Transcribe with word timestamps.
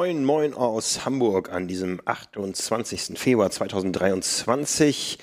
Moin, 0.00 0.24
moin 0.24 0.54
aus 0.54 1.04
Hamburg 1.04 1.52
an 1.52 1.68
diesem 1.68 2.00
28. 2.06 3.18
Februar 3.18 3.50
2023. 3.50 5.18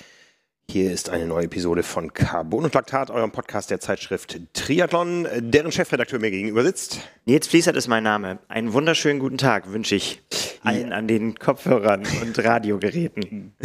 Hier 0.69 0.91
ist 0.91 1.09
eine 1.09 1.25
neue 1.25 1.45
Episode 1.45 1.81
von 1.81 2.13
Carbon 2.13 2.65
und 2.65 2.75
Laktat, 2.75 3.09
eurem 3.09 3.31
Podcast 3.31 3.71
der 3.71 3.79
Zeitschrift 3.79 4.39
Triathlon, 4.53 5.27
deren 5.39 5.71
Chefredakteur 5.71 6.19
mir 6.19 6.29
gegenüber 6.29 6.61
sitzt. 6.61 6.99
Nils 7.25 7.47
Fließert 7.47 7.75
ist 7.75 7.87
mein 7.87 8.03
Name. 8.03 8.37
Einen 8.49 8.71
wunderschönen 8.71 9.19
guten 9.19 9.39
Tag 9.39 9.71
wünsche 9.71 9.95
ich 9.95 10.21
allen 10.61 10.93
an 10.93 11.07
den 11.07 11.39
Kopfhörern 11.39 12.03
und 12.21 12.37
Radiogeräten. 12.37 13.55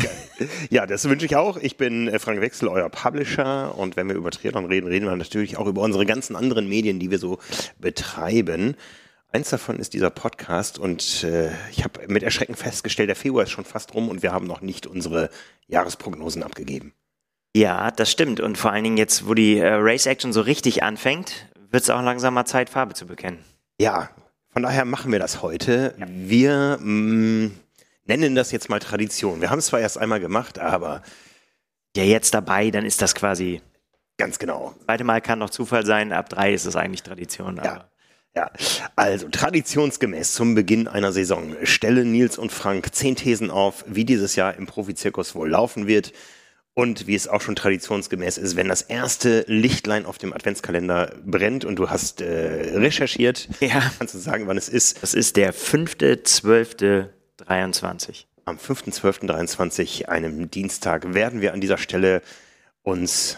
Ja, 0.70 0.86
das 0.86 1.08
wünsche 1.08 1.26
ich 1.26 1.36
auch. 1.36 1.56
Ich 1.58 1.76
bin 1.76 2.08
äh, 2.08 2.18
Frank 2.18 2.40
Wechsel, 2.40 2.68
euer 2.68 2.88
Publisher. 2.88 3.78
Und 3.78 3.96
wenn 3.96 4.08
wir 4.08 4.16
über 4.16 4.30
Triathlon 4.30 4.64
reden, 4.64 4.88
reden 4.88 5.06
wir 5.06 5.14
natürlich 5.14 5.56
auch 5.56 5.66
über 5.66 5.82
unsere 5.82 6.06
ganzen 6.06 6.36
anderen 6.36 6.68
Medien, 6.68 6.98
die 6.98 7.10
wir 7.10 7.18
so 7.18 7.38
betreiben. 7.78 8.76
Eins 9.34 9.48
davon 9.48 9.78
ist 9.78 9.94
dieser 9.94 10.10
Podcast 10.10 10.78
und 10.78 11.24
äh, 11.24 11.52
ich 11.70 11.84
habe 11.84 12.06
mit 12.08 12.22
Erschrecken 12.22 12.54
festgestellt, 12.54 13.08
der 13.08 13.16
Februar 13.16 13.44
ist 13.44 13.50
schon 13.50 13.64
fast 13.64 13.94
rum 13.94 14.10
und 14.10 14.22
wir 14.22 14.30
haben 14.30 14.46
noch 14.46 14.60
nicht 14.60 14.86
unsere 14.86 15.30
Jahresprognosen 15.68 16.42
abgegeben. 16.42 16.92
Ja, 17.56 17.90
das 17.90 18.10
stimmt. 18.10 18.40
Und 18.40 18.58
vor 18.58 18.72
allen 18.72 18.84
Dingen 18.84 18.98
jetzt, 18.98 19.26
wo 19.26 19.32
die 19.32 19.56
äh, 19.56 19.72
Race 19.72 20.04
Action 20.04 20.34
so 20.34 20.42
richtig 20.42 20.82
anfängt, 20.82 21.46
wird 21.70 21.82
es 21.82 21.88
auch 21.88 22.02
langsam 22.02 22.34
mal 22.34 22.44
Zeit, 22.44 22.68
Farbe 22.68 22.92
zu 22.92 23.06
bekennen. 23.06 23.38
Ja, 23.80 24.10
von 24.50 24.62
daher 24.62 24.84
machen 24.84 25.10
wir 25.10 25.18
das 25.18 25.40
heute. 25.40 25.94
Ja. 25.98 26.06
Wir 26.10 26.78
mh, 26.82 27.46
mm, 27.46 27.58
nennen 28.04 28.34
das 28.34 28.52
jetzt 28.52 28.68
mal 28.68 28.80
Tradition. 28.80 29.40
Wir 29.40 29.48
haben 29.48 29.60
es 29.60 29.66
zwar 29.66 29.80
erst 29.80 29.96
einmal 29.96 30.20
gemacht, 30.20 30.58
aber 30.58 31.02
ja, 31.96 32.04
jetzt 32.04 32.34
dabei, 32.34 32.70
dann 32.70 32.84
ist 32.84 33.00
das 33.00 33.14
quasi 33.14 33.62
ganz 34.18 34.38
genau. 34.38 34.74
Zweite 34.84 35.04
Mal 35.04 35.22
kann 35.22 35.38
noch 35.38 35.48
Zufall 35.48 35.86
sein, 35.86 36.12
ab 36.12 36.28
drei 36.28 36.52
ist 36.52 36.66
es 36.66 36.76
eigentlich 36.76 37.02
Tradition. 37.02 37.58
ja. 37.64 37.88
Ja, 38.34 38.50
also 38.96 39.28
traditionsgemäß 39.28 40.32
zum 40.32 40.54
Beginn 40.54 40.88
einer 40.88 41.12
Saison 41.12 41.54
stellen 41.64 42.12
Nils 42.12 42.38
und 42.38 42.50
Frank 42.50 42.94
zehn 42.94 43.14
Thesen 43.14 43.50
auf, 43.50 43.84
wie 43.86 44.06
dieses 44.06 44.36
Jahr 44.36 44.56
im 44.56 44.64
Profizirkus 44.66 45.34
wohl 45.34 45.50
laufen 45.50 45.86
wird. 45.86 46.14
Und 46.74 47.06
wie 47.06 47.14
es 47.14 47.28
auch 47.28 47.42
schon 47.42 47.54
traditionsgemäß 47.54 48.38
ist, 48.38 48.56
wenn 48.56 48.68
das 48.68 48.80
erste 48.80 49.44
Lichtlein 49.46 50.06
auf 50.06 50.16
dem 50.16 50.32
Adventskalender 50.32 51.14
brennt 51.22 51.66
und 51.66 51.76
du 51.76 51.90
hast 51.90 52.22
äh, 52.22 52.78
recherchiert, 52.78 53.46
ja. 53.60 53.82
kannst 53.98 54.14
du 54.14 54.18
sagen, 54.18 54.46
wann 54.46 54.56
es 54.56 54.70
ist? 54.70 55.02
Das 55.02 55.12
ist 55.12 55.36
der 55.36 55.52
5.12.23. 55.52 58.24
Am 58.46 58.56
5.12.23, 58.56 60.06
einem 60.06 60.50
Dienstag, 60.50 61.12
werden 61.12 61.42
wir 61.42 61.52
an 61.52 61.60
dieser 61.60 61.76
Stelle 61.76 62.22
uns 62.82 63.36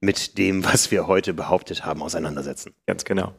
mit 0.00 0.38
dem, 0.38 0.64
was 0.64 0.92
wir 0.92 1.08
heute 1.08 1.34
behauptet 1.34 1.84
haben, 1.84 2.00
auseinandersetzen. 2.00 2.74
Ganz 2.86 3.04
genau. 3.04 3.34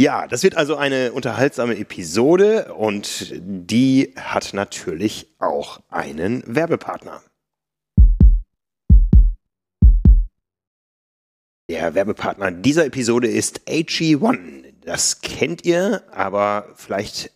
Ja, 0.00 0.26
das 0.26 0.42
wird 0.42 0.56
also 0.56 0.76
eine 0.76 1.12
unterhaltsame 1.12 1.76
Episode 1.76 2.72
und 2.72 3.34
die 3.38 4.14
hat 4.16 4.54
natürlich 4.54 5.28
auch 5.38 5.80
einen 5.90 6.42
Werbepartner. 6.46 7.22
Der 11.68 11.94
Werbepartner 11.94 12.50
dieser 12.50 12.86
Episode 12.86 13.28
ist 13.28 13.68
AG1. 13.68 14.72
Das 14.80 15.20
kennt 15.20 15.66
ihr, 15.66 16.02
aber 16.12 16.70
vielleicht 16.76 17.30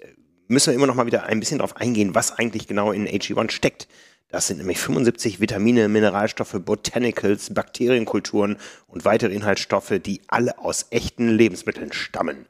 müssen 0.48 0.68
wir 0.68 0.74
immer 0.74 0.86
noch 0.86 0.94
mal 0.94 1.04
wieder 1.04 1.24
ein 1.24 1.40
bisschen 1.40 1.58
darauf 1.58 1.76
eingehen, 1.76 2.14
was 2.14 2.32
eigentlich 2.32 2.66
genau 2.66 2.92
in 2.92 3.06
AG1 3.06 3.50
steckt. 3.50 3.88
Das 4.34 4.48
sind 4.48 4.56
nämlich 4.56 4.80
75 4.80 5.38
Vitamine, 5.38 5.88
Mineralstoffe, 5.88 6.56
Botanicals, 6.58 7.54
Bakterienkulturen 7.54 8.56
und 8.88 9.04
weitere 9.04 9.32
Inhaltsstoffe, 9.32 10.00
die 10.04 10.22
alle 10.26 10.58
aus 10.58 10.86
echten 10.90 11.28
Lebensmitteln 11.28 11.92
stammen. 11.92 12.46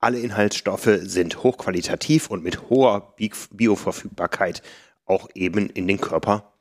Alle 0.00 0.20
Inhaltsstoffe 0.20 0.88
sind 1.02 1.42
hochqualitativ 1.42 2.30
und 2.30 2.42
mit 2.42 2.70
hoher 2.70 3.14
Bioverfügbarkeit 3.50 4.62
auch 5.04 5.28
eben 5.34 5.68
in 5.68 5.86
den 5.86 6.00
Körper 6.00 6.54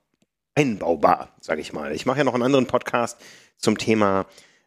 einbaubar, 0.53 1.33
sage 1.39 1.61
ich 1.61 1.71
mal. 1.71 1.93
Ich 1.93 2.05
mache 2.05 2.17
ja 2.17 2.23
noch 2.25 2.33
einen 2.33 2.43
anderen 2.43 2.67
Podcast 2.67 3.17
zum 3.57 3.77
Thema 3.77 4.25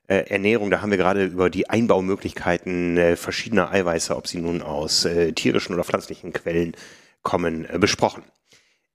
äh, 0.08 0.30
Ernährung. 0.30 0.70
Da 0.70 0.80
haben 0.80 0.92
wir 0.92 0.96
gerade 0.96 1.26
über 1.26 1.50
die 1.50 1.68
Einbaumöglichkeiten 1.68 2.96
äh, 2.96 3.16
verschiedener 3.16 3.70
Eiweiße, 3.70 4.16
ob 4.16 4.28
sie 4.28 4.40
nun 4.40 4.62
aus 4.62 5.04
äh, 5.04 5.32
tierischen 5.32 5.74
oder 5.74 5.84
pflanzlichen 5.84 6.32
Quellen 6.32 6.74
kommen, 7.20 7.68
besprochen. 7.78 8.22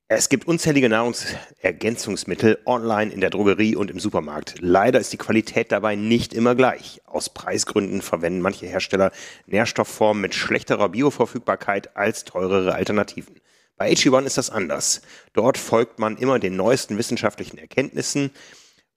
Es 0.08 0.28
gibt 0.28 0.46
unzählige 0.46 0.88
Nahrungsergänzungsmittel 0.88 2.60
online 2.64 3.12
in 3.12 3.20
der 3.20 3.30
Drogerie 3.30 3.74
und 3.74 3.90
im 3.90 3.98
Supermarkt. 3.98 4.54
Leider 4.60 5.00
ist 5.00 5.12
die 5.12 5.16
Qualität 5.16 5.72
dabei 5.72 5.96
nicht 5.96 6.32
immer 6.32 6.54
gleich. 6.54 7.00
Aus 7.06 7.28
Preisgründen 7.28 8.02
verwenden 8.02 8.40
manche 8.40 8.66
Hersteller 8.66 9.10
Nährstoffformen 9.46 10.20
mit 10.20 10.36
schlechterer 10.36 10.90
Bioverfügbarkeit 10.90 11.96
als 11.96 12.22
teurere 12.22 12.76
Alternativen. 12.76 13.40
Bei 13.76 13.90
AG1 13.90 14.26
ist 14.26 14.38
das 14.38 14.48
anders. 14.50 15.02
Dort 15.32 15.58
folgt 15.58 15.98
man 15.98 16.16
immer 16.18 16.38
den 16.38 16.54
neuesten 16.54 16.98
wissenschaftlichen 16.98 17.58
Erkenntnissen 17.58 18.30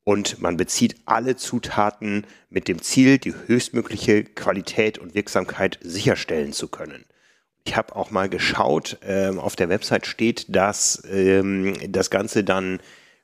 und 0.04 0.40
man 0.44 0.58
bezieht 0.58 0.98
alle 1.06 1.36
Zutaten 1.36 2.28
mit 2.52 2.68
dem 2.68 2.84
Ziel, 2.84 3.18
die 3.18 3.34
höchstmögliche 3.34 4.26
Qualität 4.26 5.00
und 5.00 5.16
Wirksamkeit 5.16 5.80
sicherstellen 5.82 6.54
zu 6.54 6.68
können. 6.68 7.06
Ich 7.66 7.76
habe 7.76 7.96
auch 7.96 8.12
mal 8.12 8.30
geschaut, 8.30 8.98
ähm, 9.04 9.40
auf 9.40 9.56
der 9.56 9.70
Website 9.70 10.08
steht, 10.08 10.46
dass 10.56 11.04
ähm, 11.12 11.76
das 11.88 12.10
Ganze 12.10 12.44
dann 12.44 12.80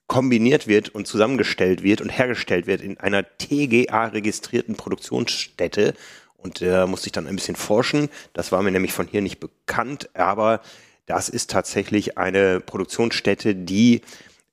kombiniert 0.08 0.68
wird 0.68 0.90
und 0.90 1.08
zusammengestellt 1.08 1.82
wird 1.82 2.02
und 2.02 2.10
hergestellt 2.10 2.68
wird 2.68 2.82
in 2.82 3.00
einer 3.00 3.24
TGA-registrierten 3.24 4.76
Produktionsstätte. 4.76 5.96
Und 6.38 6.62
da 6.62 6.84
äh, 6.84 6.88
musste 6.88 7.08
ich 7.08 7.12
dann 7.12 7.28
ein 7.28 7.36
bisschen 7.36 7.56
forschen. 7.56 8.10
Das 8.34 8.52
war 8.52 8.62
mir 8.62 8.72
nämlich 8.72 8.94
von 8.94 9.08
hier 9.08 9.22
nicht 9.22 9.40
bekannt, 9.40 10.10
aber 10.14 10.62
das 11.08 11.30
ist 11.30 11.50
tatsächlich 11.50 12.18
eine 12.18 12.60
Produktionsstätte, 12.60 13.56
die 13.56 14.02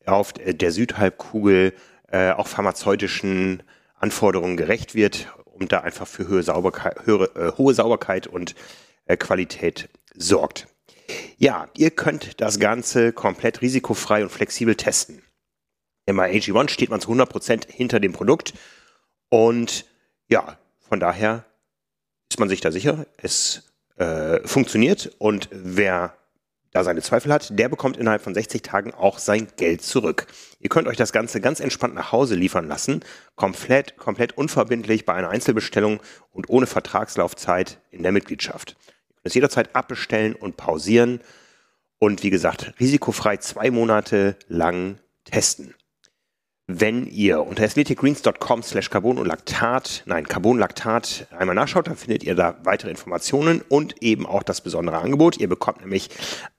auf 0.07 0.33
der 0.33 0.73
Südhalbkugel 0.73 1.75
äh, 2.11 2.31
auch 2.33 2.47
pharmazeutischen 2.47 3.63
Anforderungen 3.99 4.57
gerecht 4.57 4.95
wird 4.95 5.29
und 5.45 5.73
da 5.73 5.81
einfach 5.81 6.07
für 6.07 6.27
höhere 6.27 6.43
Sauberkeit, 6.43 7.07
höhere, 7.07 7.31
äh, 7.37 7.53
hohe 7.57 7.75
Sauberkeit 7.75 8.27
und 8.27 8.55
Qualität 9.07 9.89
sorgt. 10.15 10.69
Ja, 11.37 11.69
ihr 11.77 11.91
könnt 11.91 12.41
das 12.41 12.59
Ganze 12.59 13.13
komplett 13.13 13.63
risikofrei 13.63 14.23
und 14.23 14.31
flexibel 14.31 14.75
testen. 14.75 15.23
Bei 16.07 16.31
AG1 16.33 16.71
steht 16.71 16.91
man 16.91 17.01
zu 17.01 17.11
100% 17.11 17.71
hinter 17.71 18.01
dem 18.01 18.13
Produkt 18.13 18.55
und 19.29 19.87
ja, 20.29 20.59
von 20.81 21.01
daher 21.01 21.45
ist 22.31 22.39
man 22.39 22.49
sich 22.49 22.61
da 22.61 22.73
sicher, 22.73 23.07
es 23.17 23.73
äh, 23.97 24.47
funktioniert 24.47 25.15
und 25.19 25.49
wer 25.53 26.17
da 26.73 26.85
seine 26.85 27.03
Zweifel 27.03 27.33
hat, 27.33 27.59
der 27.59 27.69
bekommt 27.69 27.99
innerhalb 27.99 28.23
von 28.23 28.35
60 28.35 28.63
Tagen 28.63 28.95
auch 28.95 29.19
sein 29.19 29.47
Geld 29.57 29.83
zurück. 29.83 30.27
Ihr 30.59 30.71
könnt 30.71 30.89
euch 30.89 30.97
das 30.97 31.13
Ganze 31.13 31.41
ganz 31.41 31.61
entspannt 31.61 31.95
nach 31.95 32.13
Hause 32.13 32.35
liefern 32.35 32.67
lassen, 32.67 33.05
komplett, 33.37 33.99
komplett 33.99 34.37
unverbindlich 34.39 35.05
bei 35.05 35.13
einer 35.13 35.29
Einzelbestellung 35.29 36.01
und 36.31 36.49
ohne 36.49 36.67
Vertragslaufzeit 36.67 37.79
in 37.91 38.03
der 38.03 38.13
Mitgliedschaft 38.13 38.77
es 39.23 39.35
jederzeit 39.35 39.75
abbestellen 39.75 40.35
und 40.35 40.57
pausieren. 40.57 41.21
Und 41.99 42.23
wie 42.23 42.31
gesagt, 42.31 42.75
risikofrei 42.81 43.37
zwei 43.37 43.71
Monate 43.71 44.37
lang 44.49 44.99
testen. 45.25 45.75
Wenn 46.69 47.07
ihr 47.07 47.43
unter 47.43 47.65
athleticgreens.com 47.65 48.63
slash 48.63 48.89
Carbon 48.89 49.19
und 49.19 49.27
Laktat, 49.27 50.05
nein, 50.07 50.27
Carbonlaktat 50.27 51.27
einmal 51.37 51.57
nachschaut, 51.57 51.89
dann 51.89 51.97
findet 51.97 52.23
ihr 52.23 52.35
da 52.35 52.57
weitere 52.63 52.91
Informationen 52.91 53.63
und 53.69 54.01
eben 54.01 54.27
auch 54.27 54.43
das 54.43 54.61
besondere 54.61 54.99
Angebot. 54.99 55.39
Ihr 55.39 55.49
bekommt 55.49 55.81
nämlich 55.81 56.09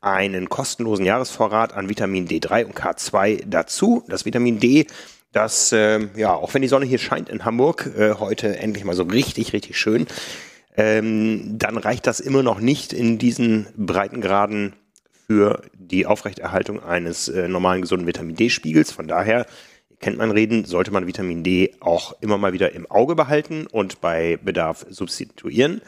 einen 0.01 0.49
kostenlosen 0.49 1.05
Jahresvorrat 1.05 1.73
an 1.73 1.89
Vitamin 1.89 2.27
D3 2.27 2.65
und 2.65 2.75
K2 2.75 3.45
dazu. 3.47 4.03
Das 4.07 4.25
Vitamin 4.25 4.59
D, 4.59 4.87
das, 5.31 5.71
äh, 5.71 6.07
ja, 6.15 6.33
auch 6.33 6.53
wenn 6.53 6.61
die 6.61 6.67
Sonne 6.67 6.85
hier 6.85 6.99
scheint 6.99 7.29
in 7.29 7.43
Hamburg, 7.45 7.89
äh, 7.97 8.13
heute 8.15 8.57
endlich 8.59 8.83
mal 8.83 8.95
so 8.95 9.03
richtig, 9.03 9.53
richtig 9.53 9.79
schön, 9.79 10.05
ähm, 10.75 11.57
dann 11.57 11.77
reicht 11.77 12.07
das 12.07 12.19
immer 12.19 12.43
noch 12.43 12.59
nicht 12.59 12.93
in 12.93 13.17
diesen 13.17 13.67
Breitengraden 13.77 14.73
für 15.27 15.61
die 15.73 16.05
Aufrechterhaltung 16.05 16.83
eines 16.83 17.27
äh, 17.27 17.47
normalen 17.47 17.81
gesunden 17.81 18.07
Vitamin 18.07 18.35
D-Spiegels. 18.35 18.91
Von 18.91 19.07
daher, 19.07 19.45
kennt 19.99 20.17
man 20.17 20.31
reden, 20.31 20.65
sollte 20.65 20.91
man 20.91 21.07
Vitamin 21.07 21.43
D 21.43 21.75
auch 21.79 22.13
immer 22.19 22.37
mal 22.37 22.53
wieder 22.53 22.73
im 22.73 22.89
Auge 22.91 23.15
behalten 23.15 23.67
und 23.67 24.01
bei 24.01 24.37
Bedarf 24.43 24.85
substituieren. 24.89 25.81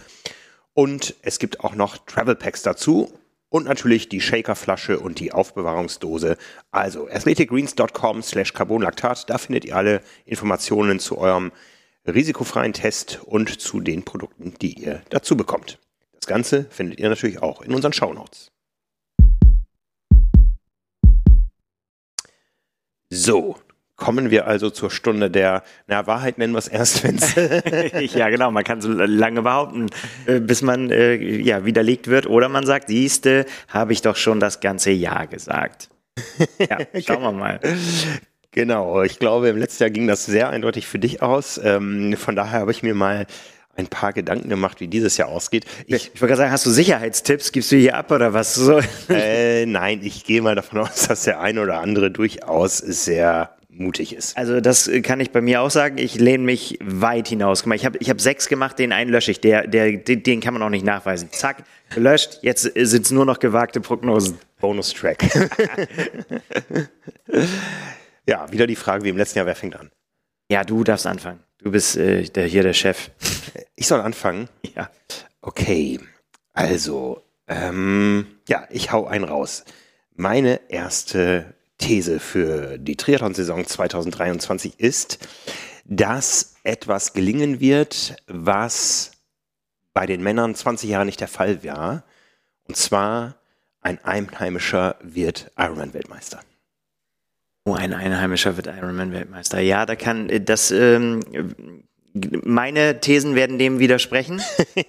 Und 0.73 1.15
es 1.21 1.37
gibt 1.39 1.61
auch 1.61 1.75
noch 1.75 1.97
Travel 1.97 2.35
Packs 2.35 2.61
dazu 2.61 3.11
und 3.49 3.65
natürlich 3.65 4.07
die 4.09 4.21
Shakerflasche 4.21 4.99
und 4.99 5.19
die 5.19 5.33
Aufbewahrungsdose. 5.33 6.37
Also 6.71 7.07
athleticgreens.com 7.09 8.21
slash 8.21 8.53
carbonlaktat, 8.53 9.29
da 9.29 9.37
findet 9.37 9.65
ihr 9.65 9.75
alle 9.75 10.01
Informationen 10.25 10.99
zu 10.99 11.17
eurem 11.17 11.51
risikofreien 12.07 12.73
Test 12.73 13.21
und 13.23 13.59
zu 13.59 13.79
den 13.79 14.03
Produkten, 14.03 14.53
die 14.61 14.73
ihr 14.73 15.01
dazu 15.09 15.35
bekommt. 15.35 15.79
Das 16.13 16.27
Ganze 16.27 16.65
findet 16.69 16.99
ihr 16.99 17.09
natürlich 17.09 17.41
auch 17.41 17.61
in 17.61 17.73
unseren 17.73 17.93
Shownotes. 17.93 18.51
So, 23.09 23.57
kommen 23.95 24.29
wir 24.29 24.47
also 24.47 24.69
zur 24.69 24.91
Stunde 24.91 25.29
der, 25.29 25.63
na, 25.87 26.05
Wahrheit 26.07 26.37
nennen 26.37 26.53
wir 26.53 26.59
es 26.59 26.67
erst, 26.67 27.03
wenn 27.03 27.15
es. 27.15 27.35
ja, 28.13 28.29
genau, 28.29 28.51
man 28.51 28.63
kann 28.63 28.81
so 28.81 28.89
lange 28.91 29.41
behaupten, 29.41 29.87
äh, 30.25 30.39
bis 30.39 30.61
man 30.61 30.91
äh, 30.91 31.15
ja, 31.15 31.65
widerlegt 31.65 32.07
wird. 32.07 32.27
Oder 32.27 32.49
man 32.49 32.65
sagt, 32.65 32.87
siehste, 32.87 33.45
habe 33.69 33.93
ich 33.93 34.01
doch 34.01 34.15
schon 34.15 34.39
das 34.39 34.59
ganze 34.59 34.91
Jahr 34.91 35.27
gesagt. 35.27 35.89
Ja, 36.57 36.79
schauen 37.01 37.21
wir 37.21 37.31
mal. 37.31 37.59
Genau, 38.55 39.03
ich 39.03 39.19
glaube, 39.19 39.49
im 39.49 39.57
letzten 39.57 39.83
Jahr 39.83 39.89
ging 39.89 40.07
das 40.07 40.25
sehr 40.25 40.49
eindeutig 40.49 40.87
für 40.87 40.97
dich 40.97 41.21
aus. 41.21 41.59
Ähm, 41.61 42.15
von 42.17 42.37
daher 42.37 42.61
habe 42.61 42.71
ich 42.71 42.83
mir 42.83 42.95
mal 42.95 43.27
ein 43.75 43.87
paar 43.87 44.13
Gedanken 44.13 44.47
gemacht, 44.47 44.79
wie 44.79 44.87
dieses 44.87 45.17
Jahr 45.17 45.27
ausgeht. 45.27 45.65
Ich, 45.87 46.11
ich 46.13 46.21
wollte 46.21 46.27
gerade 46.27 46.37
sagen, 46.37 46.51
hast 46.53 46.65
du 46.65 46.69
Sicherheitstipps? 46.69 47.51
Gibst 47.51 47.73
du 47.73 47.75
hier 47.75 47.97
ab 47.97 48.11
oder 48.11 48.33
was? 48.33 48.55
So. 48.55 48.79
Äh, 49.09 49.65
nein, 49.65 49.99
ich 50.03 50.23
gehe 50.23 50.41
mal 50.41 50.55
davon 50.55 50.79
aus, 50.79 51.09
dass 51.09 51.23
der 51.23 51.41
eine 51.41 51.61
oder 51.61 51.81
andere 51.81 52.11
durchaus 52.11 52.77
sehr 52.77 53.49
mutig 53.67 54.15
ist. 54.15 54.37
Also 54.37 54.61
das 54.61 54.89
kann 55.03 55.19
ich 55.19 55.31
bei 55.31 55.41
mir 55.41 55.61
auch 55.61 55.69
sagen. 55.69 55.97
Ich 55.97 56.15
lehne 56.15 56.45
mich 56.45 56.79
weit 56.81 57.27
hinaus. 57.27 57.65
Ich 57.73 57.85
habe 57.85 57.97
ich 57.99 58.09
hab 58.09 58.21
sechs 58.21 58.47
gemacht, 58.47 58.79
den 58.79 58.93
einen 58.93 59.11
lösche 59.11 59.31
ich. 59.31 59.41
Der, 59.41 59.67
der, 59.67 59.97
den 59.97 60.39
kann 60.39 60.53
man 60.53 60.63
auch 60.63 60.69
nicht 60.69 60.85
nachweisen. 60.85 61.27
Zack, 61.33 61.65
gelöscht. 61.93 62.39
Jetzt 62.41 62.71
sind 62.73 63.05
es 63.05 63.11
nur 63.11 63.25
noch 63.25 63.39
gewagte 63.39 63.81
Prognosen. 63.81 64.37
Bonus-Track. 64.61 65.25
ja, 68.27 68.51
wieder 68.51 68.67
die 68.67 68.75
Frage 68.75 69.03
wie 69.03 69.09
im 69.09 69.17
letzten 69.17 69.39
Jahr, 69.39 69.45
wer 69.45 69.55
fängt 69.55 69.75
an? 69.75 69.91
Ja, 70.49 70.63
du 70.63 70.83
darfst 70.83 71.07
anfangen. 71.07 71.39
Du 71.59 71.71
bist 71.71 71.97
äh, 71.97 72.23
der, 72.23 72.47
hier 72.47 72.63
der 72.63 72.73
Chef. 72.73 73.11
Ich 73.77 73.87
soll 73.87 73.99
anfangen? 73.99 74.47
Ja. 74.73 74.89
Okay, 75.41 75.99
also, 76.53 77.25
ähm, 77.47 78.25
ja, 78.47 78.65
ich 78.69 78.93
hau 78.93 79.05
einen 79.05 79.25
raus. 79.25 79.65
Meine 80.15 80.61
erste 80.69 81.53
These 81.77 82.21
für 82.21 82.77
die 82.77 82.95
Triathlon-Saison 82.95 83.65
2023 83.65 84.79
ist, 84.79 85.27
dass 85.83 86.55
etwas 86.63 87.11
gelingen 87.11 87.59
wird, 87.59 88.15
was 88.27 89.11
bei 89.93 90.05
den 90.05 90.23
Männern 90.23 90.55
20 90.55 90.89
Jahre 90.89 91.05
nicht 91.05 91.19
der 91.19 91.27
Fall 91.27 91.63
war. 91.65 92.05
Und 92.67 92.77
zwar 92.77 93.35
ein 93.81 94.03
Einheimischer 94.03 94.95
wird 95.01 95.51
Ironman-Weltmeister. 95.57 96.39
Oh, 97.67 97.73
ein 97.73 97.93
Einheimischer 97.93 98.57
wird 98.57 98.67
Ironman-Weltmeister. 98.67 99.59
Ja, 99.59 99.87
da 99.87 99.95
kann 99.95 100.29
das. 100.45 100.69
Ähm, 100.69 101.21
meine 102.13 102.99
Thesen 102.99 103.33
werden 103.33 103.57
dem 103.57 103.79
widersprechen. 103.79 104.39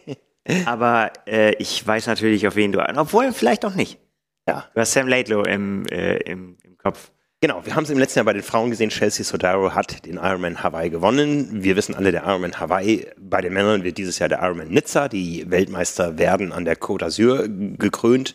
aber 0.66 1.10
äh, 1.26 1.54
ich 1.54 1.84
weiß 1.86 2.06
natürlich, 2.06 2.46
auf 2.46 2.54
wen 2.54 2.72
du. 2.72 2.86
Obwohl, 2.98 3.32
vielleicht 3.32 3.64
auch 3.64 3.74
nicht. 3.74 3.98
Ja. 4.46 4.68
Du 4.74 4.80
hast 4.80 4.92
Sam 4.92 5.08
Laidlow 5.08 5.42
im, 5.44 5.86
äh, 5.86 6.18
im, 6.18 6.58
im 6.62 6.76
Kopf. 6.76 7.10
Genau, 7.40 7.64
wir 7.64 7.74
haben 7.74 7.84
es 7.84 7.90
im 7.90 7.98
letzten 7.98 8.18
Jahr 8.18 8.26
bei 8.26 8.34
den 8.34 8.42
Frauen 8.42 8.68
gesehen. 8.68 8.90
Chelsea 8.90 9.24
Sodaro 9.24 9.74
hat 9.74 10.04
den 10.04 10.16
Ironman 10.16 10.62
Hawaii 10.62 10.90
gewonnen. 10.90 11.62
Wir 11.64 11.76
wissen 11.76 11.94
alle, 11.94 12.12
der 12.12 12.24
Ironman 12.24 12.60
Hawaii 12.60 13.06
bei 13.18 13.40
den 13.40 13.54
Männern 13.54 13.84
wird 13.84 13.96
dieses 13.96 14.18
Jahr 14.18 14.28
der 14.28 14.42
Ironman 14.42 14.68
Nizza. 14.68 15.08
Die 15.08 15.50
Weltmeister 15.50 16.18
werden 16.18 16.52
an 16.52 16.66
der 16.66 16.76
Côte 16.76 17.04
d'Azur 17.06 17.48
gekrönt. 17.78 18.34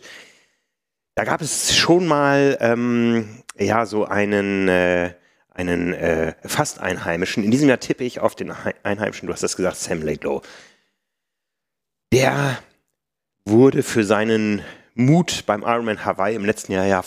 Da 1.14 1.24
gab 1.24 1.42
es 1.42 1.76
schon 1.76 2.06
mal 2.06 2.56
ähm, 2.60 3.42
ja 3.58 3.84
so 3.86 4.04
einen 4.06 4.68
äh, 4.68 5.14
einen 5.50 5.92
äh, 5.92 6.34
fast 6.44 6.80
Einheimischen. 6.80 7.44
In 7.44 7.50
diesem 7.50 7.68
Jahr 7.68 7.80
tippe 7.80 8.04
ich 8.04 8.20
auf 8.20 8.34
den 8.34 8.52
Einheimischen. 8.82 9.26
Du 9.26 9.32
hast 9.32 9.42
das 9.42 9.56
gesagt, 9.56 9.76
Sam 9.76 10.02
Laidlow. 10.02 10.42
Der 12.12 12.58
wurde 13.44 13.82
für 13.82 14.04
seinen 14.04 14.62
Mut 14.94 15.44
beim 15.46 15.62
Ironman 15.62 16.04
Hawaii 16.04 16.34
im 16.36 16.44
letzten 16.44 16.72
Jahr 16.72 16.86
ja 16.86 17.02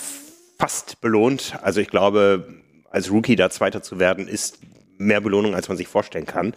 fast 0.57 1.01
belohnt. 1.01 1.57
Also 1.61 1.81
ich 1.81 1.89
glaube, 1.89 2.61
als 2.89 3.11
Rookie 3.11 3.35
da 3.35 3.49
Zweiter 3.49 3.81
zu 3.81 3.99
werden, 3.99 4.27
ist 4.27 4.59
mehr 4.97 5.21
Belohnung, 5.21 5.55
als 5.55 5.67
man 5.67 5.77
sich 5.77 5.87
vorstellen 5.87 6.25
kann. 6.25 6.53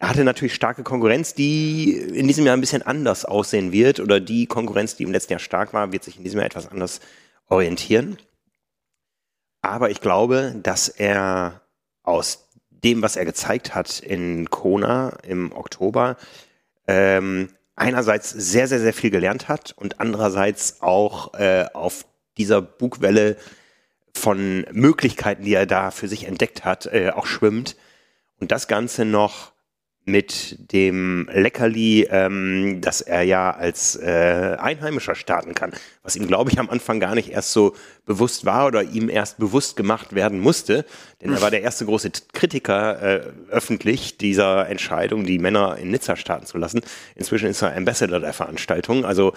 Er 0.00 0.08
hatte 0.08 0.24
natürlich 0.24 0.54
starke 0.54 0.82
Konkurrenz, 0.82 1.34
die 1.34 1.92
in 1.92 2.26
diesem 2.26 2.46
Jahr 2.46 2.56
ein 2.56 2.60
bisschen 2.62 2.82
anders 2.82 3.26
aussehen 3.26 3.70
wird. 3.70 4.00
Oder 4.00 4.18
die 4.18 4.46
Konkurrenz, 4.46 4.96
die 4.96 5.02
im 5.02 5.12
letzten 5.12 5.34
Jahr 5.34 5.40
stark 5.40 5.74
war, 5.74 5.92
wird 5.92 6.04
sich 6.04 6.16
in 6.16 6.24
diesem 6.24 6.38
Jahr 6.38 6.46
etwas 6.46 6.68
anders 6.68 7.00
orientieren. 7.48 8.16
Aber 9.60 9.90
ich 9.90 10.00
glaube, 10.00 10.54
dass 10.62 10.88
er 10.88 11.60
aus 12.02 12.48
dem, 12.70 13.02
was 13.02 13.16
er 13.16 13.26
gezeigt 13.26 13.74
hat 13.74 14.00
in 14.00 14.48
Kona 14.48 15.18
im 15.22 15.52
Oktober, 15.52 16.16
ähm, 16.86 17.50
einerseits 17.76 18.30
sehr, 18.30 18.68
sehr, 18.68 18.80
sehr 18.80 18.94
viel 18.94 19.10
gelernt 19.10 19.48
hat 19.48 19.72
und 19.76 20.00
andererseits 20.00 20.80
auch 20.80 21.34
äh, 21.34 21.66
auf 21.74 22.06
dieser 22.38 22.62
Bugwelle 22.62 23.36
von 24.14 24.64
Möglichkeiten, 24.72 25.44
die 25.44 25.52
er 25.52 25.66
da 25.66 25.90
für 25.90 26.08
sich 26.08 26.24
entdeckt 26.24 26.64
hat, 26.64 26.86
äh, 26.86 27.10
auch 27.10 27.26
schwimmt. 27.26 27.76
Und 28.38 28.50
das 28.50 28.66
Ganze 28.66 29.04
noch 29.04 29.52
mit 30.04 30.72
dem 30.72 31.28
Leckerli, 31.32 32.08
ähm, 32.10 32.80
dass 32.80 33.00
er 33.00 33.22
ja 33.22 33.50
als 33.50 33.96
äh, 33.96 34.56
Einheimischer 34.58 35.14
starten 35.14 35.54
kann, 35.54 35.72
was 36.02 36.16
ihm, 36.16 36.26
glaube 36.26 36.50
ich, 36.50 36.58
am 36.58 36.70
Anfang 36.70 37.00
gar 37.00 37.14
nicht 37.14 37.30
erst 37.30 37.52
so 37.52 37.76
bewusst 38.06 38.44
war 38.44 38.66
oder 38.66 38.82
ihm 38.82 39.08
erst 39.08 39.38
bewusst 39.38 39.76
gemacht 39.76 40.14
werden 40.14 40.40
musste, 40.40 40.84
denn 41.20 41.32
er 41.32 41.42
war 41.42 41.50
der 41.50 41.62
erste 41.62 41.84
große 41.84 42.10
Kritiker 42.32 43.02
äh, 43.02 43.22
öffentlich 43.50 44.16
dieser 44.16 44.68
Entscheidung, 44.68 45.24
die 45.24 45.38
Männer 45.38 45.76
in 45.76 45.90
Nizza 45.90 46.16
starten 46.16 46.46
zu 46.46 46.58
lassen. 46.58 46.80
Inzwischen 47.14 47.48
ist 47.48 47.62
er 47.62 47.76
Ambassador 47.76 48.20
der 48.20 48.32
Veranstaltung, 48.32 49.04
also 49.04 49.34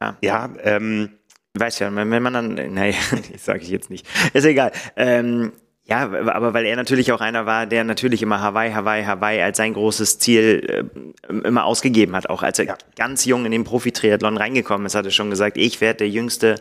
ja, 0.00 0.16
ja 0.20 0.50
ähm, 0.62 1.10
Weiß 1.54 1.80
ja, 1.80 1.94
wenn 1.94 2.22
man 2.22 2.32
dann, 2.32 2.74
naja, 2.74 2.94
das 3.32 3.44
sage 3.44 3.60
ich 3.60 3.70
jetzt 3.70 3.90
nicht, 3.90 4.06
ist 4.32 4.44
egal. 4.44 4.70
Ähm, 4.94 5.52
ja, 5.90 6.02
aber 6.02 6.54
weil 6.54 6.66
er 6.66 6.76
natürlich 6.76 7.10
auch 7.10 7.20
einer 7.20 7.46
war, 7.46 7.66
der 7.66 7.82
natürlich 7.82 8.22
immer 8.22 8.40
Hawaii, 8.40 8.72
Hawaii, 8.72 9.04
Hawaii 9.04 9.42
als 9.42 9.56
sein 9.56 9.74
großes 9.74 10.20
Ziel 10.20 10.88
äh, 11.28 11.32
immer 11.32 11.64
ausgegeben 11.64 12.14
hat. 12.14 12.30
Auch 12.30 12.44
als 12.44 12.60
er 12.60 12.66
ja. 12.66 12.78
ganz 12.94 13.24
jung 13.24 13.44
in 13.44 13.50
den 13.50 13.64
Profi-Triathlon 13.64 14.36
reingekommen 14.36 14.86
ist, 14.86 14.94
hat 14.94 15.04
er 15.04 15.10
schon 15.10 15.30
gesagt, 15.30 15.56
ich 15.56 15.80
werde 15.80 15.98
der 15.98 16.08
jüngste 16.08 16.54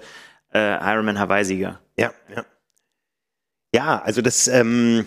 äh, 0.52 0.84
Ironman 0.84 1.20
Hawaii-Sieger. 1.20 1.80
Ja, 1.96 2.12
ja. 2.36 2.46
Ja, 3.72 4.02
also 4.02 4.24
das, 4.24 4.48
ähm, 4.48 5.06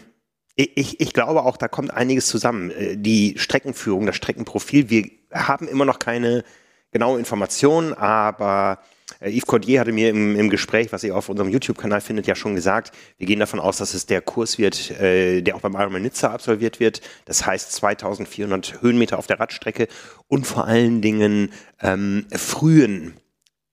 ich, 0.54 1.00
ich 1.00 1.12
glaube 1.12 1.42
auch, 1.42 1.56
da 1.56 1.66
kommt 1.66 1.92
einiges 1.92 2.28
zusammen. 2.28 2.70
Äh, 2.70 2.96
die 2.96 3.34
Streckenführung, 3.38 4.06
das 4.06 4.14
Streckenprofil, 4.14 4.88
wir 4.88 5.10
haben 5.32 5.66
immer 5.66 5.84
noch 5.84 5.98
keine 5.98 6.44
genaue 6.92 7.18
Information, 7.18 7.92
aber 7.92 8.78
Yves 9.24 9.46
Cordier 9.46 9.80
hatte 9.80 9.92
mir 9.92 10.10
im, 10.10 10.36
im 10.36 10.50
Gespräch, 10.50 10.92
was 10.92 11.04
ihr 11.04 11.16
auf 11.16 11.28
unserem 11.28 11.48
YouTube-Kanal 11.48 12.00
findet, 12.00 12.26
ja 12.26 12.34
schon 12.34 12.54
gesagt, 12.54 12.92
wir 13.18 13.26
gehen 13.26 13.40
davon 13.40 13.60
aus, 13.60 13.76
dass 13.76 13.94
es 13.94 14.06
der 14.06 14.20
Kurs 14.20 14.58
wird, 14.58 14.90
äh, 15.00 15.42
der 15.42 15.56
auch 15.56 15.60
beim 15.60 15.74
Ironman 15.74 16.02
Nizza 16.02 16.30
absolviert 16.30 16.80
wird. 16.80 17.00
Das 17.24 17.46
heißt 17.46 17.72
2400 17.72 18.82
Höhenmeter 18.82 19.18
auf 19.18 19.26
der 19.26 19.40
Radstrecke 19.40 19.88
und 20.28 20.46
vor 20.46 20.66
allen 20.66 21.00
Dingen 21.02 21.52
ähm, 21.80 22.26
frühen 22.32 23.14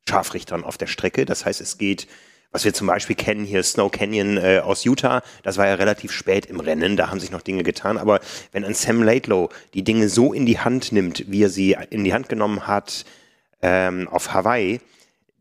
Scharfrichtern 0.07 0.63
auf 0.63 0.77
der 0.77 0.87
Strecke. 0.87 1.25
Das 1.25 1.45
heißt, 1.45 1.61
es 1.61 1.77
geht 1.77 2.07
was 2.51 2.65
wir 2.65 2.73
zum 2.73 2.87
Beispiel 2.87 3.15
kennen 3.15 3.45
hier, 3.45 3.61
Snow 3.61 3.91
Canyon 3.91 4.37
äh, 4.37 4.61
aus 4.63 4.83
Utah, 4.83 5.21
das 5.43 5.57
war 5.57 5.67
ja 5.67 5.75
relativ 5.75 6.11
spät 6.11 6.47
im 6.47 6.59
Rennen, 6.59 6.97
da 6.97 7.11
haben 7.11 7.19
sich 7.19 7.29
noch 7.31 7.41
Dinge 7.41 7.61
getan. 7.63 7.97
Aber 7.97 8.21
wenn 8.51 8.65
ein 8.65 8.73
Sam 8.73 9.03
Laidlow 9.03 9.49
die 9.73 9.83
Dinge 9.83 10.09
so 10.09 10.33
in 10.33 10.45
die 10.45 10.59
Hand 10.59 10.91
nimmt, 10.91 11.25
wie 11.27 11.43
er 11.43 11.49
sie 11.49 11.77
in 11.91 12.03
die 12.03 12.13
Hand 12.13 12.27
genommen 12.27 12.65
hat 12.65 13.05
ähm, 13.61 14.07
auf 14.07 14.33
Hawaii, 14.33 14.81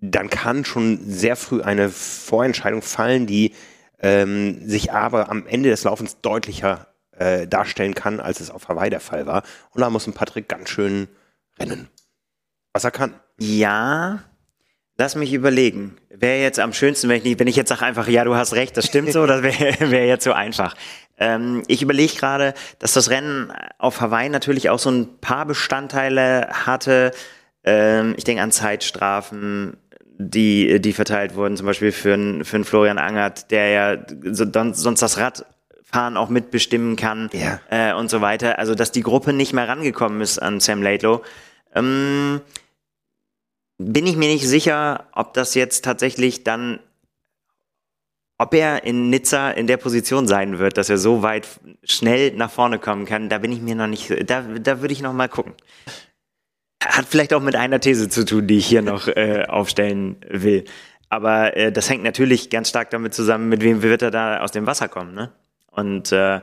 dann 0.01 0.31
kann 0.31 0.65
schon 0.65 1.01
sehr 1.05 1.37
früh 1.37 1.63
eine 1.63 1.89
Vorentscheidung 1.89 2.83
fallen, 2.83 3.27
die 3.27 3.55
ähm, 4.01 4.69
sich 4.69 4.93
aber 4.93 5.31
am 5.31 5.47
Ende 5.47 5.71
des 5.71 5.85
Laufens 5.85 6.21
deutlicher 6.21 6.87
äh, 7.19 7.47
darstellen 7.47 7.95
kann, 7.95 8.21
als 8.21 8.41
es 8.41 8.51
auf 8.51 8.69
Hawaii 8.69 8.91
der 8.91 9.01
Fall 9.01 9.27
war. 9.27 9.43
Und 9.71 9.81
da 9.81 9.91
muss 9.91 10.07
ein 10.07 10.13
Patrick 10.13 10.49
ganz 10.49 10.71
schön 10.71 11.09
rennen, 11.59 11.89
was 12.73 12.85
er 12.85 12.91
kann. 12.91 13.15
Ja, 13.39 14.23
lass 14.97 15.15
mich 15.17 15.33
überlegen. 15.33 15.97
Wäre 16.11 16.41
jetzt 16.41 16.61
am 16.61 16.73
schönsten, 16.73 17.09
wenn 17.09 17.25
ich, 17.25 17.39
wenn 17.39 17.47
ich 17.47 17.57
jetzt 17.57 17.69
sage 17.69 17.85
einfach, 17.85 18.09
ja, 18.09 18.25
du 18.25 18.35
hast 18.35 18.55
recht, 18.55 18.77
das 18.77 18.87
stimmt 18.87 19.13
so, 19.13 19.27
das 19.27 19.43
wäre 19.43 19.91
wär 19.91 20.07
jetzt 20.07 20.25
so 20.25 20.33
einfach. 20.33 20.75
Ähm, 21.19 21.63
ich 21.67 21.83
überlege 21.83 22.15
gerade, 22.15 22.55
dass 22.79 22.93
das 22.93 23.11
Rennen 23.11 23.53
auf 23.79 24.01
Hawaii 24.01 24.29
natürlich 24.29 24.71
auch 24.71 24.79
so 24.79 24.91
ein 24.91 25.19
paar 25.21 25.47
Bestandteile 25.47 26.49
hatte. 26.67 27.11
Ähm, 27.65 28.15
ich 28.17 28.25
denke 28.25 28.43
an 28.43 28.53
Zeitstrafen, 28.53 29.77
die, 30.19 30.81
die 30.81 30.93
verteilt 30.93 31.37
wurden, 31.37 31.57
zum 31.57 31.67
Beispiel 31.67 31.93
für 31.93 32.15
einen, 32.15 32.45
für 32.45 32.57
einen 32.57 32.65
Florian 32.65 32.99
Angert, 32.99 33.51
der 33.53 33.69
ja 33.69 33.99
so, 34.33 34.45
sonst 34.73 35.01
das 35.01 35.17
Radfahren 35.17 36.17
auch 36.17 36.29
mitbestimmen 36.29 36.97
kann 36.97 37.31
ja. 37.33 37.61
äh, 37.71 37.95
und 37.95 38.11
so 38.11 38.21
weiter. 38.21 38.59
Also, 38.59 38.75
dass 38.75 38.91
die 38.91 39.03
Gruppe 39.03 39.33
nicht 39.33 39.53
mehr 39.53 39.69
rangekommen 39.69 40.21
ist 40.21 40.41
an 40.41 40.59
Sam 40.59 40.83
Laidlow. 40.83 41.23
Ähm, 41.73 42.41
bin 43.79 44.07
ich 44.09 44.17
mir 44.17 44.29
nicht 44.29 44.47
sicher, 44.47 45.07
ob 45.13 45.35
das 45.35 45.55
jetzt 45.55 45.85
tatsächlich 45.85 46.43
dann, 46.43 46.81
ob 48.39 48.55
er 48.55 48.83
in 48.83 49.11
Nizza 49.11 49.53
in 49.53 49.69
der 49.69 49.77
Position 49.77 50.27
sein 50.27 50.59
wird, 50.59 50.79
dass 50.79 50.91
er 50.91 50.99
so 50.99 51.23
weit 51.23 51.47
schnell 51.85 52.33
nach 52.33 52.51
vorne 52.51 52.81
kommen 52.81 53.05
kann. 53.05 53.29
Da 53.29 53.39
bin 53.39 53.53
ich 53.53 53.61
mir 53.61 53.77
noch 53.77 53.87
nicht, 53.87 54.13
da, 54.29 54.43
da 54.43 54.81
würde 54.81 54.93
ich 54.93 55.01
noch 55.01 55.13
mal 55.13 55.29
gucken. 55.29 55.55
Hat 56.83 57.07
vielleicht 57.07 57.33
auch 57.35 57.43
mit 57.43 57.57
einer 57.57 57.81
These 57.81 58.09
zu 58.09 58.25
tun, 58.25 58.47
die 58.47 58.59
ich 58.59 58.67
hier 58.67 58.83
noch 58.83 59.09
äh, 59.09 59.45
aufstellen 59.49 60.17
will. 60.29 60.65
Aber 61.09 61.57
äh, 61.57 61.73
das 61.73 61.91
hängt 61.91 62.05
natürlich 62.05 62.51
ganz 62.51 62.69
stark 62.69 62.91
damit 62.91 63.15
zusammen, 63.15 63.49
mit 63.49 63.63
wem 63.63 63.83
wird 63.83 64.03
er 64.03 64.11
da 64.11 64.41
aus 64.41 64.53
dem 64.53 64.67
Wasser 64.67 64.89
kommen. 64.89 65.15
Ne? 65.15 65.33
Und 65.71 66.13
äh, 66.13 66.41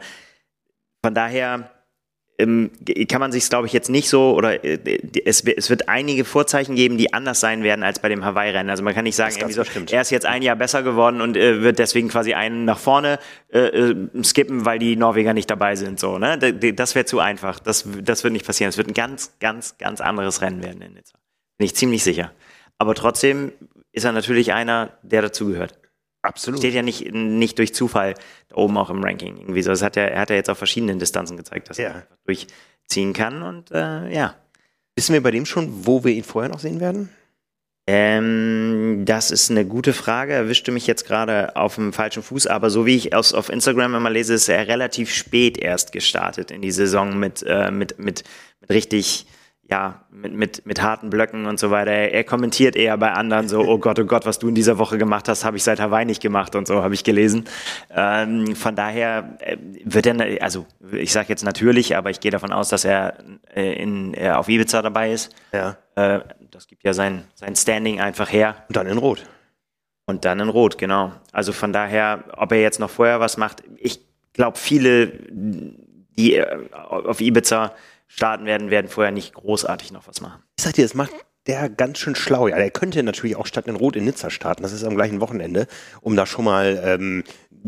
von 1.03 1.13
daher 1.13 1.71
ähm, 2.37 2.71
kann 3.07 3.21
man 3.21 3.31
sich, 3.31 3.49
glaube 3.49 3.67
ich, 3.67 3.73
jetzt 3.73 3.89
nicht 3.89 4.09
so 4.09 4.35
oder 4.35 4.63
äh, 4.63 4.99
es, 5.23 5.41
es, 5.41 5.69
wird 5.69 5.87
einige 5.87 6.25
Vorzeichen 6.25 6.75
geben, 6.75 6.97
die 6.97 7.13
anders 7.13 7.39
sein 7.39 7.63
werden 7.63 7.83
als 7.83 7.99
bei 7.99 8.09
dem 8.09 8.25
Hawaii-Rennen. 8.25 8.69
Also 8.69 8.83
man 8.83 8.93
kann 8.93 9.05
nicht 9.05 9.15
sagen, 9.15 9.35
so, 9.51 9.63
er 9.91 10.01
ist 10.01 10.11
jetzt 10.11 10.25
ein 10.25 10.41
Jahr 10.41 10.55
besser 10.55 10.83
geworden 10.83 11.21
und 11.21 11.37
äh, 11.37 11.61
wird 11.61 11.79
deswegen 11.79 12.09
quasi 12.09 12.33
einen 12.33 12.65
nach 12.65 12.79
vorne 12.79 13.19
äh, 13.53 13.59
äh 13.59 13.95
skippen, 14.23 14.65
weil 14.65 14.79
die 14.79 14.95
Norweger 14.97 15.33
nicht 15.33 15.49
dabei 15.49 15.75
sind. 15.75 15.99
So, 15.99 16.17
ne? 16.17 16.37
Das 16.37 16.95
wäre 16.95 17.05
zu 17.05 17.19
einfach. 17.19 17.59
Das, 17.59 17.87
das 18.03 18.23
wird 18.23 18.33
nicht 18.33 18.45
passieren. 18.45 18.69
Es 18.69 18.77
wird 18.77 18.89
ein 18.89 18.93
ganz, 18.93 19.33
ganz, 19.39 19.77
ganz 19.77 20.01
anderes 20.01 20.41
Rennen 20.41 20.61
werden 20.61 20.81
in 20.81 20.93
Nizza. 20.93 21.17
Bin 21.57 21.65
ich 21.65 21.75
ziemlich 21.75 22.03
sicher. 22.03 22.31
Aber 22.77 22.95
trotzdem 22.95 23.53
ist 23.93 24.03
er 24.03 24.11
natürlich 24.11 24.51
einer, 24.51 24.97
der 25.03 25.21
dazugehört. 25.21 25.79
Absolut. 26.25 26.59
Steht 26.59 26.73
ja 26.73 26.81
nicht, 26.81 27.13
nicht 27.13 27.57
durch 27.57 27.73
Zufall 27.73 28.15
da 28.49 28.55
oben 28.55 28.77
auch 28.77 28.89
im 28.89 29.03
Ranking. 29.03 29.37
Irgendwie 29.37 29.61
so. 29.61 29.71
Das 29.71 29.81
hat 29.81 29.97
er, 29.97 30.11
er 30.11 30.21
hat 30.21 30.29
ja 30.29 30.35
jetzt 30.35 30.49
auf 30.49 30.57
verschiedenen 30.57 30.99
Distanzen 30.99 31.37
gezeigt, 31.37 31.69
dass 31.69 31.77
ja. 31.77 31.89
er 31.89 32.07
durchziehen 32.25 33.13
kann 33.13 33.43
und 33.43 33.71
äh, 33.71 34.13
ja. 34.13 34.35
Wissen 34.95 35.13
wir 35.13 35.21
bei 35.21 35.31
dem 35.31 35.45
schon, 35.45 35.85
wo 35.85 36.05
wir 36.05 36.13
ihn 36.13 36.23
vorher 36.23 36.49
noch 36.49 36.59
sehen 36.59 36.79
werden? 36.79 37.09
Ähm, 37.87 39.03
das 39.05 39.29
ist 39.29 39.51
eine 39.51 39.65
gute 39.65 39.93
Frage. 39.93 40.33
Erwischte 40.33 40.71
mich 40.71 40.87
jetzt 40.87 41.05
gerade 41.05 41.55
auf 41.55 41.75
dem 41.75 41.93
falschen 41.93 42.23
Fuß, 42.23 42.47
aber 42.47 42.69
so 42.69 42.85
wie 42.85 42.95
ich 42.95 43.13
aus, 43.13 43.33
auf 43.33 43.49
Instagram 43.49 43.93
immer 43.93 44.09
lese, 44.09 44.33
ist 44.33 44.49
er 44.49 44.67
relativ 44.67 45.13
spät 45.13 45.57
erst 45.57 45.91
gestartet 45.91 46.49
in 46.49 46.61
die 46.61 46.71
Saison 46.71 47.19
mit, 47.19 47.43
äh, 47.45 47.71
mit, 47.71 47.99
mit, 47.99 48.23
mit 48.61 48.69
richtig 48.69 49.27
ja, 49.69 50.05
mit, 50.11 50.33
mit, 50.33 50.65
mit 50.65 50.81
harten 50.81 51.09
Blöcken 51.09 51.47
und 51.47 51.59
so 51.59 51.71
weiter. 51.71 51.91
Er, 51.91 52.13
er, 52.13 52.23
kommentiert 52.23 52.75
eher 52.75 52.95
bei 52.97 53.11
anderen 53.11 53.47
so, 53.47 53.61
oh 53.61 53.79
Gott, 53.79 53.99
oh 53.99 54.05
Gott, 54.05 54.25
was 54.25 54.37
du 54.37 54.47
in 54.47 54.55
dieser 54.55 54.77
Woche 54.77 54.97
gemacht 54.99 55.27
hast, 55.27 55.43
habe 55.43 55.57
ich 55.57 55.63
seit 55.63 55.79
Hawaii 55.79 56.05
nicht 56.05 56.21
gemacht 56.21 56.55
und 56.55 56.67
so, 56.67 56.83
habe 56.83 56.93
ich 56.93 57.03
gelesen. 57.03 57.45
Ähm, 57.89 58.55
von 58.55 58.75
daher 58.75 59.37
äh, 59.39 59.57
wird 59.83 60.05
er, 60.05 60.43
also 60.43 60.67
ich 60.91 61.11
sage 61.11 61.29
jetzt 61.29 61.43
natürlich, 61.43 61.97
aber 61.97 62.11
ich 62.11 62.19
gehe 62.19 62.29
davon 62.29 62.51
aus, 62.51 62.69
dass 62.69 62.85
er 62.85 63.15
äh, 63.55 63.81
in, 63.81 64.13
äh, 64.13 64.31
auf 64.31 64.49
Ibiza 64.49 64.83
dabei 64.83 65.11
ist. 65.11 65.35
Ja. 65.51 65.77
Äh, 65.95 66.19
das 66.51 66.67
gibt 66.67 66.83
ja 66.83 66.93
sein, 66.93 67.23
sein 67.33 67.55
Standing 67.55 67.99
einfach 67.99 68.31
her. 68.31 68.55
Und 68.67 68.77
dann 68.77 68.85
in 68.85 68.99
Rot. 68.99 69.25
Und 70.05 70.25
dann 70.25 70.39
in 70.39 70.49
Rot, 70.49 70.77
genau. 70.77 71.11
Also 71.31 71.51
von 71.51 71.73
daher, 71.73 72.23
ob 72.37 72.51
er 72.51 72.61
jetzt 72.61 72.79
noch 72.79 72.91
vorher 72.91 73.19
was 73.19 73.37
macht, 73.37 73.63
ich 73.77 73.99
glaube, 74.33 74.57
viele, 74.57 75.07
die 76.17 76.43
auf 76.71 77.19
Ibiza 77.19 77.73
starten 78.15 78.45
werden, 78.45 78.71
werden 78.71 78.87
vorher 78.87 79.11
nicht 79.11 79.33
großartig 79.33 79.91
noch 79.91 80.07
was 80.07 80.21
machen. 80.21 80.41
Ich 80.57 80.63
sag 80.63 80.73
dir, 80.73 80.85
das 80.85 80.93
macht 80.93 81.11
der 81.47 81.69
ganz 81.69 81.99
schön 81.99 82.15
schlau. 82.15 82.47
Ja, 82.47 82.55
der 82.55 82.71
könnte 82.71 83.03
natürlich 83.03 83.35
auch 83.35 83.45
statt 83.45 83.67
in 83.67 83.75
Rot 83.75 83.97
in 83.97 84.05
Nizza 84.05 84.29
starten. 84.29 84.63
Das 84.63 84.71
ist 84.71 84.85
am 84.85 84.95
gleichen 84.95 85.19
Wochenende, 85.19 85.67
um 86.01 86.15
da 86.15 86.25
schon 86.25 86.45
mal 86.45 86.81
ähm, 86.83 87.23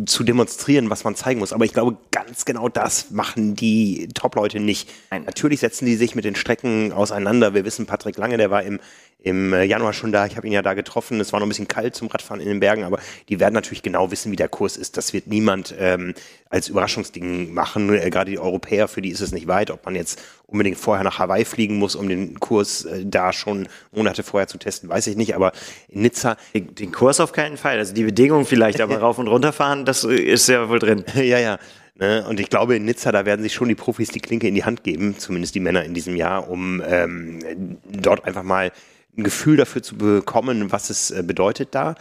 zu 0.05 0.23
demonstrieren, 0.23 0.89
was 0.89 1.03
man 1.03 1.15
zeigen 1.15 1.39
muss. 1.39 1.51
Aber 1.51 1.65
ich 1.65 1.73
glaube, 1.73 1.97
ganz 2.11 2.45
genau 2.45 2.69
das 2.69 3.11
machen 3.11 3.55
die 3.55 4.07
Top-Leute 4.13 4.59
nicht. 4.59 4.89
Nein. 5.11 5.23
Natürlich 5.25 5.59
setzen 5.59 5.85
die 5.85 5.95
sich 5.95 6.15
mit 6.15 6.23
den 6.23 6.35
Strecken 6.35 6.93
auseinander. 6.93 7.53
Wir 7.53 7.65
wissen, 7.65 7.85
Patrick 7.85 8.17
Lange, 8.17 8.37
der 8.37 8.49
war 8.49 8.63
im, 8.63 8.79
im 9.19 9.53
Januar 9.63 9.93
schon 9.93 10.11
da. 10.11 10.25
Ich 10.25 10.37
habe 10.37 10.45
ihn 10.47 10.53
ja 10.53 10.61
da 10.61 10.73
getroffen. 10.73 11.19
Es 11.19 11.33
war 11.33 11.39
noch 11.39 11.47
ein 11.47 11.49
bisschen 11.49 11.67
kalt 11.67 11.95
zum 11.95 12.07
Radfahren 12.07 12.39
in 12.39 12.47
den 12.47 12.59
Bergen, 12.59 12.83
aber 12.83 12.99
die 13.29 13.39
werden 13.39 13.53
natürlich 13.53 13.81
genau 13.81 14.11
wissen, 14.11 14.31
wie 14.31 14.35
der 14.35 14.47
Kurs 14.47 14.77
ist. 14.77 14.95
Das 14.95 15.11
wird 15.11 15.27
niemand 15.27 15.73
ähm, 15.79 16.13
als 16.49 16.69
Überraschungsding 16.69 17.53
machen. 17.53 17.93
Äh, 17.93 18.09
gerade 18.09 18.31
die 18.31 18.39
Europäer, 18.39 18.87
für 18.87 19.01
die 19.01 19.09
ist 19.09 19.21
es 19.21 19.31
nicht 19.31 19.47
weit, 19.47 19.71
ob 19.71 19.83
man 19.85 19.95
jetzt 19.95 20.21
unbedingt 20.45 20.77
vorher 20.77 21.03
nach 21.03 21.17
Hawaii 21.19 21.45
fliegen 21.45 21.77
muss, 21.77 21.95
um 21.95 22.07
den 22.07 22.39
Kurs 22.39 22.85
äh, 22.85 23.05
da 23.05 23.33
schon 23.33 23.67
Monate 23.91 24.23
vorher 24.23 24.47
zu 24.47 24.59
testen, 24.59 24.87
weiß 24.87 25.07
ich 25.07 25.17
nicht. 25.17 25.35
Aber 25.35 25.51
in 25.89 26.01
Nizza. 26.03 26.37
Den, 26.53 26.75
den 26.75 26.91
Kurs 26.91 27.19
auf 27.19 27.31
keinen 27.31 27.57
Fall. 27.57 27.79
Also 27.79 27.93
die 27.93 28.03
Bedingungen 28.03 28.45
vielleicht, 28.45 28.81
aber 28.81 28.97
rauf 28.99 29.17
und 29.17 29.27
runter 29.27 29.51
fahren, 29.51 29.83
das 29.83 30.03
ist 30.03 30.47
ja 30.47 30.69
wohl 30.69 30.79
drin. 30.79 31.03
ja, 31.15 31.39
ja. 31.39 31.57
Ne? 31.99 32.23
Und 32.29 32.39
ich 32.39 32.49
glaube, 32.49 32.75
in 32.75 32.85
Nizza, 32.85 33.11
da 33.11 33.25
werden 33.25 33.41
sich 33.41 33.55
schon 33.55 33.67
die 33.67 33.75
Profis 33.75 34.09
die 34.09 34.19
Klinke 34.19 34.47
in 34.47 34.53
die 34.53 34.63
Hand 34.63 34.83
geben, 34.83 35.17
zumindest 35.17 35.55
die 35.55 35.59
Männer 35.59 35.83
in 35.83 35.95
diesem 35.95 36.15
Jahr, 36.15 36.47
um 36.47 36.83
ähm, 36.85 37.79
dort 37.89 38.23
einfach 38.25 38.43
mal 38.43 38.71
ein 39.17 39.23
Gefühl 39.23 39.57
dafür 39.57 39.83
zu 39.83 39.97
bekommen, 39.97 40.71
was 40.71 40.89
es 40.89 41.11
äh, 41.11 41.23
bedeutet 41.23 41.69
da. 41.73 41.95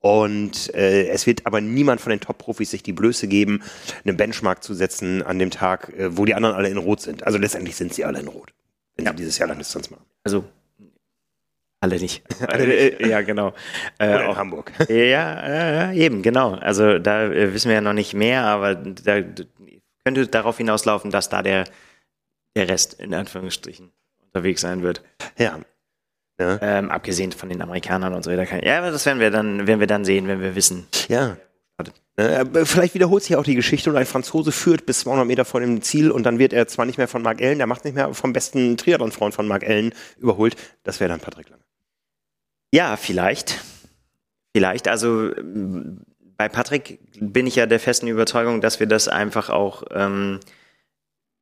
Und 0.00 0.74
äh, 0.74 1.06
es 1.08 1.26
wird 1.26 1.46
aber 1.46 1.60
niemand 1.60 2.00
von 2.00 2.10
den 2.10 2.20
Top-Profis 2.20 2.72
sich 2.72 2.82
die 2.82 2.92
Blöße 2.92 3.28
geben, 3.28 3.62
einen 4.04 4.16
Benchmark 4.16 4.62
zu 4.64 4.74
setzen 4.74 5.22
an 5.22 5.38
dem 5.38 5.50
Tag, 5.50 5.90
äh, 5.96 6.16
wo 6.16 6.24
die 6.24 6.34
anderen 6.34 6.56
alle 6.56 6.68
in 6.68 6.76
Rot 6.76 7.00
sind. 7.00 7.24
Also 7.24 7.38
letztendlich 7.38 7.76
sind 7.76 7.94
sie 7.94 8.04
alle 8.04 8.18
in 8.18 8.26
Rot, 8.26 8.52
wenn 8.96 9.04
ja. 9.04 9.12
sie 9.12 9.18
dieses 9.18 9.38
Jahr 9.38 9.48
Langdistanz 9.48 9.90
machen. 9.90 10.04
Also 10.24 10.44
alle 11.78 12.00
nicht. 12.00 12.24
alle 12.48 12.64
äh, 12.64 13.08
ja, 13.08 13.22
genau. 13.22 13.54
Äh, 13.98 14.08
Oder 14.08 14.24
in 14.24 14.30
auch, 14.30 14.36
Hamburg. 14.36 14.72
Ja, 14.88 15.92
eben, 15.92 16.22
genau. 16.22 16.54
Also 16.54 16.98
da 16.98 17.26
äh, 17.26 17.54
wissen 17.54 17.68
wir 17.68 17.76
ja 17.76 17.80
noch 17.80 17.92
nicht 17.92 18.12
mehr, 18.12 18.44
aber 18.44 18.74
da 18.74 19.20
könnte 20.04 20.26
darauf 20.26 20.56
hinauslaufen, 20.56 21.12
dass 21.12 21.28
da 21.28 21.42
der, 21.42 21.64
der 22.56 22.68
Rest 22.68 22.94
in 22.94 23.14
Anführungsstrichen 23.14 23.92
unterwegs 24.24 24.62
sein 24.62 24.82
wird. 24.82 25.02
Ja, 25.38 25.60
ja. 26.42 26.58
Ähm, 26.60 26.90
abgesehen 26.90 27.32
von 27.32 27.48
den 27.48 27.62
Amerikanern 27.62 28.14
und 28.14 28.22
so 28.24 28.30
weiter. 28.30 28.64
Ja, 28.64 28.78
aber 28.78 28.90
das 28.90 29.06
werden 29.06 29.20
wir 29.20 29.30
dann, 29.30 29.66
werden 29.66 29.80
wir 29.80 29.86
dann 29.86 30.04
sehen, 30.04 30.28
wenn 30.28 30.40
wir 30.40 30.54
wissen. 30.54 30.86
Ja. 31.08 31.36
Äh, 32.16 32.44
vielleicht 32.66 32.94
wiederholt 32.94 33.22
sich 33.22 33.36
auch 33.36 33.44
die 33.44 33.54
Geschichte 33.54 33.88
und 33.88 33.96
ein 33.96 34.04
Franzose 34.04 34.52
führt 34.52 34.84
bis 34.84 35.00
200 35.00 35.26
Meter 35.26 35.44
vor 35.44 35.60
dem 35.60 35.80
Ziel 35.80 36.10
und 36.10 36.24
dann 36.24 36.38
wird 36.38 36.52
er 36.52 36.68
zwar 36.68 36.84
nicht 36.84 36.98
mehr 36.98 37.08
von 37.08 37.22
Mark 37.22 37.40
Ellen, 37.40 37.58
der 37.58 37.66
macht 37.66 37.84
nicht 37.84 37.94
mehr 37.94 38.12
vom 38.12 38.34
besten 38.34 38.76
Triathlon-Freund 38.76 39.34
von 39.34 39.48
Mark 39.48 39.62
Ellen 39.62 39.94
überholt. 40.18 40.56
Das 40.84 41.00
wäre 41.00 41.08
dann 41.08 41.20
Patrick 41.20 41.48
Lange. 41.48 41.62
Ja, 42.74 42.96
vielleicht. 42.96 43.60
Vielleicht. 44.54 44.88
Also 44.88 45.30
bei 46.36 46.48
Patrick 46.48 46.98
bin 47.18 47.46
ich 47.46 47.56
ja 47.56 47.66
der 47.66 47.80
festen 47.80 48.08
Überzeugung, 48.08 48.60
dass 48.60 48.78
wir 48.78 48.86
das 48.86 49.08
einfach 49.08 49.48
auch 49.48 49.84
ähm, 49.90 50.40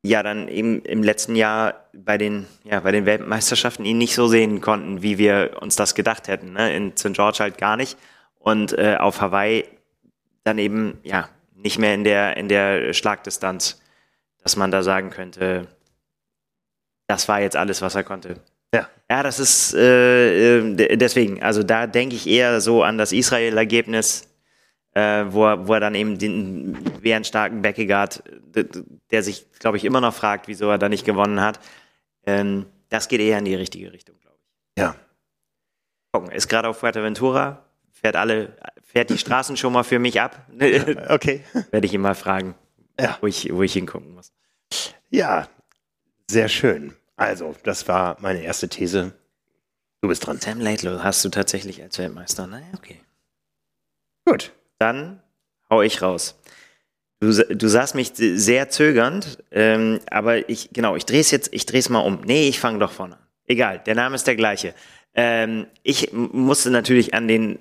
ja 0.02 0.22
dann 0.22 0.48
eben 0.48 0.82
im 0.82 1.02
letzten 1.02 1.36
Jahr 1.36 1.86
bei 1.92 2.16
den, 2.16 2.46
ja, 2.64 2.80
bei 2.80 2.92
den 2.92 3.06
Weltmeisterschaften 3.06 3.84
ihn 3.84 3.98
nicht 3.98 4.14
so 4.14 4.28
sehen 4.28 4.60
konnten, 4.60 5.02
wie 5.02 5.18
wir 5.18 5.58
uns 5.60 5.76
das 5.76 5.94
gedacht 5.94 6.28
hätten. 6.28 6.54
Ne? 6.54 6.74
In 6.74 6.96
St. 6.96 7.12
George 7.12 7.38
halt 7.40 7.58
gar 7.58 7.76
nicht. 7.76 7.98
Und 8.38 8.76
äh, 8.78 8.96
auf 8.98 9.20
Hawaii 9.20 9.64
dann 10.44 10.58
eben, 10.58 10.98
ja, 11.02 11.28
nicht 11.54 11.78
mehr 11.78 11.94
in 11.94 12.04
der, 12.04 12.36
in 12.38 12.48
der 12.48 12.94
Schlagdistanz, 12.94 13.82
dass 14.42 14.56
man 14.56 14.70
da 14.70 14.82
sagen 14.82 15.10
könnte, 15.10 15.66
das 17.06 17.28
war 17.28 17.40
jetzt 17.40 17.56
alles, 17.56 17.82
was 17.82 17.94
er 17.94 18.04
konnte. 18.04 18.36
Ja. 18.74 18.88
Ja, 19.10 19.22
das 19.22 19.40
ist 19.40 19.74
äh, 19.74 20.58
äh 20.60 20.96
deswegen, 20.96 21.42
also 21.42 21.62
da 21.62 21.86
denke 21.86 22.14
ich 22.14 22.26
eher 22.26 22.60
so 22.60 22.82
an 22.82 22.96
das 22.96 23.12
Israel-Ergebnis, 23.12 24.29
äh, 24.94 25.24
wo, 25.28 25.46
er, 25.46 25.66
wo 25.66 25.74
er 25.74 25.80
dann 25.80 25.94
eben 25.94 26.18
den 26.18 26.72
bärenstarken 27.00 27.62
Beckegaard, 27.62 28.22
der 29.10 29.22
sich, 29.22 29.46
glaube 29.58 29.76
ich, 29.76 29.84
immer 29.84 30.00
noch 30.00 30.14
fragt, 30.14 30.48
wieso 30.48 30.68
er 30.68 30.78
da 30.78 30.88
nicht 30.88 31.04
gewonnen 31.04 31.40
hat. 31.40 31.60
Ähm, 32.26 32.66
das 32.88 33.08
geht 33.08 33.20
eher 33.20 33.38
in 33.38 33.44
die 33.44 33.54
richtige 33.54 33.92
Richtung, 33.92 34.18
glaube 34.20 34.36
ich. 34.40 34.82
Ja. 34.82 34.96
Gucken, 36.12 36.32
ist 36.32 36.48
gerade 36.48 36.68
auf 36.68 36.78
Fuerteventura, 36.78 37.64
fährt 37.92 38.16
alle, 38.16 38.56
fährt 38.82 39.10
die 39.10 39.18
Straßen 39.18 39.56
schon 39.56 39.72
mal 39.72 39.84
für 39.84 40.00
mich 40.00 40.20
ab. 40.20 40.46
okay. 41.08 41.44
Werde 41.70 41.86
ich 41.86 41.94
ihn 41.94 42.00
mal 42.00 42.16
fragen, 42.16 42.54
ja. 42.98 43.16
wo, 43.20 43.26
ich, 43.26 43.52
wo 43.52 43.62
ich 43.62 43.72
hingucken 43.72 44.14
muss. 44.14 44.32
Ja, 45.10 45.48
sehr 46.28 46.48
schön. 46.48 46.94
Also, 47.16 47.54
das 47.64 47.86
war 47.86 48.16
meine 48.20 48.42
erste 48.42 48.68
These. 48.68 49.12
Du 50.00 50.08
bist 50.08 50.26
dran. 50.26 50.40
Sam 50.40 50.60
Laidlow 50.60 51.02
hast 51.02 51.24
du 51.24 51.28
tatsächlich 51.28 51.82
als 51.82 51.98
Weltmeister. 51.98 52.46
Naja, 52.46 52.66
okay. 52.76 53.00
Gut. 54.24 54.52
Dann 54.80 55.20
hau 55.68 55.82
ich 55.82 56.00
raus. 56.00 56.40
Du, 57.20 57.30
du 57.30 57.68
sahst 57.68 57.94
mich 57.94 58.12
sehr 58.14 58.70
zögernd, 58.70 59.38
ähm, 59.50 60.00
aber 60.10 60.48
ich, 60.48 60.70
genau, 60.72 60.96
ich 60.96 61.04
drehe 61.04 61.20
es 61.20 61.30
jetzt, 61.30 61.52
ich 61.52 61.66
drehe 61.66 61.80
es 61.80 61.90
mal 61.90 62.00
um. 62.00 62.20
Nee, 62.24 62.48
ich 62.48 62.58
fange 62.58 62.78
doch 62.78 62.90
vorne 62.90 63.16
an. 63.16 63.20
Egal, 63.46 63.80
der 63.84 63.94
Name 63.94 64.14
ist 64.14 64.26
der 64.26 64.36
gleiche. 64.36 64.74
Ähm, 65.14 65.66
ich 65.82 66.12
musste 66.12 66.70
natürlich 66.70 67.12
an 67.12 67.28
den 67.28 67.58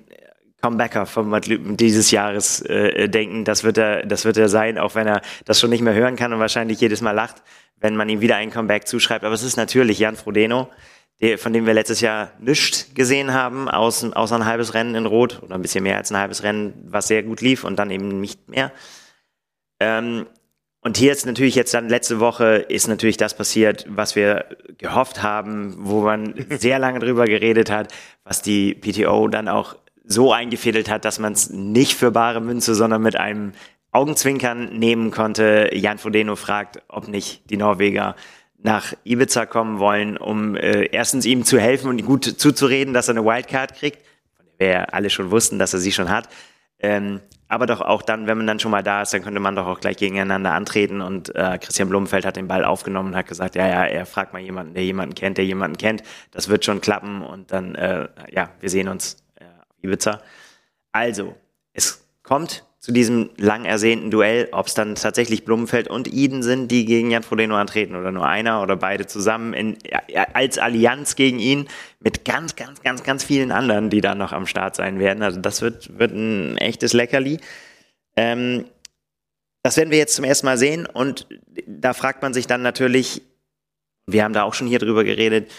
Comebacker 0.62 1.04
von 1.04 1.38
dieses 1.76 2.10
Jahres 2.10 2.62
äh, 2.62 3.08
denken. 3.08 3.44
Das 3.44 3.64
wird 3.64 3.76
er, 3.76 4.06
das 4.06 4.24
wird 4.24 4.38
er 4.38 4.48
sein, 4.48 4.78
auch 4.78 4.94
wenn 4.94 5.06
er 5.06 5.20
das 5.44 5.60
schon 5.60 5.70
nicht 5.70 5.82
mehr 5.82 5.94
hören 5.94 6.16
kann 6.16 6.32
und 6.32 6.40
wahrscheinlich 6.40 6.80
jedes 6.80 7.02
Mal 7.02 7.12
lacht, 7.12 7.42
wenn 7.76 7.96
man 7.96 8.08
ihm 8.08 8.22
wieder 8.22 8.36
ein 8.36 8.50
Comeback 8.50 8.86
zuschreibt. 8.86 9.24
Aber 9.26 9.34
es 9.34 9.42
ist 9.42 9.56
natürlich 9.56 9.98
Jan 9.98 10.16
Frodeno 10.16 10.70
der, 11.20 11.38
von 11.38 11.52
dem 11.52 11.66
wir 11.66 11.74
letztes 11.74 12.00
Jahr 12.00 12.32
nichts 12.38 12.94
gesehen 12.94 13.32
haben, 13.32 13.68
außer, 13.68 14.16
außer 14.16 14.36
ein 14.36 14.46
halbes 14.46 14.74
Rennen 14.74 14.94
in 14.94 15.06
Rot 15.06 15.42
oder 15.42 15.54
ein 15.54 15.62
bisschen 15.62 15.84
mehr 15.84 15.96
als 15.96 16.10
ein 16.10 16.16
halbes 16.16 16.42
Rennen, 16.42 16.74
was 16.88 17.08
sehr 17.08 17.22
gut 17.22 17.40
lief 17.40 17.64
und 17.64 17.78
dann 17.78 17.90
eben 17.90 18.20
nicht 18.20 18.48
mehr. 18.48 18.72
Ähm, 19.80 20.26
und 20.82 20.96
hier 20.96 21.12
ist 21.12 21.26
natürlich 21.26 21.56
jetzt 21.56 21.74
dann 21.74 21.90
letzte 21.90 22.20
Woche 22.20 22.56
ist 22.68 22.88
natürlich 22.88 23.18
das 23.18 23.34
passiert, 23.34 23.84
was 23.88 24.16
wir 24.16 24.46
gehofft 24.78 25.22
haben, 25.22 25.74
wo 25.78 26.00
man 26.00 26.34
sehr 26.48 26.78
lange 26.78 27.00
drüber 27.00 27.26
geredet 27.26 27.70
hat, 27.70 27.92
was 28.24 28.40
die 28.40 28.74
PTO 28.74 29.28
dann 29.28 29.48
auch 29.48 29.76
so 30.04 30.32
eingefädelt 30.32 30.88
hat, 30.88 31.04
dass 31.04 31.18
man 31.18 31.34
es 31.34 31.50
nicht 31.50 31.94
für 31.94 32.10
bare 32.10 32.40
Münze, 32.40 32.74
sondern 32.74 33.02
mit 33.02 33.16
einem 33.16 33.52
Augenzwinkern 33.92 34.78
nehmen 34.78 35.10
konnte. 35.10 35.70
Jan 35.74 35.98
Frodeno 35.98 36.34
fragt, 36.34 36.82
ob 36.88 37.08
nicht 37.08 37.50
die 37.50 37.56
Norweger 37.56 38.16
nach 38.62 38.94
Ibiza 39.04 39.46
kommen 39.46 39.78
wollen, 39.78 40.16
um 40.16 40.56
äh, 40.56 40.84
erstens 40.86 41.24
ihm 41.24 41.44
zu 41.44 41.58
helfen 41.58 41.88
und 41.88 42.04
gut 42.04 42.24
zuzureden, 42.24 42.94
dass 42.94 43.08
er 43.08 43.16
eine 43.16 43.24
Wildcard 43.24 43.74
kriegt. 43.74 44.04
Von 44.36 44.46
der 44.58 44.68
wir 44.68 44.94
alle 44.94 45.10
schon 45.10 45.30
wussten, 45.30 45.58
dass 45.58 45.72
er 45.72 45.80
sie 45.80 45.92
schon 45.92 46.10
hat. 46.10 46.28
Ähm, 46.78 47.20
aber 47.48 47.66
doch 47.66 47.80
auch 47.80 48.02
dann, 48.02 48.26
wenn 48.26 48.38
man 48.38 48.46
dann 48.46 48.60
schon 48.60 48.70
mal 48.70 48.82
da 48.82 49.02
ist, 49.02 49.12
dann 49.12 49.22
könnte 49.22 49.40
man 49.40 49.56
doch 49.56 49.66
auch 49.66 49.80
gleich 49.80 49.96
gegeneinander 49.96 50.52
antreten. 50.52 51.00
Und 51.00 51.34
äh, 51.34 51.58
Christian 51.58 51.88
Blumenfeld 51.88 52.24
hat 52.24 52.36
den 52.36 52.48
Ball 52.48 52.64
aufgenommen 52.64 53.10
und 53.10 53.16
hat 53.16 53.26
gesagt, 53.26 53.54
ja, 53.54 53.66
ja, 53.66 53.84
er 53.84 54.06
fragt 54.06 54.32
mal 54.32 54.40
jemanden, 54.40 54.74
der 54.74 54.84
jemanden 54.84 55.14
kennt, 55.14 55.36
der 55.36 55.44
jemanden 55.44 55.76
kennt. 55.76 56.02
Das 56.30 56.48
wird 56.48 56.64
schon 56.64 56.80
klappen. 56.80 57.22
Und 57.22 57.52
dann, 57.52 57.74
äh, 57.74 58.08
ja, 58.30 58.50
wir 58.60 58.70
sehen 58.70 58.88
uns 58.88 59.24
äh, 59.34 59.44
Ibiza. 59.82 60.22
Also, 60.92 61.34
es 61.72 62.06
kommt 62.22 62.64
zu 62.80 62.92
diesem 62.92 63.28
lang 63.36 63.66
ersehnten 63.66 64.10
Duell, 64.10 64.48
ob 64.52 64.66
es 64.66 64.72
dann 64.72 64.94
tatsächlich 64.94 65.44
Blumenfeld 65.44 65.88
und 65.88 66.08
Iden 66.08 66.42
sind, 66.42 66.70
die 66.70 66.86
gegen 66.86 67.10
Jan 67.10 67.22
Frodeno 67.22 67.54
antreten 67.56 67.94
oder 67.94 68.10
nur 68.10 68.26
einer 68.26 68.62
oder 68.62 68.74
beide 68.74 69.06
zusammen 69.06 69.52
in, 69.52 69.76
als 70.32 70.56
Allianz 70.56 71.14
gegen 71.14 71.38
ihn 71.38 71.68
mit 72.00 72.24
ganz, 72.24 72.56
ganz, 72.56 72.80
ganz, 72.82 73.02
ganz 73.02 73.22
vielen 73.22 73.52
anderen, 73.52 73.90
die 73.90 74.00
da 74.00 74.14
noch 74.14 74.32
am 74.32 74.46
Start 74.46 74.76
sein 74.76 74.98
werden. 74.98 75.22
Also 75.22 75.40
das 75.40 75.60
wird, 75.60 75.98
wird 75.98 76.12
ein 76.12 76.56
echtes 76.56 76.94
Leckerli. 76.94 77.38
Ähm, 78.16 78.64
das 79.62 79.76
werden 79.76 79.90
wir 79.90 79.98
jetzt 79.98 80.16
zum 80.16 80.24
ersten 80.24 80.46
Mal 80.46 80.56
sehen 80.56 80.86
und 80.86 81.26
da 81.66 81.92
fragt 81.92 82.22
man 82.22 82.32
sich 82.32 82.46
dann 82.46 82.62
natürlich, 82.62 83.20
wir 84.06 84.24
haben 84.24 84.32
da 84.32 84.44
auch 84.44 84.54
schon 84.54 84.66
hier 84.66 84.78
drüber 84.78 85.04
geredet, 85.04 85.50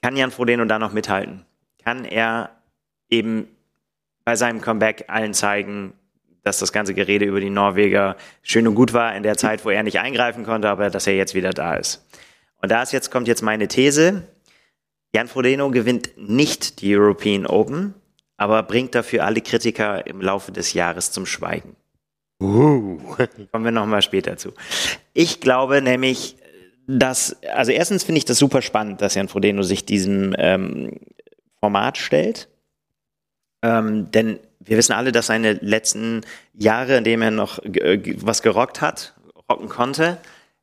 kann 0.00 0.16
Jan 0.16 0.30
Frodeno 0.30 0.64
da 0.64 0.78
noch 0.78 0.92
mithalten? 0.92 1.44
Kann 1.82 2.04
er 2.04 2.50
eben 3.08 3.48
bei 4.24 4.36
seinem 4.36 4.60
Comeback 4.60 5.06
allen 5.08 5.34
zeigen, 5.34 5.92
dass 6.46 6.60
das 6.60 6.72
ganze 6.72 6.94
Gerede 6.94 7.24
über 7.24 7.40
die 7.40 7.50
Norweger 7.50 8.16
schön 8.42 8.68
und 8.68 8.76
gut 8.76 8.92
war 8.92 9.16
in 9.16 9.24
der 9.24 9.36
Zeit, 9.36 9.64
wo 9.64 9.70
er 9.70 9.82
nicht 9.82 9.98
eingreifen 9.98 10.44
konnte, 10.44 10.68
aber 10.68 10.90
dass 10.90 11.08
er 11.08 11.16
jetzt 11.16 11.34
wieder 11.34 11.50
da 11.50 11.74
ist. 11.74 12.06
Und 12.62 12.70
da 12.70 12.82
ist 12.82 12.92
jetzt, 12.92 13.10
kommt 13.10 13.26
jetzt 13.26 13.42
meine 13.42 13.66
These. 13.66 14.22
Jan 15.12 15.26
Frodeno 15.26 15.72
gewinnt 15.72 16.10
nicht 16.16 16.80
die 16.80 16.96
European 16.96 17.46
Open, 17.46 17.94
aber 18.36 18.62
bringt 18.62 18.94
dafür 18.94 19.24
alle 19.24 19.40
Kritiker 19.40 20.06
im 20.06 20.20
Laufe 20.20 20.52
des 20.52 20.72
Jahres 20.72 21.10
zum 21.10 21.26
Schweigen. 21.26 21.74
Uh. 22.40 22.98
Kommen 23.50 23.64
wir 23.64 23.72
nochmal 23.72 24.02
später 24.02 24.36
zu. 24.36 24.52
Ich 25.14 25.40
glaube 25.40 25.82
nämlich, 25.82 26.36
dass, 26.86 27.42
also 27.42 27.72
erstens 27.72 28.04
finde 28.04 28.18
ich 28.18 28.24
das 28.24 28.38
super 28.38 28.62
spannend, 28.62 29.02
dass 29.02 29.16
Jan 29.16 29.28
Frodeno 29.28 29.62
sich 29.62 29.84
diesem 29.84 30.32
ähm, 30.38 31.00
Format 31.58 31.98
stellt. 31.98 32.48
Ähm, 33.62 34.12
denn 34.12 34.38
wir 34.66 34.76
wissen 34.76 34.92
alle, 34.92 35.12
dass 35.12 35.26
seine 35.26 35.54
letzten 35.54 36.22
Jahre, 36.52 36.96
in 36.96 37.04
denen 37.04 37.22
er 37.22 37.30
noch 37.30 37.58
äh, 37.64 38.16
was 38.20 38.42
gerockt 38.42 38.80
hat, 38.80 39.14
rocken 39.48 39.68
konnte, 39.68 40.18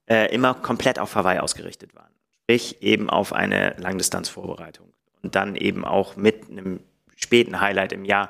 äh, 0.08 0.34
immer 0.34 0.54
komplett 0.54 1.00
auf 1.00 1.16
Hawaii 1.16 1.40
ausgerichtet 1.40 1.96
waren. 1.96 2.12
Sprich 2.44 2.82
eben 2.82 3.10
auf 3.10 3.34
eine 3.34 3.76
Langdistanzvorbereitung. 3.80 4.94
Und 5.22 5.36
dann 5.36 5.56
eben 5.56 5.86
auch 5.86 6.18
mit 6.18 6.50
einem 6.50 6.82
späten 7.16 7.62
Highlight 7.62 7.94
im 7.94 8.04
Jahr 8.04 8.30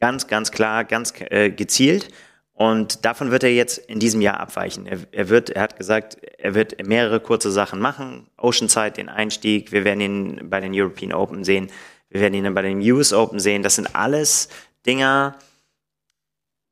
ganz, 0.00 0.26
ganz 0.26 0.52
klar, 0.52 0.84
ganz 0.84 1.14
äh, 1.30 1.50
gezielt. 1.50 2.10
Und 2.52 3.04
davon 3.04 3.30
wird 3.30 3.44
er 3.44 3.54
jetzt 3.54 3.78
in 3.78 4.00
diesem 4.00 4.20
Jahr 4.20 4.40
abweichen. 4.40 4.86
Er, 4.86 4.98
er, 5.12 5.28
wird, 5.28 5.50
er 5.50 5.62
hat 5.62 5.76
gesagt, 5.76 6.18
er 6.38 6.54
wird 6.54 6.84
mehrere 6.86 7.20
kurze 7.20 7.50
Sachen 7.50 7.80
machen. 7.80 8.26
Oceanside, 8.36 8.90
den 8.90 9.08
Einstieg. 9.08 9.72
Wir 9.72 9.84
werden 9.84 10.00
ihn 10.00 10.50
bei 10.50 10.60
den 10.60 10.72
European 10.74 11.12
Open 11.12 11.44
sehen. 11.44 11.70
Wir 12.10 12.20
werden 12.20 12.34
ihn 12.34 12.54
bei 12.54 12.62
den 12.62 12.80
US 12.90 13.12
Open 13.12 13.38
sehen. 13.38 13.62
Das 13.62 13.76
sind 13.76 13.94
alles 13.94 14.48
Dinger, 14.86 15.36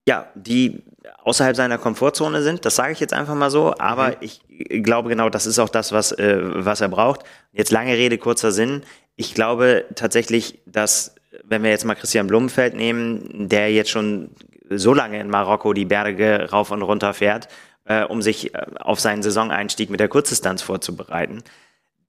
ja, 0.09 0.29
die 0.35 0.83
außerhalb 1.25 1.57
seiner 1.57 1.79
Komfortzone 1.79 2.43
sind. 2.43 2.65
Das 2.65 2.77
sage 2.77 2.93
ich 2.93 3.01
jetzt 3.01 3.13
einfach 3.13 3.35
mal 3.35 3.51
so. 3.51 3.75
Aber 3.79 4.09
mhm. 4.09 4.17
ich 4.21 4.41
glaube 4.83 5.09
genau, 5.09 5.29
das 5.29 5.47
ist 5.47 5.59
auch 5.59 5.69
das, 5.69 5.93
was, 5.93 6.13
äh, 6.13 6.39
was 6.41 6.81
er 6.81 6.89
braucht. 6.89 7.23
Jetzt 7.53 7.73
lange 7.73 7.93
Rede, 7.93 8.19
kurzer 8.19 8.53
Sinn. 8.53 8.83
Ich 9.17 9.35
glaube 9.35 9.85
tatsächlich, 9.95 10.61
dass, 10.67 11.15
wenn 11.45 11.63
wir 11.63 11.71
jetzt 11.71 11.85
mal 11.85 11.95
Christian 11.95 12.27
Blumenfeld 12.27 12.75
nehmen, 12.75 13.49
der 13.49 13.73
jetzt 13.73 13.91
schon 13.91 14.31
so 14.71 14.95
lange 14.95 15.21
in 15.21 15.31
Marokko 15.31 15.73
die 15.73 15.85
Berge 15.85 16.49
rauf 16.51 16.71
und 16.71 16.83
runter 16.83 17.15
fährt, 17.15 17.49
äh, 17.85 18.05
um 18.05 18.23
sich 18.23 18.55
äh, 18.55 18.67
auf 18.79 19.01
seinen 19.01 19.23
Saisoneinstieg 19.23 19.91
mit 19.91 20.01
der 20.01 20.09
Kurzdistanz 20.09 20.63
vorzubereiten, 20.63 21.43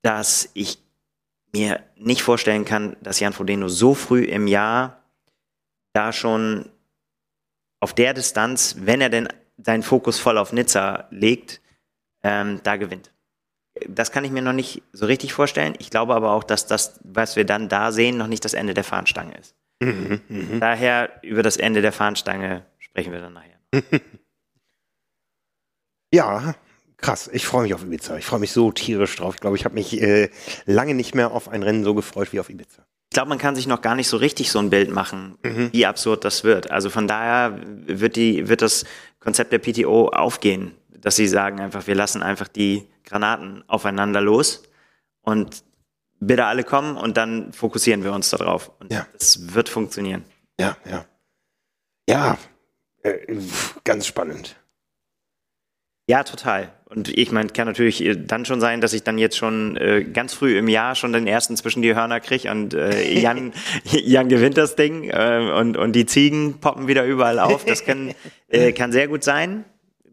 dass 0.02 0.50
ich 0.54 0.80
mir 1.54 1.80
nicht 1.96 2.22
vorstellen 2.22 2.66
kann, 2.66 2.96
dass 3.02 3.20
Jan 3.20 3.34
Frodeno 3.34 3.68
so 3.68 3.94
früh 3.94 4.24
im 4.24 4.48
Jahr 4.48 5.02
da 5.98 6.14
schon 6.14 6.70
auf 7.80 7.94
der 7.94 8.14
Distanz, 8.14 8.76
wenn 8.80 9.02
er 9.02 9.10
denn 9.10 9.28
seinen 9.58 9.82
Fokus 9.82 10.20
voll 10.20 10.38
auf 10.38 10.54
Nizza 10.54 11.08
legt, 11.10 11.60
ähm, 12.24 12.62
da 12.64 12.76
gewinnt. 12.78 13.12
Das 13.88 14.12
kann 14.12 14.24
ich 14.24 14.32
mir 14.32 14.44
noch 14.44 14.54
nicht 14.54 14.84
so 14.94 15.08
richtig 15.08 15.34
vorstellen. 15.34 15.74
Ich 15.80 15.90
glaube 15.90 16.16
aber 16.16 16.32
auch, 16.32 16.44
dass 16.44 16.68
das, 16.68 17.00
was 17.04 17.36
wir 17.36 17.46
dann 17.46 17.68
da 17.68 17.92
sehen, 17.92 18.18
noch 18.18 18.28
nicht 18.28 18.46
das 18.46 18.54
Ende 18.54 18.76
der 18.76 18.84
Fahnenstange 18.84 19.36
ist. 19.38 19.56
Mhm, 19.80 20.22
mh. 20.28 20.60
Daher 20.60 21.20
über 21.24 21.42
das 21.44 21.58
Ende 21.58 21.82
der 21.82 21.92
Fahnenstange 21.92 22.66
sprechen 22.78 23.12
wir 23.12 23.22
dann 23.22 23.34
nachher. 23.34 23.60
ja, 26.14 26.56
krass. 26.98 27.30
Ich 27.34 27.46
freue 27.46 27.64
mich 27.64 27.74
auf 27.74 27.84
Ibiza. 27.84 28.18
Ich 28.18 28.26
freue 28.26 28.40
mich 28.40 28.52
so 28.52 28.72
tierisch 28.72 29.16
drauf. 29.16 29.36
Ich 29.36 29.42
glaube, 29.42 29.58
ich 29.58 29.66
habe 29.66 29.76
mich 29.76 30.00
äh, 30.02 30.30
lange 30.66 30.94
nicht 30.94 31.16
mehr 31.16 31.32
auf 31.32 31.50
ein 31.50 31.64
Rennen 31.64 31.84
so 31.84 31.94
gefreut 31.94 32.34
wie 32.34 32.40
auf 32.40 32.50
Ibiza 32.50 32.86
ich 33.10 33.16
glaube, 33.16 33.30
man 33.30 33.38
kann 33.38 33.56
sich 33.56 33.68
noch 33.68 33.82
gar 33.82 33.96
nicht 33.96 34.10
so 34.10 34.18
richtig 34.18 34.52
so 34.52 34.60
ein 34.60 34.70
Bild 34.70 34.92
machen, 34.92 35.38
mhm. 35.44 35.70
wie 35.72 35.86
absurd 35.86 36.26
das 36.26 36.44
wird. 36.44 36.70
Also 36.72 36.90
von 36.90 37.08
daher 37.08 37.60
wird 37.64 38.16
die, 38.16 38.48
wird 38.50 38.62
das 38.62 38.86
Konzept 39.20 39.52
der 39.52 39.60
PTO 39.60 40.10
aufgehen, 40.10 40.76
dass 40.90 41.16
sie 41.16 41.28
sagen 41.28 41.60
einfach, 41.60 41.88
wir 41.88 41.96
lassen 41.96 42.22
einfach 42.22 42.48
die 42.48 42.88
Granaten 43.06 43.64
aufeinander 43.68 44.22
los 44.22 44.64
und 45.22 45.64
bitte 46.20 46.46
alle 46.46 46.64
kommen 46.64 46.98
und 46.98 47.18
dann 47.18 47.54
fokussieren 47.54 48.04
wir 48.04 48.12
uns 48.12 48.30
darauf. 48.30 48.72
Und 48.80 48.92
ja. 48.92 49.08
das 49.14 49.54
wird 49.54 49.70
funktionieren. 49.70 50.26
Ja, 50.60 50.78
ja. 50.90 51.06
Ja, 52.10 52.38
äh, 53.04 53.38
ganz 53.84 54.06
spannend. 54.06 54.56
Ja, 56.10 56.24
total. 56.24 56.74
Und 56.90 57.10
ich 57.18 57.34
meine, 57.34 57.50
kann 57.50 57.68
natürlich 57.68 58.04
äh, 58.04 58.16
dann 58.16 58.46
schon 58.46 58.62
sein, 58.62 58.80
dass 58.80 58.94
ich 58.94 59.04
dann 59.04 59.18
jetzt 59.18 59.38
schon 59.38 59.76
äh, 59.76 60.06
ganz 60.06 60.34
früh 60.34 60.58
im 60.58 60.70
Jahr 60.70 60.96
schon 60.96 61.12
den 61.12 61.28
ersten 61.28 61.58
zwischen 61.58 61.82
die 61.82 61.94
Hörner 61.94 62.22
kriege 62.22 62.50
und 62.50 62.74
äh, 62.74 63.14
Jan, 63.20 63.52
Jan 63.84 64.30
gewinnt 64.30 64.58
das 64.58 64.76
Ding 64.76 65.10
äh, 65.10 65.52
und, 65.54 65.76
und 65.76 65.94
die 65.94 66.06
Ziegen 66.06 66.60
poppen 66.60 66.88
wieder 66.88 67.04
überall 67.06 67.40
auf. 67.40 67.66
Das 67.66 67.84
kann, 67.84 68.14
äh, 68.48 68.72
kann 68.74 68.94
sehr 68.94 69.10
gut 69.10 69.24
sein. 69.24 69.66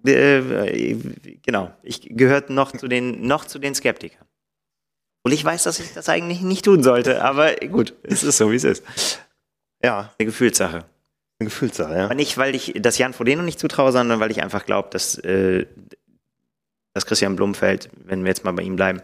Äh, 0.05 0.97
genau. 1.45 1.71
Ich 1.83 2.01
gehöre 2.03 2.45
noch 2.49 2.73
zu 2.73 2.89
den, 2.89 3.25
noch 3.27 3.45
zu 3.45 3.61
den 3.61 3.75
Skeptikern. 3.75 4.27
Und 5.23 5.33
ich 5.33 5.45
weiß, 5.45 5.63
dass 5.63 5.79
ich 5.79 5.95
das 5.95 6.09
eigentlich 6.09 6.43
nicht 6.43 6.65
tun 6.65 6.83
sollte, 6.83 7.23
aber 7.23 7.55
gut, 7.55 7.95
es 8.03 8.23
ist 8.25 8.37
so, 8.37 8.51
wie 8.51 8.57
es 8.57 8.65
ist. 8.65 8.85
Ja. 9.83 10.13
Eine 10.19 10.27
Gefühlssache. 10.27 10.85
Eine 11.39 11.49
Gefühlssache, 11.49 11.97
ja. 11.97 12.05
Aber 12.05 12.15
nicht, 12.15 12.37
weil 12.37 12.55
ich 12.55 12.75
das 12.77 12.99
Jan 12.99 13.15
Frodeno 13.15 13.43
nicht 13.43 13.59
zutraue, 13.59 13.93
sondern 13.93 14.21
weil 14.21 14.31
ich 14.31 14.43
einfach 14.43 14.67
glaube, 14.67 14.89
dass, 14.91 15.17
äh, 15.19 15.67
dass 16.95 17.07
Christian 17.07 17.37
Blumfeld, 17.37 17.91
wenn 18.05 18.23
wir 18.23 18.29
jetzt 18.29 18.45
mal 18.45 18.53
bei 18.53 18.63
ihm 18.63 18.77
bleiben, 18.77 19.03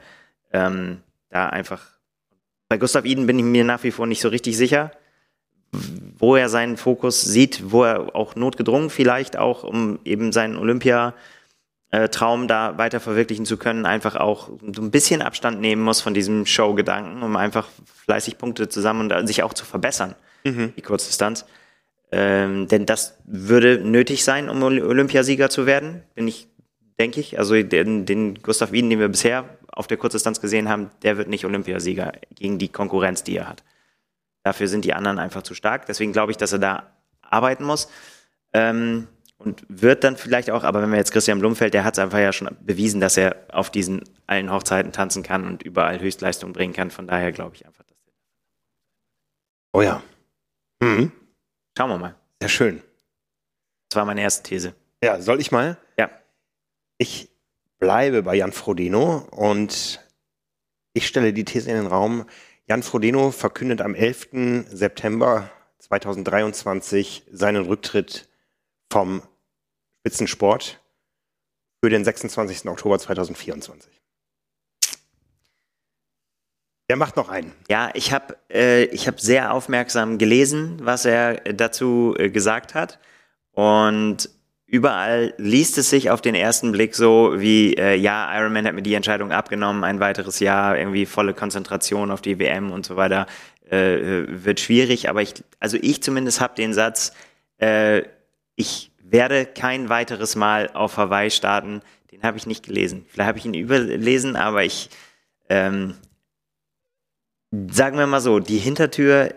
ähm, 0.52 1.02
da 1.28 1.48
einfach. 1.48 1.86
Bei 2.68 2.78
Gustav 2.78 3.04
Iden 3.04 3.26
bin 3.26 3.38
ich 3.38 3.44
mir 3.44 3.64
nach 3.64 3.82
wie 3.82 3.90
vor 3.90 4.06
nicht 4.06 4.22
so 4.22 4.28
richtig 4.28 4.56
sicher, 4.56 4.92
wo 6.18 6.36
er 6.36 6.48
seinen 6.48 6.76
Fokus 6.76 7.20
sieht, 7.20 7.70
wo 7.70 7.84
er 7.84 8.16
auch 8.16 8.36
notgedrungen 8.36 8.90
vielleicht 8.90 9.36
auch, 9.36 9.64
um 9.64 9.98
eben 10.04 10.32
seinen 10.32 10.56
Olympia- 10.56 11.14
Traum 12.12 12.46
da 12.46 12.78
weiter 12.78 13.00
verwirklichen 13.00 13.44
zu 13.44 13.56
können, 13.56 13.84
einfach 13.84 14.14
auch 14.14 14.48
so 14.72 14.80
ein 14.80 14.92
bisschen 14.92 15.22
Abstand 15.22 15.60
nehmen 15.60 15.82
muss 15.82 16.00
von 16.00 16.14
diesem 16.14 16.46
Show-Gedanken, 16.46 17.20
um 17.20 17.34
einfach 17.34 17.66
fleißig 18.04 18.38
Punkte 18.38 18.68
zusammen 18.68 19.10
und 19.10 19.26
sich 19.26 19.42
auch 19.42 19.54
zu 19.54 19.64
verbessern, 19.64 20.14
mhm. 20.44 20.72
die 20.76 20.82
Kurzdistanz. 20.82 21.46
Ähm, 22.12 22.68
denn 22.68 22.86
das 22.86 23.18
würde 23.24 23.80
nötig 23.80 24.22
sein, 24.22 24.48
um 24.48 24.62
Olympiasieger 24.62 25.50
zu 25.50 25.66
werden, 25.66 26.04
bin 26.14 26.28
ich, 26.28 26.46
denke 27.00 27.18
ich. 27.18 27.38
Also 27.38 27.60
den, 27.62 28.04
den 28.04 28.34
Gustav 28.42 28.72
Wien, 28.72 28.90
den 28.90 29.00
wir 29.00 29.08
bisher 29.08 29.48
auf 29.72 29.86
der 29.86 29.96
Kurzdistanz 29.96 30.40
gesehen 30.40 30.68
haben, 30.68 30.90
der 31.02 31.16
wird 31.16 31.28
nicht 31.28 31.44
Olympiasieger 31.46 32.12
gegen 32.34 32.58
die 32.58 32.68
Konkurrenz, 32.68 33.24
die 33.24 33.36
er 33.36 33.48
hat. 33.48 33.64
Dafür 34.42 34.68
sind 34.68 34.84
die 34.84 34.92
anderen 34.92 35.18
einfach 35.18 35.42
zu 35.42 35.54
stark. 35.54 35.86
Deswegen 35.86 36.12
glaube 36.12 36.30
ich, 36.32 36.38
dass 36.38 36.52
er 36.52 36.58
da 36.58 36.92
arbeiten 37.22 37.64
muss. 37.64 37.88
Ähm, 38.52 39.08
und 39.38 39.64
wird 39.68 40.04
dann 40.04 40.18
vielleicht 40.18 40.50
auch, 40.50 40.64
aber 40.64 40.82
wenn 40.82 40.90
wir 40.90 40.98
jetzt 40.98 41.12
Christian 41.12 41.38
Blumfeld, 41.38 41.72
der 41.72 41.84
hat 41.84 41.94
es 41.94 41.98
einfach 41.98 42.18
ja 42.18 42.30
schon 42.30 42.54
bewiesen, 42.60 43.00
dass 43.00 43.16
er 43.16 43.36
auf 43.50 43.70
diesen 43.70 44.04
allen 44.26 44.52
Hochzeiten 44.52 44.92
tanzen 44.92 45.22
kann 45.22 45.46
und 45.46 45.62
überall 45.62 45.98
Höchstleistung 45.98 46.52
bringen 46.52 46.74
kann. 46.74 46.90
Von 46.90 47.06
daher 47.06 47.32
glaube 47.32 47.56
ich 47.56 47.64
einfach, 47.64 47.84
dass. 47.84 47.96
Oh 49.72 49.80
ja. 49.80 50.02
Mhm. 50.80 51.10
Schauen 51.78 51.88
wir 51.88 51.98
mal. 51.98 52.14
Sehr 52.42 52.50
schön. 52.50 52.82
Das 53.88 53.96
war 53.96 54.04
meine 54.04 54.20
erste 54.20 54.42
These. 54.42 54.74
Ja, 55.02 55.22
soll 55.22 55.40
ich 55.40 55.50
mal? 55.50 55.78
Ich 57.00 57.30
bleibe 57.78 58.22
bei 58.22 58.34
Jan 58.34 58.52
Frodeno 58.52 59.26
und 59.30 60.06
ich 60.92 61.06
stelle 61.06 61.32
die 61.32 61.46
These 61.46 61.70
in 61.70 61.76
den 61.78 61.86
Raum. 61.86 62.26
Jan 62.66 62.82
Frodeno 62.82 63.30
verkündet 63.30 63.80
am 63.80 63.94
11. 63.94 64.66
September 64.68 65.50
2023 65.78 67.22
seinen 67.32 67.64
Rücktritt 67.64 68.28
vom 68.92 69.22
Spitzensport 70.00 70.82
für 71.82 71.88
den 71.88 72.04
26. 72.04 72.66
Oktober 72.66 72.98
2024. 72.98 73.90
Der 76.90 76.96
macht 76.96 77.16
noch 77.16 77.30
einen. 77.30 77.54
Ja, 77.70 77.90
ich 77.94 78.12
habe 78.12 78.36
äh, 78.50 78.94
hab 78.98 79.20
sehr 79.20 79.54
aufmerksam 79.54 80.18
gelesen, 80.18 80.76
was 80.82 81.06
er 81.06 81.36
dazu 81.54 82.14
äh, 82.18 82.28
gesagt 82.28 82.74
hat. 82.74 82.98
Und 83.52 84.28
überall 84.70 85.34
liest 85.36 85.78
es 85.78 85.90
sich 85.90 86.10
auf 86.10 86.20
den 86.20 86.36
ersten 86.36 86.70
Blick 86.70 86.94
so 86.94 87.34
wie, 87.36 87.74
äh, 87.74 87.96
ja, 87.96 88.32
Ironman 88.38 88.66
hat 88.66 88.74
mir 88.74 88.82
die 88.82 88.94
Entscheidung 88.94 89.32
abgenommen, 89.32 89.82
ein 89.82 89.98
weiteres 89.98 90.38
Jahr, 90.38 90.78
irgendwie 90.78 91.06
volle 91.06 91.34
Konzentration 91.34 92.12
auf 92.12 92.22
die 92.22 92.38
WM 92.38 92.70
und 92.70 92.86
so 92.86 92.96
weiter, 92.96 93.26
äh, 93.68 94.24
wird 94.28 94.60
schwierig. 94.60 95.08
Aber 95.08 95.22
ich, 95.22 95.34
also 95.58 95.76
ich 95.80 96.02
zumindest 96.04 96.40
habe 96.40 96.54
den 96.54 96.72
Satz, 96.72 97.12
äh, 97.58 98.02
ich 98.54 98.92
werde 99.02 99.44
kein 99.44 99.88
weiteres 99.88 100.36
Mal 100.36 100.70
auf 100.72 100.96
Hawaii 100.96 101.32
starten. 101.32 101.80
Den 102.12 102.22
habe 102.22 102.38
ich 102.38 102.46
nicht 102.46 102.64
gelesen. 102.64 103.06
Vielleicht 103.08 103.28
habe 103.28 103.38
ich 103.38 103.46
ihn 103.46 103.54
überlesen, 103.54 104.36
aber 104.36 104.62
ich, 104.62 104.88
ähm, 105.48 105.94
sagen 107.70 107.98
wir 107.98 108.06
mal 108.06 108.20
so, 108.20 108.38
die 108.38 108.58
Hintertür 108.58 109.34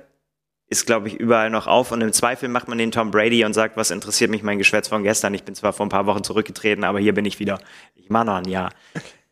ist, 0.73 0.86
glaube 0.86 1.07
ich, 1.07 1.15
überall 1.15 1.49
noch 1.49 1.67
auf 1.67 1.91
und 1.91 2.01
im 2.01 2.12
Zweifel 2.12 2.49
macht 2.49 2.67
man 2.67 2.77
den 2.77 2.91
Tom 2.91 3.12
Brady 3.12 3.45
und 3.45 3.53
sagt, 3.53 3.77
was 3.77 3.91
interessiert 3.91 4.29
mich 4.29 4.43
mein 4.43 4.57
Geschwätz 4.57 4.89
von 4.89 5.03
gestern? 5.03 5.33
Ich 5.33 5.43
bin 5.43 5.55
zwar 5.55 5.71
vor 5.71 5.86
ein 5.86 5.89
paar 5.89 6.05
Wochen 6.05 6.23
zurückgetreten, 6.23 6.83
aber 6.83 6.99
hier 6.99 7.13
bin 7.13 7.25
ich 7.25 7.39
wieder. 7.39 7.59
Ich 7.95 8.09
mache 8.09 8.25
noch 8.25 8.36
ein 8.36 8.49
Jahr. 8.49 8.73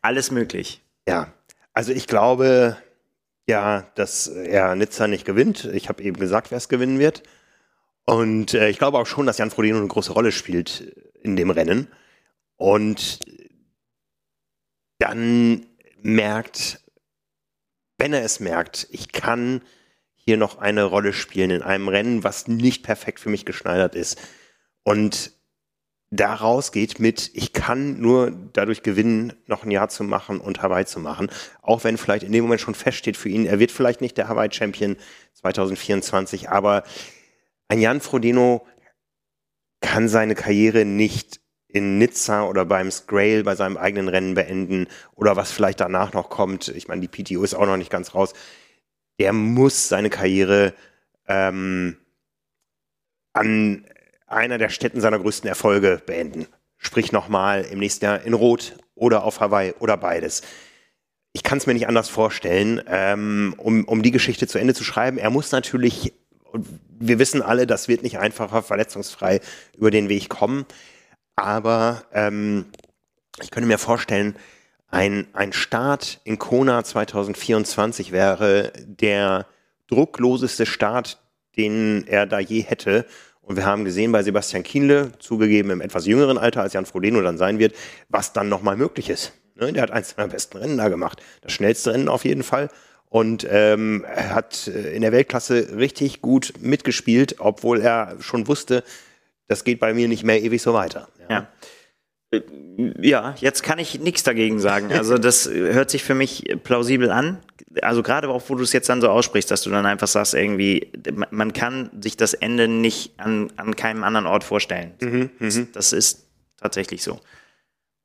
Alles 0.00 0.30
möglich. 0.30 0.80
Ja, 1.06 1.32
also 1.74 1.92
ich 1.92 2.06
glaube 2.06 2.76
ja, 3.46 3.86
dass 3.96 4.28
er 4.28 4.74
Nizza 4.76 5.08
nicht 5.08 5.24
gewinnt. 5.24 5.64
Ich 5.66 5.88
habe 5.88 6.02
eben 6.02 6.18
gesagt, 6.18 6.50
wer 6.50 6.58
es 6.58 6.68
gewinnen 6.68 6.98
wird. 6.98 7.22
Und 8.04 8.54
äh, 8.54 8.68
ich 8.68 8.78
glaube 8.78 8.98
auch 8.98 9.06
schon, 9.06 9.26
dass 9.26 9.38
Jan 9.38 9.50
Frodeno 9.50 9.78
eine 9.78 9.88
große 9.88 10.12
Rolle 10.12 10.32
spielt 10.32 10.80
in 11.22 11.36
dem 11.36 11.50
Rennen. 11.50 11.88
Und 12.56 13.20
dann 14.98 15.66
merkt 16.00 16.82
wenn 18.02 18.12
er 18.12 18.24
es 18.24 18.40
merkt, 18.40 18.88
ich 18.90 19.12
kann 19.12 19.62
hier 20.24 20.36
noch 20.36 20.58
eine 20.58 20.84
Rolle 20.84 21.12
spielen 21.12 21.50
in 21.50 21.62
einem 21.62 21.88
Rennen, 21.88 22.24
was 22.24 22.46
nicht 22.46 22.82
perfekt 22.82 23.18
für 23.20 23.28
mich 23.28 23.44
geschneidert 23.44 23.94
ist. 23.94 24.20
Und 24.84 25.32
daraus 26.10 26.70
geht 26.70 27.00
mit, 27.00 27.30
ich 27.34 27.52
kann 27.52 28.00
nur 28.00 28.30
dadurch 28.52 28.82
gewinnen, 28.82 29.32
noch 29.46 29.64
ein 29.64 29.70
Jahr 29.70 29.88
zu 29.88 30.04
machen 30.04 30.40
und 30.40 30.62
Hawaii 30.62 30.84
zu 30.84 31.00
machen. 31.00 31.30
Auch 31.62 31.82
wenn 31.84 31.98
vielleicht 31.98 32.22
in 32.22 32.32
dem 32.32 32.44
Moment 32.44 32.60
schon 32.60 32.74
feststeht 32.74 33.16
für 33.16 33.30
ihn, 33.30 33.46
er 33.46 33.58
wird 33.58 33.72
vielleicht 33.72 34.00
nicht 34.00 34.16
der 34.16 34.28
Hawaii-Champion 34.28 34.96
2024, 35.34 36.50
aber 36.50 36.84
ein 37.68 37.80
Jan 37.80 38.00
Frodeno 38.00 38.66
kann 39.80 40.08
seine 40.08 40.34
Karriere 40.34 40.84
nicht 40.84 41.40
in 41.66 41.98
Nizza 41.98 42.44
oder 42.44 42.64
beim 42.64 42.90
Scrail 42.90 43.42
bei 43.42 43.56
seinem 43.56 43.78
eigenen 43.78 44.08
Rennen 44.08 44.34
beenden 44.34 44.86
oder 45.14 45.36
was 45.36 45.50
vielleicht 45.50 45.80
danach 45.80 46.12
noch 46.12 46.28
kommt. 46.28 46.68
Ich 46.68 46.86
meine, 46.86 47.00
die 47.00 47.08
PTO 47.08 47.42
ist 47.42 47.54
auch 47.54 47.66
noch 47.66 47.78
nicht 47.78 47.90
ganz 47.90 48.14
raus. 48.14 48.34
Der 49.18 49.32
muss 49.32 49.88
seine 49.88 50.10
Karriere 50.10 50.74
ähm, 51.28 51.96
an 53.32 53.84
einer 54.26 54.58
der 54.58 54.68
Städten 54.68 55.00
seiner 55.00 55.18
größten 55.18 55.48
Erfolge 55.48 56.02
beenden. 56.04 56.46
Sprich 56.78 57.12
nochmal 57.12 57.62
im 57.62 57.78
nächsten 57.78 58.04
Jahr 58.04 58.22
in 58.22 58.34
Rot 58.34 58.74
oder 58.94 59.24
auf 59.24 59.40
Hawaii 59.40 59.74
oder 59.78 59.96
beides. 59.96 60.42
Ich 61.32 61.42
kann 61.42 61.58
es 61.58 61.66
mir 61.66 61.74
nicht 61.74 61.86
anders 61.86 62.08
vorstellen, 62.08 62.82
ähm, 62.86 63.54
um, 63.56 63.84
um 63.84 64.02
die 64.02 64.10
Geschichte 64.10 64.46
zu 64.46 64.58
Ende 64.58 64.74
zu 64.74 64.84
schreiben. 64.84 65.18
Er 65.18 65.30
muss 65.30 65.52
natürlich, 65.52 66.12
wir 66.98 67.18
wissen 67.18 67.40
alle, 67.40 67.66
das 67.66 67.88
wird 67.88 68.02
nicht 68.02 68.18
einfacher, 68.18 68.62
verletzungsfrei 68.62 69.40
über 69.76 69.90
den 69.90 70.08
Weg 70.08 70.28
kommen. 70.28 70.66
Aber 71.36 72.04
ähm, 72.12 72.66
ich 73.40 73.50
könnte 73.50 73.66
mir 73.66 73.78
vorstellen, 73.78 74.36
ein, 74.92 75.26
ein 75.32 75.54
Start 75.54 76.20
in 76.22 76.38
Kona 76.38 76.84
2024 76.84 78.12
wäre 78.12 78.72
der 78.84 79.46
druckloseste 79.88 80.66
Start, 80.66 81.18
den 81.56 82.06
er 82.06 82.26
da 82.26 82.38
je 82.38 82.60
hätte. 82.60 83.06
Und 83.40 83.56
wir 83.56 83.64
haben 83.64 83.86
gesehen 83.86 84.12
bei 84.12 84.22
Sebastian 84.22 84.62
Kienle, 84.62 85.12
zugegeben 85.18 85.70
im 85.70 85.80
etwas 85.80 86.06
jüngeren 86.06 86.36
Alter, 86.36 86.60
als 86.60 86.74
Jan 86.74 86.84
Frodeno 86.84 87.22
dann 87.22 87.38
sein 87.38 87.58
wird, 87.58 87.74
was 88.10 88.34
dann 88.34 88.50
nochmal 88.50 88.76
möglich 88.76 89.08
ist. 89.08 89.32
Ne? 89.54 89.72
Der 89.72 89.82
hat 89.82 89.90
eins 89.90 90.10
seiner 90.10 90.28
besten 90.28 90.58
Rennen 90.58 90.76
da 90.76 90.88
gemacht. 90.88 91.22
Das 91.40 91.52
schnellste 91.52 91.94
Rennen 91.94 92.08
auf 92.08 92.26
jeden 92.26 92.42
Fall. 92.42 92.68
Und 93.08 93.46
ähm, 93.50 94.04
hat 94.14 94.68
äh, 94.68 94.92
in 94.92 95.00
der 95.00 95.12
Weltklasse 95.12 95.74
richtig 95.76 96.20
gut 96.20 96.52
mitgespielt, 96.60 97.36
obwohl 97.38 97.80
er 97.80 98.16
schon 98.20 98.46
wusste, 98.46 98.84
das 99.48 99.64
geht 99.64 99.80
bei 99.80 99.94
mir 99.94 100.06
nicht 100.08 100.22
mehr 100.22 100.42
ewig 100.42 100.60
so 100.60 100.74
weiter. 100.74 101.08
Ja. 101.28 101.34
ja. 101.34 101.48
Ja, 103.00 103.34
jetzt 103.38 103.62
kann 103.62 103.78
ich 103.78 104.00
nichts 104.00 104.22
dagegen 104.22 104.58
sagen. 104.58 104.92
Also 104.92 105.18
das 105.18 105.48
hört 105.48 105.90
sich 105.90 106.02
für 106.02 106.14
mich 106.14 106.44
plausibel 106.64 107.10
an. 107.10 107.38
Also 107.82 108.02
gerade 108.02 108.28
auch, 108.28 108.42
wo 108.48 108.54
du 108.54 108.62
es 108.62 108.72
jetzt 108.72 108.88
dann 108.88 109.00
so 109.00 109.08
aussprichst, 109.08 109.50
dass 109.50 109.62
du 109.62 109.70
dann 109.70 109.84
einfach 109.84 110.08
sagst, 110.08 110.34
irgendwie, 110.34 110.90
man 111.30 111.52
kann 111.52 111.90
sich 112.00 112.16
das 112.16 112.34
Ende 112.34 112.68
nicht 112.68 113.18
an, 113.18 113.52
an 113.56 113.76
keinem 113.76 114.04
anderen 114.04 114.26
Ort 114.26 114.44
vorstellen. 114.44 114.92
Mhm, 115.00 115.30
das, 115.38 115.56
mhm. 115.56 115.68
das, 115.72 115.92
ist 115.92 116.26
tatsächlich 116.58 117.02
so. 117.02 117.20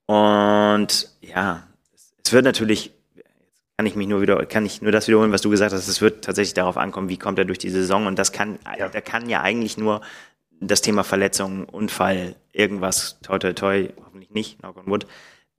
Und 0.05 1.09
ja, 1.21 1.67
es 2.23 2.33
wird 2.33 2.45
natürlich, 2.45 2.91
kann 3.77 3.85
ich 3.85 3.95
mich 3.95 4.07
nur 4.07 4.21
wieder, 4.21 4.45
kann 4.45 4.65
ich 4.65 4.81
nur 4.81 4.91
das 4.91 5.07
wiederholen, 5.07 5.31
was 5.31 5.41
du 5.41 5.49
gesagt 5.49 5.73
hast, 5.73 5.87
es 5.87 6.01
wird 6.01 6.25
tatsächlich 6.25 6.53
darauf 6.53 6.77
ankommen, 6.77 7.09
wie 7.09 7.17
kommt 7.17 7.39
er 7.39 7.45
durch 7.45 7.59
die 7.59 7.69
Saison. 7.69 8.07
Und 8.07 8.19
das 8.19 8.31
kann, 8.33 8.59
ja. 8.77 8.89
da 8.89 9.01
kann 9.01 9.29
ja 9.29 9.41
eigentlich 9.41 9.77
nur 9.77 10.01
das 10.59 10.81
Thema 10.81 11.03
Verletzung, 11.03 11.65
Unfall, 11.65 12.35
irgendwas, 12.51 13.19
toi, 13.21 13.37
toi, 13.37 13.53
toi, 13.53 13.89
nicht, 14.37 14.59
knock 14.59 14.77
on 14.77 14.87
wood, 14.87 15.07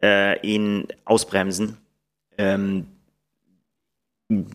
äh, 0.02 0.40
ihn 0.46 0.86
ausbremsen. 1.04 1.76
Ähm, 2.36 2.86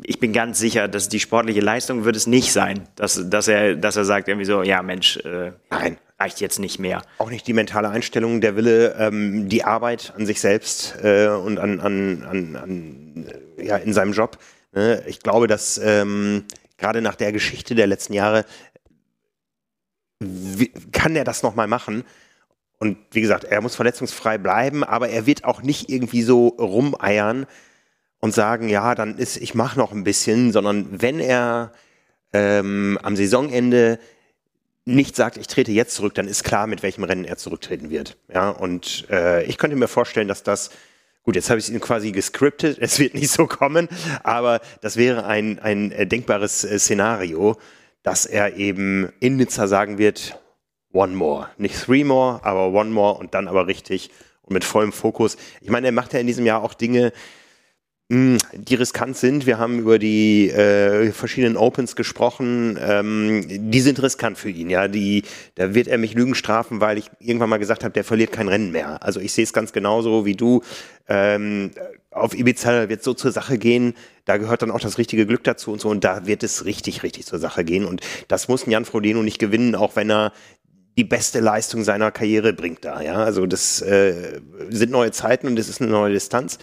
ich 0.03 0.19
bin 0.19 0.33
ganz 0.33 0.59
sicher, 0.59 0.88
dass 0.88 1.09
die 1.09 1.19
sportliche 1.19 1.59
Leistung 1.59 2.05
wird 2.05 2.15
es 2.15 2.27
nicht 2.27 2.53
sein, 2.53 2.88
dass, 2.95 3.29
dass, 3.29 3.47
er, 3.47 3.75
dass 3.75 3.95
er 3.95 4.05
sagt 4.05 4.27
irgendwie 4.27 4.45
so, 4.45 4.62
ja 4.62 4.83
Mensch, 4.83 5.17
äh, 5.17 5.51
Nein. 5.71 5.97
reicht 6.19 6.41
jetzt 6.41 6.59
nicht 6.59 6.79
mehr. 6.79 7.01
Auch 7.17 7.31
nicht 7.31 7.47
die 7.47 7.53
mentale 7.53 7.89
Einstellung, 7.89 8.39
der 8.39 8.55
Wille, 8.55 8.95
ähm, 8.99 9.49
die 9.49 9.63
Arbeit 9.63 10.13
an 10.15 10.25
sich 10.27 10.39
selbst 10.39 10.95
äh, 11.03 11.27
und 11.27 11.57
an, 11.57 11.79
an, 11.79 12.23
an, 12.23 12.55
an, 12.55 13.25
ja, 13.57 13.77
in 13.77 13.93
seinem 13.93 14.13
Job. 14.13 14.38
Ne? 14.73 15.03
Ich 15.07 15.19
glaube, 15.21 15.47
dass 15.47 15.79
ähm, 15.79 16.45
gerade 16.77 17.01
nach 17.01 17.15
der 17.15 17.31
Geschichte 17.31 17.73
der 17.73 17.88
letzten 17.88 18.13
Jahre 18.13 18.45
kann 20.91 21.15
er 21.15 21.23
das 21.23 21.43
nochmal 21.43 21.67
machen? 21.67 22.03
Und 22.83 22.97
wie 23.11 23.21
gesagt, 23.21 23.45
er 23.45 23.61
muss 23.61 23.77
verletzungsfrei 23.77 24.37
bleiben, 24.37 24.83
aber 24.83 25.07
er 25.07 25.25
wird 25.25 25.45
auch 25.45 25.61
nicht 25.61 25.89
irgendwie 25.89 26.21
so 26.21 26.49
rumeiern 26.49 27.45
und 28.19 28.33
sagen, 28.33 28.67
ja, 28.67 28.93
dann 28.93 29.17
ist, 29.17 29.37
ich 29.37 29.55
mache 29.55 29.79
noch 29.79 29.93
ein 29.93 30.03
bisschen, 30.03 30.51
sondern 30.51 31.01
wenn 31.01 31.21
er 31.21 31.71
ähm, 32.33 32.99
am 33.01 33.15
Saisonende 33.15 33.99
nicht 34.83 35.15
sagt, 35.15 35.37
ich 35.37 35.47
trete 35.47 35.71
jetzt 35.71 35.95
zurück, 35.95 36.13
dann 36.15 36.27
ist 36.27 36.43
klar, 36.43 36.67
mit 36.67 36.83
welchem 36.83 37.05
Rennen 37.05 37.23
er 37.23 37.37
zurücktreten 37.37 37.89
wird. 37.89 38.17
Ja, 38.33 38.49
und 38.49 39.07
äh, 39.09 39.45
ich 39.45 39.57
könnte 39.57 39.77
mir 39.77 39.87
vorstellen, 39.87 40.27
dass 40.27 40.43
das, 40.43 40.69
gut, 41.23 41.37
jetzt 41.37 41.49
habe 41.49 41.61
ich 41.61 41.69
es 41.69 41.79
quasi 41.79 42.11
gescriptet, 42.11 42.79
es 42.81 42.99
wird 42.99 43.13
nicht 43.13 43.29
so 43.29 43.47
kommen, 43.47 43.87
aber 44.23 44.59
das 44.81 44.97
wäre 44.97 45.25
ein, 45.25 45.59
ein 45.59 45.93
äh, 45.93 46.05
denkbares 46.05 46.65
äh, 46.65 46.77
Szenario, 46.79 47.55
dass 48.01 48.25
er 48.25 48.57
eben 48.57 49.13
in 49.21 49.37
Nizza 49.37 49.67
sagen 49.67 49.97
wird, 49.97 50.37
one 50.93 51.15
more. 51.15 51.49
Nicht 51.58 51.75
three 51.75 52.06
more, 52.06 52.39
aber 52.43 52.71
one 52.71 52.91
more 52.91 53.19
und 53.19 53.34
dann 53.34 53.49
aber 53.49 53.67
richtig 53.67 54.10
und 54.43 54.53
mit 54.53 54.63
vollem 54.63 54.93
Fokus. 54.93 55.38
Ich 55.62 55.69
meine, 55.69 55.88
er 55.88 55.93
macht 55.93 56.13
ja 56.13 56.19
in 56.19 56.27
diesem 56.27 56.45
Jahr 56.45 56.63
auch 56.63 56.73
Dinge, 56.73 57.12
hm, 58.12 58.38
die 58.53 58.75
riskant 58.75 59.15
sind. 59.15 59.45
Wir 59.45 59.58
haben 59.58 59.79
über 59.79 59.97
die 59.97 60.49
äh, 60.49 61.12
verschiedenen 61.12 61.56
Opens 61.56 61.95
gesprochen. 61.95 62.77
Ähm, 62.79 63.71
die 63.71 63.79
sind 63.79 64.03
riskant 64.03 64.38
für 64.38 64.49
ihn. 64.49 64.69
Ja, 64.69 64.88
die, 64.88 65.23
da 65.56 65.73
wird 65.73 65.88
er 65.88 65.97
mich 65.97 66.13
Lügen 66.13 66.36
strafen, 66.36 66.82
weil 66.82 66.97
ich 66.97 67.10
irgendwann 67.19 67.49
mal 67.49 67.58
gesagt 67.58 67.84
habe, 67.84 67.93
der 67.93 68.03
verliert 68.03 68.32
kein 68.32 68.49
Rennen 68.49 68.71
mehr. 68.71 69.01
Also 69.03 69.19
ich 69.19 69.34
sehe 69.34 69.45
es 69.45 69.53
ganz 69.53 69.71
genauso 69.71 70.25
wie 70.25 70.36
du. 70.36 70.62
Ähm, 71.08 71.71
auf 72.12 72.36
Ibiza 72.38 72.89
wird 72.89 73.03
so 73.03 73.13
zur 73.13 73.32
Sache 73.32 73.58
gehen. 73.58 73.95
Da 74.25 74.38
gehört 74.38 74.62
dann 74.62 74.71
auch 74.71 74.82
das 74.82 74.97
richtige 74.97 75.25
Glück 75.25 75.43
dazu 75.45 75.71
und 75.71 75.79
so. 75.79 75.89
Und 75.89 76.03
da 76.03 76.27
wird 76.27 76.43
es 76.43 76.65
richtig, 76.65 77.03
richtig 77.03 77.25
zur 77.25 77.39
Sache 77.39 77.63
gehen. 77.63 77.86
Und 77.86 78.01
das 78.27 78.49
muss 78.49 78.65
Jan 78.65 78.86
Frodeno 78.86 79.23
nicht 79.23 79.39
gewinnen, 79.39 79.75
auch 79.75 79.95
wenn 79.95 80.12
er 80.12 80.34
die 80.97 81.03
beste 81.03 81.39
Leistung 81.39 81.84
seiner 81.84 82.12
Karriere 82.12 82.53
bringt 82.53 82.86
da. 82.86 83.01
Ja, 83.01 83.15
also 83.15 83.45
das 83.45 83.82
äh, 83.82 84.41
sind 84.69 84.91
neue 84.91 85.12
Zeiten 85.12 85.47
und 85.47 85.58
es 85.58 85.69
ist 85.69 85.82
eine 85.82 85.91
neue 85.91 86.13
Distanz. 86.13 86.60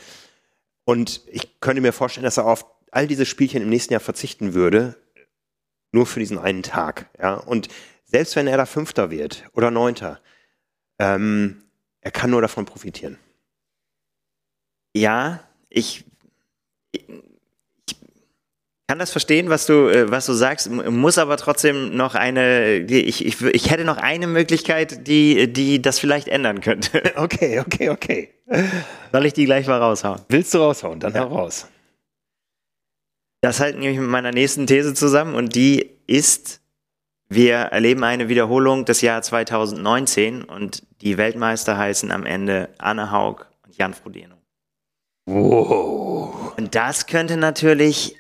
Und 0.85 1.23
ich 1.27 1.61
könnte 1.61 1.83
mir 1.83 1.93
vorstellen, 1.93 2.25
dass 2.25 2.37
er 2.37 2.47
auf 2.47 2.64
all 2.90 3.07
diese 3.07 3.27
Spielchen 3.27 3.62
im 3.62 3.69
nächsten 3.69 3.93
Jahr 3.93 4.01
verzichten 4.01 4.55
würde, 4.55 4.97
nur 5.93 6.07
für 6.07 6.21
diesen 6.21 6.38
einen 6.38 6.62
Tag. 6.62 7.11
Ja, 7.21 7.35
und 7.35 7.69
selbst 8.05 8.37
wenn 8.37 8.47
er 8.47 8.57
da 8.57 8.66
Fünfter 8.66 9.11
wird 9.11 9.45
oder 9.53 9.71
Neunter, 9.71 10.21
ähm, 10.99 11.62
er 12.01 12.11
kann 12.11 12.31
nur 12.31 12.43
davon 12.43 12.64
profitieren. 12.64 13.19
Ja, 14.95 15.45
ich 15.69 16.05
kann 18.90 18.98
das 18.98 19.12
verstehen, 19.12 19.50
was 19.50 19.66
du, 19.66 19.87
äh, 19.87 20.11
was 20.11 20.26
du 20.26 20.33
sagst, 20.33 20.68
muss 20.68 21.16
aber 21.16 21.37
trotzdem 21.37 21.96
noch 21.96 22.16
eine, 22.16 22.79
ich, 22.79 23.24
ich, 23.24 23.40
ich 23.40 23.70
hätte 23.70 23.85
noch 23.85 23.98
eine 23.98 24.26
Möglichkeit, 24.26 25.07
die, 25.07 25.53
die 25.53 25.81
das 25.81 26.00
vielleicht 26.00 26.26
ändern 26.26 26.61
könnte. 26.61 27.00
Okay, 27.14 27.61
okay, 27.61 27.90
okay. 27.90 28.31
Soll 29.12 29.26
ich 29.26 29.33
die 29.33 29.44
gleich 29.44 29.68
mal 29.68 29.79
raushauen? 29.79 30.22
Willst 30.29 30.53
du 30.55 30.59
raushauen? 30.59 30.98
Dann 30.98 31.14
ja. 31.14 31.20
hau 31.20 31.29
raus. 31.29 31.68
Das 33.42 33.61
halt 33.61 33.79
nämlich 33.79 34.00
mit 34.00 34.09
meiner 34.09 34.33
nächsten 34.33 34.66
These 34.66 34.92
zusammen 34.92 35.37
und 35.37 35.55
die 35.55 35.90
ist, 36.09 36.61
wir 37.29 37.55
erleben 37.55 38.03
eine 38.03 38.29
Wiederholung 38.29 38.87
des 38.87 39.03
Jahr 39.03 39.22
2019 39.22 40.42
und 40.42 40.83
die 41.00 41.16
Weltmeister 41.16 41.79
heißen 41.79 42.11
am 42.11 42.26
Ende 42.26 42.70
Anne 42.79 43.12
Haug 43.12 43.46
und 43.64 43.76
Jan 43.76 43.94
Frodeno. 43.94 44.35
Wow. 45.26 46.55
Und 46.57 46.74
das 46.74 47.07
könnte 47.07 47.37
natürlich 47.37 48.16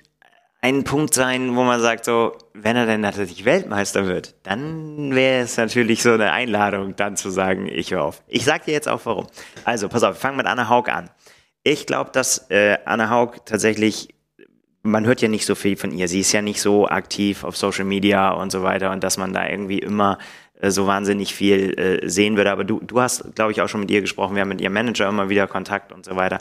ein 0.62 0.84
Punkt 0.84 1.14
sein, 1.14 1.56
wo 1.56 1.62
man 1.62 1.80
sagt, 1.80 2.04
so, 2.04 2.36
wenn 2.52 2.76
er 2.76 2.86
denn 2.86 3.02
tatsächlich 3.02 3.44
Weltmeister 3.44 4.06
wird, 4.06 4.34
dann 4.42 5.14
wäre 5.14 5.42
es 5.42 5.56
natürlich 5.56 6.02
so 6.02 6.12
eine 6.12 6.32
Einladung, 6.32 6.94
dann 6.96 7.16
zu 7.16 7.30
sagen, 7.30 7.66
ich 7.66 7.92
höre 7.92 8.04
auf. 8.04 8.22
Ich 8.28 8.44
sag 8.44 8.66
dir 8.66 8.72
jetzt 8.72 8.88
auch 8.88 9.00
warum. 9.04 9.26
Also, 9.64 9.88
pass 9.88 10.02
auf, 10.02 10.16
wir 10.16 10.20
fangen 10.20 10.36
mit 10.36 10.46
Anna 10.46 10.68
Haug 10.68 10.90
an. 10.90 11.08
Ich 11.62 11.86
glaube, 11.86 12.10
dass 12.12 12.50
äh, 12.50 12.76
Anna 12.84 13.08
Haug 13.08 13.44
tatsächlich, 13.46 14.14
man 14.82 15.06
hört 15.06 15.22
ja 15.22 15.28
nicht 15.28 15.46
so 15.46 15.54
viel 15.54 15.76
von 15.76 15.92
ihr. 15.92 16.08
Sie 16.08 16.20
ist 16.20 16.32
ja 16.32 16.42
nicht 16.42 16.60
so 16.60 16.88
aktiv 16.88 17.44
auf 17.44 17.56
Social 17.56 17.84
Media 17.84 18.30
und 18.30 18.52
so 18.52 18.62
weiter 18.62 18.90
und 18.90 19.02
dass 19.02 19.16
man 19.16 19.32
da 19.32 19.48
irgendwie 19.48 19.78
immer 19.78 20.18
äh, 20.60 20.70
so 20.70 20.86
wahnsinnig 20.86 21.34
viel 21.34 21.78
äh, 21.78 22.08
sehen 22.08 22.36
würde. 22.36 22.50
Aber 22.50 22.64
du, 22.64 22.80
du 22.80 23.00
hast, 23.00 23.34
glaube 23.34 23.52
ich, 23.52 23.62
auch 23.62 23.68
schon 23.68 23.80
mit 23.80 23.90
ihr 23.90 24.00
gesprochen. 24.02 24.34
Wir 24.34 24.42
haben 24.42 24.48
mit 24.48 24.60
ihrem 24.60 24.74
Manager 24.74 25.08
immer 25.08 25.28
wieder 25.28 25.46
Kontakt 25.46 25.92
und 25.92 26.04
so 26.04 26.16
weiter. 26.16 26.38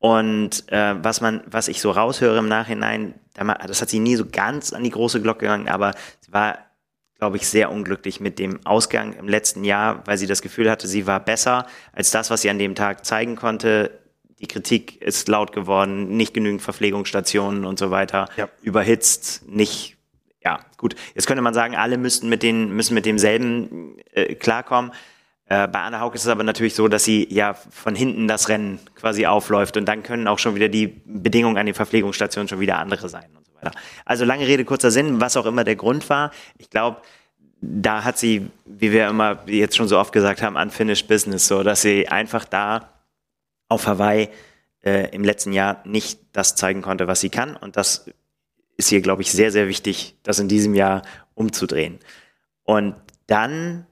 Und 0.00 0.64
äh, 0.72 0.94
was 1.04 1.20
man, 1.20 1.42
was 1.46 1.68
ich 1.68 1.82
so 1.82 1.90
raushöre 1.90 2.38
im 2.38 2.48
Nachhinein, 2.48 3.14
das 3.34 3.82
hat 3.82 3.90
sie 3.90 4.00
nie 4.00 4.16
so 4.16 4.24
ganz 4.24 4.72
an 4.72 4.82
die 4.82 4.90
große 4.90 5.20
Glocke 5.20 5.40
gegangen, 5.40 5.68
aber 5.68 5.92
sie 6.20 6.32
war, 6.32 6.58
glaube 7.18 7.36
ich, 7.36 7.46
sehr 7.46 7.70
unglücklich 7.70 8.18
mit 8.18 8.38
dem 8.38 8.64
Ausgang 8.64 9.12
im 9.12 9.28
letzten 9.28 9.62
Jahr, 9.62 10.02
weil 10.06 10.16
sie 10.16 10.26
das 10.26 10.40
Gefühl 10.40 10.70
hatte, 10.70 10.88
sie 10.88 11.06
war 11.06 11.20
besser 11.20 11.66
als 11.92 12.10
das, 12.10 12.30
was 12.30 12.40
sie 12.40 12.48
an 12.48 12.58
dem 12.58 12.74
Tag 12.74 13.04
zeigen 13.04 13.36
konnte. 13.36 13.90
Die 14.40 14.48
Kritik 14.48 15.02
ist 15.02 15.28
laut 15.28 15.52
geworden, 15.52 16.16
nicht 16.16 16.32
genügend 16.32 16.62
Verpflegungsstationen 16.62 17.66
und 17.66 17.78
so 17.78 17.90
weiter, 17.90 18.26
ja. 18.38 18.48
überhitzt, 18.62 19.46
nicht, 19.50 19.98
ja, 20.42 20.60
gut. 20.78 20.94
Jetzt 21.14 21.26
könnte 21.26 21.42
man 21.42 21.52
sagen, 21.52 21.76
alle 21.76 21.98
müssten 21.98 22.30
mit 22.30 22.42
den, 22.42 22.74
müssen 22.74 22.94
mit 22.94 23.04
demselben 23.04 23.98
äh, 24.12 24.34
klarkommen. 24.34 24.92
Äh, 25.50 25.66
bei 25.66 25.80
Anna 25.80 25.98
Haug 25.98 26.14
ist 26.14 26.22
es 26.22 26.28
aber 26.28 26.44
natürlich 26.44 26.76
so, 26.76 26.86
dass 26.86 27.02
sie 27.02 27.26
ja 27.28 27.54
von 27.54 27.96
hinten 27.96 28.28
das 28.28 28.48
Rennen 28.48 28.78
quasi 28.94 29.26
aufläuft 29.26 29.76
und 29.76 29.84
dann 29.84 30.04
können 30.04 30.28
auch 30.28 30.38
schon 30.38 30.54
wieder 30.54 30.68
die 30.68 30.86
Bedingungen 30.86 31.58
an 31.58 31.66
den 31.66 31.74
Verpflegungsstationen 31.74 32.48
schon 32.48 32.60
wieder 32.60 32.78
andere 32.78 33.08
sein 33.08 33.26
und 33.36 33.44
so 33.44 33.52
weiter. 33.56 33.72
Also 34.04 34.24
lange 34.24 34.46
Rede, 34.46 34.64
kurzer 34.64 34.92
Sinn, 34.92 35.20
was 35.20 35.36
auch 35.36 35.46
immer 35.46 35.64
der 35.64 35.74
Grund 35.74 36.08
war. 36.08 36.30
Ich 36.56 36.70
glaube, 36.70 36.98
da 37.60 38.04
hat 38.04 38.16
sie, 38.16 38.48
wie 38.64 38.92
wir 38.92 39.08
immer 39.08 39.40
jetzt 39.46 39.76
schon 39.76 39.88
so 39.88 39.98
oft 39.98 40.12
gesagt 40.12 40.40
haben, 40.40 40.54
unfinished 40.54 41.08
business, 41.08 41.48
so 41.48 41.64
dass 41.64 41.82
sie 41.82 42.06
einfach 42.06 42.44
da 42.44 42.88
auf 43.68 43.88
Hawaii 43.88 44.28
äh, 44.84 45.12
im 45.12 45.24
letzten 45.24 45.52
Jahr 45.52 45.82
nicht 45.84 46.20
das 46.32 46.54
zeigen 46.54 46.80
konnte, 46.80 47.08
was 47.08 47.20
sie 47.20 47.28
kann. 47.28 47.56
Und 47.56 47.76
das 47.76 48.08
ist 48.76 48.92
ihr, 48.92 49.00
glaube 49.00 49.22
ich, 49.22 49.32
sehr, 49.32 49.50
sehr 49.50 49.66
wichtig, 49.66 50.14
das 50.22 50.38
in 50.38 50.46
diesem 50.46 50.76
Jahr 50.76 51.02
umzudrehen. 51.34 51.98
Und 52.62 52.94
dann 53.26 53.86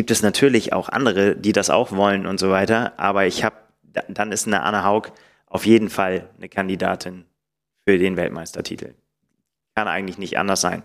gibt 0.00 0.10
es 0.10 0.22
natürlich 0.22 0.72
auch 0.72 0.88
andere, 0.88 1.36
die 1.36 1.52
das 1.52 1.68
auch 1.68 1.92
wollen 1.92 2.24
und 2.24 2.40
so 2.40 2.48
weiter. 2.48 2.98
Aber 2.98 3.26
ich 3.26 3.44
habe, 3.44 3.56
dann 4.08 4.32
ist 4.32 4.46
eine 4.46 4.62
Anna 4.62 4.82
Haug 4.82 5.12
auf 5.44 5.66
jeden 5.66 5.90
Fall 5.90 6.30
eine 6.38 6.48
Kandidatin 6.48 7.26
für 7.86 7.98
den 7.98 8.16
Weltmeistertitel. 8.16 8.94
Kann 9.74 9.88
eigentlich 9.88 10.16
nicht 10.16 10.38
anders 10.38 10.62
sein. 10.62 10.84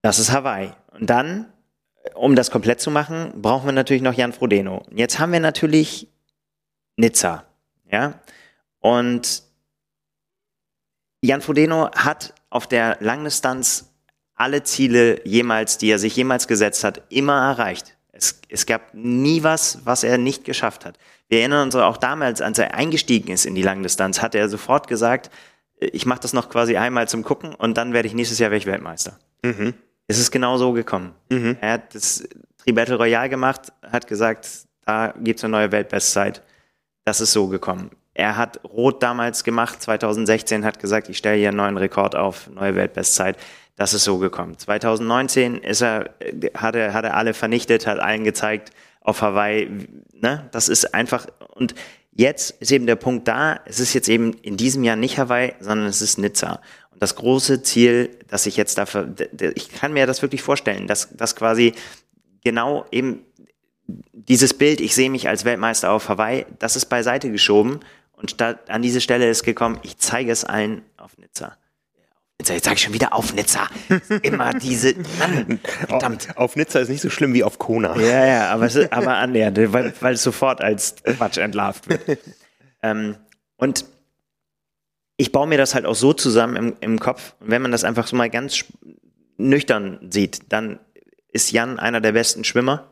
Das 0.00 0.18
ist 0.18 0.32
Hawaii. 0.32 0.72
Und 0.92 1.10
dann, 1.10 1.52
um 2.14 2.36
das 2.36 2.50
komplett 2.50 2.80
zu 2.80 2.90
machen, 2.90 3.42
brauchen 3.42 3.66
wir 3.66 3.72
natürlich 3.72 4.00
noch 4.00 4.14
Jan 4.14 4.32
Frodeno. 4.32 4.86
Jetzt 4.90 5.18
haben 5.18 5.34
wir 5.34 5.40
natürlich 5.40 6.08
Nizza. 6.96 7.44
Ja. 7.92 8.18
Und 8.78 9.42
Jan 11.20 11.42
Frodeno 11.42 11.90
hat 11.92 12.32
auf 12.48 12.66
der 12.66 12.96
Langdistanz 13.00 13.89
alle 14.40 14.62
Ziele 14.62 15.20
jemals, 15.26 15.76
die 15.76 15.90
er 15.90 15.98
sich 15.98 16.16
jemals 16.16 16.48
gesetzt 16.48 16.82
hat, 16.82 17.02
immer 17.10 17.50
erreicht. 17.50 17.96
Es, 18.12 18.40
es 18.48 18.64
gab 18.64 18.94
nie 18.94 19.42
was, 19.42 19.80
was 19.84 20.02
er 20.02 20.16
nicht 20.16 20.44
geschafft 20.44 20.86
hat. 20.86 20.98
Wir 21.28 21.40
erinnern 21.40 21.66
uns 21.66 21.76
auch 21.76 21.98
damals, 21.98 22.40
als 22.40 22.58
er 22.58 22.74
eingestiegen 22.74 23.30
ist 23.32 23.44
in 23.44 23.54
die 23.54 23.62
Langdistanz, 23.62 24.22
hat 24.22 24.34
er 24.34 24.48
sofort 24.48 24.88
gesagt, 24.88 25.30
ich 25.78 26.06
mache 26.06 26.20
das 26.20 26.32
noch 26.32 26.48
quasi 26.48 26.76
einmal 26.76 27.06
zum 27.06 27.22
Gucken 27.22 27.54
und 27.54 27.76
dann 27.76 27.92
werde 27.92 28.08
ich 28.08 28.14
nächstes 28.14 28.38
Jahr 28.38 28.50
werde 28.50 28.62
ich 28.62 28.66
Weltmeister. 28.66 29.18
Mhm. 29.42 29.74
Es 30.06 30.18
ist 30.18 30.30
genau 30.30 30.56
so 30.56 30.72
gekommen. 30.72 31.12
Mhm. 31.28 31.56
Er 31.60 31.74
hat 31.74 31.94
das 31.94 32.26
Tri-Battle 32.58 32.96
Royale 32.96 33.28
gemacht, 33.28 33.72
hat 33.92 34.06
gesagt, 34.06 34.48
da 34.86 35.14
gibt's 35.20 35.44
eine 35.44 35.52
neue 35.52 35.70
Weltbestzeit. 35.70 36.42
Das 37.04 37.20
ist 37.20 37.32
so 37.32 37.46
gekommen. 37.46 37.90
Er 38.14 38.36
hat 38.36 38.60
Rot 38.64 39.02
damals 39.02 39.44
gemacht, 39.44 39.80
2016, 39.80 40.64
hat 40.64 40.80
gesagt, 40.80 41.08
ich 41.08 41.18
stelle 41.18 41.36
hier 41.36 41.48
einen 41.48 41.58
neuen 41.58 41.76
Rekord 41.76 42.16
auf, 42.16 42.50
neue 42.50 42.74
Weltbestzeit. 42.74 43.36
Das 43.76 43.94
ist 43.94 44.04
so 44.04 44.18
gekommen. 44.18 44.58
2019 44.58 45.58
ist 45.58 45.82
er, 45.82 46.14
hat 46.54 46.74
er, 46.74 46.92
hat 46.92 47.04
er 47.04 47.16
alle 47.16 47.34
vernichtet, 47.34 47.86
hat 47.86 47.98
allen 47.98 48.24
gezeigt 48.24 48.70
auf 49.00 49.22
Hawaii, 49.22 49.70
ne? 50.12 50.48
Das 50.52 50.68
ist 50.68 50.94
einfach, 50.94 51.26
und 51.54 51.74
jetzt 52.12 52.50
ist 52.60 52.70
eben 52.72 52.86
der 52.86 52.96
Punkt 52.96 53.26
da, 53.28 53.60
es 53.64 53.80
ist 53.80 53.94
jetzt 53.94 54.08
eben 54.08 54.34
in 54.34 54.56
diesem 54.56 54.84
Jahr 54.84 54.96
nicht 54.96 55.18
Hawaii, 55.18 55.54
sondern 55.60 55.86
es 55.86 56.02
ist 56.02 56.18
Nizza. 56.18 56.60
Und 56.90 57.02
das 57.02 57.14
große 57.16 57.62
Ziel, 57.62 58.18
dass 58.28 58.46
ich 58.46 58.56
jetzt 58.56 58.76
dafür, 58.76 59.14
ich 59.54 59.72
kann 59.72 59.92
mir 59.92 60.06
das 60.06 60.22
wirklich 60.22 60.42
vorstellen, 60.42 60.86
dass, 60.86 61.16
dass 61.16 61.34
quasi 61.34 61.72
genau 62.44 62.84
eben 62.90 63.24
dieses 64.12 64.54
Bild, 64.54 64.80
ich 64.80 64.94
sehe 64.94 65.10
mich 65.10 65.28
als 65.28 65.44
Weltmeister 65.44 65.90
auf 65.90 66.08
Hawaii, 66.08 66.46
das 66.58 66.76
ist 66.76 66.86
beiseite 66.86 67.30
geschoben 67.30 67.80
und 68.12 68.40
da, 68.40 68.58
an 68.68 68.82
diese 68.82 69.00
Stelle 69.00 69.28
ist 69.28 69.42
gekommen, 69.42 69.78
ich 69.82 69.96
zeige 69.98 70.30
es 70.30 70.44
allen 70.44 70.82
auf 70.96 71.16
Nizza. 71.18 71.56
Jetzt 72.48 72.64
sage 72.64 72.76
ich 72.76 72.82
schon 72.82 72.94
wieder 72.94 73.12
auf 73.12 73.34
Nizza. 73.34 73.68
Immer 74.22 74.52
diese. 74.54 74.94
Mann, 75.18 75.60
verdammt. 75.62 76.36
Auf 76.36 76.56
Nizza 76.56 76.80
ist 76.80 76.88
nicht 76.88 77.02
so 77.02 77.10
schlimm 77.10 77.34
wie 77.34 77.44
auf 77.44 77.58
Kona. 77.58 77.96
Ja, 77.98 78.24
ja, 78.24 78.50
aber, 78.50 78.66
es 78.66 78.76
ist, 78.76 78.92
aber 78.92 79.16
annähernd, 79.16 79.58
weil, 79.72 79.92
weil 80.00 80.14
es 80.14 80.22
sofort 80.22 80.60
als 80.60 80.96
Quatsch 81.02 81.38
entlarvt 81.38 81.88
wird. 81.88 82.18
ähm, 82.82 83.16
und 83.56 83.84
ich 85.16 85.32
baue 85.32 85.46
mir 85.46 85.58
das 85.58 85.74
halt 85.74 85.84
auch 85.84 85.94
so 85.94 86.14
zusammen 86.14 86.56
im, 86.56 86.76
im 86.80 86.98
Kopf. 86.98 87.34
Wenn 87.40 87.60
man 87.60 87.72
das 87.72 87.84
einfach 87.84 88.06
so 88.06 88.16
mal 88.16 88.30
ganz 88.30 88.64
nüchtern 89.36 89.98
sieht, 90.10 90.50
dann 90.50 90.80
ist 91.28 91.52
Jan 91.52 91.78
einer 91.78 92.00
der 92.00 92.12
besten 92.12 92.44
Schwimmer. 92.44 92.88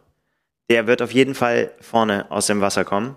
Der 0.69 0.87
wird 0.87 1.01
auf 1.01 1.13
jeden 1.13 1.35
Fall 1.35 1.73
vorne 1.81 2.31
aus 2.31 2.47
dem 2.47 2.61
Wasser 2.61 2.85
kommen. 2.85 3.17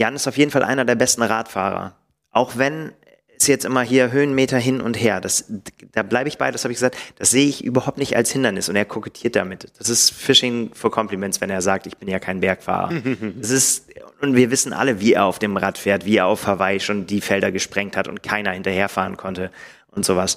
Jan 0.00 0.16
ist 0.16 0.26
auf 0.26 0.36
jeden 0.36 0.50
Fall 0.50 0.64
einer 0.64 0.84
der 0.84 0.96
besten 0.96 1.22
Radfahrer. 1.22 1.94
Auch 2.32 2.56
wenn 2.56 2.92
ist 3.42 3.48
jetzt 3.48 3.64
immer 3.64 3.82
hier 3.82 4.12
Höhenmeter 4.12 4.58
hin 4.58 4.80
und 4.80 4.94
her. 4.94 5.20
Das, 5.20 5.44
da 5.92 6.02
bleibe 6.02 6.28
ich 6.28 6.38
bei, 6.38 6.50
das 6.50 6.64
habe 6.64 6.72
ich 6.72 6.76
gesagt, 6.76 6.96
das 7.16 7.30
sehe 7.30 7.48
ich 7.48 7.64
überhaupt 7.64 7.98
nicht 7.98 8.16
als 8.16 8.30
Hindernis 8.30 8.68
und 8.68 8.76
er 8.76 8.84
kokettiert 8.84 9.34
damit. 9.36 9.68
Das 9.78 9.88
ist 9.88 10.10
Fishing 10.10 10.70
for 10.74 10.90
Compliments, 10.90 11.40
wenn 11.40 11.50
er 11.50 11.62
sagt, 11.62 11.86
ich 11.86 11.96
bin 11.96 12.08
ja 12.08 12.18
kein 12.18 12.40
Bergfahrer. 12.40 12.92
das 13.36 13.50
ist, 13.50 13.88
und 14.20 14.36
wir 14.36 14.50
wissen 14.50 14.72
alle, 14.72 15.00
wie 15.00 15.14
er 15.14 15.24
auf 15.24 15.38
dem 15.38 15.56
Rad 15.56 15.78
fährt, 15.78 16.04
wie 16.04 16.16
er 16.16 16.26
auf 16.26 16.46
Hawaii 16.46 16.80
schon 16.80 17.06
die 17.06 17.20
Felder 17.20 17.50
gesprengt 17.50 17.96
hat 17.96 18.08
und 18.08 18.22
keiner 18.22 18.52
hinterherfahren 18.52 19.16
konnte 19.16 19.50
und 19.90 20.04
sowas. 20.04 20.36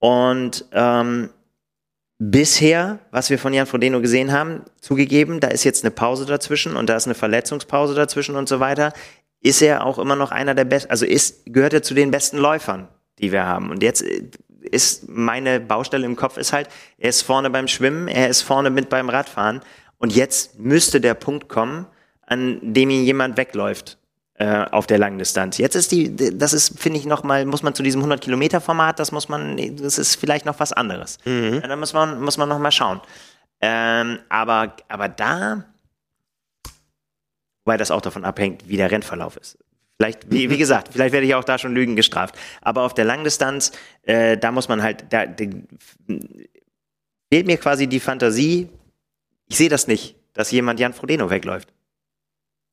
Und 0.00 0.64
ähm, 0.72 1.30
bisher, 2.18 2.98
was 3.12 3.30
wir 3.30 3.38
von 3.38 3.52
Jan 3.52 3.66
Frodeno 3.66 4.00
gesehen 4.00 4.32
haben, 4.32 4.62
zugegeben, 4.80 5.38
da 5.38 5.48
ist 5.48 5.62
jetzt 5.62 5.84
eine 5.84 5.92
Pause 5.92 6.26
dazwischen 6.26 6.74
und 6.74 6.88
da 6.88 6.96
ist 6.96 7.06
eine 7.06 7.14
Verletzungspause 7.14 7.94
dazwischen 7.94 8.34
und 8.34 8.48
so 8.48 8.58
weiter 8.58 8.92
ist 9.42 9.60
er 9.60 9.84
auch 9.84 9.98
immer 9.98 10.16
noch 10.16 10.30
einer 10.30 10.54
der 10.54 10.64
besten, 10.64 10.90
also 10.90 11.04
ist, 11.04 11.46
gehört 11.46 11.72
er 11.72 11.82
zu 11.82 11.94
den 11.94 12.10
besten 12.10 12.38
Läufern, 12.38 12.88
die 13.18 13.32
wir 13.32 13.44
haben. 13.44 13.70
Und 13.70 13.82
jetzt 13.82 14.02
äh, 14.02 14.22
ist 14.62 15.08
meine 15.08 15.60
Baustelle 15.60 16.06
im 16.06 16.16
Kopf 16.16 16.36
ist 16.36 16.52
halt, 16.52 16.68
er 16.98 17.10
ist 17.10 17.22
vorne 17.22 17.50
beim 17.50 17.68
Schwimmen, 17.68 18.08
er 18.08 18.28
ist 18.28 18.42
vorne 18.42 18.70
mit 18.70 18.88
beim 18.88 19.08
Radfahren 19.08 19.60
und 19.98 20.14
jetzt 20.14 20.58
müsste 20.58 21.00
der 21.00 21.14
Punkt 21.14 21.48
kommen, 21.48 21.86
an 22.26 22.60
dem 22.62 22.90
ihn 22.90 23.04
jemand 23.04 23.36
wegläuft 23.36 23.98
äh, 24.34 24.64
auf 24.70 24.86
der 24.86 24.98
langen 24.98 25.18
Distanz. 25.18 25.58
Jetzt 25.58 25.74
ist 25.74 25.90
die, 25.90 26.14
das 26.16 26.52
ist, 26.52 26.78
finde 26.78 27.00
ich, 27.00 27.06
nochmal, 27.06 27.44
muss 27.44 27.64
man 27.64 27.74
zu 27.74 27.82
diesem 27.82 28.00
100 28.00 28.20
Kilometer 28.20 28.60
Format, 28.60 29.00
das 29.00 29.10
muss 29.10 29.28
man, 29.28 29.56
das 29.76 29.98
ist 29.98 30.14
vielleicht 30.14 30.46
noch 30.46 30.60
was 30.60 30.72
anderes. 30.72 31.18
Mhm. 31.24 31.60
Ja, 31.62 31.66
da 31.66 31.76
muss 31.76 31.92
man, 31.92 32.20
muss 32.22 32.38
man 32.38 32.48
noch 32.48 32.60
mal 32.60 32.70
schauen. 32.70 33.00
Ähm, 33.60 34.20
aber, 34.28 34.76
aber 34.88 35.08
da 35.08 35.64
Wobei 37.64 37.76
das 37.76 37.90
auch 37.90 38.00
davon 38.00 38.24
abhängt, 38.24 38.68
wie 38.68 38.76
der 38.76 38.90
Rennverlauf 38.90 39.36
ist. 39.36 39.58
Vielleicht, 39.96 40.30
wie, 40.30 40.50
wie 40.50 40.58
gesagt, 40.58 40.88
vielleicht 40.92 41.12
werde 41.12 41.26
ich 41.26 41.34
auch 41.34 41.44
da 41.44 41.58
schon 41.58 41.74
Lügen 41.74 41.96
gestraft. 41.96 42.36
Aber 42.60 42.82
auf 42.82 42.94
der 42.94 43.04
Langdistanz, 43.04 43.72
äh, 44.02 44.36
da 44.36 44.50
muss 44.50 44.68
man 44.68 44.82
halt, 44.82 45.04
da 45.10 45.26
fehlt 47.32 47.46
mir 47.46 47.56
quasi 47.56 47.86
die 47.86 48.00
Fantasie. 48.00 48.68
Ich 49.48 49.56
sehe 49.56 49.68
das 49.68 49.86
nicht, 49.86 50.16
dass 50.32 50.50
jemand 50.50 50.80
Jan 50.80 50.92
Frodeno 50.92 51.30
wegläuft. 51.30 51.72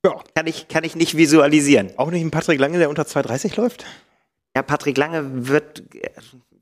Ja. 0.06 0.16
Kann 0.34 0.48
ich, 0.48 0.68
kann 0.70 0.84
ich 0.84 0.96
nicht 0.96 1.18
visualisieren. 1.18 1.92
Auch 1.98 2.10
nicht 2.10 2.22
ein 2.22 2.32
Patrick 2.32 2.60
Lange, 2.60 2.78
der 2.78 2.90
unter 2.90 3.04
2,30 3.04 3.60
läuft? 3.60 3.86
Ja, 4.56 4.64
Patrick 4.64 4.98
Lange 4.98 5.48
wird, 5.48 5.84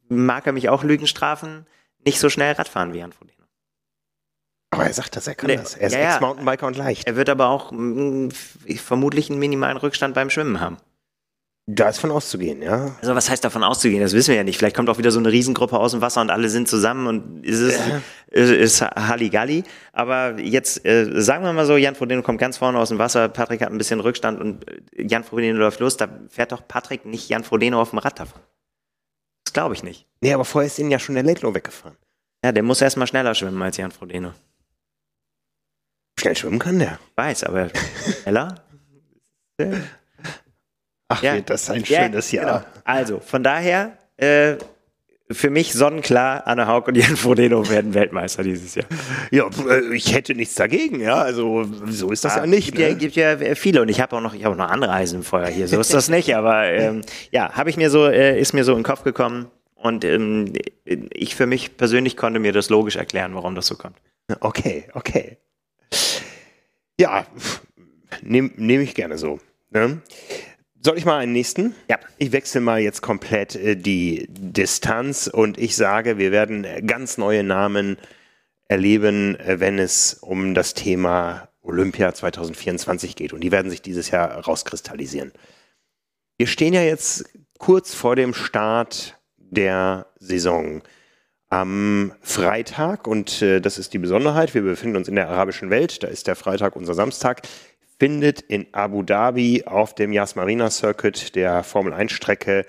mag 0.09 0.47
er 0.47 0.53
mich 0.53 0.69
auch 0.69 0.83
Lügen 0.83 1.07
strafen, 1.07 1.65
nicht 2.03 2.19
so 2.19 2.29
schnell 2.29 2.53
Radfahren 2.53 2.93
wie 2.93 2.99
Jan 2.99 3.13
Frodeno. 3.13 3.36
Aber 4.77 4.87
er 4.87 4.93
sagt 4.93 5.15
das, 5.15 5.27
er 5.27 5.35
kann 5.35 5.49
nee, 5.49 5.57
das. 5.57 5.75
Er 5.75 5.87
ist 5.87 5.93
ja, 5.93 6.13
Ex-Mountainbiker 6.13 6.67
und 6.67 6.77
leicht. 6.77 7.07
Er 7.07 7.15
wird 7.15 7.29
aber 7.29 7.49
auch 7.49 7.71
mh, 7.71 8.29
mm, 8.29 8.31
vermutlich 8.77 9.29
einen 9.29 9.39
minimalen 9.39 9.77
Rückstand 9.77 10.13
beim 10.13 10.29
Schwimmen 10.29 10.59
haben. 10.59 10.77
Da 11.69 11.89
ist 11.89 11.99
von 11.99 12.11
auszugehen, 12.11 12.61
ja. 12.61 12.95
Also 13.01 13.13
was 13.13 13.29
heißt 13.29 13.43
davon 13.43 13.61
auszugehen? 13.61 14.01
Das 14.01 14.13
wissen 14.13 14.29
wir 14.29 14.37
ja 14.37 14.45
nicht. 14.45 14.57
Vielleicht 14.57 14.75
kommt 14.75 14.87
auch 14.87 14.97
wieder 14.97 15.11
so 15.11 15.19
eine 15.19 15.33
Riesengruppe 15.33 15.77
aus 15.77 15.91
dem 15.91 15.99
Wasser 15.99 16.21
und 16.21 16.29
alle 16.29 16.47
sind 16.47 16.69
zusammen 16.69 17.07
und 17.07 17.45
es 17.45 17.59
ist, 17.59 17.77
ja. 17.77 18.01
ist, 18.27 18.51
ist 18.51 18.81
Halligalli. 18.81 19.65
Aber 19.91 20.39
jetzt 20.39 20.85
äh, 20.85 21.21
sagen 21.21 21.43
wir 21.43 21.51
mal 21.51 21.65
so, 21.65 21.75
Jan 21.75 21.95
Frodeno 21.95 22.21
kommt 22.21 22.39
ganz 22.39 22.55
vorne 22.55 22.79
aus 22.79 22.87
dem 22.87 22.99
Wasser, 22.99 23.27
Patrick 23.27 23.59
hat 23.59 23.69
ein 23.69 23.77
bisschen 23.77 23.99
Rückstand 23.99 24.39
und 24.39 24.65
Jan 24.95 25.25
Frodeno 25.25 25.59
läuft 25.59 25.81
los. 25.81 25.97
Da 25.97 26.07
fährt 26.29 26.53
doch 26.53 26.65
Patrick 26.65 27.05
nicht 27.05 27.27
Jan 27.27 27.43
Frodeno 27.43 27.81
auf 27.81 27.89
dem 27.89 27.99
Rad 27.99 28.17
davon. 28.17 28.39
Das 29.43 29.51
glaube 29.51 29.75
ich 29.75 29.83
nicht. 29.83 30.07
Nee, 30.21 30.33
aber 30.33 30.45
vorher 30.45 30.67
ist 30.67 30.79
ihnen 30.79 30.91
ja 30.91 30.99
schon 30.99 31.15
der 31.15 31.25
Laidlow 31.25 31.53
weggefahren. 31.53 31.97
Ja, 32.45 32.53
der 32.53 32.63
muss 32.63 32.81
erstmal 32.81 33.07
schneller 33.07 33.35
schwimmen 33.35 33.61
als 33.61 33.75
Jan 33.75 33.91
Frodeno. 33.91 34.31
Schnell 36.19 36.35
schwimmen 36.35 36.59
kann 36.59 36.79
der. 36.79 36.99
Weiß, 37.15 37.43
aber 37.43 37.69
schneller? 38.23 38.55
Ach, 41.09 41.23
ja. 41.23 41.39
das 41.41 41.63
ist 41.63 41.69
ein 41.69 41.85
schönes 41.85 42.31
ja, 42.31 42.43
Jahr. 42.43 42.59
Genau. 42.59 42.71
Also, 42.83 43.19
von 43.19 43.43
daher, 43.43 43.97
äh, 44.17 44.57
für 45.29 45.49
mich 45.49 45.73
sonnenklar, 45.73 46.47
Anne 46.47 46.67
Haug 46.67 46.87
und 46.87 46.95
Jan 46.95 47.17
Frodeno 47.17 47.69
werden 47.69 47.93
Weltmeister 47.93 48.43
dieses 48.43 48.75
Jahr. 48.75 48.85
Ja, 49.29 49.49
äh, 49.69 49.93
ich 49.93 50.13
hätte 50.13 50.33
nichts 50.35 50.55
dagegen, 50.55 51.01
ja. 51.01 51.15
Also 51.15 51.65
so 51.87 52.11
ist 52.11 52.23
das 52.23 52.35
ja, 52.35 52.41
ja 52.41 52.47
nicht. 52.47 52.67
Gibt, 52.67 52.77
ne? 52.77 52.89
ja, 52.89 52.93
gibt 52.93 53.15
ja 53.15 53.55
viele 53.55 53.81
und 53.81 53.89
ich 53.89 53.99
habe 53.99 54.15
auch 54.15 54.21
noch, 54.21 54.33
ich 54.33 54.45
habe 54.45 54.55
noch 54.55 54.69
andere 54.69 54.93
Eisen 54.93 55.19
im 55.19 55.23
Feuer 55.23 55.47
hier. 55.47 55.67
So 55.67 55.79
ist 55.79 55.93
das 55.93 56.09
nicht. 56.09 56.35
Aber 56.35 56.65
ähm, 56.65 57.01
ja, 57.31 57.51
habe 57.53 57.69
ich 57.69 57.77
mir 57.77 57.89
so, 57.89 58.07
äh, 58.07 58.39
ist 58.39 58.53
mir 58.53 58.63
so 58.63 58.71
in 58.71 58.79
den 58.79 58.83
Kopf 58.85 59.03
gekommen 59.03 59.51
und 59.75 60.05
ähm, 60.05 60.53
ich 60.85 61.35
für 61.35 61.45
mich 61.45 61.75
persönlich 61.75 62.15
konnte 62.15 62.39
mir 62.39 62.53
das 62.53 62.69
logisch 62.69 62.95
erklären, 62.95 63.35
warum 63.35 63.53
das 63.53 63.67
so 63.67 63.75
kommt. 63.75 63.97
Okay, 64.39 64.85
okay. 64.93 65.37
Ja, 66.99 67.27
nehme 68.21 68.51
nehm 68.55 68.81
ich 68.81 68.95
gerne 68.95 69.17
so. 69.17 69.39
Ne? 69.69 70.01
Soll 70.81 70.97
ich 70.97 71.05
mal 71.05 71.17
einen 71.17 71.33
nächsten? 71.33 71.75
Ja. 71.89 71.99
Ich 72.17 72.31
wechsle 72.31 72.61
mal 72.61 72.79
jetzt 72.79 73.01
komplett 73.01 73.55
äh, 73.55 73.75
die 73.75 74.27
Distanz 74.29 75.27
und 75.27 75.57
ich 75.57 75.75
sage, 75.75 76.17
wir 76.17 76.31
werden 76.31 76.65
ganz 76.85 77.17
neue 77.17 77.43
Namen 77.43 77.97
erleben, 78.67 79.35
äh, 79.39 79.59
wenn 79.59 79.79
es 79.79 80.13
um 80.15 80.53
das 80.53 80.73
Thema 80.73 81.49
Olympia 81.61 82.13
2024 82.13 83.15
geht. 83.15 83.33
Und 83.33 83.41
die 83.41 83.51
werden 83.51 83.69
sich 83.69 83.81
dieses 83.81 84.09
Jahr 84.11 84.31
rauskristallisieren. 84.31 85.33
Wir 86.37 86.47
stehen 86.47 86.73
ja 86.73 86.83
jetzt 86.83 87.25
kurz 87.57 87.93
vor 87.93 88.15
dem 88.15 88.33
Start 88.33 89.19
der 89.37 90.07
Saison. 90.19 90.81
Am 91.49 92.11
Freitag, 92.21 93.07
und 93.07 93.41
äh, 93.41 93.61
das 93.61 93.77
ist 93.77 93.93
die 93.93 93.99
Besonderheit, 93.99 94.53
wir 94.53 94.63
befinden 94.63 94.97
uns 94.97 95.07
in 95.07 95.15
der 95.15 95.29
arabischen 95.29 95.69
Welt, 95.69 96.03
da 96.03 96.07
ist 96.07 96.27
der 96.27 96.35
Freitag 96.35 96.75
unser 96.75 96.93
Samstag, 96.93 97.43
findet 97.97 98.41
in 98.41 98.67
Abu 98.73 99.01
Dhabi 99.01 99.63
auf 99.65 99.95
dem 99.95 100.11
Yas 100.11 100.35
Marina 100.35 100.69
Circuit 100.69 101.35
der 101.35 101.63
Formel 101.63 101.93
1 101.93 102.11
Strecke 102.11 102.65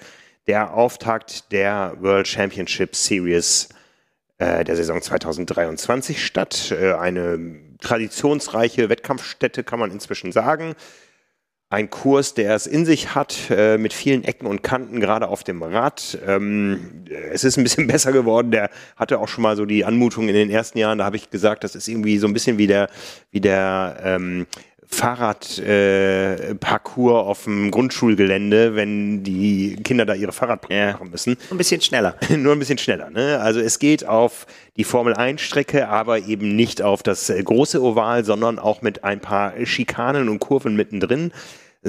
der 0.46 0.74
Auftakt 0.74 1.50
der 1.50 1.96
World 2.00 2.28
Championship 2.28 2.94
Series 2.94 3.68
äh, 4.38 4.64
der 4.64 4.76
Saison 4.76 5.02
2023 5.02 6.24
statt. 6.24 6.70
Äh, 6.70 6.92
eine 6.94 7.60
traditionsreiche 7.80 8.88
Wettkampfstätte 8.88 9.64
kann 9.64 9.80
man 9.80 9.90
inzwischen 9.90 10.32
sagen. 10.32 10.74
Ein 11.70 11.90
Kurs, 11.90 12.32
der 12.32 12.54
es 12.54 12.66
in 12.66 12.86
sich 12.86 13.14
hat, 13.14 13.50
äh, 13.50 13.76
mit 13.76 13.92
vielen 13.92 14.24
Ecken 14.24 14.46
und 14.46 14.62
Kanten, 14.62 15.00
gerade 15.00 15.28
auf 15.28 15.44
dem 15.44 15.62
Rad. 15.62 16.18
Ähm, 16.26 17.04
es 17.30 17.44
ist 17.44 17.58
ein 17.58 17.62
bisschen 17.62 17.86
besser 17.88 18.10
geworden. 18.10 18.50
Der 18.50 18.70
hatte 18.96 19.18
auch 19.18 19.28
schon 19.28 19.42
mal 19.42 19.54
so 19.54 19.66
die 19.66 19.84
Anmutung 19.84 20.28
in 20.28 20.34
den 20.34 20.48
ersten 20.48 20.78
Jahren. 20.78 20.96
Da 20.96 21.04
habe 21.04 21.16
ich 21.16 21.28
gesagt, 21.28 21.64
das 21.64 21.74
ist 21.74 21.86
irgendwie 21.86 22.16
so 22.16 22.26
ein 22.26 22.32
bisschen 22.32 22.56
wie 22.56 22.66
der, 22.66 22.88
wie 23.32 23.42
der 23.42 24.00
ähm, 24.02 24.46
Fahrradparcours 24.90 27.12
äh, 27.12 27.28
auf 27.28 27.44
dem 27.44 27.70
Grundschulgelände, 27.70 28.74
wenn 28.74 29.22
die 29.22 29.76
Kinder 29.84 30.06
da 30.06 30.14
ihre 30.14 30.32
Fahrradprüfung 30.32 30.76
ja. 30.76 30.92
machen 30.92 31.10
müssen. 31.10 31.36
Ein 31.50 31.58
bisschen 31.58 31.80
schneller. 31.80 32.16
Nur 32.36 32.54
ein 32.54 32.58
bisschen 32.58 32.78
schneller. 32.78 33.10
Ne? 33.10 33.38
Also 33.40 33.60
es 33.60 33.78
geht 33.78 34.06
auf 34.06 34.46
die 34.76 34.84
Formel 34.84 35.14
1 35.14 35.40
Strecke, 35.40 35.88
aber 35.88 36.20
eben 36.20 36.56
nicht 36.56 36.82
auf 36.82 37.02
das 37.02 37.28
äh, 37.28 37.42
große 37.42 37.82
Oval, 37.82 38.24
sondern 38.24 38.58
auch 38.58 38.82
mit 38.82 39.04
ein 39.04 39.20
paar 39.20 39.52
Schikanen 39.64 40.28
und 40.28 40.38
Kurven 40.38 40.74
mittendrin 40.74 41.32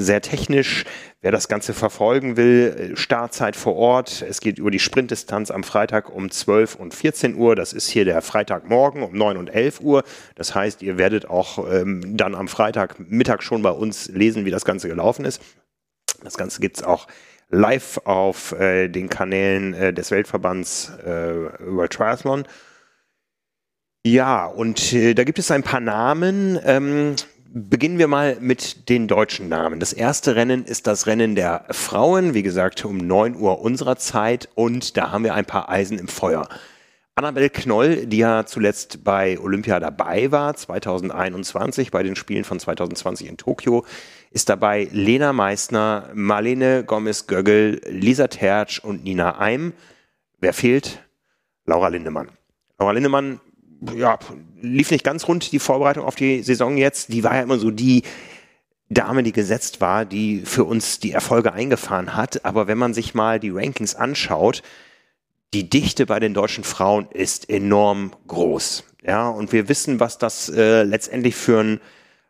sehr 0.01 0.21
technisch. 0.21 0.85
Wer 1.21 1.31
das 1.31 1.47
Ganze 1.47 1.73
verfolgen 1.73 2.37
will, 2.37 2.93
Startzeit 2.95 3.55
vor 3.55 3.75
Ort. 3.75 4.23
Es 4.27 4.39
geht 4.39 4.57
über 4.57 4.71
die 4.71 4.79
Sprintdistanz 4.79 5.51
am 5.51 5.63
Freitag 5.63 6.09
um 6.09 6.31
12 6.31 6.75
und 6.75 6.93
14 6.93 7.35
Uhr. 7.35 7.55
Das 7.55 7.73
ist 7.73 7.89
hier 7.89 8.05
der 8.05 8.21
Freitagmorgen 8.21 9.03
um 9.03 9.17
9 9.17 9.37
und 9.37 9.49
11 9.49 9.81
Uhr. 9.81 10.03
Das 10.35 10.55
heißt, 10.55 10.81
ihr 10.81 10.97
werdet 10.97 11.29
auch 11.29 11.71
ähm, 11.71 12.15
dann 12.17 12.35
am 12.35 12.47
Freitagmittag 12.47 13.41
schon 13.41 13.61
bei 13.61 13.71
uns 13.71 14.07
lesen, 14.07 14.45
wie 14.45 14.51
das 14.51 14.65
Ganze 14.65 14.87
gelaufen 14.87 15.25
ist. 15.25 15.41
Das 16.23 16.37
Ganze 16.37 16.61
gibt's 16.61 16.83
auch 16.83 17.07
live 17.49 17.99
auf 18.05 18.53
äh, 18.53 18.87
den 18.87 19.09
Kanälen 19.09 19.73
äh, 19.73 19.93
des 19.93 20.11
Weltverbands 20.11 20.91
äh, 21.05 21.49
World 21.59 21.91
Triathlon. 21.91 22.45
Ja, 24.05 24.45
und 24.45 24.93
äh, 24.93 25.13
da 25.13 25.23
gibt 25.25 25.39
es 25.39 25.51
ein 25.51 25.63
paar 25.63 25.81
Namen. 25.81 26.57
Ähm, 26.63 27.15
Beginnen 27.51 27.97
wir 27.97 28.07
mal 28.07 28.37
mit 28.39 28.89
den 28.89 29.07
deutschen 29.07 29.49
Namen. 29.49 29.79
Das 29.79 29.91
erste 29.91 30.35
Rennen 30.35 30.65
ist 30.65 30.85
das 30.85 31.07
Rennen 31.07 31.33
der 31.33 31.65
Frauen, 31.71 32.35
wie 32.35 32.43
gesagt, 32.43 32.85
um 32.85 32.97
9 32.97 33.35
Uhr 33.35 33.61
unserer 33.61 33.95
Zeit 33.95 34.49
und 34.53 34.97
da 34.97 35.11
haben 35.11 35.23
wir 35.23 35.33
ein 35.33 35.45
paar 35.45 35.67
Eisen 35.67 35.97
im 35.97 36.07
Feuer. 36.07 36.47
Annabelle 37.15 37.49
Knoll, 37.49 38.05
die 38.05 38.19
ja 38.19 38.45
zuletzt 38.45 39.03
bei 39.03 39.39
Olympia 39.39 39.79
dabei 39.79 40.31
war, 40.31 40.55
2021, 40.55 41.89
bei 41.89 42.03
den 42.03 42.15
Spielen 42.15 42.43
von 42.43 42.59
2020 42.59 43.27
in 43.27 43.37
Tokio, 43.37 43.83
ist 44.29 44.49
dabei 44.49 44.87
Lena 44.91 45.33
Meissner, 45.33 46.11
Marlene 46.13 46.83
Gomez-Göggel, 46.83 47.81
Lisa 47.89 48.27
Tertsch 48.27 48.77
und 48.77 49.03
Nina 49.03 49.39
Eim. 49.39 49.73
Wer 50.39 50.53
fehlt? 50.53 51.03
Laura 51.65 51.87
Lindemann. 51.87 52.29
Laura 52.77 52.91
Lindemann 52.91 53.41
ja, 53.95 54.17
lief 54.61 54.91
nicht 54.91 55.03
ganz 55.03 55.27
rund, 55.27 55.51
die 55.51 55.59
Vorbereitung 55.59 56.05
auf 56.05 56.15
die 56.15 56.43
Saison 56.43 56.77
jetzt. 56.77 57.13
Die 57.13 57.23
war 57.23 57.35
ja 57.35 57.41
immer 57.41 57.59
so 57.59 57.71
die 57.71 58.03
Dame, 58.89 59.23
die 59.23 59.31
gesetzt 59.31 59.81
war, 59.81 60.05
die 60.05 60.41
für 60.45 60.63
uns 60.63 60.99
die 60.99 61.11
Erfolge 61.11 61.53
eingefahren 61.53 62.15
hat. 62.15 62.45
Aber 62.45 62.67
wenn 62.67 62.77
man 62.77 62.93
sich 62.93 63.13
mal 63.13 63.39
die 63.39 63.51
Rankings 63.51 63.95
anschaut, 63.95 64.63
die 65.53 65.69
Dichte 65.69 66.05
bei 66.05 66.19
den 66.19 66.33
deutschen 66.33 66.63
Frauen 66.63 67.07
ist 67.11 67.49
enorm 67.49 68.11
groß. 68.27 68.83
Ja, 69.03 69.29
und 69.29 69.51
wir 69.51 69.69
wissen, 69.69 69.99
was 69.99 70.17
das 70.17 70.49
äh, 70.49 70.83
letztendlich 70.83 71.35
für 71.35 71.61
ein 71.61 71.79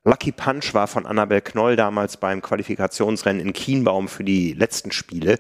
Lucky 0.04 0.32
Punch 0.32 0.74
war 0.74 0.88
von 0.88 1.06
Annabel 1.06 1.42
Knoll 1.42 1.76
damals 1.76 2.18
beim 2.18 2.42
Qualifikationsrennen 2.42 3.42
in 3.42 3.54
Kienbaum 3.54 4.08
für 4.08 4.24
die 4.24 4.54
letzten 4.54 4.92
Spiele. 4.92 5.38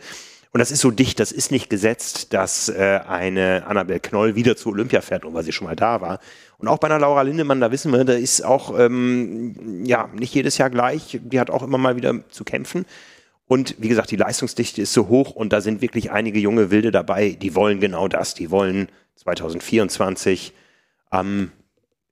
Und 0.51 0.59
das 0.59 0.71
ist 0.71 0.81
so 0.81 0.89
dicht, 0.89 1.19
das 1.19 1.31
ist 1.31 1.51
nicht 1.51 1.69
gesetzt, 1.69 2.33
dass 2.33 2.69
äh, 2.69 3.01
eine 3.07 3.65
Annabel 3.67 3.99
Knoll 3.99 4.35
wieder 4.35 4.55
zu 4.55 4.69
Olympia 4.69 5.01
fährt, 5.01 5.23
nur 5.23 5.33
weil 5.35 5.43
sie 5.43 5.51
schon 5.51 5.67
mal 5.67 5.75
da 5.75 6.01
war. 6.01 6.19
Und 6.57 6.67
auch 6.67 6.79
bei 6.79 6.87
einer 6.87 6.97
Laura 6.97 7.21
Lindemann, 7.21 7.61
da 7.61 7.71
wissen 7.71 7.91
wir, 7.91 8.03
da 8.03 8.13
ist 8.13 8.43
auch 8.43 8.77
ähm, 8.77 9.85
ja 9.85 10.09
nicht 10.13 10.33
jedes 10.33 10.57
Jahr 10.57 10.71
gleich. 10.71 11.19
Die 11.21 11.39
hat 11.39 11.51
auch 11.51 11.61
immer 11.61 11.77
mal 11.77 11.95
wieder 11.95 12.27
zu 12.29 12.43
kämpfen. 12.43 12.85
Und 13.47 13.75
wie 13.77 13.89
gesagt, 13.89 14.09
die 14.11 14.15
Leistungsdichte 14.15 14.81
ist 14.81 14.93
so 14.93 15.07
hoch 15.07 15.31
und 15.31 15.53
da 15.53 15.61
sind 15.61 15.81
wirklich 15.81 16.11
einige 16.11 16.39
junge 16.39 16.71
Wilde 16.71 16.91
dabei, 16.91 17.31
die 17.31 17.55
wollen 17.55 17.79
genau 17.79 18.07
das. 18.07 18.33
Die 18.33 18.51
wollen 18.51 18.89
2024 19.15 20.53
am, 21.09 21.51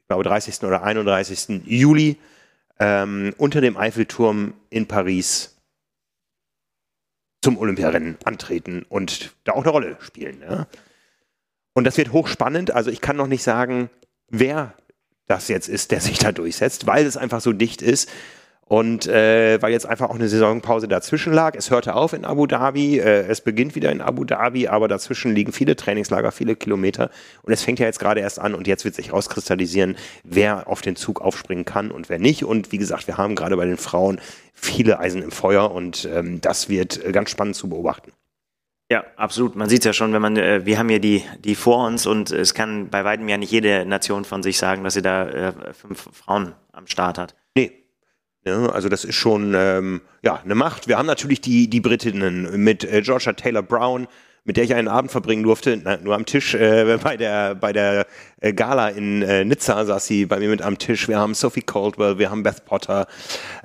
ich 0.02 0.08
glaube, 0.08 0.24
30. 0.24 0.64
oder 0.64 0.84
31. 0.84 1.62
Juli 1.66 2.18
ähm, 2.80 3.34
unter 3.38 3.62
dem 3.62 3.78
Eiffelturm 3.78 4.54
in 4.70 4.88
Paris 4.88 5.57
zum 7.42 7.58
Olympiarennen 7.58 8.18
antreten 8.24 8.86
und 8.90 9.34
da 9.44 9.54
auch 9.54 9.64
eine 9.64 9.72
Rolle 9.72 9.98
spielen. 10.02 10.42
Ja? 10.42 10.68
Und 11.74 11.84
das 11.84 11.98
wird 11.98 12.12
hochspannend. 12.12 12.72
Also 12.72 12.90
ich 12.90 13.02
kann 13.02 13.16
noch 13.16 13.28
nicht 13.28 13.44
sagen, 13.44 13.90
wer 14.30 14.74
das 15.28 15.48
jetzt 15.48 15.70
ist, 15.70 15.92
der 15.92 16.02
sich 16.02 16.18
da 16.20 16.32
durchsetzt, 16.32 16.88
weil 16.88 17.06
es 17.06 17.18
einfach 17.18 17.42
so 17.42 17.54
dicht 17.54 17.82
ist. 17.82 18.10
Und 18.70 19.08
äh, 19.08 19.62
weil 19.62 19.72
jetzt 19.72 19.86
einfach 19.86 20.10
auch 20.10 20.16
eine 20.16 20.28
Saisonpause 20.28 20.90
dazwischen 20.90 21.32
lag. 21.32 21.56
Es 21.56 21.72
hörte 21.72 21.96
auf 21.96 22.12
in 22.12 22.26
Abu 22.26 22.48
Dhabi, 22.48 23.00
äh, 23.00 23.26
es 23.28 23.40
beginnt 23.40 23.76
wieder 23.76 23.92
in 23.94 24.02
Abu 24.02 24.26
Dhabi, 24.26 24.68
aber 24.68 24.90
dazwischen 24.90 25.34
liegen 25.34 25.54
viele 25.54 25.78
Trainingslager, 25.78 26.34
viele 26.34 26.58
Kilometer. 26.58 27.10
Und 27.44 27.54
es 27.54 27.64
fängt 27.64 27.80
ja 27.80 27.86
jetzt 27.86 28.00
gerade 28.00 28.20
erst 28.20 28.40
an 28.40 28.54
und 28.54 28.68
jetzt 28.68 28.84
wird 28.84 28.96
sich 28.96 29.14
rauskristallisieren, 29.14 29.96
wer 30.26 30.68
auf 30.68 30.82
den 30.82 30.98
Zug 30.98 31.22
aufspringen 31.22 31.64
kann 31.64 31.92
und 31.92 32.10
wer 32.10 32.20
nicht. 32.20 32.44
Und 32.44 32.74
wie 32.74 32.78
gesagt, 32.78 33.08
wir 33.08 33.18
haben 33.18 33.36
gerade 33.36 33.56
bei 33.56 33.66
den 33.66 33.78
Frauen 33.78 34.20
viele 34.54 35.00
Eisen 35.00 35.22
im 35.22 35.32
Feuer 35.32 35.72
und 35.72 36.08
ähm, 36.14 36.42
das 36.42 36.68
wird 36.68 37.04
äh, 37.06 37.14
ganz 37.14 37.30
spannend 37.30 37.56
zu 37.56 37.70
beobachten. 37.70 38.12
Ja, 38.90 39.04
absolut. 39.18 39.56
Man 39.56 39.70
sieht 39.70 39.80
es 39.80 39.86
ja 39.86 39.94
schon, 39.94 40.12
wenn 40.14 40.22
man, 40.22 40.36
äh, 40.36 40.66
wir 40.66 40.78
haben 40.78 40.90
hier 40.90 41.00
die, 41.00 41.24
die 41.44 41.56
vor 41.56 41.86
uns 41.86 42.06
und 42.06 42.32
es 42.32 42.54
kann 42.54 42.90
bei 42.90 43.06
weitem 43.06 43.30
ja 43.30 43.38
nicht 43.38 43.52
jede 43.52 43.86
Nation 43.86 44.26
von 44.26 44.44
sich 44.44 44.58
sagen, 44.58 44.84
dass 44.84 44.94
sie 44.94 45.02
da 45.02 45.28
äh, 45.28 45.74
fünf 45.74 46.10
Frauen 46.12 46.54
am 46.72 46.88
Start 46.88 47.18
hat. 47.18 47.36
Ja, 48.48 48.68
also 48.68 48.88
das 48.88 49.04
ist 49.04 49.16
schon 49.16 49.54
ähm, 49.58 50.00
ja, 50.24 50.40
eine 50.42 50.56
Macht. 50.56 50.88
Wir 50.88 50.98
haben 50.98 51.06
natürlich 51.06 51.42
die, 51.42 51.70
die 51.70 51.82
Britinnen 51.82 52.64
mit 52.64 52.86
äh, 52.86 53.02
Georgia 53.02 53.34
Taylor 53.34 53.62
Brown, 53.62 54.08
mit 54.46 54.56
der 54.56 54.64
ich 54.64 54.74
einen 54.74 54.88
Abend 54.88 55.12
verbringen 55.12 55.44
durfte, 55.44 55.78
na, 55.84 55.98
nur 55.98 56.16
am 56.16 56.26
Tisch 56.26 56.54
äh, 56.54 56.98
bei 57.04 57.18
der 57.18 57.56
bei 57.56 57.74
der 57.74 58.08
äh, 58.40 58.54
Gala 58.54 58.88
in 58.88 59.22
äh, 59.22 59.44
Nizza 59.44 59.84
saß 59.84 60.06
sie 60.06 60.26
bei 60.26 60.40
mir 60.40 60.48
mit 60.48 60.62
am 60.62 60.78
Tisch. 60.78 61.10
Wir 61.10 61.20
haben 61.20 61.34
Sophie 61.34 61.62
Caldwell, 61.62 62.20
wir 62.20 62.32
haben 62.32 62.44
Beth 62.44 62.64
Potter, 62.64 63.08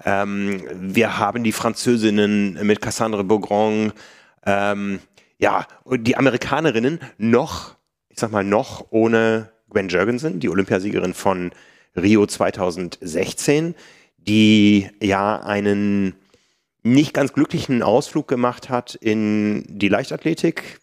ähm, 0.04 0.64
wir 0.74 1.16
haben 1.16 1.44
die 1.44 1.52
Französinnen 1.52 2.58
mit 2.66 2.80
Cassandre 2.80 3.22
Beaugrand, 3.22 3.94
ähm, 4.44 4.98
ja, 5.38 5.64
und 5.84 6.08
die 6.08 6.16
Amerikanerinnen 6.16 6.98
noch, 7.18 7.76
ich 8.08 8.18
sag 8.18 8.32
mal 8.32 8.42
noch 8.42 8.86
ohne 8.90 9.52
Gwen 9.70 9.88
Jurgensen, 9.88 10.40
die 10.40 10.48
Olympiasiegerin 10.48 11.14
von 11.14 11.52
Rio 11.96 12.26
2016, 12.26 13.76
die 14.26 14.88
ja 15.02 15.40
einen 15.40 16.14
nicht 16.82 17.14
ganz 17.14 17.32
glücklichen 17.32 17.82
Ausflug 17.82 18.28
gemacht 18.28 18.68
hat 18.68 18.94
in 18.94 19.64
die 19.68 19.88
Leichtathletik. 19.88 20.81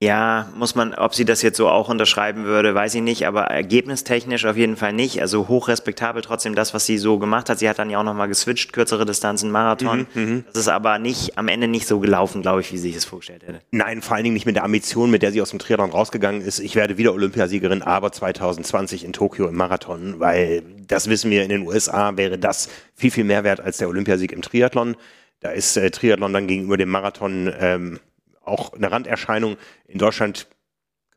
Ja, 0.00 0.48
muss 0.54 0.76
man, 0.76 0.94
ob 0.94 1.12
sie 1.12 1.24
das 1.24 1.42
jetzt 1.42 1.56
so 1.56 1.68
auch 1.68 1.88
unterschreiben 1.88 2.44
würde, 2.44 2.72
weiß 2.72 2.94
ich 2.94 3.02
nicht, 3.02 3.26
aber 3.26 3.46
ergebnistechnisch 3.46 4.44
auf 4.44 4.56
jeden 4.56 4.76
Fall 4.76 4.92
nicht. 4.92 5.20
Also 5.20 5.48
hochrespektabel 5.48 6.22
trotzdem 6.22 6.54
das, 6.54 6.72
was 6.72 6.86
sie 6.86 6.98
so 6.98 7.18
gemacht 7.18 7.50
hat. 7.50 7.58
Sie 7.58 7.68
hat 7.68 7.80
dann 7.80 7.90
ja 7.90 7.98
auch 7.98 8.04
nochmal 8.04 8.28
geswitcht, 8.28 8.72
kürzere 8.72 9.04
Distanzen, 9.06 9.50
Marathon. 9.50 10.06
Mhm, 10.14 10.22
mhm, 10.22 10.44
das 10.46 10.56
ist 10.62 10.68
aber 10.68 11.00
nicht, 11.00 11.36
am 11.36 11.48
Ende 11.48 11.66
nicht 11.66 11.88
so 11.88 11.98
gelaufen, 11.98 12.42
glaube 12.42 12.60
ich, 12.60 12.72
wie 12.72 12.76
sie 12.76 12.88
sich 12.88 12.94
das 12.94 13.06
vorgestellt 13.06 13.42
hätte. 13.44 13.60
Nein, 13.72 14.00
vor 14.00 14.14
allen 14.14 14.22
Dingen 14.22 14.34
nicht 14.34 14.46
mit 14.46 14.54
der 14.54 14.62
Ambition, 14.62 15.10
mit 15.10 15.22
der 15.22 15.32
sie 15.32 15.42
aus 15.42 15.50
dem 15.50 15.58
Triathlon 15.58 15.90
rausgegangen 15.90 16.42
ist. 16.42 16.60
Ich 16.60 16.76
werde 16.76 16.96
wieder 16.96 17.12
Olympiasiegerin, 17.12 17.82
aber 17.82 18.12
2020 18.12 19.04
in 19.04 19.12
Tokio 19.12 19.48
im 19.48 19.56
Marathon, 19.56 20.20
weil 20.20 20.62
das 20.86 21.10
wissen 21.10 21.28
wir, 21.32 21.42
in 21.42 21.48
den 21.48 21.66
USA 21.66 22.16
wäre 22.16 22.38
das 22.38 22.68
viel, 22.94 23.10
viel 23.10 23.24
mehr 23.24 23.42
wert 23.42 23.60
als 23.60 23.78
der 23.78 23.88
Olympiasieg 23.88 24.30
im 24.30 24.42
Triathlon. 24.42 24.94
Da 25.40 25.50
ist 25.50 25.76
äh, 25.76 25.90
Triathlon 25.90 26.32
dann 26.32 26.46
gegenüber 26.46 26.76
dem 26.76 26.88
Marathon 26.88 27.52
ähm, 27.58 27.98
auch 28.48 28.72
eine 28.72 28.90
Randerscheinung. 28.90 29.56
In 29.86 29.98
Deutschland 29.98 30.48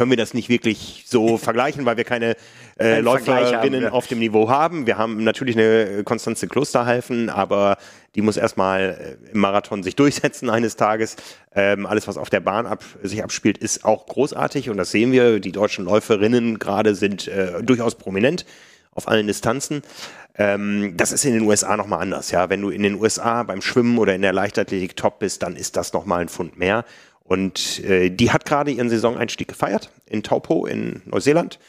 können 0.01 0.09
wir 0.09 0.17
das 0.17 0.33
nicht 0.33 0.49
wirklich 0.49 1.05
so 1.07 1.37
vergleichen, 1.37 1.85
weil 1.85 1.95
wir 1.95 2.03
keine 2.03 2.35
äh, 2.79 3.01
Läuferinnen 3.01 3.87
auf 3.87 4.07
dem 4.07 4.17
Niveau 4.17 4.49
haben. 4.49 4.87
Wir 4.87 4.97
haben 4.97 5.23
natürlich 5.23 5.55
eine 5.55 6.03
Konstanze 6.03 6.47
Klosterhalfen, 6.47 7.29
aber 7.29 7.77
die 8.15 8.21
muss 8.21 8.35
erstmal 8.35 9.17
äh, 9.27 9.31
im 9.31 9.41
Marathon 9.41 9.83
sich 9.83 9.95
durchsetzen 9.95 10.49
eines 10.49 10.75
Tages. 10.75 11.17
Ähm, 11.53 11.85
alles, 11.85 12.07
was 12.07 12.17
auf 12.17 12.31
der 12.31 12.39
Bahn 12.39 12.65
ab, 12.65 12.83
sich 13.03 13.23
abspielt, 13.23 13.59
ist 13.59 13.85
auch 13.85 14.07
großartig 14.07 14.71
und 14.71 14.77
das 14.77 14.89
sehen 14.89 15.11
wir. 15.11 15.39
Die 15.39 15.51
deutschen 15.51 15.85
Läuferinnen 15.85 16.57
gerade 16.57 16.95
sind 16.95 17.27
äh, 17.27 17.61
durchaus 17.61 17.93
prominent 17.93 18.45
auf 18.93 19.07
allen 19.07 19.27
Distanzen. 19.27 19.83
Ähm, 20.35 20.93
das 20.97 21.11
ist 21.11 21.25
in 21.25 21.33
den 21.33 21.43
USA 21.43 21.77
nochmal 21.77 22.01
anders. 22.01 22.31
Ja, 22.31 22.49
wenn 22.49 22.61
du 22.61 22.69
in 22.69 22.83
den 22.83 22.95
USA 22.95 23.43
beim 23.43 23.61
Schwimmen 23.61 23.97
oder 23.97 24.15
in 24.15 24.21
der 24.21 24.33
Leichtathletik 24.33 24.95
top 24.95 25.19
bist, 25.19 25.43
dann 25.43 25.55
ist 25.55 25.77
das 25.77 25.93
nochmal 25.93 26.21
ein 26.21 26.29
Pfund 26.29 26.57
mehr. 26.57 26.85
Und 27.23 27.79
äh, 27.83 28.09
die 28.09 28.31
hat 28.31 28.45
gerade 28.45 28.71
ihren 28.71 28.89
Saisoneinstieg 28.89 29.47
gefeiert 29.47 29.89
in 30.05 30.23
Taupo 30.23 30.65
in 30.65 31.01
Neuseeland 31.05 31.59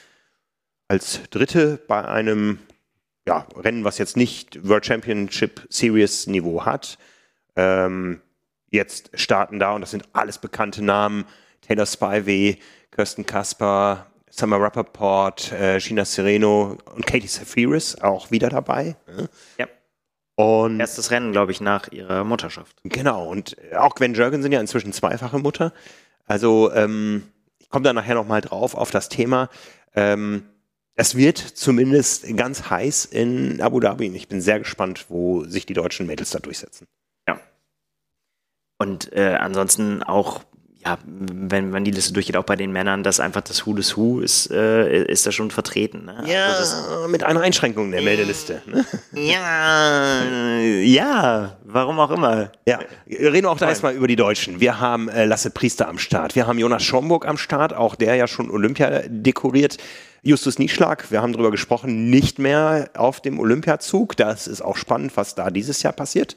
als 0.88 1.20
Dritte 1.30 1.80
bei 1.86 2.04
einem 2.04 2.58
ja, 3.26 3.46
Rennen, 3.56 3.84
was 3.84 3.98
jetzt 3.98 4.16
nicht 4.16 4.66
World 4.68 4.84
Championship 4.84 5.66
Series 5.68 6.26
Niveau 6.26 6.64
hat. 6.64 6.98
Ähm, 7.56 8.20
jetzt 8.70 9.10
starten 9.14 9.58
da, 9.58 9.74
und 9.74 9.82
das 9.82 9.92
sind 9.92 10.08
alles 10.12 10.38
bekannte 10.38 10.82
Namen, 10.82 11.24
Taylor 11.60 11.86
Spivey, 11.86 12.58
Kirsten 12.90 13.24
Kasper, 13.24 14.06
Summer 14.28 14.60
Rappaport, 14.60 15.52
äh, 15.52 15.78
Gina 15.78 16.04
Sereno 16.04 16.78
und 16.94 17.06
Katie 17.06 17.28
Safiris 17.28 18.00
auch 18.00 18.30
wieder 18.30 18.48
dabei. 18.48 18.96
Ja. 19.58 19.68
Und 20.42 20.80
Erstes 20.80 21.10
Rennen, 21.10 21.32
glaube 21.32 21.52
ich, 21.52 21.60
nach 21.60 21.90
ihrer 21.92 22.24
Mutterschaft. 22.24 22.76
Genau, 22.84 23.26
und 23.28 23.56
auch 23.76 23.94
Gwen 23.94 24.14
Jurgen 24.14 24.42
sind 24.42 24.52
ja 24.52 24.60
inzwischen 24.60 24.92
zweifache 24.92 25.38
Mutter. 25.38 25.72
Also 26.26 26.72
ähm, 26.72 27.24
ich 27.58 27.68
komme 27.68 27.84
da 27.84 27.92
nachher 27.92 28.14
nochmal 28.14 28.40
drauf 28.40 28.74
auf 28.74 28.90
das 28.90 29.08
Thema. 29.08 29.48
Ähm, 29.94 30.44
es 30.94 31.16
wird 31.16 31.38
zumindest 31.38 32.36
ganz 32.36 32.70
heiß 32.70 33.06
in 33.06 33.60
Abu 33.62 33.80
Dhabi. 33.80 34.08
Ich 34.14 34.28
bin 34.28 34.40
sehr 34.40 34.58
gespannt, 34.58 35.06
wo 35.08 35.44
sich 35.44 35.64
die 35.64 35.74
deutschen 35.74 36.06
Mädels 36.06 36.30
da 36.30 36.38
durchsetzen. 36.38 36.86
Ja. 37.26 37.40
Und 38.78 39.12
äh, 39.12 39.36
ansonsten 39.38 40.02
auch 40.02 40.42
ja, 40.84 40.98
wenn 41.04 41.70
man 41.70 41.84
die 41.84 41.92
Liste 41.92 42.12
durchgeht, 42.12 42.36
auch 42.36 42.44
bei 42.44 42.56
den 42.56 42.72
Männern, 42.72 43.02
dass 43.02 43.20
einfach 43.20 43.42
das 43.42 43.66
Who 43.66 43.74
des 43.74 43.96
Who 43.96 44.20
ist, 44.20 44.50
äh, 44.50 45.04
ist 45.04 45.26
da 45.26 45.32
schon 45.32 45.50
vertreten. 45.50 46.06
Ne? 46.06 46.24
Ja, 46.26 46.46
also 46.46 47.08
mit 47.08 47.22
einer 47.22 47.40
Einschränkung 47.40 47.92
der 47.92 48.02
Meldeliste. 48.02 48.62
Ne? 48.66 48.84
Ja, 49.12 50.22
ja, 50.80 51.56
warum 51.64 52.00
auch 52.00 52.10
immer. 52.10 52.50
Ja, 52.66 52.80
reden 53.06 53.44
wir 53.46 53.50
auch 53.50 53.58
da 53.58 53.68
erstmal 53.68 53.94
über 53.94 54.08
die 54.08 54.16
Deutschen. 54.16 54.60
Wir 54.60 54.80
haben 54.80 55.08
äh, 55.08 55.24
Lasse 55.24 55.50
Priester 55.50 55.88
am 55.88 55.98
Start. 55.98 56.34
Wir 56.34 56.46
haben 56.46 56.58
Jonas 56.58 56.82
Schomburg 56.82 57.26
am 57.26 57.36
Start, 57.36 57.72
auch 57.72 57.94
der 57.94 58.16
ja 58.16 58.26
schon 58.26 58.50
Olympia 58.50 59.02
dekoriert. 59.06 59.76
Justus 60.24 60.58
Nieschlag, 60.58 61.10
wir 61.10 61.20
haben 61.20 61.32
darüber 61.32 61.50
gesprochen, 61.50 62.08
nicht 62.08 62.38
mehr 62.38 62.90
auf 62.94 63.20
dem 63.20 63.38
Olympiazug. 63.38 64.16
Das 64.16 64.46
ist 64.46 64.62
auch 64.62 64.76
spannend, 64.76 65.16
was 65.16 65.34
da 65.34 65.50
dieses 65.50 65.82
Jahr 65.82 65.92
passiert. 65.92 66.36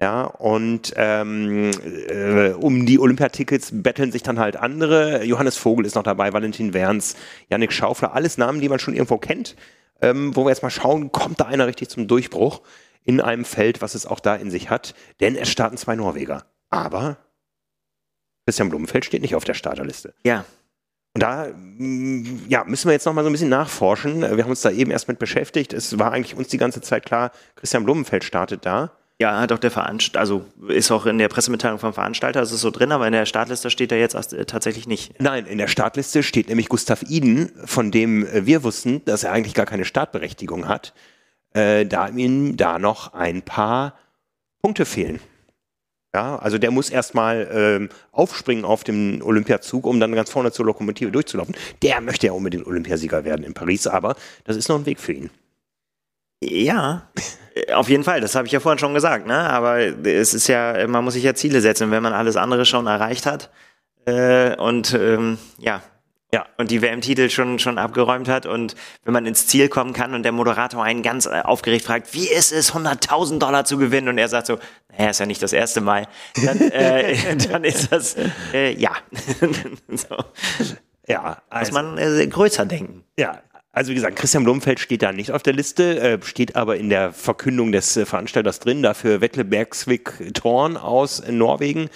Ja, 0.00 0.24
und 0.24 0.92
ähm, 0.96 1.70
äh, 2.08 2.50
um 2.50 2.84
die 2.84 2.98
Olympiatickets 2.98 3.70
betteln 3.72 4.12
sich 4.12 4.22
dann 4.22 4.38
halt 4.38 4.56
andere. 4.56 5.24
Johannes 5.24 5.56
Vogel 5.56 5.86
ist 5.86 5.94
noch 5.94 6.02
dabei, 6.02 6.34
Valentin 6.34 6.74
Werns, 6.74 7.16
Yannick 7.48 7.72
Schaufler, 7.72 8.14
alles 8.14 8.36
Namen, 8.36 8.60
die 8.60 8.68
man 8.68 8.78
schon 8.78 8.92
irgendwo 8.92 9.16
kennt. 9.16 9.56
Ähm, 10.02 10.36
wo 10.36 10.44
wir 10.44 10.50
jetzt 10.50 10.62
mal 10.62 10.68
schauen, 10.68 11.10
kommt 11.12 11.40
da 11.40 11.46
einer 11.46 11.66
richtig 11.66 11.88
zum 11.88 12.06
Durchbruch 12.08 12.60
in 13.04 13.22
einem 13.22 13.46
Feld, 13.46 13.80
was 13.80 13.94
es 13.94 14.04
auch 14.04 14.20
da 14.20 14.34
in 14.34 14.50
sich 14.50 14.68
hat. 14.68 14.94
Denn 15.20 15.34
es 15.34 15.48
starten 15.48 15.78
zwei 15.78 15.96
Norweger. 15.96 16.44
Aber 16.68 17.16
Christian 18.44 18.68
Blumenfeld 18.68 19.06
steht 19.06 19.22
nicht 19.22 19.34
auf 19.34 19.44
der 19.44 19.54
Starterliste. 19.54 20.12
Ja. 20.24 20.44
Und 21.14 21.22
da 21.22 21.46
mm, 21.46 22.44
ja, 22.48 22.64
müssen 22.64 22.88
wir 22.88 22.92
jetzt 22.92 23.06
noch 23.06 23.14
mal 23.14 23.22
so 23.22 23.30
ein 23.30 23.32
bisschen 23.32 23.48
nachforschen. 23.48 24.20
Wir 24.20 24.44
haben 24.44 24.50
uns 24.50 24.60
da 24.60 24.70
eben 24.70 24.90
erst 24.90 25.08
mit 25.08 25.18
beschäftigt. 25.18 25.72
Es 25.72 25.98
war 25.98 26.12
eigentlich 26.12 26.36
uns 26.36 26.48
die 26.48 26.58
ganze 26.58 26.82
Zeit 26.82 27.06
klar, 27.06 27.32
Christian 27.54 27.84
Blumenfeld 27.84 28.24
startet 28.24 28.66
da. 28.66 28.92
Ja, 29.18 29.40
hat 29.40 29.50
auch 29.50 29.58
der 29.58 29.70
Veranstalter, 29.70 30.20
also 30.20 30.44
ist 30.68 30.90
auch 30.90 31.06
in 31.06 31.16
der 31.16 31.28
Pressemitteilung 31.28 31.78
vom 31.78 31.94
Veranstalter, 31.94 32.42
ist 32.42 32.52
es 32.52 32.60
so 32.60 32.70
drin, 32.70 32.92
aber 32.92 33.06
in 33.06 33.14
der 33.14 33.24
Startliste 33.24 33.70
steht 33.70 33.90
er 33.90 33.98
jetzt 33.98 34.14
äh, 34.14 34.44
tatsächlich 34.44 34.86
nicht. 34.86 35.18
Nein, 35.22 35.46
in 35.46 35.56
der 35.56 35.68
Startliste 35.68 36.22
steht 36.22 36.48
nämlich 36.48 36.68
Gustav 36.68 37.02
Iden, 37.02 37.50
von 37.64 37.90
dem 37.90 38.26
äh, 38.26 38.44
wir 38.44 38.62
wussten, 38.62 39.02
dass 39.06 39.24
er 39.24 39.32
eigentlich 39.32 39.54
gar 39.54 39.64
keine 39.64 39.86
Startberechtigung 39.86 40.68
hat, 40.68 40.92
äh, 41.54 41.86
da 41.86 42.08
ihm 42.08 42.58
da 42.58 42.78
noch 42.78 43.14
ein 43.14 43.40
paar 43.40 43.94
Punkte 44.60 44.84
fehlen. 44.84 45.20
Ja, 46.14 46.36
also 46.36 46.58
der 46.58 46.70
muss 46.70 46.90
erstmal 46.90 47.48
ähm, 47.52 47.88
aufspringen 48.12 48.66
auf 48.66 48.84
dem 48.84 49.22
Olympiazug, 49.22 49.86
um 49.86 49.98
dann 49.98 50.14
ganz 50.14 50.30
vorne 50.30 50.52
zur 50.52 50.66
Lokomotive 50.66 51.10
durchzulaufen. 51.10 51.54
Der 51.82 52.02
möchte 52.02 52.26
ja 52.26 52.32
unbedingt 52.32 52.66
Olympiasieger 52.66 53.24
werden 53.24 53.44
in 53.44 53.54
Paris, 53.54 53.86
aber 53.86 54.14
das 54.44 54.56
ist 54.56 54.68
noch 54.68 54.78
ein 54.78 54.86
Weg 54.86 55.00
für 55.00 55.12
ihn. 55.12 55.30
Ja, 56.48 57.02
auf 57.74 57.88
jeden 57.88 58.04
Fall, 58.04 58.20
das 58.20 58.34
habe 58.34 58.46
ich 58.46 58.52
ja 58.52 58.60
vorhin 58.60 58.78
schon 58.78 58.94
gesagt, 58.94 59.26
ne? 59.26 59.50
Aber 59.50 59.78
es 59.78 60.34
ist 60.34 60.46
ja, 60.46 60.86
man 60.86 61.04
muss 61.04 61.14
sich 61.14 61.24
ja 61.24 61.34
Ziele 61.34 61.60
setzen, 61.60 61.90
wenn 61.90 62.02
man 62.02 62.12
alles 62.12 62.36
andere 62.36 62.64
schon 62.64 62.86
erreicht 62.86 63.26
hat 63.26 63.50
äh, 64.06 64.56
und 64.56 64.94
ähm, 64.94 65.38
ja, 65.58 65.82
ja, 66.32 66.44
und 66.58 66.70
die 66.70 66.82
WM-Titel 66.82 67.30
schon, 67.30 67.58
schon 67.58 67.78
abgeräumt 67.78 68.28
hat 68.28 68.46
und 68.46 68.74
wenn 69.04 69.12
man 69.12 69.26
ins 69.26 69.46
Ziel 69.46 69.68
kommen 69.68 69.92
kann 69.92 70.14
und 70.14 70.22
der 70.22 70.32
Moderator 70.32 70.82
einen 70.82 71.02
ganz 71.02 71.26
äh, 71.26 71.40
aufgeregt 71.42 71.84
fragt, 71.84 72.14
wie 72.14 72.28
ist 72.28 72.52
es, 72.52 72.72
100.000 72.72 73.38
Dollar 73.38 73.64
zu 73.64 73.78
gewinnen 73.78 74.08
und 74.08 74.18
er 74.18 74.28
sagt 74.28 74.46
so, 74.46 74.58
naja, 74.96 75.10
ist 75.10 75.20
ja 75.20 75.26
nicht 75.26 75.42
das 75.42 75.52
erste 75.52 75.80
Mal, 75.80 76.08
dann, 76.44 76.60
äh, 76.60 77.36
dann 77.50 77.64
ist 77.64 77.92
das, 77.92 78.16
äh, 78.52 78.74
ja. 78.74 78.92
so. 79.88 80.16
Ja, 81.08 81.40
also, 81.48 81.72
muss 81.72 81.82
man 81.82 81.98
äh, 81.98 82.26
größer 82.26 82.66
denken. 82.66 83.04
Ja, 83.16 83.40
also 83.76 83.90
wie 83.90 83.94
gesagt, 83.94 84.16
Christian 84.16 84.42
Blumfeld 84.42 84.80
steht 84.80 85.02
da 85.02 85.12
nicht 85.12 85.32
auf 85.32 85.42
der 85.42 85.52
Liste, 85.52 86.00
äh, 86.00 86.18
steht 86.22 86.56
aber 86.56 86.78
in 86.78 86.88
der 86.88 87.12
Verkündung 87.12 87.72
des 87.72 87.94
äh, 87.98 88.06
Veranstalters 88.06 88.58
drin, 88.58 88.82
dafür 88.82 89.20
Weckle 89.20 89.44
Bergsvik 89.44 90.32
Thorn 90.32 90.78
aus 90.78 91.22
Norwegen 91.28 91.90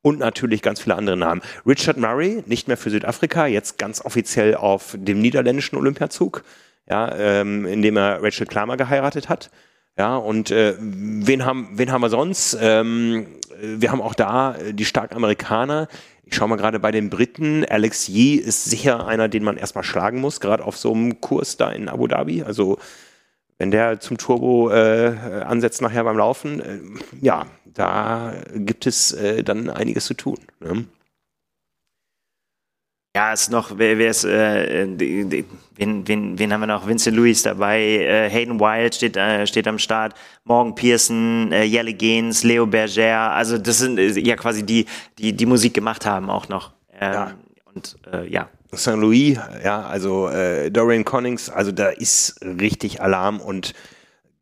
und 0.00 0.20
natürlich 0.20 0.62
ganz 0.62 0.80
viele 0.80 0.94
andere 0.94 1.16
Namen. 1.16 1.42
Richard 1.66 1.96
Murray, 1.96 2.44
nicht 2.46 2.68
mehr 2.68 2.76
für 2.76 2.90
Südafrika, 2.90 3.48
jetzt 3.48 3.78
ganz 3.78 4.00
offiziell 4.04 4.54
auf 4.54 4.94
dem 4.96 5.20
niederländischen 5.20 5.76
Olympiazug, 5.76 6.44
ja, 6.88 7.12
ähm, 7.16 7.66
in 7.66 7.82
dem 7.82 7.96
er 7.96 8.22
Rachel 8.22 8.46
Klammer 8.46 8.76
geheiratet 8.76 9.28
hat. 9.28 9.50
Ja, 9.96 10.16
und 10.16 10.50
äh, 10.50 10.74
wen, 10.78 11.44
haben, 11.44 11.68
wen 11.72 11.92
haben 11.92 12.02
wir 12.02 12.08
sonst? 12.10 12.56
Ähm, 12.60 13.26
wir 13.60 13.92
haben 13.92 14.02
auch 14.02 14.14
da 14.14 14.56
äh, 14.56 14.74
die 14.74 14.84
stark 14.84 15.14
Amerikaner. 15.14 15.88
Ich 16.24 16.34
schaue 16.34 16.48
mal 16.48 16.56
gerade 16.56 16.80
bei 16.80 16.90
den 16.90 17.10
Briten. 17.10 17.64
Alex 17.64 18.08
Yee 18.08 18.34
ist 18.36 18.64
sicher 18.64 19.06
einer, 19.06 19.28
den 19.28 19.44
man 19.44 19.56
erstmal 19.56 19.84
schlagen 19.84 20.20
muss, 20.20 20.40
gerade 20.40 20.64
auf 20.64 20.76
so 20.76 20.92
einem 20.92 21.20
Kurs 21.20 21.56
da 21.56 21.70
in 21.70 21.88
Abu 21.88 22.08
Dhabi. 22.08 22.42
Also 22.42 22.78
wenn 23.58 23.70
der 23.70 24.00
zum 24.00 24.18
Turbo 24.18 24.70
äh, 24.70 25.14
ansetzt 25.44 25.80
nachher 25.80 26.02
beim 26.02 26.16
Laufen, 26.16 26.60
äh, 26.60 26.78
ja, 27.20 27.46
da 27.64 28.32
gibt 28.54 28.86
es 28.86 29.12
äh, 29.12 29.44
dann 29.44 29.70
einiges 29.70 30.06
zu 30.06 30.14
tun. 30.14 30.38
Ne? 30.60 30.86
Ja, 33.16 33.32
ist 33.32 33.48
noch, 33.48 33.78
wer, 33.78 33.96
wer 33.96 34.10
ist, 34.10 34.24
äh, 34.24 34.88
wen, 34.98 36.08
wen, 36.08 36.36
wen 36.36 36.52
haben 36.52 36.60
wir 36.62 36.66
noch? 36.66 36.84
Vincent 36.84 37.16
Lewis 37.16 37.44
dabei, 37.44 37.80
äh, 37.80 38.28
Hayden 38.28 38.58
Wild 38.58 38.92
steht, 38.92 39.16
äh, 39.16 39.46
steht 39.46 39.68
am 39.68 39.78
Start, 39.78 40.14
Morgan 40.42 40.74
Pearson, 40.74 41.52
äh, 41.52 41.62
Jelle 41.62 41.94
Gens, 41.94 42.42
Leo 42.42 42.66
Berger, 42.66 43.30
also 43.30 43.56
das 43.56 43.78
sind 43.78 44.00
äh, 44.00 44.18
ja 44.18 44.34
quasi 44.34 44.66
die, 44.66 44.86
die 45.16 45.32
die 45.32 45.46
Musik 45.46 45.74
gemacht 45.74 46.04
haben 46.04 46.28
auch 46.28 46.48
noch. 46.48 46.72
Ähm, 47.00 47.12
ja. 47.12 47.30
Und 47.72 47.96
äh, 48.12 48.28
ja. 48.28 48.48
St. 48.74 48.96
Louis, 48.96 49.38
ja, 49.62 49.82
also 49.82 50.28
äh, 50.28 50.68
Dorian 50.72 51.04
Connings, 51.04 51.48
also 51.48 51.70
da 51.70 51.90
ist 51.90 52.40
richtig 52.42 53.00
Alarm 53.00 53.38
und 53.38 53.74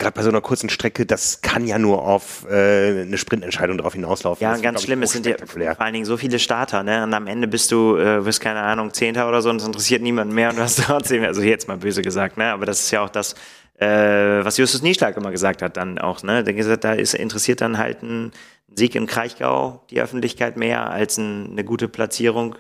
gerade 0.03 0.15
bei 0.15 0.23
so 0.23 0.29
einer 0.29 0.41
kurzen 0.41 0.69
Strecke, 0.69 1.07
das 1.07 1.41
kann 1.41 1.67
ja 1.67 1.79
nur 1.79 2.03
auf 2.03 2.45
äh, 2.51 3.03
eine 3.03 3.17
Sprintentscheidung 3.17 3.79
darauf 3.79 3.95
hinauslaufen. 3.95 4.43
Ja, 4.43 4.53
das 4.53 4.63
ganz 4.63 4.83
schlimm. 4.83 5.03
Es 5.03 5.13
sind 5.13 5.27
ja 5.27 5.37
vor 5.39 5.81
allen 5.81 5.95
Dingen 5.95 6.05
so 6.05 6.17
viele 6.17 6.39
Starter, 6.39 6.83
ne? 6.83 7.05
Und 7.05 7.15
am 7.15 7.27
Ende 7.27 7.49
bist 7.49 7.71
du, 7.71 7.97
äh, 7.97 8.25
wirst 8.25 8.41
keine 8.41 8.61
Ahnung, 8.61 8.93
Zehnter 8.93 9.29
oder 9.29 9.41
so 9.41 9.51
und 9.51 9.61
es 9.61 9.67
interessiert 9.67 10.03
niemanden 10.03 10.35
mehr 10.35 10.51
und 10.51 10.59
du 10.59 10.63
hast 10.63 10.83
trotzdem, 10.87 11.23
also 11.25 11.43
jetzt 11.43 11.69
mal 11.69 11.79
böse 11.79 12.03
gesagt, 12.03 12.37
ne? 12.37 12.53
Aber 12.53 12.67
das 12.67 12.81
ist 12.81 12.91
ja 12.91 13.03
auch 13.03 13.09
das, 13.09 13.35
äh, 13.79 13.87
was 13.87 14.57
Justus 14.57 14.83
Nieschlag 14.83 15.17
immer 15.17 15.31
gesagt 15.31 15.63
hat, 15.63 15.77
dann 15.77 15.99
auch, 15.99 16.23
ne? 16.23 16.43
Der 16.45 16.55
gesagt, 16.55 16.85
da 16.85 16.93
ist 16.93 17.15
interessiert 17.15 17.61
dann 17.61 17.79
halt 17.79 18.03
ein 18.03 18.33
Sieg 18.75 18.95
im 18.95 19.07
Kraichgau 19.07 19.85
die 19.91 20.01
Öffentlichkeit 20.01 20.57
mehr 20.57 20.91
als 20.91 21.17
ein, 21.17 21.53
eine 21.53 21.65
gute 21.65 21.89
Platzierung 21.89 22.57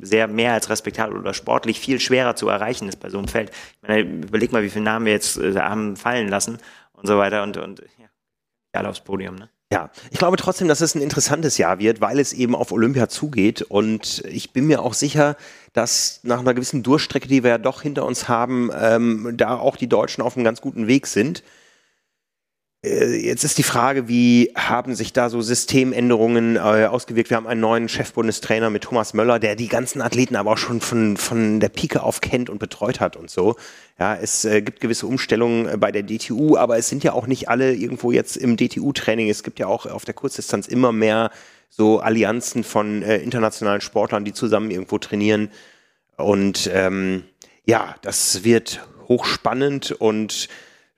sehr 0.00 0.28
mehr 0.28 0.52
als 0.52 0.68
respektabel 0.68 1.16
oder 1.16 1.34
sportlich 1.34 1.80
viel 1.80 2.00
schwerer 2.00 2.36
zu 2.36 2.48
erreichen 2.48 2.88
ist 2.88 3.00
bei 3.00 3.10
so 3.10 3.18
einem 3.18 3.28
Feld. 3.28 3.50
Ich 3.50 3.88
meine, 3.88 4.00
überleg 4.00 4.52
mal, 4.52 4.62
wie 4.62 4.70
viele 4.70 4.84
Namen 4.84 5.06
wir 5.06 5.12
jetzt 5.12 5.38
äh, 5.38 5.54
haben 5.56 5.96
fallen 5.96 6.28
lassen 6.28 6.58
und 6.92 7.06
so 7.06 7.18
weiter 7.18 7.42
und, 7.42 7.56
und 7.56 7.80
ja, 7.98 8.06
alle 8.72 8.88
aufs 8.88 9.00
Podium, 9.00 9.36
ne? 9.36 9.48
Ja, 9.72 9.88
ich 10.10 10.18
glaube 10.18 10.36
trotzdem, 10.36 10.66
dass 10.66 10.80
es 10.80 10.96
ein 10.96 11.00
interessantes 11.00 11.56
Jahr 11.56 11.78
wird, 11.78 12.00
weil 12.00 12.18
es 12.18 12.32
eben 12.32 12.56
auf 12.56 12.72
Olympia 12.72 13.08
zugeht. 13.08 13.62
Und 13.62 14.24
ich 14.26 14.52
bin 14.52 14.66
mir 14.66 14.82
auch 14.82 14.94
sicher, 14.94 15.36
dass 15.72 16.18
nach 16.24 16.40
einer 16.40 16.54
gewissen 16.54 16.82
Durchstrecke, 16.82 17.28
die 17.28 17.44
wir 17.44 17.50
ja 17.50 17.58
doch 17.58 17.82
hinter 17.82 18.04
uns 18.04 18.28
haben, 18.28 18.72
ähm, 18.76 19.34
da 19.36 19.56
auch 19.56 19.76
die 19.76 19.88
Deutschen 19.88 20.22
auf 20.22 20.34
einem 20.34 20.44
ganz 20.44 20.60
guten 20.60 20.88
Weg 20.88 21.06
sind. 21.06 21.44
Äh, 22.82 23.16
jetzt 23.16 23.44
ist 23.44 23.58
die 23.58 23.62
Frage, 23.62 24.08
wie 24.08 24.52
haben 24.56 24.94
sich 24.94 25.12
da 25.12 25.28
so 25.28 25.42
Systemänderungen 25.42 26.56
äh, 26.56 26.86
ausgewirkt? 26.86 27.30
Wir 27.30 27.36
haben 27.36 27.46
einen 27.46 27.60
neuen 27.60 27.88
Chefbundestrainer 27.88 28.70
mit 28.70 28.84
Thomas 28.84 29.12
Möller, 29.12 29.38
der 29.38 29.54
die 29.54 29.68
ganzen 29.68 30.00
Athleten 30.00 30.36
aber 30.36 30.52
auch 30.52 30.58
schon 30.58 30.80
von, 30.80 31.16
von 31.16 31.60
der 31.60 31.68
Pike 31.68 32.02
auf 32.02 32.20
kennt 32.20 32.48
und 32.48 32.58
betreut 32.58 33.00
hat 33.00 33.16
und 33.16 33.30
so. 33.30 33.56
Ja, 33.98 34.14
es 34.16 34.46
äh, 34.46 34.62
gibt 34.62 34.80
gewisse 34.80 35.06
Umstellungen 35.06 35.68
äh, 35.68 35.76
bei 35.76 35.92
der 35.92 36.02
DTU, 36.04 36.56
aber 36.56 36.78
es 36.78 36.88
sind 36.88 37.04
ja 37.04 37.12
auch 37.12 37.26
nicht 37.26 37.48
alle 37.48 37.74
irgendwo 37.74 38.12
jetzt 38.12 38.36
im 38.36 38.56
DTU-Training. 38.56 39.28
Es 39.28 39.42
gibt 39.42 39.58
ja 39.58 39.66
auch 39.66 39.84
auf 39.84 40.06
der 40.06 40.14
Kurzdistanz 40.14 40.66
immer 40.66 40.92
mehr 40.92 41.30
so 41.68 42.00
Allianzen 42.00 42.64
von 42.64 43.02
äh, 43.02 43.18
internationalen 43.18 43.82
Sportlern, 43.82 44.24
die 44.24 44.32
zusammen 44.32 44.70
irgendwo 44.70 44.96
trainieren. 44.98 45.50
Und 46.16 46.68
ähm, 46.72 47.24
ja, 47.66 47.94
das 48.02 48.42
wird 48.42 48.80
hochspannend 49.06 49.92
und 49.92 50.48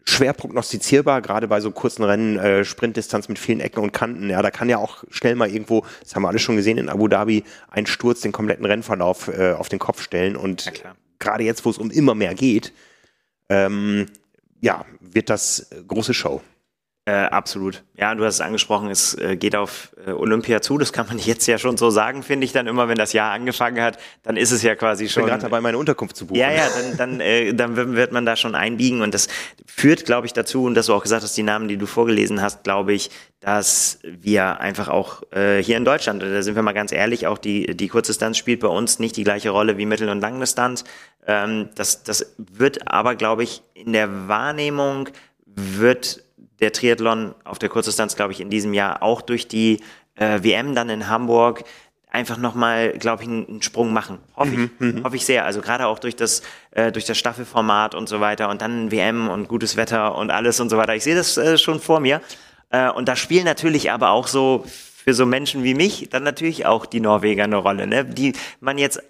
schwer 0.04 0.32
prognostizierbar, 0.32 1.22
gerade 1.22 1.48
bei 1.48 1.60
so 1.60 1.70
kurzen 1.70 2.04
Rennen, 2.04 2.38
äh, 2.38 2.64
Sprintdistanz 2.64 3.28
mit 3.28 3.38
vielen 3.38 3.60
Ecken 3.60 3.80
und 3.80 3.92
Kanten. 3.92 4.30
Ja, 4.30 4.42
da 4.42 4.50
kann 4.50 4.68
ja 4.68 4.78
auch 4.78 5.04
schnell 5.10 5.34
mal 5.34 5.48
irgendwo, 5.48 5.84
das 6.02 6.14
haben 6.14 6.22
wir 6.22 6.28
alle 6.28 6.38
schon 6.38 6.56
gesehen 6.56 6.78
in 6.78 6.88
Abu 6.88 7.08
Dhabi, 7.08 7.44
ein 7.70 7.86
Sturz 7.86 8.20
den 8.20 8.32
kompletten 8.32 8.64
Rennverlauf 8.64 9.28
äh, 9.28 9.52
auf 9.52 9.68
den 9.68 9.78
Kopf 9.78 10.02
stellen. 10.02 10.36
Und 10.36 10.66
ja, 10.66 10.94
gerade 11.18 11.44
jetzt, 11.44 11.64
wo 11.64 11.70
es 11.70 11.78
um 11.78 11.90
immer 11.90 12.14
mehr 12.14 12.34
geht, 12.34 12.72
ähm, 13.48 14.06
ja, 14.60 14.84
wird 15.00 15.30
das 15.30 15.70
große 15.86 16.14
Show. 16.14 16.40
Äh, 17.04 17.14
absolut. 17.14 17.82
Ja, 17.96 18.14
du 18.14 18.24
hast 18.24 18.34
es 18.34 18.40
angesprochen, 18.40 18.88
es 18.88 19.14
äh, 19.14 19.36
geht 19.36 19.56
auf 19.56 19.90
äh, 20.06 20.12
Olympia 20.12 20.62
zu. 20.62 20.78
Das 20.78 20.92
kann 20.92 21.08
man 21.08 21.18
jetzt 21.18 21.48
ja 21.48 21.58
schon 21.58 21.76
so 21.76 21.90
sagen, 21.90 22.22
finde 22.22 22.44
ich 22.44 22.52
dann 22.52 22.68
immer, 22.68 22.86
wenn 22.86 22.96
das 22.96 23.12
Jahr 23.12 23.32
angefangen 23.32 23.82
hat, 23.82 23.98
dann 24.22 24.36
ist 24.36 24.52
es 24.52 24.62
ja 24.62 24.76
quasi 24.76 25.08
schon. 25.08 25.22
Ich 25.22 25.26
bin 25.26 25.30
gerade 25.30 25.42
dabei, 25.42 25.60
meine 25.60 25.78
Unterkunft 25.78 26.14
zu 26.16 26.26
buchen. 26.26 26.38
Ja, 26.38 26.52
ja, 26.52 26.68
dann, 26.68 26.96
dann, 26.96 27.20
äh, 27.20 27.54
dann 27.54 27.74
wird 27.74 28.12
man 28.12 28.24
da 28.24 28.36
schon 28.36 28.54
einbiegen 28.54 29.02
und 29.02 29.14
das 29.14 29.26
führt, 29.66 30.04
glaube 30.04 30.28
ich, 30.28 30.32
dazu, 30.32 30.62
und 30.62 30.74
dass 30.74 30.86
du 30.86 30.94
auch 30.94 31.02
gesagt 31.02 31.24
hast, 31.24 31.36
die 31.36 31.42
Namen, 31.42 31.66
die 31.66 31.76
du 31.76 31.86
vorgelesen 31.86 32.40
hast, 32.40 32.62
glaube 32.62 32.92
ich, 32.92 33.10
dass 33.40 33.98
wir 34.04 34.60
einfach 34.60 34.86
auch 34.86 35.24
äh, 35.32 35.60
hier 35.60 35.78
in 35.78 35.84
Deutschland, 35.84 36.22
da 36.22 36.40
sind 36.40 36.54
wir 36.54 36.62
mal 36.62 36.70
ganz 36.70 36.92
ehrlich, 36.92 37.26
auch 37.26 37.38
die, 37.38 37.76
die 37.76 37.88
Kurzdistanz 37.88 38.38
spielt 38.38 38.60
bei 38.60 38.68
uns 38.68 39.00
nicht 39.00 39.16
die 39.16 39.24
gleiche 39.24 39.50
Rolle 39.50 39.76
wie 39.76 39.86
Mittel- 39.86 40.08
und 40.08 40.20
Langdistanz. 40.20 40.84
Ähm, 41.26 41.70
das, 41.74 42.04
das 42.04 42.36
wird 42.36 42.86
aber, 42.86 43.16
glaube 43.16 43.42
ich, 43.42 43.62
in 43.74 43.92
der 43.92 44.28
Wahrnehmung 44.28 45.08
wird 45.56 46.22
der 46.62 46.72
Triathlon 46.72 47.34
auf 47.44 47.58
der 47.58 47.68
Kurzdistanz, 47.68 48.16
glaube 48.16 48.32
ich, 48.32 48.40
in 48.40 48.48
diesem 48.48 48.72
Jahr 48.72 49.02
auch 49.02 49.20
durch 49.20 49.48
die 49.48 49.80
äh, 50.14 50.42
WM 50.42 50.74
dann 50.74 50.88
in 50.88 51.08
Hamburg 51.08 51.64
einfach 52.10 52.36
nochmal, 52.36 52.92
glaube 52.92 53.22
ich, 53.22 53.28
einen, 53.28 53.62
Sprung 53.62 53.92
machen. 53.92 54.18
Hoffe 54.36 54.52
ich. 54.52 54.58
Mhm, 54.58 54.70
mhm, 54.78 55.04
hoffe 55.04 55.16
ich 55.16 55.24
sehr. 55.24 55.44
Also 55.44 55.60
gerade 55.60 55.86
auch 55.86 55.98
durch 55.98 56.14
das, 56.14 56.42
äh, 56.70 56.92
durch 56.92 57.04
das 57.04 57.18
Staffelformat 57.18 57.94
und 57.94 58.08
so 58.08 58.20
weiter 58.20 58.48
und 58.48 58.62
dann 58.62 58.90
WM 58.90 59.28
und 59.28 59.48
gutes 59.48 59.76
Wetter 59.76 60.16
und 60.16 60.30
alles 60.30 60.60
und 60.60 60.68
so 60.68 60.76
weiter. 60.76 60.94
Ich 60.94 61.04
sehe 61.04 61.14
das 61.14 61.36
äh, 61.36 61.58
schon 61.58 61.80
vor 61.80 62.00
mir. 62.00 62.20
Äh, 62.70 62.90
und 62.90 63.08
da 63.08 63.16
spielen 63.16 63.44
natürlich 63.44 63.90
aber 63.90 64.10
auch 64.10 64.28
so 64.28 64.64
für 64.66 65.14
so 65.14 65.26
Menschen 65.26 65.64
wie 65.64 65.74
mich 65.74 66.08
dann 66.10 66.22
natürlich 66.22 66.66
auch 66.66 66.86
die 66.86 67.00
Norweger 67.00 67.44
eine 67.44 67.56
Rolle, 67.56 67.86
ne? 67.86 68.04
die 68.04 68.34
man 68.60 68.78
jetzt 68.78 69.02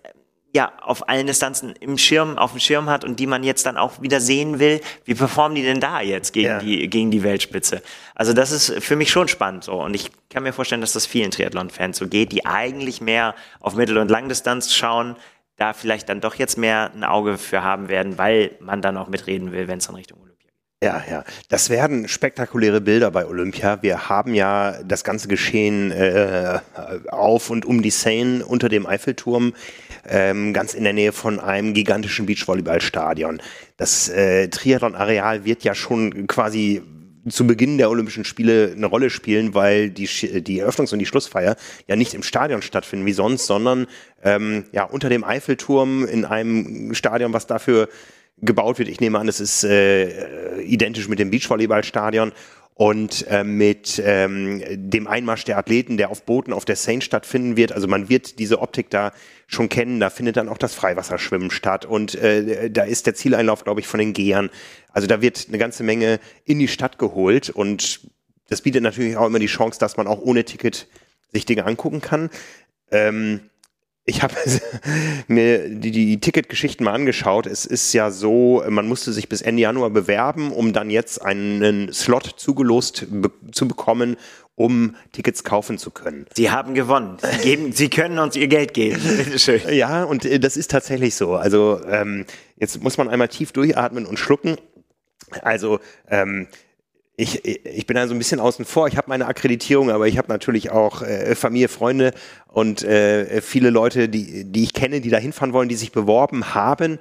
ja 0.53 0.72
auf 0.82 1.09
allen 1.09 1.26
Distanzen 1.26 1.74
im 1.80 1.96
Schirm, 1.98 2.36
auf 2.36 2.53
dem 2.53 2.61
Schirm 2.61 2.90
hat 2.90 3.05
und 3.05 3.18
die 3.18 3.26
man 3.26 3.42
jetzt 3.42 3.64
dann 3.66 3.76
auch 3.76 4.03
wieder 4.03 4.20
sehen 4.20 4.59
will, 4.59 4.80
wie 5.05 5.14
performen 5.14 5.55
die 5.55 5.62
denn 5.62 5.80
da 5.80 6.00
jetzt 6.00 6.32
gegen 6.32 6.48
ja. 6.48 6.59
die 6.59 6.88
gegen 6.88 7.11
die 7.11 7.22
Weltspitze? 7.22 7.82
Also 8.14 8.32
das 8.32 8.53
ist 8.53 8.82
für 8.82 8.96
mich 8.96 9.11
schon 9.11 9.28
spannend 9.28 9.64
so 9.64 9.82
und 9.82 9.94
ich 9.94 10.11
kann 10.28 10.42
mir 10.42 10.53
vorstellen, 10.53 10.82
dass 10.82 10.92
das 10.92 11.07
vielen 11.07 11.30
Triathlon-Fans 11.30 11.96
so 11.96 12.07
geht, 12.07 12.32
die 12.32 12.44
eigentlich 12.44 13.00
mehr 13.00 13.34
auf 13.61 13.74
Mittel- 13.74 13.98
und 13.98 14.11
Langdistanz 14.11 14.74
schauen, 14.74 15.16
da 15.57 15.72
vielleicht 15.72 16.09
dann 16.09 16.20
doch 16.20 16.34
jetzt 16.34 16.59
mehr 16.59 16.90
ein 16.94 17.05
Auge 17.05 17.38
für 17.38 17.62
haben 17.62 17.88
werden, 17.88 18.18
weil 18.18 18.53
man 18.61 18.82
dann 18.82 18.96
auch 18.96 19.09
mitreden 19.09 19.53
will, 19.53 19.68
wenn 19.68 19.78
es 19.78 19.88
in 19.88 19.94
Richtung 19.94 20.18
Olympia 20.20 20.32
ja, 20.82 21.00
ja. 21.09 21.24
Das 21.48 21.70
werden 21.70 22.09
spektakuläre 22.09 22.80
Bilder 22.80 23.12
bei 23.12 23.24
Olympia. 23.24 23.80
Wir 23.82 24.09
haben 24.09 24.34
ja 24.34 24.82
das 24.82 25.05
ganze 25.05 25.28
Geschehen 25.28 25.92
äh, 25.92 26.59
auf 27.09 27.50
und 27.50 27.64
um 27.64 27.82
die 27.82 27.90
Seine 27.90 28.44
unter 28.44 28.68
dem 28.68 28.84
Eiffelturm, 28.84 29.55
ähm, 30.09 30.53
ganz 30.53 30.74
in 30.74 30.84
der 30.84 30.92
Nähe 30.92 31.12
von 31.12 31.40
einem 31.40 31.74
gigantischen 31.74 32.26
Beachvolleyballstadion. 32.26 33.40
Das 33.76 34.09
äh, 34.09 34.48
Triathlon-Areal 34.48 35.44
wird 35.44 35.64
ja 35.64 35.74
schon 35.74 36.26
quasi 36.26 36.82
zu 37.28 37.46
Beginn 37.46 37.78
der 37.78 37.90
Olympischen 37.90 38.24
Spiele 38.24 38.72
eine 38.76 38.86
Rolle 38.86 39.11
spielen, 39.11 39.55
weil 39.55 39.90
die, 39.90 40.09
die 40.42 40.62
Eröffnungs- 40.62 40.92
und 40.92 40.98
die 40.98 41.07
Schlussfeier 41.07 41.57
ja 41.86 41.96
nicht 41.96 42.14
im 42.14 42.22
Stadion 42.22 42.62
stattfinden 42.62 43.07
wie 43.07 43.12
sonst, 43.12 43.46
sondern 43.46 43.86
ähm, 44.24 44.64
ja 44.72 44.84
unter 44.84 45.09
dem 45.09 45.22
Eiffelturm 45.22 46.05
in 46.05 46.24
einem 46.24 46.94
Stadion, 46.94 47.32
was 47.32 47.46
dafür 47.46 47.88
gebaut 48.38 48.78
wird. 48.78 48.88
Ich 48.88 49.00
nehme 49.00 49.18
an, 49.18 49.28
es 49.28 49.40
ist 49.40 49.62
äh, 49.62 50.61
identisch 50.62 51.09
mit 51.09 51.20
dem 51.20 51.30
Beachvolleyballstadion 51.30 52.32
und 52.74 53.26
äh, 53.28 53.44
mit 53.44 54.02
ähm, 54.04 54.62
dem 54.72 55.06
Einmarsch 55.06 55.44
der 55.44 55.58
Athleten, 55.58 55.96
der 55.96 56.10
auf 56.10 56.24
Booten 56.24 56.52
auf 56.52 56.64
der 56.64 56.76
Seine 56.76 57.02
stattfinden 57.02 57.56
wird. 57.56 57.72
Also 57.72 57.86
man 57.86 58.08
wird 58.08 58.38
diese 58.38 58.60
Optik 58.60 58.88
da 58.90 59.12
schon 59.46 59.68
kennen. 59.68 60.00
Da 60.00 60.10
findet 60.10 60.36
dann 60.36 60.48
auch 60.48 60.58
das 60.58 60.74
Freiwasserschwimmen 60.74 61.50
statt 61.50 61.84
und 61.84 62.14
äh, 62.14 62.70
da 62.70 62.84
ist 62.84 63.06
der 63.06 63.14
Zieleinlauf, 63.14 63.64
glaube 63.64 63.80
ich, 63.80 63.86
von 63.86 63.98
den 64.00 64.14
Gehern. 64.14 64.50
Also 64.90 65.06
da 65.06 65.20
wird 65.20 65.46
eine 65.48 65.58
ganze 65.58 65.82
Menge 65.82 66.18
in 66.44 66.58
die 66.58 66.68
Stadt 66.68 66.98
geholt 66.98 67.50
und 67.50 68.00
das 68.48 68.62
bietet 68.62 68.82
natürlich 68.82 69.16
auch 69.16 69.26
immer 69.26 69.38
die 69.38 69.46
Chance, 69.46 69.78
dass 69.78 69.96
man 69.96 70.06
auch 70.06 70.20
ohne 70.20 70.44
Ticket 70.44 70.86
sich 71.32 71.44
Dinge 71.46 71.64
angucken 71.66 72.00
kann. 72.00 72.30
Ähm, 72.90 73.40
ich 74.05 74.22
habe 74.22 74.34
mir 75.28 75.68
die, 75.68 75.90
die 75.90 76.20
Ticketgeschichten 76.20 76.84
mal 76.84 76.92
angeschaut. 76.92 77.46
Es 77.46 77.64
ist 77.64 77.92
ja 77.92 78.11
so, 78.11 78.62
man 78.68 78.88
musste 78.88 79.12
sich 79.12 79.28
bis 79.28 79.42
Ende 79.42 79.62
Januar 79.62 79.90
bewerben, 79.90 80.53
um 80.53 80.72
dann 80.72 80.90
jetzt 80.90 81.22
einen 81.22 81.92
Slot 81.92 82.34
zugelost 82.36 83.07
be 83.11 83.30
zu 83.53 83.68
bekommen, 83.68 84.16
um 84.55 84.96
Tickets 85.12 85.44
kaufen 85.44 85.78
zu 85.78 85.90
können. 85.90 86.26
Sie 86.34 86.50
haben 86.50 86.74
gewonnen. 86.74 87.16
Sie, 87.20 87.42
geben, 87.42 87.72
Sie 87.72 87.88
können 87.88 88.18
uns 88.18 88.36
Ihr 88.36 88.48
Geld 88.48 88.74
geben. 88.74 89.00
Bitteschön. 89.16 89.61
Ja, 89.70 90.05
und 90.05 90.24
äh, 90.24 90.40
das 90.40 90.57
ist 90.57 90.70
tatsächlich 90.70 91.14
so. 91.14 91.34
Also 91.34 91.80
ähm, 91.86 92.26
jetzt 92.57 92.82
muss 92.82 92.98
man 92.98 93.09
einmal 93.09 93.28
tief 93.28 93.53
durchatmen 93.53 94.07
und 94.07 94.18
schlucken. 94.18 94.57
Also 95.42 95.80
ähm, 96.09 96.48
ich, 97.22 97.44
ich 97.44 97.86
bin 97.86 97.96
da 97.96 98.06
so 98.08 98.14
ein 98.14 98.18
bisschen 98.18 98.40
außen 98.40 98.64
vor. 98.64 98.88
Ich 98.88 98.96
habe 98.96 99.08
meine 99.08 99.26
Akkreditierung, 99.26 99.90
aber 99.90 100.08
ich 100.08 100.18
habe 100.18 100.28
natürlich 100.28 100.70
auch 100.70 101.02
äh, 101.02 101.34
Familie, 101.34 101.68
Freunde 101.68 102.12
und 102.48 102.82
äh, 102.82 103.40
viele 103.40 103.70
Leute, 103.70 104.08
die, 104.08 104.44
die 104.44 104.64
ich 104.64 104.72
kenne, 104.72 105.00
die 105.00 105.10
da 105.10 105.18
hinfahren 105.18 105.52
wollen, 105.52 105.68
die 105.68 105.76
sich 105.76 105.92
beworben 105.92 106.54
haben. 106.54 106.98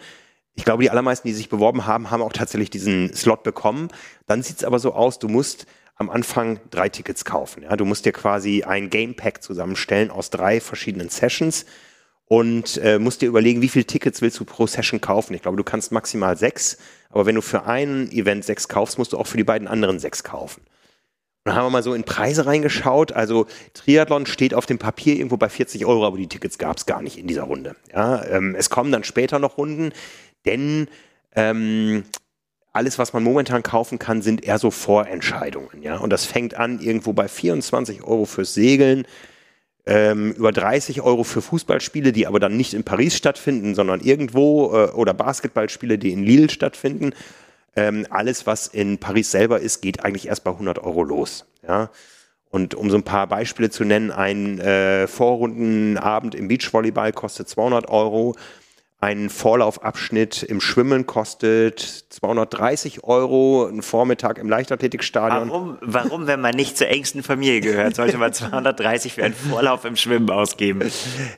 Ich 0.53 0.63
glaube, 0.63 0.83
die 0.83 0.89
allermeisten, 0.89 1.27
die 1.27 1.33
sich 1.33 1.49
beworben 1.49 1.87
haben, 1.87 2.11
haben 2.11 2.21
auch 2.21 2.33
tatsächlich 2.33 2.69
diesen 2.69 3.13
Slot 3.15 3.43
bekommen. 3.43 3.87
Dann 4.27 4.43
sieht 4.43 4.57
es 4.57 4.63
aber 4.63 4.79
so 4.79 4.93
aus, 4.93 5.17
du 5.17 5.27
musst 5.27 5.65
am 5.95 6.09
Anfang 6.09 6.59
drei 6.69 6.89
Tickets 6.89 7.25
kaufen. 7.25 7.63
Ja? 7.63 7.75
Du 7.75 7.85
musst 7.85 8.05
dir 8.05 8.11
quasi 8.11 8.63
ein 8.63 8.89
Game 8.89 9.15
Pack 9.15 9.41
zusammenstellen 9.41 10.11
aus 10.11 10.29
drei 10.29 10.59
verschiedenen 10.59 11.09
Sessions 11.09 11.65
und 12.25 12.77
äh, 12.77 12.99
musst 12.99 13.21
dir 13.21 13.27
überlegen, 13.27 13.61
wie 13.61 13.69
viele 13.69 13.85
Tickets 13.85 14.21
willst 14.21 14.39
du 14.39 14.45
pro 14.45 14.67
Session 14.67 15.01
kaufen. 15.01 15.33
Ich 15.33 15.41
glaube, 15.41 15.57
du 15.57 15.63
kannst 15.63 15.91
maximal 15.91 16.37
sechs. 16.37 16.77
Aber 17.11 17.25
wenn 17.25 17.35
du 17.35 17.41
für 17.41 17.65
ein 17.65 18.11
Event 18.11 18.45
sechs 18.45 18.67
kaufst, 18.67 18.97
musst 18.97 19.13
du 19.13 19.17
auch 19.17 19.27
für 19.27 19.37
die 19.37 19.43
beiden 19.43 19.67
anderen 19.67 19.99
sechs 19.99 20.23
kaufen. 20.23 20.61
Dann 21.43 21.55
haben 21.55 21.65
wir 21.65 21.69
mal 21.71 21.83
so 21.83 21.93
in 21.93 22.03
Preise 22.03 22.45
reingeschaut. 22.45 23.13
Also 23.13 23.47
Triathlon 23.73 24.25
steht 24.25 24.53
auf 24.53 24.67
dem 24.67 24.77
Papier 24.77 25.15
irgendwo 25.15 25.37
bei 25.37 25.49
40 25.49 25.85
Euro, 25.85 26.05
aber 26.05 26.17
die 26.17 26.27
Tickets 26.27 26.57
gab 26.57 26.77
es 26.77 26.85
gar 26.85 27.01
nicht 27.01 27.17
in 27.17 27.27
dieser 27.27 27.43
Runde. 27.43 27.75
Ja, 27.91 28.23
ähm, 28.25 28.55
es 28.55 28.69
kommen 28.69 28.91
dann 28.91 29.03
später 29.03 29.39
noch 29.39 29.57
Runden, 29.57 29.91
denn 30.45 30.87
ähm, 31.35 32.03
alles, 32.73 32.99
was 32.99 33.13
man 33.13 33.23
momentan 33.23 33.63
kaufen 33.63 33.99
kann, 33.99 34.21
sind 34.21 34.45
eher 34.45 34.59
so 34.59 34.71
Vorentscheidungen. 34.71 35.81
Ja? 35.81 35.97
Und 35.97 36.11
das 36.11 36.25
fängt 36.25 36.53
an 36.53 36.79
irgendwo 36.79 37.13
bei 37.13 37.27
24 37.27 38.03
Euro 38.03 38.25
fürs 38.25 38.53
Segeln, 38.53 39.05
ähm, 39.85 40.33
über 40.33 40.51
30 40.51 41.01
Euro 41.01 41.23
für 41.23 41.41
Fußballspiele, 41.41 42.11
die 42.11 42.27
aber 42.27 42.39
dann 42.39 42.57
nicht 42.57 42.73
in 42.73 42.83
Paris 42.83 43.15
stattfinden, 43.15 43.75
sondern 43.75 44.01
irgendwo 44.01 44.73
äh, 44.73 44.91
oder 44.91 45.13
Basketballspiele, 45.13 45.97
die 45.97 46.11
in 46.11 46.23
Lille 46.23 46.49
stattfinden. 46.49 47.13
Ähm, 47.75 48.05
alles, 48.09 48.45
was 48.45 48.67
in 48.67 48.97
Paris 48.97 49.31
selber 49.31 49.59
ist, 49.59 49.81
geht 49.81 50.03
eigentlich 50.03 50.27
erst 50.27 50.43
bei 50.43 50.51
100 50.51 50.79
Euro 50.79 51.03
los. 51.03 51.45
Ja? 51.67 51.89
Und 52.49 52.75
um 52.75 52.89
so 52.89 52.97
ein 52.97 53.03
paar 53.03 53.27
Beispiele 53.27 53.69
zu 53.69 53.85
nennen, 53.85 54.11
ein 54.11 54.59
äh, 54.59 55.07
Vorrundenabend 55.07 56.35
im 56.35 56.49
Beachvolleyball 56.49 57.13
kostet 57.13 57.47
200 57.47 57.89
Euro, 57.89 58.35
ein 59.01 59.31
Vorlaufabschnitt 59.31 60.43
im 60.43 60.61
Schwimmen 60.61 61.07
kostet 61.07 61.79
230 61.79 63.03
Euro, 63.03 63.65
ein 63.65 63.81
Vormittag 63.81 64.37
im 64.37 64.47
Leichtathletikstadion. 64.47 65.49
Warum, 65.49 65.77
warum, 65.81 66.27
wenn 66.27 66.39
man 66.39 66.55
nicht 66.55 66.77
zur 66.77 66.87
engsten 66.87 67.23
Familie 67.23 67.61
gehört, 67.61 67.95
sollte 67.95 68.19
man 68.19 68.31
230 68.31 69.13
für 69.13 69.23
einen 69.23 69.33
Vorlauf 69.33 69.85
im 69.85 69.95
Schwimmen 69.95 70.29
ausgeben? 70.29 70.83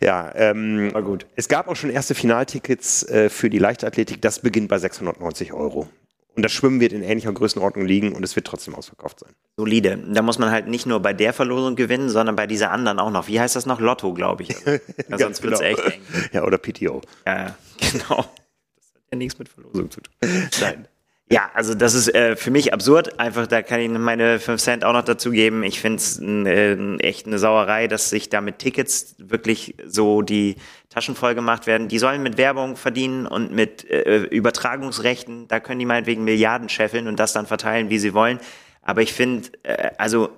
Ja, 0.02 0.30
ähm, 0.36 0.94
war 0.94 1.04
gut. 1.04 1.26
Es 1.38 1.48
gab 1.48 1.70
auch 1.70 1.76
schon 1.78 1.90
erste 1.90 2.16
Finaltickets 2.16 3.04
äh, 3.04 3.30
für 3.30 3.50
die 3.50 3.60
Leichtathletik. 3.60 4.22
Das 4.22 4.40
beginnt 4.40 4.68
bei 4.68 4.78
690 4.78 5.54
Euro. 5.54 5.88
Und 6.36 6.44
das 6.44 6.52
Schwimmen 6.52 6.80
wird 6.80 6.94
in 6.94 7.04
ähnlicher 7.04 7.32
Größenordnung 7.32 7.86
liegen 7.86 8.14
und 8.14 8.24
es 8.24 8.36
wird 8.36 8.48
trotzdem 8.48 8.74
ausverkauft 8.74 9.20
sein. 9.20 9.34
Solide. 9.56 10.04
Da 10.08 10.24
muss 10.24 10.40
man 10.40 10.50
halt 10.50 10.68
nicht 10.68 10.86
nur 10.88 11.00
bei 11.00 11.14
der 11.14 11.32
Verlosung 11.32 11.76
gewinnen, 11.76 12.10
sondern 12.10 12.36
bei 12.36 12.48
dieser 12.48 12.72
anderen 12.72 13.00
auch 13.00 13.12
noch. 13.12 13.28
Wie 13.28 13.40
heißt 13.40 13.56
das 13.56 13.66
noch? 13.68 13.80
Lotto, 13.80 14.14
glaube 14.14 14.44
ich. 14.44 14.56
Also, 15.10 15.26
sonst 15.26 15.44
wird 15.44 15.54
es 15.54 15.60
genau. 15.60 15.72
echt 15.72 15.94
eng. 15.94 16.02
Ja, 16.32 16.44
oder 16.44 16.58
PTO. 16.58 17.02
Ja, 17.26 17.56
genau. 17.92 18.18
Das 18.18 18.94
hat 18.96 19.02
ja 19.12 19.18
nichts 19.18 19.38
mit 19.38 19.50
Verlosung 19.50 19.92
zu 19.92 20.02
tun. 20.02 20.14
Nein. 20.62 20.88
Ja, 21.32 21.50
also 21.54 21.74
das 21.74 21.94
ist 21.94 22.14
äh, 22.14 22.36
für 22.36 22.52
mich 22.52 22.74
absurd. 22.74 23.20
Einfach, 23.20 23.48
da 23.48 23.62
kann 23.62 23.80
ich 23.80 23.90
meine 23.90 24.40
5 24.40 24.62
Cent 24.62 24.86
auch 24.86 24.94
noch 24.94 25.06
dazu 25.06 25.32
geben. 25.32 25.64
Ich 25.64 25.80
finde 25.80 25.98
es 25.98 26.20
äh, 26.20 26.96
echt 26.98 27.26
eine 27.26 27.40
Sauerei, 27.40 27.88
dass 27.88 28.10
sich 28.10 28.30
da 28.30 28.42
mit 28.42 28.60
Tickets 28.60 29.16
wirklich 29.18 29.76
so 29.86 30.22
die 30.22 30.58
Taschen 30.90 31.16
voll 31.16 31.34
gemacht 31.34 31.66
werden. 31.66 31.88
Die 31.88 31.98
sollen 31.98 32.22
mit 32.22 32.38
Werbung 32.38 32.76
verdienen 32.76 33.26
und 33.26 33.52
mit 33.52 33.90
äh, 33.90 34.24
Übertragungsrechten. 34.26 35.48
Da 35.48 35.60
können 35.60 35.80
die 35.80 35.86
meinetwegen 35.86 36.24
Milliarden 36.24 36.70
scheffeln 36.70 37.08
und 37.08 37.20
das 37.20 37.34
dann 37.34 37.48
verteilen, 37.48 37.90
wie 37.90 38.00
sie 38.00 38.14
wollen. 38.14 38.40
Aber 38.82 39.02
ich 39.02 39.14
finde, 39.14 39.50
äh, 39.64 39.92
also 39.98 40.30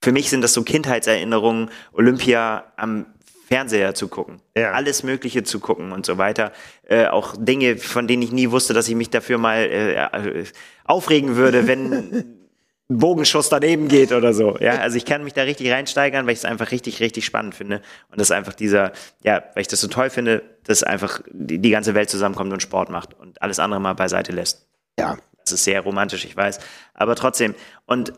für 0.00 0.12
mich 0.12 0.30
sind 0.30 0.42
das 0.42 0.54
so 0.54 0.62
Kindheitserinnerungen, 0.62 1.70
Olympia 1.92 2.72
am 2.76 3.06
Fernseher 3.48 3.94
zu 3.94 4.08
gucken, 4.08 4.42
ja. 4.54 4.72
alles 4.72 5.02
Mögliche 5.02 5.42
zu 5.42 5.58
gucken 5.58 5.92
und 5.92 6.04
so 6.04 6.18
weiter. 6.18 6.52
Äh, 6.86 7.06
auch 7.06 7.34
Dinge, 7.38 7.78
von 7.78 8.06
denen 8.06 8.22
ich 8.22 8.30
nie 8.30 8.50
wusste, 8.50 8.74
dass 8.74 8.88
ich 8.88 8.94
mich 8.94 9.08
dafür 9.08 9.38
mal 9.38 9.56
äh, 9.56 9.94
äh 9.94 10.44
aufregen 10.84 11.36
würde, 11.36 11.66
wenn 11.66 11.92
ein 11.92 12.38
Bogenschuss 12.88 13.48
daneben 13.48 13.88
geht 13.88 14.12
oder 14.12 14.34
so. 14.34 14.58
Ja, 14.60 14.78
also 14.78 14.98
ich 14.98 15.06
kann 15.06 15.24
mich 15.24 15.32
da 15.32 15.42
richtig 15.42 15.70
reinsteigern, 15.70 16.26
weil 16.26 16.34
ich 16.34 16.40
es 16.40 16.44
einfach 16.44 16.72
richtig, 16.72 17.00
richtig 17.00 17.24
spannend 17.24 17.54
finde. 17.54 17.76
Und 18.10 18.20
das 18.20 18.28
ist 18.28 18.32
einfach 18.32 18.52
dieser, 18.52 18.92
ja, 19.24 19.42
weil 19.54 19.62
ich 19.62 19.68
das 19.68 19.80
so 19.80 19.88
toll 19.88 20.10
finde, 20.10 20.42
dass 20.64 20.82
einfach 20.82 21.22
die, 21.30 21.58
die 21.58 21.70
ganze 21.70 21.94
Welt 21.94 22.10
zusammenkommt 22.10 22.52
und 22.52 22.62
Sport 22.62 22.90
macht 22.90 23.14
und 23.18 23.40
alles 23.40 23.58
andere 23.58 23.80
mal 23.80 23.94
beiseite 23.94 24.32
lässt. 24.32 24.68
Ja. 24.98 25.16
Das 25.38 25.52
ist 25.52 25.64
sehr 25.64 25.80
romantisch, 25.80 26.26
ich 26.26 26.36
weiß. 26.36 26.60
Aber 26.92 27.14
trotzdem. 27.14 27.54
Und 27.86 28.12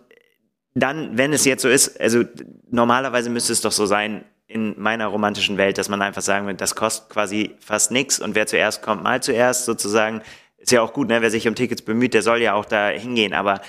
dann, 0.75 1.17
wenn 1.17 1.33
es 1.33 1.45
jetzt 1.45 1.63
so 1.63 1.69
ist, 1.69 2.01
also 2.01 2.25
normalerweise 2.69 3.31
müsste 3.31 3.53
es 3.53 3.61
doch 3.61 3.73
so 3.73 3.87
sein, 3.87 4.25
in 4.51 4.75
meiner 4.81 5.07
romantischen 5.07 5.57
Welt, 5.57 5.79
dass 5.79 5.89
man 5.89 6.03
einfach 6.03 6.23
sagen 6.23 6.47
will, 6.47 6.55
das 6.55 6.75
kostet 6.75 7.09
quasi 7.09 7.55
fast 7.61 7.93
nichts 7.93 8.19
und 8.19 8.35
wer 8.35 8.47
zuerst 8.47 8.83
kommt, 8.83 9.03
mal 9.03 9.23
zuerst 9.23 9.65
sozusagen. 9.65 10.23
Ist 10.59 10.73
ja 10.73 10.83
auch 10.83 10.93
gut, 10.93 11.09
ne? 11.09 11.23
wer 11.23 11.31
sich 11.31 11.49
um 11.49 11.55
Tickets 11.55 11.83
bemüht, 11.83 12.13
der 12.13 12.23
soll 12.23 12.43
ja 12.43 12.55
auch 12.55 12.65
da 12.65 12.89
hingehen. 12.89 13.33
Aber 13.33 13.61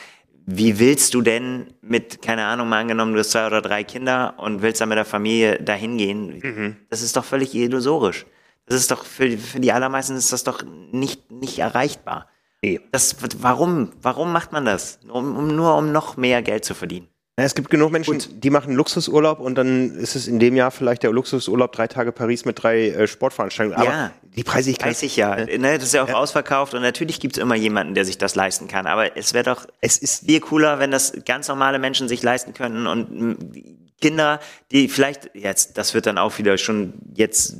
wie 0.45 0.79
willst 0.79 1.13
du 1.13 1.21
denn 1.21 1.73
mit, 1.81 2.21
keine 2.21 2.45
Ahnung, 2.45 2.67
mal 2.67 2.79
angenommen, 2.81 3.13
du 3.13 3.19
hast 3.19 3.31
zwei 3.31 3.45
oder 3.47 3.61
drei 3.61 3.83
Kinder 3.83 4.33
und 4.37 4.61
willst 4.61 4.81
dann 4.81 4.89
mit 4.89 4.97
der 4.97 5.05
Familie 5.05 5.61
da 5.61 5.73
hingehen? 5.73 6.39
Mhm. 6.41 6.77
Das 6.89 7.01
ist 7.01 7.15
doch 7.15 7.23
völlig 7.23 7.53
illusorisch. 7.53 8.25
Das 8.65 8.75
ist 8.75 8.91
doch 8.91 9.05
für, 9.05 9.37
für 9.37 9.59
die 9.59 9.71
allermeisten 9.71 10.15
ist 10.15 10.33
das 10.33 10.43
doch 10.43 10.63
nicht, 10.91 11.31
nicht 11.31 11.59
erreichbar. 11.59 12.27
Nee. 12.63 12.79
Das, 12.91 13.17
warum, 13.41 13.91
warum 14.01 14.33
macht 14.33 14.51
man 14.51 14.65
das? 14.65 14.99
Um, 15.07 15.37
um, 15.37 15.55
nur 15.55 15.77
um 15.77 15.91
noch 15.91 16.17
mehr 16.17 16.41
Geld 16.41 16.65
zu 16.65 16.73
verdienen. 16.73 17.07
Es 17.37 17.55
gibt 17.55 17.69
genug 17.69 17.91
Menschen, 17.91 18.13
und 18.13 18.43
die 18.43 18.49
machen 18.49 18.73
Luxusurlaub 18.73 19.39
und 19.39 19.55
dann 19.55 19.95
ist 19.95 20.15
es 20.15 20.27
in 20.27 20.39
dem 20.39 20.55
Jahr 20.55 20.69
vielleicht 20.69 21.03
der 21.03 21.11
Luxusurlaub 21.11 21.71
drei 21.71 21.87
Tage 21.87 22.11
Paris 22.11 22.45
mit 22.45 22.61
drei 22.61 22.89
äh, 22.89 23.07
Sportveranstaltungen. 23.07 23.79
Aber 23.79 23.89
ja, 23.89 24.11
die 24.35 24.43
Preise, 24.43 24.69
ich 24.69 24.83
weiß 24.83 25.01
ich 25.03 25.15
ja. 25.15 25.35
Ne, 25.35 25.77
das 25.77 25.85
ist 25.85 25.93
ja 25.93 26.03
auch 26.03 26.09
ja. 26.09 26.15
ausverkauft 26.15 26.73
und 26.73 26.81
natürlich 26.81 27.19
gibt 27.19 27.37
es 27.37 27.41
immer 27.41 27.55
jemanden, 27.55 27.95
der 27.95 28.03
sich 28.05 28.17
das 28.17 28.35
leisten 28.35 28.67
kann. 28.67 28.85
Aber 28.85 29.15
es 29.17 29.33
wäre 29.33 29.45
doch, 29.45 29.65
es 29.79 29.97
ist 29.97 30.25
viel 30.25 30.41
cooler, 30.41 30.79
wenn 30.79 30.91
das 30.91 31.13
ganz 31.25 31.47
normale 31.47 31.79
Menschen 31.79 32.09
sich 32.09 32.21
leisten 32.21 32.53
könnten 32.53 32.85
und 32.85 33.63
Kinder, 34.01 34.39
die 34.71 34.89
vielleicht 34.89 35.31
jetzt, 35.33 35.77
das 35.77 35.93
wird 35.93 36.07
dann 36.07 36.17
auch 36.17 36.37
wieder 36.37 36.57
schon 36.57 36.93
jetzt 37.13 37.55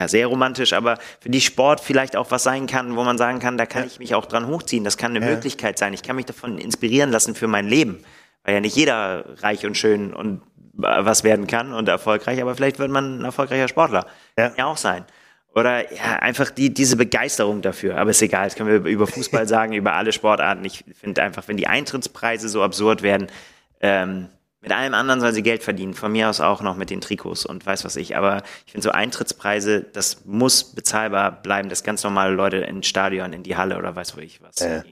ja, 0.00 0.08
sehr 0.08 0.26
romantisch, 0.26 0.72
aber 0.72 0.98
für 1.20 1.30
die 1.30 1.40
Sport 1.40 1.80
vielleicht 1.80 2.16
auch 2.16 2.30
was 2.30 2.42
sein 2.42 2.66
kann, 2.66 2.96
wo 2.96 3.04
man 3.04 3.16
sagen 3.16 3.38
kann, 3.38 3.56
da 3.56 3.64
kann 3.64 3.82
ja. 3.82 3.86
ich 3.86 3.98
mich 3.98 4.14
auch 4.14 4.26
dran 4.26 4.46
hochziehen. 4.46 4.84
Das 4.84 4.98
kann 4.98 5.16
eine. 5.16 5.24
Möglichkeit 5.24 5.78
sein. 5.78 5.94
Ich 5.94 6.02
kann 6.02 6.16
mich 6.16 6.26
davon 6.26 6.58
inspirieren 6.58 7.10
lassen 7.10 7.34
für 7.34 7.46
mein 7.46 7.66
Leben 7.66 8.04
weil 8.44 8.54
ja 8.54 8.60
nicht 8.60 8.76
jeder 8.76 9.24
reich 9.42 9.66
und 9.66 9.76
schön 9.76 10.14
und 10.14 10.42
äh, 10.82 11.04
was 11.04 11.24
werden 11.24 11.46
kann 11.46 11.72
und 11.72 11.88
erfolgreich, 11.88 12.40
aber 12.40 12.54
vielleicht 12.54 12.78
wird 12.78 12.90
man 12.90 13.20
ein 13.20 13.24
erfolgreicher 13.24 13.68
Sportler. 13.68 14.06
Ja, 14.38 14.52
ja 14.56 14.66
auch 14.66 14.76
sein. 14.76 15.04
Oder 15.54 15.92
ja, 15.92 16.16
einfach 16.16 16.50
die, 16.50 16.74
diese 16.74 16.96
Begeisterung 16.96 17.62
dafür. 17.62 17.96
Aber 17.96 18.10
ist 18.10 18.22
egal, 18.22 18.44
das 18.46 18.56
können 18.56 18.84
wir 18.84 18.90
über 18.90 19.06
Fußball 19.06 19.46
sagen, 19.48 19.72
über 19.72 19.92
alle 19.92 20.12
Sportarten. 20.12 20.64
Ich 20.64 20.84
finde 21.00 21.22
einfach, 21.22 21.46
wenn 21.46 21.56
die 21.56 21.68
Eintrittspreise 21.68 22.48
so 22.48 22.62
absurd 22.62 23.02
werden, 23.02 23.28
ähm, 23.80 24.28
mit 24.60 24.72
allem 24.72 24.94
anderen 24.94 25.20
sollen 25.20 25.34
sie 25.34 25.42
Geld 25.42 25.62
verdienen. 25.62 25.94
Von 25.94 26.12
mir 26.12 26.28
aus 26.28 26.40
auch 26.40 26.62
noch 26.62 26.74
mit 26.74 26.88
den 26.88 27.02
Trikots 27.02 27.44
und 27.44 27.64
weiß 27.64 27.84
was 27.84 27.96
ich. 27.96 28.16
Aber 28.16 28.42
ich 28.64 28.72
finde 28.72 28.84
so 28.84 28.90
Eintrittspreise, 28.90 29.82
das 29.82 30.24
muss 30.24 30.74
bezahlbar 30.74 31.30
bleiben, 31.42 31.68
dass 31.68 31.84
ganz 31.84 32.02
normale 32.02 32.34
Leute 32.34 32.56
ins 32.56 32.86
Stadion, 32.86 33.32
in 33.34 33.42
die 33.42 33.56
Halle 33.56 33.76
oder 33.76 33.94
weiß 33.94 34.16
wo 34.16 34.20
ich 34.20 34.42
was 34.42 34.60
äh. 34.62 34.82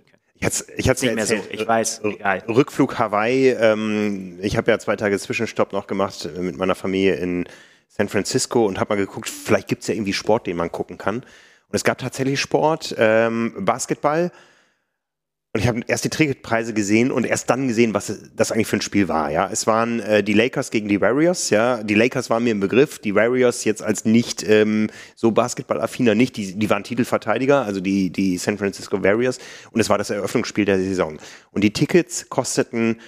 Ich 0.43 0.47
hatte 0.47 0.64
ich 0.76 0.88
hatte 0.88 1.07
nicht 1.07 1.14
mehr 1.14 1.26
so. 1.26 1.36
Ich 1.51 1.66
weiß, 1.66 2.01
egal. 2.03 2.43
Rückflug 2.49 2.99
Hawaii. 2.99 3.51
Ähm, 3.51 4.38
ich 4.43 4.57
habe 4.57 4.70
ja 4.70 4.78
zwei 4.78 4.97
Tage 4.97 5.18
Zwischenstopp 5.18 5.72
noch 5.72 5.86
gemacht 5.86 6.24
äh, 6.24 6.40
mit 6.40 6.57
meiner 6.57 6.74
Familie 6.74 7.14
in 7.14 7.47
San 7.88 8.09
Francisco 8.09 8.66
und 8.66 8.80
habe 8.80 8.95
mal 8.95 9.01
geguckt, 9.01 9.28
vielleicht 9.28 9.68
gibt 9.68 9.82
es 9.82 9.88
ja 9.88 9.95
irgendwie 9.95 10.12
Sport, 10.12 10.47
den 10.47 10.57
man 10.57 10.72
gucken 10.72 10.99
kann. 10.99 11.16
Und 11.16 11.24
es 11.76 11.84
gab 11.84 11.99
tatsächlich 11.99 12.40
Sport, 12.40 12.95
ähm, 12.99 13.55
Basketball. 13.61 14.32
Und 15.55 15.61
ich 15.61 15.68
habe 15.68 15.82
erst 15.86 16.05
die 16.05 16.09
Ticketpreise 16.09 16.72
gesehen 16.72 17.11
und 17.11 17.26
erst 17.26 17.50
dann 17.50 17.68
gesehen, 17.68 17.92
was 17.92 18.11
das 18.34 18.53
eigentlich 18.53 18.68
für 18.68 18.78
ein 18.78 18.80
Spiel 18.80 19.09
war. 19.09 19.30
Ja, 19.30 19.50
es 19.53 19.66
waren 19.66 20.00
äh, 20.00 20.24
die 20.24 20.32
Lakers 20.32 20.70
gegen 20.70 20.88
die 20.88 21.03
Warriors. 21.03 21.50
Ja, 21.50 21.82
die 21.82 21.94
Lakers 21.94 22.30
waren 22.30 22.44
mir 22.44 22.53
im 22.53 22.61
Begriff. 22.61 22.98
Die 22.98 23.14
Warriors 23.14 23.64
jetzt 23.64 23.82
als 23.82 24.07
nicht 24.07 24.42
ähm, 24.48 24.88
so 25.14 25.30
Basketballaffiner 25.30 26.14
nicht. 26.14 26.38
Die, 26.38 26.59
die 26.59 26.70
waren 26.70 26.84
Titelverteidiger, 26.84 27.66
also 27.66 27.80
die 27.80 28.09
die 28.09 28.38
San 28.38 28.57
Francisco 28.57 29.03
Warriors. 29.03 29.38
Und 29.72 29.80
es 29.82 29.90
war 29.90 29.98
das 29.98 30.09
Eröffnungsspiel 30.09 30.64
der 30.64 30.78
Saison. 30.78 31.18
Und 31.50 31.62
die 31.62 31.74
Tickets 31.74 32.30
kosteten 32.30 32.98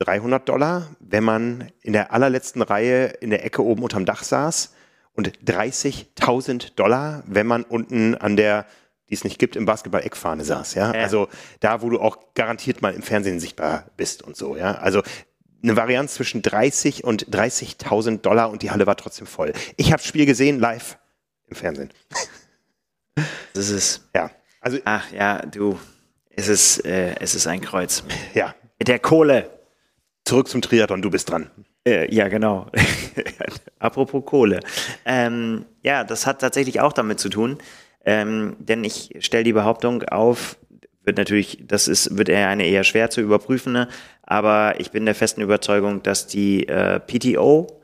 300 0.00 0.46
Dollar, 0.46 0.94
wenn 1.00 1.24
man 1.24 1.72
in 1.80 1.94
der 1.94 2.12
allerletzten 2.12 2.60
Reihe 2.60 3.06
in 3.06 3.30
der 3.30 3.46
Ecke 3.46 3.64
oben 3.64 3.82
unterm 3.82 4.04
Dach 4.04 4.24
saß 4.24 4.74
und 5.14 5.32
30.000 5.46 6.74
Dollar, 6.76 7.24
wenn 7.26 7.46
man 7.46 7.62
unten 7.62 8.14
an 8.14 8.36
der 8.36 8.66
die 9.08 9.14
es 9.14 9.24
nicht 9.24 9.38
gibt, 9.38 9.56
im 9.56 9.66
Basketball-Eckfahne 9.66 10.44
saß, 10.44 10.74
ja? 10.74 10.92
ja? 10.92 11.00
Also 11.00 11.28
da, 11.60 11.82
wo 11.82 11.90
du 11.90 12.00
auch 12.00 12.18
garantiert 12.34 12.82
mal 12.82 12.94
im 12.94 13.02
Fernsehen 13.02 13.40
sichtbar 13.40 13.86
bist 13.96 14.22
und 14.22 14.36
so, 14.36 14.56
ja. 14.56 14.72
Also 14.76 15.02
eine 15.62 15.76
Varianz 15.76 16.14
zwischen 16.14 16.42
30 16.42 17.04
und 17.04 17.26
30.000 17.28 18.20
Dollar 18.20 18.50
und 18.50 18.62
die 18.62 18.70
Halle 18.70 18.86
war 18.86 18.96
trotzdem 18.96 19.26
voll. 19.26 19.52
Ich 19.76 19.86
habe 19.92 19.98
das 19.98 20.06
Spiel 20.06 20.26
gesehen 20.26 20.60
live 20.60 20.98
im 21.48 21.56
Fernsehen. 21.56 21.90
Das 23.54 23.70
ist 23.70 24.08
ja. 24.14 24.30
Also 24.60 24.78
ach 24.84 25.10
ja, 25.12 25.38
du, 25.46 25.78
es 26.30 26.48
ist 26.48 26.84
äh, 26.84 27.14
es 27.20 27.34
ist 27.34 27.46
ein 27.46 27.60
Kreuz. 27.60 28.04
Ja. 28.34 28.54
Mit 28.78 28.88
der 28.88 28.98
Kohle. 28.98 29.50
Zurück 30.24 30.48
zum 30.48 30.60
Triathlon, 30.60 31.02
du 31.02 31.10
bist 31.10 31.30
dran. 31.30 31.50
Äh, 31.86 32.12
ja, 32.12 32.28
genau. 32.28 32.66
Apropos 33.78 34.24
Kohle. 34.24 34.60
Ähm, 35.04 35.66
ja, 35.82 36.02
das 36.02 36.26
hat 36.26 36.40
tatsächlich 36.40 36.80
auch 36.80 36.92
damit 36.92 37.20
zu 37.20 37.28
tun. 37.28 37.58
Ähm, 38.06 38.56
denn 38.60 38.84
ich 38.84 39.16
stelle 39.20 39.44
die 39.44 39.52
Behauptung 39.52 40.04
auf, 40.04 40.56
wird 41.04 41.18
natürlich, 41.18 41.58
das 41.66 41.88
ist, 41.88 42.16
wird 42.16 42.28
eher 42.28 42.48
eine 42.48 42.64
eher 42.64 42.84
schwer 42.84 43.10
zu 43.10 43.20
überprüfende, 43.20 43.88
aber 44.22 44.78
ich 44.78 44.92
bin 44.92 45.04
der 45.04 45.14
festen 45.14 45.42
Überzeugung, 45.42 46.02
dass 46.02 46.26
die 46.26 46.68
äh, 46.68 47.00
PTO 47.00 47.80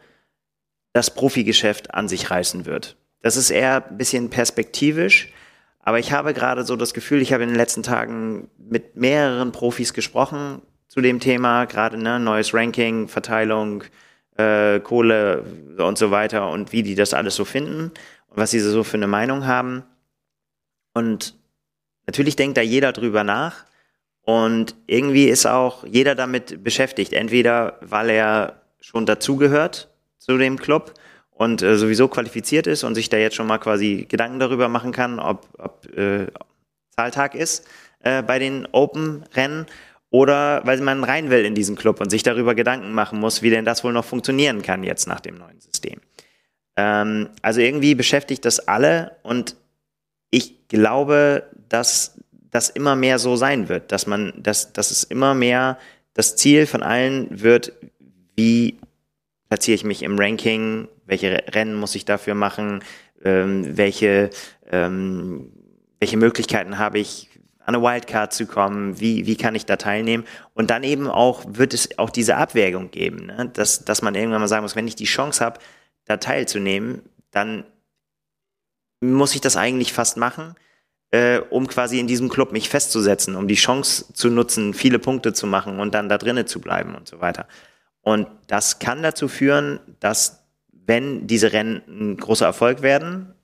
das 0.92 1.14
Profigeschäft 1.14 1.94
an 1.94 2.08
sich 2.08 2.30
reißen 2.30 2.66
wird. 2.66 2.96
Das 3.20 3.36
ist 3.36 3.50
eher 3.50 3.84
ein 3.88 3.98
bisschen 3.98 4.30
perspektivisch, 4.30 5.32
aber 5.80 5.98
ich 5.98 6.12
habe 6.12 6.34
gerade 6.34 6.64
so 6.64 6.76
das 6.76 6.94
Gefühl, 6.94 7.20
ich 7.20 7.32
habe 7.32 7.42
in 7.42 7.48
den 7.48 7.58
letzten 7.58 7.82
Tagen 7.82 8.48
mit 8.58 8.96
mehreren 8.96 9.50
Profis 9.52 9.92
gesprochen 9.92 10.62
zu 10.86 11.00
dem 11.00 11.18
Thema, 11.18 11.64
gerade 11.64 11.96
ne, 11.96 12.20
neues 12.20 12.54
Ranking, 12.54 13.08
Verteilung, 13.08 13.82
äh, 14.36 14.78
Kohle 14.80 15.44
und 15.78 15.98
so 15.98 16.10
weiter 16.10 16.50
und 16.50 16.72
wie 16.72 16.82
die 16.82 16.94
das 16.94 17.14
alles 17.14 17.34
so 17.34 17.44
finden 17.44 17.90
und 18.28 18.36
was 18.36 18.52
sie 18.52 18.60
so 18.60 18.84
für 18.84 18.96
eine 18.96 19.08
Meinung 19.08 19.46
haben. 19.46 19.84
Und 20.95 21.34
natürlich 22.07 22.36
denkt 22.36 22.57
da 22.57 22.62
jeder 22.62 22.93
drüber 22.93 23.24
nach. 23.24 23.64
Und 24.22 24.76
irgendwie 24.86 25.24
ist 25.24 25.47
auch 25.47 25.84
jeder 25.84 26.14
damit 26.14 26.62
beschäftigt. 26.62 27.12
Entweder 27.12 27.78
weil 27.80 28.11
er 28.11 28.62
schon 28.80 29.07
dazugehört 29.07 29.88
zu 30.18 30.38
dem 30.38 30.59
Club 30.59 30.95
und 31.30 31.62
äh, 31.62 31.76
sowieso 31.76 32.09
qualifiziert 32.09 32.66
ist 32.66 32.84
und 32.84 32.95
sich 32.95 33.09
da 33.09 33.16
jetzt 33.16 33.34
schon 33.34 33.47
mal 33.47 33.59
quasi 33.59 34.07
Gedanken 34.09 34.38
darüber 34.38 34.68
machen 34.68 34.93
kann, 34.93 35.18
ob, 35.18 35.49
ob 35.59 35.86
äh, 35.97 36.26
Zahltag 36.90 37.34
ist 37.34 37.66
äh, 38.01 38.22
bei 38.22 38.38
den 38.38 38.68
Open-Rennen 38.70 39.66
oder 40.11 40.61
weil 40.64 40.80
man 40.82 41.03
rein 41.03 41.30
will 41.30 41.45
in 41.45 41.55
diesen 41.55 41.74
Club 41.74 42.01
und 42.01 42.11
sich 42.11 42.22
darüber 42.22 42.55
Gedanken 42.55 42.93
machen 42.93 43.18
muss, 43.18 43.43
wie 43.43 43.51
denn 43.51 43.64
das 43.64 43.82
wohl 43.82 43.93
noch 43.93 44.05
funktionieren 44.05 44.62
kann 44.62 44.84
jetzt 44.84 45.09
nach 45.09 45.20
dem 45.20 45.36
neuen 45.36 45.61
System. 45.61 46.01
Ähm, 46.76 47.30
also 47.40 47.61
irgendwie 47.61 47.95
beschäftigt 47.95 48.45
das 48.45 48.68
alle 48.68 49.16
und 49.22 49.57
ich 50.32 50.66
glaube, 50.66 51.44
dass 51.68 52.18
das 52.50 52.70
immer 52.70 52.96
mehr 52.96 53.18
so 53.18 53.36
sein 53.36 53.68
wird, 53.68 53.92
dass 53.92 54.06
man, 54.06 54.32
dass, 54.36 54.72
dass 54.72 54.90
es 54.90 55.04
immer 55.04 55.34
mehr 55.34 55.78
das 56.14 56.36
Ziel 56.36 56.66
von 56.66 56.82
allen 56.82 57.42
wird, 57.42 57.72
wie 58.34 58.78
platziere 59.48 59.74
ich 59.74 59.84
mich 59.84 60.02
im 60.02 60.18
Ranking, 60.18 60.88
welche 61.06 61.44
Rennen 61.54 61.74
muss 61.74 61.94
ich 61.94 62.06
dafür 62.06 62.34
machen, 62.34 62.82
ähm, 63.22 63.76
welche, 63.76 64.30
ähm, 64.70 65.52
welche 66.00 66.16
Möglichkeiten 66.16 66.78
habe 66.78 66.98
ich, 66.98 67.28
an 67.64 67.74
eine 67.74 67.84
Wildcard 67.84 68.32
zu 68.32 68.46
kommen, 68.46 68.98
wie, 68.98 69.26
wie 69.26 69.36
kann 69.36 69.54
ich 69.54 69.66
da 69.66 69.76
teilnehmen? 69.76 70.24
Und 70.54 70.70
dann 70.70 70.82
eben 70.82 71.08
auch, 71.08 71.44
wird 71.46 71.74
es 71.74 71.98
auch 71.98 72.10
diese 72.10 72.36
Abwägung 72.36 72.90
geben, 72.90 73.26
ne? 73.26 73.50
dass, 73.52 73.84
dass 73.84 74.02
man 74.02 74.14
irgendwann 74.14 74.40
mal 74.40 74.48
sagen 74.48 74.62
muss, 74.62 74.74
wenn 74.74 74.88
ich 74.88 74.96
die 74.96 75.04
Chance 75.04 75.44
habe, 75.44 75.60
da 76.06 76.16
teilzunehmen, 76.16 77.02
dann 77.30 77.64
muss 79.03 79.34
ich 79.34 79.40
das 79.40 79.57
eigentlich 79.57 79.92
fast 79.92 80.16
machen, 80.16 80.55
äh, 81.11 81.40
um 81.50 81.66
quasi 81.66 81.98
in 81.98 82.07
diesem 82.07 82.28
Club 82.28 82.53
mich 82.53 82.68
festzusetzen, 82.68 83.36
um 83.36 83.48
die 83.48 83.55
Chance 83.55 84.12
zu 84.14 84.30
nutzen, 84.30 84.74
viele 84.74 84.98
Punkte 84.98 85.32
zu 85.32 85.46
machen 85.46 85.78
und 85.80 85.94
dann 85.94 86.09
da 86.09 86.18
drinnen 86.18 86.46
zu 86.46 86.61
bleiben 86.61 86.94
und 86.94 87.09
so 87.09 87.20
weiter. 87.20 87.46
Und 88.00 88.26
das 88.46 88.78
kann 88.78 89.03
dazu 89.03 89.28
führen, 89.28 89.80
dass 90.00 90.44
wenn 90.72 91.26
diese 91.26 91.53
Rennen 91.53 91.82
ein 91.88 92.16
großer 92.16 92.46
Erfolg 92.46 92.82
werden, 92.82 93.34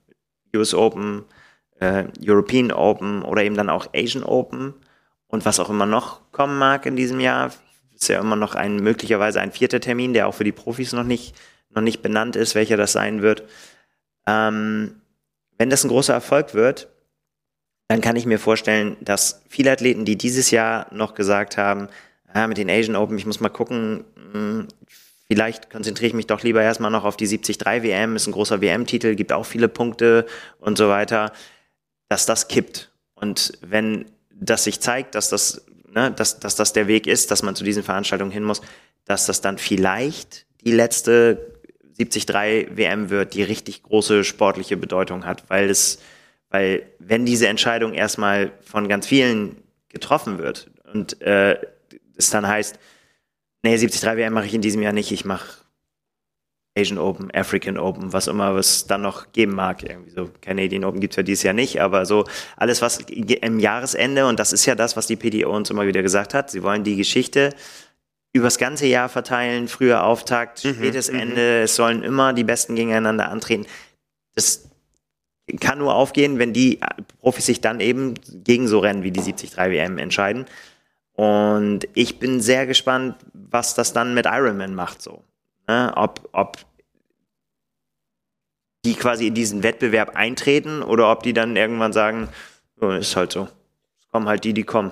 US 0.55 0.73
Open, 0.73 1.25
äh, 1.79 2.05
European 2.21 2.71
Open 2.71 3.21
oder 3.21 3.43
eben 3.43 3.55
dann 3.55 3.69
auch 3.69 3.87
Asian 3.93 4.23
Open 4.23 4.73
und 5.27 5.45
was 5.45 5.59
auch 5.59 5.69
immer 5.69 5.85
noch 5.85 6.31
kommen 6.31 6.57
mag 6.57 6.85
in 6.85 6.95
diesem 6.95 7.19
Jahr, 7.19 7.51
ist 7.93 8.09
ja 8.09 8.19
immer 8.19 8.35
noch 8.35 8.55
ein 8.55 8.77
möglicherweise 8.77 9.41
ein 9.41 9.51
vierter 9.51 9.79
Termin, 9.79 10.13
der 10.13 10.27
auch 10.27 10.33
für 10.33 10.43
die 10.43 10.51
Profis 10.51 10.93
noch 10.93 11.03
nicht 11.03 11.35
noch 11.69 11.81
nicht 11.81 12.01
benannt 12.01 12.35
ist, 12.35 12.55
welcher 12.55 12.77
das 12.77 12.91
sein 12.91 13.21
wird. 13.21 13.43
Ähm, 14.25 14.98
wenn 15.59 15.69
das 15.69 15.83
ein 15.83 15.89
großer 15.89 16.13
Erfolg 16.13 16.55
wird, 16.55 16.87
dann 17.89 18.01
kann 18.01 18.15
ich 18.15 18.25
mir 18.25 18.39
vorstellen, 18.39 18.97
dass 19.01 19.41
viele 19.49 19.71
Athleten, 19.71 20.05
die 20.05 20.17
dieses 20.17 20.51
Jahr 20.51 20.87
noch 20.93 21.13
gesagt 21.13 21.57
haben, 21.57 21.89
ah, 22.33 22.47
mit 22.47 22.57
den 22.57 22.69
Asian 22.69 22.95
Open, 22.95 23.17
ich 23.17 23.25
muss 23.25 23.39
mal 23.39 23.49
gucken, 23.49 24.05
hm, 24.31 24.67
vielleicht 25.27 25.69
konzentriere 25.69 26.07
ich 26.07 26.13
mich 26.13 26.27
doch 26.27 26.41
lieber 26.41 26.61
erstmal 26.61 26.91
noch 26.91 27.03
auf 27.03 27.17
die 27.17 27.27
73 27.27 27.83
WM, 27.83 28.15
ist 28.15 28.27
ein 28.27 28.31
großer 28.31 28.61
WM-Titel, 28.61 29.15
gibt 29.15 29.33
auch 29.33 29.45
viele 29.45 29.67
Punkte 29.67 30.25
und 30.59 30.77
so 30.77 30.87
weiter, 30.87 31.33
dass 32.07 32.25
das 32.25 32.47
kippt. 32.47 32.91
Und 33.13 33.53
wenn 33.61 34.05
das 34.31 34.63
sich 34.63 34.79
zeigt, 34.79 35.15
dass 35.15 35.29
das, 35.29 35.65
ne, 35.91 36.11
dass, 36.11 36.39
dass 36.39 36.55
das 36.55 36.71
der 36.73 36.87
Weg 36.87 37.05
ist, 37.05 37.31
dass 37.31 37.43
man 37.43 37.55
zu 37.55 37.63
diesen 37.63 37.83
Veranstaltungen 37.83 38.31
hin 38.31 38.43
muss, 38.43 38.61
dass 39.03 39.25
das 39.25 39.41
dann 39.41 39.57
vielleicht 39.57 40.45
die 40.63 40.71
letzte 40.71 41.58
73 41.99 42.77
WM 42.77 43.09
wird, 43.09 43.33
die 43.33 43.43
richtig 43.43 43.83
große 43.83 44.23
sportliche 44.23 44.77
Bedeutung 44.77 45.25
hat, 45.25 45.43
weil 45.49 45.69
es, 45.69 45.99
weil 46.49 46.83
wenn 46.99 47.25
diese 47.25 47.47
Entscheidung 47.47 47.93
erstmal 47.93 48.51
von 48.61 48.87
ganz 48.87 49.07
vielen 49.07 49.57
getroffen 49.89 50.37
wird 50.37 50.71
und 50.93 51.21
äh, 51.21 51.59
es 52.15 52.29
dann 52.29 52.47
heißt, 52.47 52.79
nee, 53.63 53.75
73 53.75 54.03
WM 54.17 54.33
mache 54.33 54.45
ich 54.45 54.53
in 54.53 54.61
diesem 54.61 54.81
Jahr 54.81 54.93
nicht, 54.93 55.11
ich 55.11 55.25
mache 55.25 55.59
Asian 56.77 56.99
Open, 56.99 57.29
African 57.33 57.77
Open, 57.77 58.13
was 58.13 58.27
immer 58.27 58.55
es 58.55 58.85
dann 58.85 59.01
noch 59.01 59.31
geben 59.33 59.55
mag. 59.55 59.83
Irgendwie 59.83 60.11
so 60.11 60.29
Canadian 60.41 60.83
Open 60.85 61.01
gibt's 61.01 61.17
ja 61.17 61.23
dieses 61.23 61.43
Jahr 61.43 61.53
nicht, 61.53 61.81
aber 61.81 62.05
so 62.05 62.25
alles, 62.55 62.81
was 62.81 62.99
im 62.99 63.59
Jahresende, 63.59 64.27
und 64.27 64.39
das 64.39 64.53
ist 64.53 64.65
ja 64.65 64.75
das, 64.75 64.95
was 64.95 65.07
die 65.07 65.15
PDO 65.15 65.53
uns 65.53 65.69
immer 65.69 65.87
wieder 65.87 66.01
gesagt 66.01 66.33
hat, 66.33 66.51
sie 66.51 66.63
wollen 66.63 66.83
die 66.83 66.95
Geschichte 66.95 67.53
übers 68.33 68.57
ganze 68.57 68.85
Jahr 68.85 69.09
verteilen, 69.09 69.67
früher 69.67 70.03
Auftakt, 70.03 70.63
mhm, 70.63 70.75
spätes 70.75 71.11
mhm. 71.11 71.19
Ende, 71.19 71.61
es 71.63 71.75
sollen 71.75 72.03
immer 72.03 72.33
die 72.33 72.43
Besten 72.43 72.75
gegeneinander 72.75 73.29
antreten. 73.29 73.65
Das 74.35 74.69
kann 75.59 75.79
nur 75.79 75.95
aufgehen, 75.95 76.37
wenn 76.37 76.53
die 76.53 76.79
Profis 77.21 77.47
sich 77.47 77.61
dann 77.61 77.79
eben 77.79 78.13
gegen 78.43 78.67
so 78.67 78.79
Rennen 78.79 79.03
wie 79.03 79.11
die 79.11 79.19
73 79.19 79.57
WM 79.57 79.97
entscheiden. 79.97 80.45
Und 81.13 81.87
ich 81.95 82.19
bin 82.19 82.39
sehr 82.39 82.65
gespannt, 82.67 83.15
was 83.33 83.73
das 83.73 83.93
dann 83.93 84.13
mit 84.13 84.25
Ironman 84.25 84.75
macht, 84.75 85.01
so. 85.01 85.23
Ne? 85.67 85.91
Ob, 85.95 86.29
ob 86.31 86.57
die 88.85 88.93
quasi 88.93 89.27
in 89.27 89.33
diesen 89.33 89.63
Wettbewerb 89.63 90.15
eintreten 90.15 90.81
oder 90.81 91.11
ob 91.11 91.23
die 91.23 91.33
dann 91.33 91.55
irgendwann 91.55 91.93
sagen, 91.93 92.29
oh, 92.79 92.91
ist 92.91 93.15
halt 93.15 93.31
so. 93.31 93.49
Es 93.99 94.07
kommen 94.07 94.27
halt 94.27 94.43
die, 94.43 94.53
die 94.53 94.63
kommen. 94.63 94.91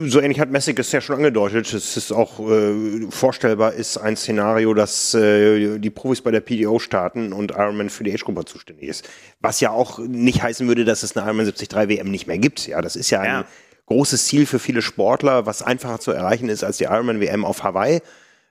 So 0.00 0.20
ähnlich 0.20 0.40
hat 0.40 0.50
Messig 0.50 0.76
es 0.80 0.90
ja 0.90 1.00
schon 1.00 1.16
angedeutet. 1.16 1.72
Es 1.72 1.96
ist 1.96 2.10
auch 2.10 2.40
äh, 2.40 3.06
vorstellbar, 3.10 3.74
ist 3.74 3.96
ein 3.96 4.16
Szenario, 4.16 4.74
dass 4.74 5.14
äh, 5.14 5.78
die 5.78 5.90
Profis 5.90 6.20
bei 6.20 6.32
der 6.32 6.40
PDO 6.40 6.80
starten 6.80 7.32
und 7.32 7.52
Ironman 7.52 7.90
für 7.90 8.02
die 8.02 8.12
Age-Gruppe 8.12 8.44
zuständig 8.44 8.88
ist. 8.88 9.08
Was 9.38 9.60
ja 9.60 9.70
auch 9.70 10.00
nicht 10.00 10.42
heißen 10.42 10.66
würde, 10.66 10.84
dass 10.84 11.04
es 11.04 11.16
eine 11.16 11.24
Ironman 11.26 11.46
73 11.46 11.88
WM 11.88 12.10
nicht 12.10 12.26
mehr 12.26 12.38
gibt. 12.38 12.66
Ja, 12.66 12.82
das 12.82 12.96
ist 12.96 13.10
ja 13.10 13.20
ein 13.20 13.30
ja. 13.30 13.44
großes 13.86 14.26
Ziel 14.26 14.46
für 14.46 14.58
viele 14.58 14.82
Sportler, 14.82 15.46
was 15.46 15.62
einfacher 15.62 16.00
zu 16.00 16.10
erreichen 16.10 16.48
ist 16.48 16.64
als 16.64 16.78
die 16.78 16.84
Ironman 16.84 17.20
WM 17.20 17.44
auf 17.44 17.62
Hawaii. 17.62 18.02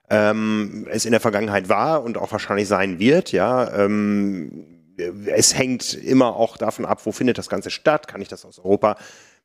Ähm, 0.10 0.88
es 0.90 1.04
in 1.04 1.12
der 1.12 1.20
Vergangenheit 1.20 1.68
war 1.68 2.04
und 2.04 2.18
auch 2.18 2.32
wahrscheinlich 2.32 2.70
sein 2.70 3.00
wird. 3.00 3.34
Ja, 3.34 3.84
ähm, 3.84 4.66
es 5.26 5.58
hängt 5.58 5.94
immer 5.94 6.38
auch 6.38 6.56
davon 6.56 6.86
ab, 6.86 7.02
wo 7.04 7.12
findet 7.12 7.38
das 7.38 7.50
Ganze 7.50 7.70
statt. 7.70 8.08
Kann 8.08 8.22
ich 8.22 8.30
das 8.30 8.46
aus 8.46 8.60
Europa 8.60 8.96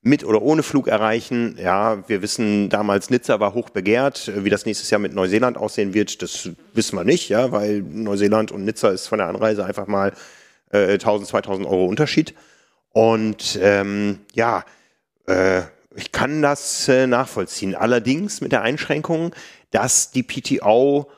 mit 0.02 0.24
oder 0.24 0.42
ohne 0.42 0.62
Flug 0.62 0.88
erreichen. 0.88 1.56
Ja, 1.60 2.08
wir 2.08 2.22
wissen, 2.22 2.68
damals 2.68 3.10
Nizza 3.10 3.40
war 3.40 3.54
hoch 3.54 3.70
begehrt. 3.70 4.30
Wie 4.34 4.50
das 4.50 4.64
nächstes 4.64 4.90
Jahr 4.90 5.00
mit 5.00 5.14
Neuseeland 5.14 5.56
aussehen 5.56 5.94
wird, 5.94 6.22
das 6.22 6.50
wissen 6.72 6.96
wir 6.96 7.04
nicht, 7.04 7.28
ja, 7.28 7.50
weil 7.52 7.82
Neuseeland 7.82 8.52
und 8.52 8.64
Nizza 8.64 8.90
ist 8.90 9.08
von 9.08 9.18
der 9.18 9.28
Anreise 9.28 9.64
einfach 9.64 9.86
mal 9.86 10.12
äh, 10.72 10.92
1000, 10.92 11.28
2000 11.28 11.66
Euro 11.66 11.86
Unterschied. 11.86 12.34
Und 12.92 13.58
ähm, 13.60 14.20
ja, 14.34 14.64
äh, 15.26 15.62
ich 15.94 16.12
kann 16.12 16.42
das 16.42 16.88
äh, 16.88 17.06
nachvollziehen. 17.06 17.74
Allerdings 17.74 18.40
mit 18.40 18.52
der 18.52 18.62
Einschränkung, 18.62 19.34
dass 19.70 20.10
die 20.10 20.22
PTO 20.22 21.10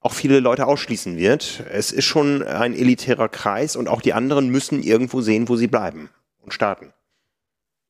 auch 0.00 0.12
viele 0.12 0.40
Leute 0.40 0.66
ausschließen 0.66 1.16
wird. 1.16 1.64
Es 1.72 1.90
ist 1.90 2.04
schon 2.04 2.42
ein 2.42 2.74
elitärer 2.74 3.28
Kreis 3.28 3.74
und 3.74 3.88
auch 3.88 4.00
die 4.00 4.12
anderen 4.12 4.50
müssen 4.50 4.82
irgendwo 4.82 5.20
sehen, 5.20 5.48
wo 5.48 5.56
sie 5.56 5.66
bleiben 5.66 6.10
und 6.42 6.54
starten. 6.54 6.92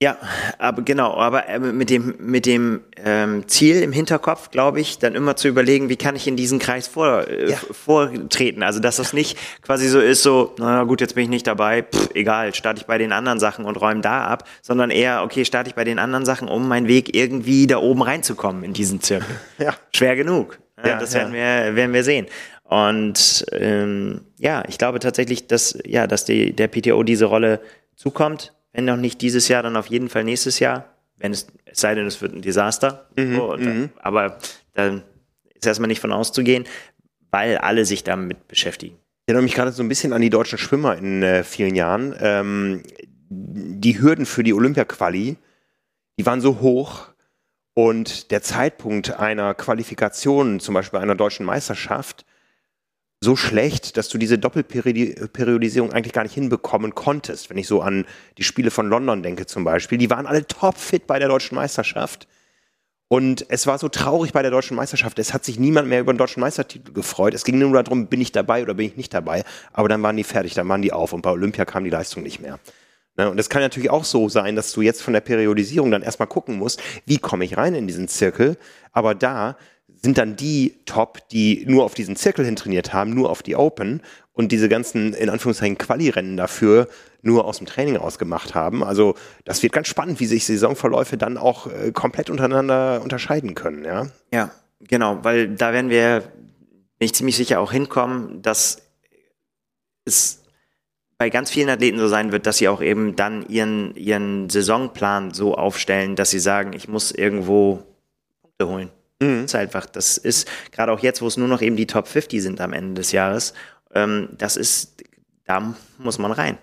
Ja, 0.03 0.19
aber 0.59 0.83
genau, 0.83 1.15
aber 1.15 1.49
äh, 1.49 1.59
mit 1.59 1.89
dem 1.89 2.17
mit 2.19 2.45
dem 2.45 2.83
ähm, 3.03 3.49
Ziel 3.49 3.81
im 3.81 3.93
Hinterkopf, 3.93 4.51
glaube 4.51 4.79
ich, 4.79 4.99
dann 4.99 5.15
immer 5.15 5.37
zu 5.37 5.49
überlegen, 5.49 5.89
wie 5.89 5.97
kann 5.97 6.15
ich 6.15 6.29
in 6.29 6.37
diesen 6.37 6.59
Kreis 6.59 6.87
vor, 6.87 7.27
äh, 7.27 7.53
ja. 7.53 7.57
vortreten. 7.57 8.63
Also 8.63 8.79
dass 8.79 8.97
das 8.97 9.15
nicht 9.15 9.39
quasi 9.63 9.89
so 9.89 9.99
ist, 9.99 10.23
so, 10.23 10.55
na 10.59 10.85
gut, 10.85 11.01
jetzt 11.01 11.15
bin 11.15 11.25
ich 11.25 11.31
nicht 11.31 11.47
dabei, 11.47 11.83
pff, 11.83 12.11
egal, 12.13 12.55
starte 12.55 12.81
ich 12.81 12.87
bei 12.87 12.99
den 12.99 13.11
anderen 13.11 13.41
Sachen 13.41 13.65
und 13.65 13.81
räume 13.81 14.03
da 14.03 14.27
ab, 14.27 14.47
sondern 14.61 14.91
eher, 14.91 15.23
okay, 15.23 15.47
starte 15.47 15.71
ich 15.71 15.75
bei 15.75 15.85
den 15.85 15.99
anderen 15.99 16.27
Sachen, 16.27 16.49
um 16.49 16.69
meinen 16.69 16.89
Weg 16.89 17.17
irgendwie 17.17 17.67
da 17.67 17.79
oben 17.79 18.03
reinzukommen 18.03 18.65
in 18.65 18.75
diesen 18.75 19.01
Zirkel. 19.01 19.37
Ja. 19.59 19.75
Schwer 19.95 20.17
genug. 20.17 20.59
Ja, 20.85 20.99
das 20.99 21.15
werden 21.15 21.33
wir 21.33 21.75
werden 21.75 21.95
wir 21.95 22.05
sehen. 22.05 22.27
Und 22.65 23.47
ähm, 23.53 24.21
ja, 24.37 24.63
ich 24.69 24.77
glaube 24.77 24.99
tatsächlich, 24.99 25.47
dass 25.47 25.79
ja, 25.87 26.07
dass 26.07 26.27
die, 26.27 26.53
der 26.53 26.69
PTO 26.69 27.03
diese 27.03 27.25
Rolle 27.25 27.61
zukommt 27.95 28.53
wenn 28.77 28.85
noch 28.85 28.99
nicht 28.99 29.23
dieses 29.23 29.49
Jahr, 29.49 29.63
dann 29.63 29.75
auf 29.75 29.87
jeden 29.87 30.11
Fall 30.11 30.23
nächstes 30.23 30.59
Jahr. 30.59 30.85
Wenn 31.17 31.33
es, 31.33 31.47
es 31.65 31.81
sei 31.81 31.95
denn, 31.95 32.07
es 32.07 32.21
wird 32.21 32.35
ein 32.35 32.43
Desaster. 32.43 33.09
Mhm, 33.17 33.35
so, 33.35 33.57
mhm. 33.57 33.89
aber 34.01 34.37
dann 34.75 35.03
ist 35.55 35.67
erstmal 35.67 35.89
nicht 35.89 36.01
von 36.01 36.13
auszugehen, 36.13 36.65
weil 37.31 37.57
alle 37.57 37.87
sich 37.87 38.05
damit 38.05 38.49
beschäftigen. 38.49 38.97
Ich 38.97 39.29
erinnere 39.29 39.45
mich 39.45 39.55
gerade 39.55 39.73
so 39.73 39.83
ein 39.83 39.89
bisschen 39.89 40.13
an 40.13 40.21
die 40.21 40.29
deutschen 40.29 40.59
Schwimmer 40.59 40.95
in 40.95 41.23
äh, 41.23 41.43
vielen 41.43 41.75
Jahren. 41.75 42.15
Ähm, 42.21 42.83
die 43.31 43.99
Hürden 43.99 44.27
für 44.27 44.43
die 44.43 44.53
Olympia-Quali, 44.53 45.39
die 46.19 46.27
waren 46.27 46.43
so 46.43 46.61
hoch 46.61 47.09
und 47.73 48.31
der 48.31 48.43
Zeitpunkt 48.43 49.19
einer 49.19 49.55
Qualifikation, 49.55 50.61
zum 50.61 50.75
Beispiel 50.75 51.01
einer 51.01 51.15
deutschen 51.15 51.47
Meisterschaft, 51.47 52.27
so 53.21 53.35
schlecht, 53.35 53.97
dass 53.97 54.09
du 54.09 54.19
diese 54.19 54.39
Doppelperiodisierung 54.39 55.93
eigentlich 55.93 56.13
gar 56.13 56.23
nicht 56.23 56.35
hinbekommen 56.35 56.95
konntest. 56.95 57.51
Wenn 57.51 57.59
ich 57.59 57.67
so 57.67 57.81
an 57.81 58.05
die 58.39 58.45
Spiele 58.45 58.71
von 58.71 58.89
London 58.89 59.23
denke 59.23 59.47
zum 59.47 59.65
Beispiel, 59.65 59.99
die 59.99 60.11
waren 60.11 60.27
alle 60.27 60.47
topfit 60.47 61.07
bei 61.07 61.19
der 61.19 61.29
deutschen 61.29 61.55
Meisterschaft. 61.55 62.29
Und 63.09 63.47
es 63.49 63.67
war 63.67 63.79
so 63.79 63.89
traurig 63.89 64.33
bei 64.33 64.43
der 64.43 64.51
deutschen 64.51 64.77
Meisterschaft. 64.77 65.19
Es 65.19 65.33
hat 65.33 65.45
sich 65.45 65.59
niemand 65.59 65.89
mehr 65.89 66.01
über 66.01 66.13
den 66.13 66.19
deutschen 66.19 66.41
Meistertitel 66.41 66.93
gefreut. 66.93 67.35
Es 67.35 67.45
ging 67.45 67.59
nur 67.59 67.83
darum, 67.83 68.09
bin 68.09 68.21
ich 68.21 68.33
dabei 68.33 68.63
oder 68.63 68.75
bin 68.75 68.87
ich 68.87 68.97
nicht 68.97 69.15
dabei. 69.15 69.45
Aber 69.73 69.89
dann 69.89 70.03
waren 70.03 70.17
die 70.17 70.25
fertig, 70.25 70.55
dann 70.55 70.69
waren 70.69 70.83
die 70.83 70.93
auf 70.93 71.13
und 71.13 71.23
bei 71.23 71.31
Olympia 71.31 71.65
kam 71.65 71.85
die 71.85 71.91
Leistung 71.91 72.25
nicht 72.25 72.41
mehr. 72.41 72.59
Ne, 73.17 73.31
und 73.31 73.39
es 73.39 73.49
kann 73.49 73.63
natürlich 73.63 73.91
auch 73.91 74.05
so 74.05 74.29
sein, 74.29 74.57
dass 74.57 74.73
du 74.73 74.83
jetzt 74.83 75.03
von 75.03 75.15
der 75.15 75.23
Periodisierung 75.23 75.91
dann 75.91 76.03
erstmal 76.03 76.27
gucken 76.27 76.59
musst, 76.59 76.83
wie 77.07 77.17
komme 77.19 77.45
ich 77.45 77.57
rein 77.57 77.75
in 77.75 77.87
diesen 77.87 78.09
Zirkel. 78.09 78.59
Aber 78.93 79.15
da 79.15 79.57
sind 80.03 80.19
dann 80.19 80.37
die 80.37 80.75
top, 80.85 81.29
die 81.29 81.65
nur 81.67 81.85
auf 81.85 81.95
diesen 81.95 82.17
Zirkel 82.17 82.45
hin 82.45 82.57
trainiert 82.57 82.93
haben, 82.93 83.15
nur 83.15 83.31
auf 83.31 83.43
die 83.43 83.57
Open 83.57 84.03
und 84.33 84.53
diese 84.53 84.69
ganzen, 84.69 85.15
in 85.15 85.31
Anführungszeichen, 85.31 85.79
Quali-Rennen 85.79 86.37
dafür 86.37 86.89
nur 87.23 87.45
aus 87.45 87.59
dem 87.59 87.67
Training 87.67 87.97
ausgemacht 87.97 88.55
haben. 88.55 88.85
Also 88.85 89.15
das 89.45 89.63
wird 89.63 89.73
ganz 89.73 89.89
spannend, 89.89 90.21
wie 90.21 90.27
sich 90.27 90.45
Saisonverläufe 90.47 91.17
dann 91.17 91.39
auch 91.39 91.67
äh, 91.67 91.91
komplett 91.93 92.31
untereinander 92.31 93.01
unterscheiden 93.03 93.55
können, 93.55 93.85
ja. 93.85 94.07
Ja, 94.33 94.51
genau, 94.81 95.19
weil 95.23 95.49
da 95.49 95.73
werden 95.73 95.91
wir, 95.91 96.21
bin 96.99 97.07
ich 97.07 97.15
ziemlich 97.15 97.37
sicher 97.37 97.61
auch 97.61 97.73
hinkommen, 97.73 98.43
dass 98.43 98.83
es 100.05 100.43
bei 101.19 101.31
ganz 101.31 101.51
vielen 101.51 101.71
Athleten 101.71 101.99
so 101.99 102.09
sein 102.09 102.31
wird, 102.31 102.47
dass 102.47 102.59
sie 102.59 102.69
auch 102.69 102.83
eben 102.83 103.17
dann 103.17 103.49
ihren, 103.49 103.95
ihren 103.97 104.51
Saisonplan 104.51 105.33
so 105.33 105.55
aufstellen, 105.55 106.15
dass 106.15 106.31
sie 106.31 106.39
sagen, 106.39 106.75
ich 106.75 106.89
muss 106.89 107.11
irgendwo 107.11 107.83
Punkte 108.43 108.69
holen. 108.69 108.91
Mhm. 109.21 109.43
Das 109.43 109.53
ist 109.53 109.55
einfach, 109.55 109.87
das 109.87 110.19
ist, 110.19 110.49
gerade 110.73 110.93
auch 110.93 111.01
jetzt, 111.01 111.23
wo 111.23 111.27
es 111.27 111.37
nur 111.37 111.49
noch 111.49 111.63
eben 111.63 111.77
die 111.77 111.87
Top 111.87 112.09
50 112.09 112.43
sind 112.43 112.61
am 112.61 112.73
Ende 112.73 112.95
des 112.95 113.13
Jahres, 113.13 113.55
ähm, 113.95 114.29
das 114.33 114.57
ist, 114.57 115.03
da 115.45 115.75
muss 115.99 116.19
man 116.19 116.33
rein. 116.33 116.59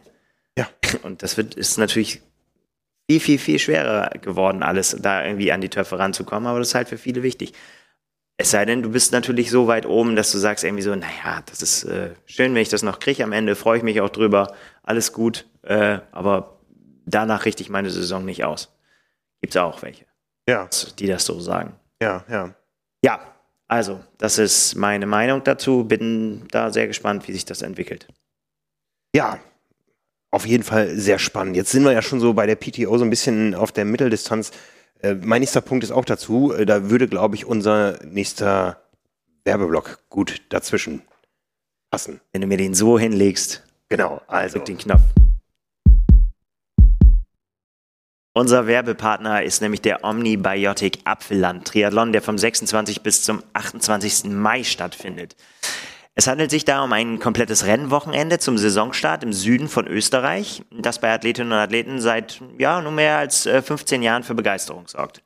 Ja. 0.58 0.68
Und 1.04 1.24
das 1.24 1.38
wird, 1.38 1.56
ist 1.56 1.78
natürlich 1.78 2.22
viel, 3.10 3.20
viel, 3.20 3.40
viel 3.40 3.60
schwerer 3.60 4.10
geworden, 4.20 4.64
alles 4.64 4.96
da 5.00 5.26
irgendwie 5.26 5.52
an 5.52 5.62
die 5.62 5.70
Töpfe 5.70 6.00
ranzukommen, 6.00 6.48
aber 6.48 6.60
das 6.60 6.70
ist 6.70 6.76
halt 6.76 6.90
für 6.90 6.98
viele 6.98 7.24
wichtig. 7.24 7.54
Es 8.38 8.52
sei 8.52 8.66
denn, 8.66 8.82
du 8.82 8.90
bist 8.90 9.12
natürlich 9.12 9.52
so 9.52 9.68
weit 9.68 9.86
oben, 9.86 10.16
dass 10.16 10.32
du 10.32 10.38
sagst 10.38 10.64
irgendwie 10.64 10.84
so, 10.84 10.96
naja, 10.96 11.44
das 11.46 11.62
ist 11.62 11.84
äh, 11.84 12.12
schön, 12.26 12.54
wenn 12.54 12.62
ich 12.62 12.70
das 12.70 12.82
noch 12.82 13.00
kriege 13.00 13.24
am 13.24 13.32
Ende, 13.32 13.56
freue 13.56 13.78
ich 13.78 13.84
mich 13.84 14.02
auch 14.02 14.10
drüber, 14.10 14.54
alles 14.82 15.14
gut, 15.14 15.46
äh, 15.64 16.00
aber 16.12 16.60
danach 17.06 17.46
richte 17.46 17.62
ich 17.62 17.70
meine 17.70 17.90
Saison 17.90 18.26
nicht 18.26 18.44
aus. 18.44 18.76
Gibt 19.42 19.54
es 19.54 19.62
auch 19.62 19.82
welche, 19.82 20.06
ja. 20.48 20.68
die 20.98 21.08
das 21.08 21.26
so 21.26 21.40
sagen. 21.40 21.76
Ja, 22.04 22.24
ja. 22.30 22.54
Ja, 23.04 23.20
also, 23.68 24.02
das 24.18 24.38
ist 24.38 24.76
meine 24.76 25.06
Meinung 25.06 25.44
dazu. 25.44 25.86
Bin 25.86 26.46
da 26.52 26.72
sehr 26.72 26.88
gespannt, 26.88 27.28
wie 27.28 27.34
sich 27.34 27.46
das 27.46 27.62
entwickelt. 27.62 28.08
Ja, 29.16 29.40
auf 30.32 30.46
jeden 30.46 30.64
Fall 30.64 30.98
sehr 30.98 31.20
spannend. 31.20 31.56
Jetzt 31.56 31.72
sind 31.72 31.84
wir 31.84 31.92
ja 31.92 32.02
schon 32.02 32.20
so 32.20 32.34
bei 32.34 32.46
der 32.46 32.56
PTO 32.56 32.98
so 32.98 33.04
ein 33.04 33.10
bisschen 33.10 33.56
auf 33.56 33.72
der 33.72 33.86
Mitteldistanz. 33.86 34.52
Äh, 35.00 35.16
mein 35.16 35.42
nächster 35.42 35.62
Punkt 35.62 35.84
ist 35.84 35.92
auch 35.92 36.06
dazu. 36.06 36.54
Äh, 36.54 36.66
da 36.66 36.90
würde, 36.90 37.08
glaube 37.08 37.36
ich, 37.36 37.46
unser 37.46 38.04
nächster 38.04 38.82
Werbeblock 39.46 40.10
gut 40.10 40.42
dazwischen 40.50 41.02
passen. 41.90 42.20
Wenn 42.32 42.42
du 42.42 42.48
mir 42.48 42.58
den 42.58 42.74
so 42.74 43.00
hinlegst. 43.00 43.64
Genau, 43.90 44.22
also. 44.28 44.58
Drück 44.58 44.66
den 44.66 44.78
Knopf. 44.78 45.02
Unser 48.36 48.66
Werbepartner 48.66 49.44
ist 49.44 49.62
nämlich 49.62 49.84
der 49.84 50.04
Omnibiotic 50.04 51.00
Apfelland 51.04 51.68
Triathlon, 51.68 52.12
der 52.14 52.24
vom 52.24 52.40
26 52.40 53.02
bis 53.04 53.22
zum 53.22 53.44
28. 53.54 54.32
Mai 54.32 54.64
stattfindet. 54.64 55.36
Es 56.16 56.26
handelt 56.26 56.50
sich 56.50 56.66
da 56.66 56.84
um 56.84 56.92
ein 56.94 57.20
komplettes 57.20 57.66
Rennwochenende 57.66 58.40
zum 58.40 58.58
Saisonstart 58.58 59.24
im 59.24 59.34
Süden 59.34 59.68
von 59.68 59.86
Österreich, 59.86 60.64
das 60.72 61.00
bei 61.00 61.14
Athletinnen 61.14 61.52
und 61.52 61.60
Athleten 61.60 62.02
seit 62.02 62.42
ja 62.58 62.82
nun 62.82 62.96
mehr 62.96 63.18
als 63.18 63.44
15 63.48 64.02
äh, 64.02 64.06
Jahren 64.06 64.24
für 64.24 64.34
Begeisterung 64.34 64.88
sorgt. 64.88 65.22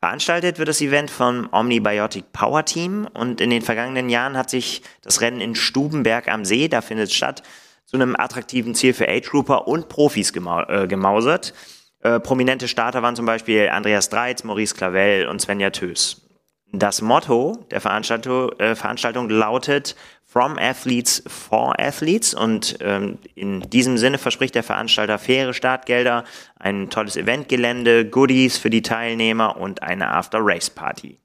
Veranstaltet 0.00 0.58
wird 0.58 0.68
das 0.68 0.80
Event 0.80 1.10
vom 1.10 1.50
Omnibiotic 1.52 2.32
Power 2.32 2.64
Team 2.64 3.06
und 3.12 3.42
in 3.42 3.50
den 3.50 3.62
vergangenen 3.62 4.08
Jahren 4.08 4.38
hat 4.38 4.48
sich 4.48 4.80
das 5.02 5.20
Rennen 5.20 5.42
in 5.42 5.54
Stubenberg 5.54 6.28
am 6.28 6.46
See, 6.46 6.68
da 6.68 6.80
findet 6.80 7.08
es 7.08 7.14
statt, 7.14 7.42
zu 7.84 7.96
einem 7.96 8.16
attraktiven 8.16 8.74
Ziel 8.74 8.94
für 8.94 9.08
Age-Grouper 9.08 9.68
und 9.68 9.90
Profis 9.90 10.30
äh, 10.30 10.86
gemausert. 10.86 11.52
Äh, 12.00 12.20
prominente 12.20 12.68
Starter 12.68 13.02
waren 13.02 13.16
zum 13.16 13.26
Beispiel 13.26 13.68
Andreas 13.68 14.08
Dreitz, 14.08 14.44
Maurice 14.44 14.74
Clavel 14.74 15.26
und 15.26 15.40
Svenja 15.40 15.70
Tös. 15.70 16.28
Das 16.72 17.00
Motto 17.00 17.66
der 17.70 17.80
Veranstaltung, 17.80 18.52
äh, 18.58 18.74
Veranstaltung 18.74 19.30
lautet 19.30 19.96
From 20.26 20.58
Athletes 20.58 21.22
for 21.26 21.80
Athletes 21.80 22.34
und 22.34 22.76
ähm, 22.82 23.18
in 23.34 23.60
diesem 23.70 23.96
Sinne 23.96 24.18
verspricht 24.18 24.54
der 24.54 24.62
Veranstalter 24.62 25.18
faire 25.18 25.54
Startgelder, 25.54 26.24
ein 26.58 26.90
tolles 26.90 27.16
Eventgelände, 27.16 28.04
Goodies 28.04 28.58
für 28.58 28.68
die 28.68 28.82
Teilnehmer 28.82 29.56
und 29.56 29.82
eine 29.82 30.10
After-Race-Party. 30.10 31.18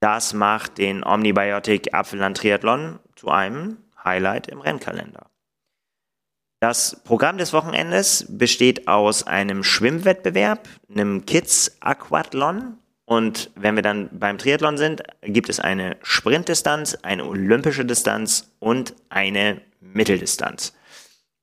Das 0.00 0.32
macht 0.32 0.78
den 0.78 1.04
Omnibiotic 1.04 1.92
Apfelland 1.92 2.38
Triathlon 2.38 2.98
zu 3.16 3.28
einem 3.28 3.76
Highlight 4.02 4.48
im 4.48 4.60
Rennkalender. 4.60 5.27
Das 6.60 7.00
Programm 7.04 7.38
des 7.38 7.52
Wochenendes 7.52 8.26
besteht 8.28 8.88
aus 8.88 9.26
einem 9.26 9.62
Schwimmwettbewerb, 9.62 10.68
einem 10.92 11.24
Kids 11.24 11.76
Aquathlon 11.80 12.78
und 13.08 13.50
wenn 13.54 13.74
wir 13.74 13.82
dann 13.82 14.10
beim 14.12 14.36
Triathlon 14.36 14.76
sind, 14.76 15.02
gibt 15.22 15.48
es 15.48 15.60
eine 15.60 15.96
Sprintdistanz, 16.02 16.94
eine 17.02 17.24
olympische 17.24 17.86
Distanz 17.86 18.50
und 18.58 18.94
eine 19.08 19.62
Mitteldistanz. 19.80 20.74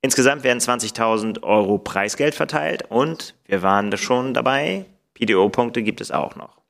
Insgesamt 0.02 0.44
werden 0.44 0.60
20.000 0.60 1.42
Euro 1.42 1.80
Preisgeld 1.80 2.36
verteilt 2.36 2.84
und 2.90 3.34
wir 3.46 3.64
waren 3.64 3.98
schon 3.98 4.36
dabei. 4.36 4.86
PDO-Punkte 5.16 5.82
gibt 5.82 6.02
es 6.02 6.12
auch 6.12 6.36
noch. 6.36 6.62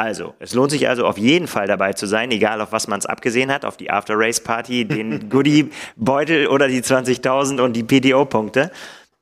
Also, 0.00 0.34
es 0.38 0.54
lohnt 0.54 0.70
sich 0.70 0.88
also 0.88 1.04
auf 1.04 1.18
jeden 1.18 1.46
Fall 1.46 1.66
dabei 1.66 1.92
zu 1.92 2.06
sein, 2.06 2.30
egal 2.30 2.62
auf 2.62 2.72
was 2.72 2.88
man 2.88 2.98
es 2.98 3.04
abgesehen 3.04 3.52
hat, 3.52 3.66
auf 3.66 3.76
die 3.76 3.90
After-Race-Party, 3.90 4.86
den 4.86 5.28
Goodie-Beutel 5.28 6.46
oder 6.46 6.68
die 6.68 6.80
20.000 6.80 7.60
und 7.60 7.74
die 7.74 7.82
PDO-Punkte. 7.82 8.70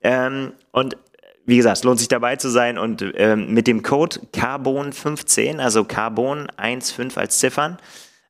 Ähm, 0.03 0.53
und 0.71 0.97
wie 1.47 1.57
gesagt, 1.57 1.79
es 1.79 1.83
lohnt 1.83 1.99
sich 1.99 2.07
dabei 2.07 2.37
zu 2.37 2.49
sein 2.49 2.79
und 2.79 3.05
ähm, 3.17 3.53
mit 3.53 3.67
dem 3.67 3.83
Code 3.83 4.21
Carbon15, 4.33 5.59
also 5.59 5.83
Carbon 5.83 6.47
15 6.57 7.17
als 7.17 7.39
Ziffern, 7.39 7.79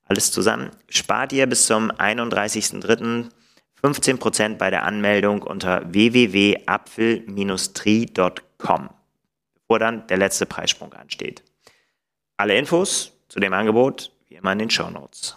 alles 0.06 0.32
zusammen, 0.32 0.70
spart 0.88 1.34
ihr 1.34 1.46
bis 1.46 1.66
zum 1.66 1.92
31.03. 1.92 3.26
15% 3.84 4.56
bei 4.56 4.70
der 4.70 4.84
Anmeldung 4.84 5.42
unter 5.42 5.82
www.apfel-tri.com, 5.92 8.88
bevor 9.54 9.78
dann 9.78 10.06
der 10.06 10.16
letzte 10.16 10.46
Preissprung 10.46 10.94
ansteht. 10.94 11.42
Alle 12.40 12.56
Infos 12.56 13.12
zu 13.28 13.40
dem 13.40 13.52
Angebot 13.52 14.12
wie 14.28 14.36
immer 14.36 14.52
in 14.52 14.60
den 14.60 14.70
Show 14.70 14.88
Notes. 14.90 15.36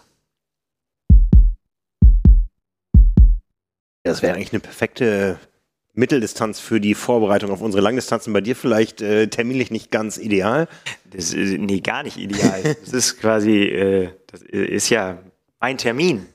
Das 4.04 4.22
wäre 4.22 4.36
eigentlich 4.36 4.54
eine 4.54 4.60
perfekte 4.60 5.40
Mitteldistanz 5.94 6.60
für 6.60 6.80
die 6.80 6.94
Vorbereitung 6.94 7.50
auf 7.50 7.62
unsere 7.62 7.82
Langdistanzen. 7.82 8.34
Bei 8.34 8.42
dir 8.42 8.56
vielleicht 8.56 9.02
äh, 9.02 9.28
terminlich 9.30 9.72
nicht 9.72 9.90
ganz 9.90 10.20
ideal? 10.20 10.68
Das 11.06 11.34
ist, 11.34 11.58
nee, 11.58 11.80
gar 11.80 12.04
nicht 12.04 12.18
ideal. 12.18 12.62
das 12.82 12.94
ist 12.94 13.20
quasi, 13.20 13.64
äh, 13.64 14.10
das 14.28 14.44
ist 14.44 14.90
ja 14.90 15.24
mein 15.60 15.80
Termin. 15.80 16.28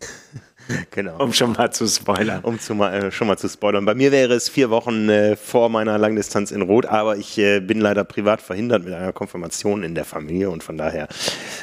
Genau. 0.91 1.23
Um 1.23 1.33
schon 1.33 1.53
mal 1.53 1.71
zu 1.73 1.87
spoilern. 1.87 2.43
Um 2.43 2.59
zu 2.59 2.75
mal, 2.75 2.93
äh, 2.93 3.11
schon 3.11 3.27
mal 3.27 3.37
zu 3.37 3.49
spoilern. 3.49 3.85
Bei 3.85 3.95
mir 3.95 4.13
wäre 4.13 4.35
es 4.35 4.49
vier 4.49 4.71
Wochen 4.71 5.09
äh, 5.09 5.37
vor 5.37 5.69
meiner 5.69 5.99
Langdistanz 5.99 6.51
in 6.51 6.63
Rot, 6.63 6.87
aber 6.87 7.17
ich 7.17 7.39
äh, 7.39 7.61
bin 7.61 7.81
leider 7.81 8.05
privat 8.05 8.41
verhindert 8.41 8.85
mit 8.85 8.95
einer 8.95 9.13
Konfirmation 9.13 9.83
in 9.83 9.95
der 9.95 10.05
Familie 10.05 10.51
und 10.51 10.63
von 10.63 10.77
daher 10.77 11.09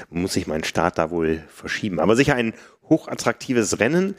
muss 0.10 0.36
ich 0.36 0.48
meinen 0.48 0.64
Start 0.64 0.98
da 0.98 1.12
wohl 1.12 1.44
verschieben. 1.48 2.00
Aber 2.00 2.16
sicher 2.16 2.36
ein 2.36 2.54
hochattraktives 2.90 3.80
Rennen. 3.80 4.16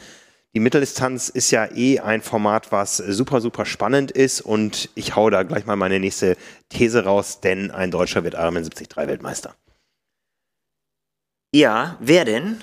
Die 0.55 0.61
Mitteldistanz 0.61 1.28
ist 1.28 1.51
ja 1.51 1.68
eh 1.74 1.99
ein 1.99 2.22
Format, 2.22 2.70
was 2.70 2.99
super, 2.99 3.41
super 3.41 3.66
spannend 3.66 4.12
ist 4.12 4.41
und 4.41 4.89
ich 4.95 5.16
hau 5.16 5.28
da 5.28 5.43
gleich 5.43 5.66
mal 5.66 5.74
meine 5.74 5.99
nächste 5.99 6.37
These 6.68 7.05
raus, 7.05 7.41
denn 7.41 7.72
ein 7.72 7.91
Deutscher 7.91 8.22
wird 8.22 8.35
Ironman 8.35 8.62
73 8.62 8.97
Weltmeister. 8.97 9.57
Ja, 11.53 11.97
wer 12.01 12.24
denn? 12.24 12.62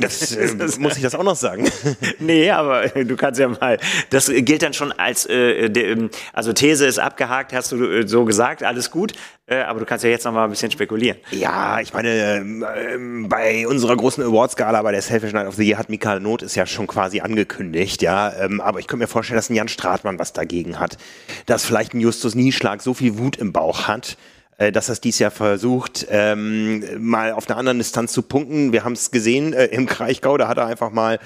Das, 0.00 0.32
äh, 0.36 0.56
muss 0.78 0.96
ich 0.96 1.02
das 1.02 1.14
auch 1.14 1.22
noch 1.22 1.36
sagen? 1.36 1.70
nee, 2.18 2.50
aber 2.50 2.88
du 2.88 3.14
kannst 3.14 3.38
ja 3.38 3.48
mal. 3.48 3.78
Das 4.08 4.32
gilt 4.34 4.62
dann 4.62 4.72
schon 4.72 4.90
als, 4.92 5.26
äh, 5.26 5.68
de, 5.68 5.92
ähm, 5.92 6.10
also 6.32 6.54
These 6.54 6.86
ist 6.86 6.98
abgehakt, 6.98 7.52
hast 7.52 7.70
du 7.72 7.84
äh, 7.84 8.08
so 8.08 8.24
gesagt, 8.24 8.62
alles 8.62 8.90
gut. 8.90 9.12
Äh, 9.46 9.60
aber 9.60 9.80
du 9.80 9.86
kannst 9.86 10.02
ja 10.02 10.10
jetzt 10.10 10.24
noch 10.24 10.32
mal 10.32 10.44
ein 10.44 10.50
bisschen 10.50 10.70
spekulieren. 10.70 11.18
Ja, 11.30 11.78
ich 11.80 11.92
meine, 11.92 12.36
ähm, 12.36 13.26
bei 13.28 13.66
unserer 13.68 13.96
großen 13.96 14.24
Awards-Gala 14.24 14.80
bei 14.80 14.92
der 14.92 15.02
Selfish 15.02 15.34
Night 15.34 15.46
of 15.46 15.56
the 15.56 15.66
Year 15.66 15.78
hat 15.78 15.90
Mikael 15.90 16.20
Not 16.20 16.40
ist 16.40 16.54
ja 16.54 16.64
schon 16.64 16.86
quasi 16.86 17.20
angekündigt, 17.20 18.00
ja. 18.00 18.32
Ähm, 18.40 18.62
aber 18.62 18.80
ich 18.80 18.86
könnte 18.86 19.04
mir 19.04 19.08
vorstellen, 19.08 19.36
dass 19.36 19.50
ein 19.50 19.54
Jan 19.54 19.68
Stratmann 19.68 20.18
was 20.18 20.32
dagegen 20.32 20.80
hat. 20.80 20.96
Dass 21.44 21.66
vielleicht 21.66 21.92
ein 21.92 22.00
Justus 22.00 22.34
Nieschlag 22.34 22.80
so 22.80 22.94
viel 22.94 23.18
Wut 23.18 23.36
im 23.36 23.52
Bauch 23.52 23.88
hat, 23.88 24.12
äh, 24.12 24.37
dass 24.58 24.88
er 24.88 24.94
es 24.94 25.00
dieses 25.00 25.20
Jahr 25.20 25.30
versucht, 25.30 26.06
ähm, 26.10 26.82
mal 26.98 27.32
auf 27.32 27.48
einer 27.48 27.58
anderen 27.58 27.78
Distanz 27.78 28.12
zu 28.12 28.22
punkten. 28.22 28.72
Wir 28.72 28.84
haben 28.84 28.94
es 28.94 29.10
gesehen 29.10 29.52
äh, 29.52 29.66
im 29.66 29.86
Kraichgau, 29.86 30.36
da 30.36 30.48
hat 30.48 30.58
er 30.58 30.66
einfach 30.66 30.90
mal 30.90 31.20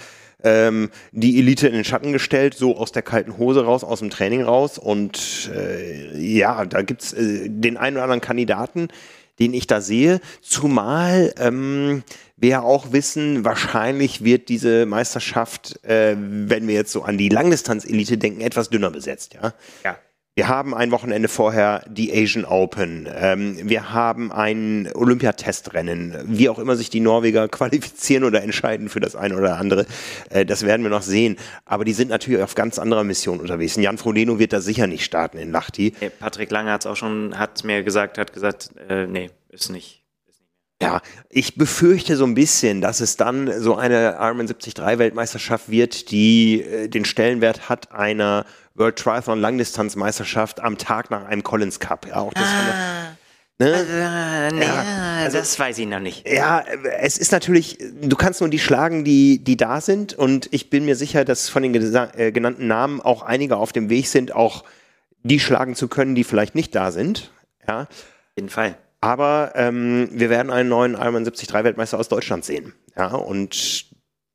ähm, 0.45 0.91
die 1.13 1.39
Elite 1.39 1.69
in 1.69 1.75
den 1.75 1.85
Schatten 1.85 2.13
gestellt, 2.13 2.55
so 2.55 2.77
aus 2.77 2.93
der 2.93 3.03
kalten 3.03 3.39
Hose 3.39 3.65
raus, 3.65 3.85
aus 3.85 4.01
dem 4.01 4.11
Training 4.11 4.43
raus. 4.43 4.79
Und 4.79 5.51
äh, 5.55 6.19
ja, 6.19 6.65
da 6.65 6.83
gibt's 6.83 7.13
äh, 7.13 7.49
den 7.49 7.77
einen 7.77 7.97
oder 7.97 8.05
anderen 8.05 8.21
Kandidaten, 8.21 8.89
den 9.39 9.55
ich 9.55 9.67
da 9.67 9.81
sehe. 9.81 10.21
Zumal 10.41 11.33
ähm, 11.39 12.03
wir 12.37 12.65
auch 12.65 12.93
wissen, 12.93 13.45
wahrscheinlich 13.45 14.25
wird 14.25 14.49
diese 14.49 14.85
Meisterschaft, 14.87 15.83
äh, 15.85 16.17
wenn 16.19 16.67
wir 16.67 16.75
jetzt 16.75 16.93
so 16.93 17.03
an 17.03 17.19
die 17.19 17.29
Langdistanz-Elite 17.29 18.19
denken, 18.19 18.41
etwas 18.41 18.69
dünner 18.69 18.91
besetzt, 18.91 19.35
ja. 19.35 19.55
Ja. 19.85 19.97
Wir 20.35 20.49
haben 20.49 20.75
ein 20.75 20.91
Wochenende 20.93 21.29
vorher 21.29 21.85
die 21.87 22.11
Asian 22.11 22.47
Open. 22.47 23.07
Ähm, 23.15 23.69
wir 23.69 23.93
haben 23.93 24.33
ein 24.33 24.91
Olympiatestrennen. 24.95 26.17
Wie 26.25 26.49
auch 26.49 26.59
immer 26.59 26.75
sich 26.75 26.89
die 26.89 27.01
Norweger 27.01 27.49
qualifizieren 27.51 28.25
oder 28.25 28.43
entscheiden 28.43 28.89
für 28.89 29.01
das 29.01 29.15
eine 29.15 29.37
oder 29.37 29.59
andere, 29.59 29.85
äh, 30.31 30.47
das 30.47 30.65
werden 30.65 30.85
wir 30.85 30.91
noch 30.91 31.03
sehen. 31.03 31.37
Aber 31.67 31.85
die 31.85 31.93
sind 31.93 32.09
natürlich 32.09 32.43
auf 32.43 32.55
ganz 32.55 32.79
anderer 32.79 33.05
Mission 33.05 33.41
unterwegs. 33.41 33.77
Jan 33.77 33.99
Frodeno 33.99 34.39
wird 34.39 34.55
da 34.55 34.63
sicher 34.63 34.87
nicht 34.87 35.05
starten 35.05 35.37
in 35.37 35.53
Lahti. 35.53 35.93
Patrick 36.19 36.51
Lange 36.51 36.73
hat 36.73 36.81
es 36.81 36.87
auch 36.87 36.97
schon, 36.97 37.39
hat 37.39 37.63
mir 37.65 37.83
gesagt, 37.83 38.17
hat 38.17 38.33
gesagt, 38.33 38.71
äh, 38.89 39.07
nee, 39.07 39.29
ist 39.51 39.69
nicht. 39.69 40.02
Ja, 40.83 41.01
ich 41.31 41.55
befürchte 41.55 42.17
so 42.17 42.25
ein 42.25 42.35
bisschen, 42.35 42.81
dass 42.81 43.01
es 43.01 43.17
dann 43.17 43.61
so 43.61 43.77
eine 43.77 44.17
Ironman 44.19 44.49
73 44.49 44.99
Weltmeisterschaft 44.99 45.71
wird, 45.71 46.11
die 46.11 46.61
äh, 46.63 46.89
den 46.89 47.05
Stellenwert 47.05 47.69
hat 47.69 47.93
einer 47.93 48.45
World 48.75 48.97
Triathlon 48.97 49.41
Langdistanzmeisterschaft 49.41 50.61
am 50.61 50.79
Tag 50.79 51.11
nach 51.11 51.25
einem 51.25 51.45
Collins 51.45 51.79
Cup. 51.79 52.07
Ja, 52.09 52.17
auch 52.17 52.35
das 52.35 52.45
ah. 52.45 53.17
Ne? 53.59 53.75
Also, 53.75 54.57
nee, 54.57 54.65
ja, 54.65 54.85
also, 55.23 55.39
das 55.39 55.57
weiß 55.57 55.79
ich 55.79 55.87
noch 55.87 56.01
nicht. 56.01 56.29
Ja, 56.29 56.65
es 56.99 57.17
ist 57.17 57.31
natürlich, 57.31 57.79
du 58.01 58.17
kannst 58.17 58.41
nur 58.41 58.51
die 58.51 58.59
schlagen, 58.59 59.05
die, 59.05 59.39
die 59.39 59.57
da 59.57 59.81
sind. 59.81 60.15
Und 60.15 60.49
ich 60.51 60.69
bin 60.69 60.85
mir 60.85 60.97
sicher, 60.97 61.25
dass 61.25 61.49
von 61.49 61.63
den 61.63 61.75
äh, 61.75 62.33
genannten 62.33 62.67
Namen 62.67 63.01
auch 63.01 63.23
einige 63.23 63.57
auf 63.57 63.73
dem 63.73 63.89
Weg 63.89 64.09
sind, 64.09 64.35
auch 64.35 64.65
die 65.23 65.39
schlagen 65.39 65.77
zu 65.77 65.87
können, 65.87 66.17
die 66.17 66.25
vielleicht 66.25 66.57
nicht 66.57 66.75
da 66.75 66.91
sind. 66.91 67.31
Ja. 67.69 67.83
Auf 67.83 67.89
jeden 68.37 68.49
Fall. 68.49 68.77
Aber 69.03 69.53
ähm, 69.57 70.09
wir 70.13 70.31
werden 70.31 70.53
einen 70.53 70.69
neuen 70.69 70.95
Ironman 70.95 71.25
73 71.25 71.53
Weltmeister 71.53 71.99
aus 71.99 72.09
Deutschland 72.09 72.45
sehen. 72.45 72.73
Ja, 72.97 73.09
und 73.09 73.87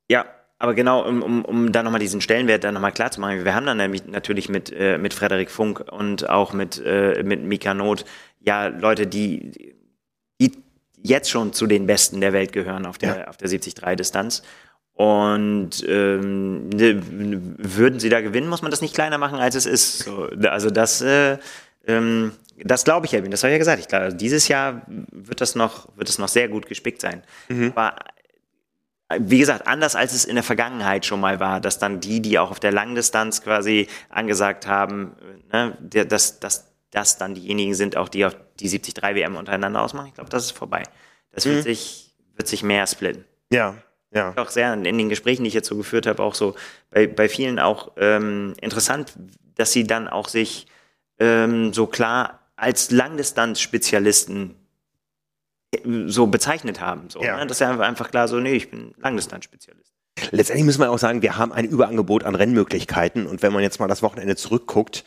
ja, 0.10 0.26
aber 0.60 0.74
genau, 0.74 1.08
um, 1.08 1.24
um, 1.24 1.46
um 1.46 1.72
da 1.72 1.84
nochmal 1.84 2.02
diesen 2.02 2.20
Stellenwert 2.20 2.66
dann 2.66 2.74
nochmal 2.74 2.92
klar 2.92 3.10
zu 3.10 3.22
machen, 3.22 3.46
wir 3.46 3.56
haben 3.56 3.66
dann 3.66 3.78
nämlich 3.78 4.06
natürlich 4.08 4.50
mit, 4.50 4.74
äh, 4.74 4.98
mit 4.98 5.14
Frederik 5.14 5.52
Funk 5.52 5.86
und 5.90 6.30
auch 6.30 6.52
mit, 6.52 6.82
äh, 6.86 7.24
mit 7.24 7.44
Mika 7.44 7.74
Not 7.74 8.04
ja 8.42 8.68
Leute, 8.68 9.08
die, 9.08 9.76
die 10.42 10.52
jetzt 11.02 11.30
schon 11.30 11.54
zu 11.54 11.66
den 11.66 11.88
Besten 11.88 12.20
der 12.20 12.34
Welt 12.34 12.52
gehören 12.52 12.86
auf 12.86 12.98
der, 12.98 13.20
ja. 13.20 13.28
auf 13.28 13.38
der 13.38 13.48
73-Distanz. 13.48 14.44
Und 14.94 15.86
ähm, 15.88 16.68
ne, 16.70 17.02
würden 17.58 18.02
sie 18.02 18.10
da 18.10 18.20
gewinnen, 18.20 18.50
muss 18.50 18.64
man 18.64 18.72
das 18.72 18.82
nicht 18.82 18.96
kleiner 18.96 19.18
machen, 19.18 19.40
als 19.40 19.56
es 19.56 19.66
ist. 19.66 20.00
So, 20.00 20.28
also 20.50 20.72
das, 20.72 21.02
äh, 21.02 21.38
ähm, 21.86 22.34
das 22.64 22.84
glaube 22.84 23.06
ich, 23.06 23.14
Erwin, 23.14 23.32
das 23.32 23.44
habe 23.44 23.52
ich 23.52 23.56
ja 23.56 23.60
gesagt. 23.60 23.80
Ich 23.80 23.88
glaube, 23.88 24.14
dieses 24.14 24.48
Jahr 24.48 24.82
wird 24.88 25.42
das 25.42 25.56
noch, 25.56 25.88
wird 25.96 26.10
es 26.10 26.18
noch 26.18 26.28
sehr 26.28 26.48
gut 26.48 26.68
gespickt 26.68 27.02
sein. 27.02 27.24
Mhm. 27.50 27.74
Aber 27.76 27.96
wie 29.20 29.40
gesagt, 29.40 29.68
anders 29.68 29.96
als 29.96 30.14
es 30.14 30.26
in 30.26 30.36
der 30.36 30.44
Vergangenheit 30.44 31.06
schon 31.06 31.20
mal 31.20 31.40
war, 31.40 31.62
dass 31.62 31.80
dann 31.80 32.00
die, 32.00 32.22
die 32.22 32.40
auch 32.40 32.52
auf 32.52 32.60
der 32.60 32.72
Langdistanz 32.72 33.42
quasi 33.42 33.88
angesagt 34.10 34.68
haben, 34.68 35.16
ne, 35.52 35.78
dass, 36.06 36.40
dass 36.40 36.74
das 36.92 37.18
dann 37.18 37.36
diejenigen 37.36 37.74
sind, 37.74 37.96
auch 37.96 38.10
die 38.10 38.26
auf 38.26 38.36
die 38.60 38.70
73 38.70 39.04
WM 39.04 39.36
untereinander 39.36 39.82
ausmachen. 39.82 40.08
Ich 40.08 40.16
glaube, 40.16 40.30
das 40.30 40.46
ist 40.46 40.52
vorbei. 40.52 40.84
Das 41.32 41.46
mhm. 41.46 41.52
wird, 41.52 41.64
sich, 41.64 42.16
wird 42.36 42.48
sich 42.48 42.64
mehr 42.64 42.86
splitten. 42.88 43.24
Ja, 43.52 43.76
ja. 44.12 44.34
Auch 44.36 44.50
sehr 44.50 44.74
in 44.74 44.84
den 44.84 45.10
Gesprächen, 45.10 45.44
die 45.44 45.50
ich 45.50 45.54
jetzt 45.54 45.68
so 45.68 45.78
geführt 45.78 46.08
habe, 46.08 46.24
auch 46.24 46.34
so 46.34 46.56
bei, 46.90 47.08
bei 47.08 47.30
vielen 47.30 47.60
auch 47.60 47.92
ähm, 47.98 48.56
interessant, 48.62 49.14
dass 49.56 49.72
sie 49.72 49.86
dann 49.86 50.08
auch 50.08 50.28
sich 50.28 50.68
ähm, 51.20 51.74
so 51.74 51.88
klar 51.88 52.47
als 52.58 52.92
Langdistanz-Spezialisten 52.92 54.56
so 56.08 56.28
bezeichnet 56.28 56.82
haben. 56.82 57.10
So, 57.10 57.22
ja. 57.24 57.38
ne? 57.38 57.48
Das 57.48 57.58
ist 57.58 57.62
ja 57.62 57.80
einfach 57.80 58.12
klar 58.12 58.28
so, 58.28 58.40
nee, 58.40 58.54
ich 58.54 58.70
bin 58.70 58.94
Langdistanzspezialist. 58.98 59.94
Letztendlich 60.32 60.66
müssen 60.66 60.82
wir 60.82 60.90
auch 60.90 60.98
sagen, 60.98 61.22
wir 61.22 61.38
haben 61.38 61.54
ein 61.54 61.66
Überangebot 61.66 62.24
an 62.24 62.36
Rennmöglichkeiten 62.36 63.28
und 63.28 63.44
wenn 63.44 63.54
man 63.54 63.62
jetzt 63.62 63.80
mal 63.80 63.88
das 63.88 64.02
Wochenende 64.02 64.36
zurückguckt, 64.36 65.06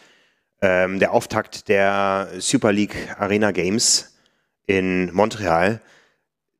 ähm, 0.62 1.00
der 1.00 1.12
Auftakt 1.12 1.68
der 1.68 2.28
Super 2.38 2.72
League 2.72 2.96
Arena 3.18 3.50
Games 3.50 4.16
in 4.66 5.12
Montreal, 5.12 5.80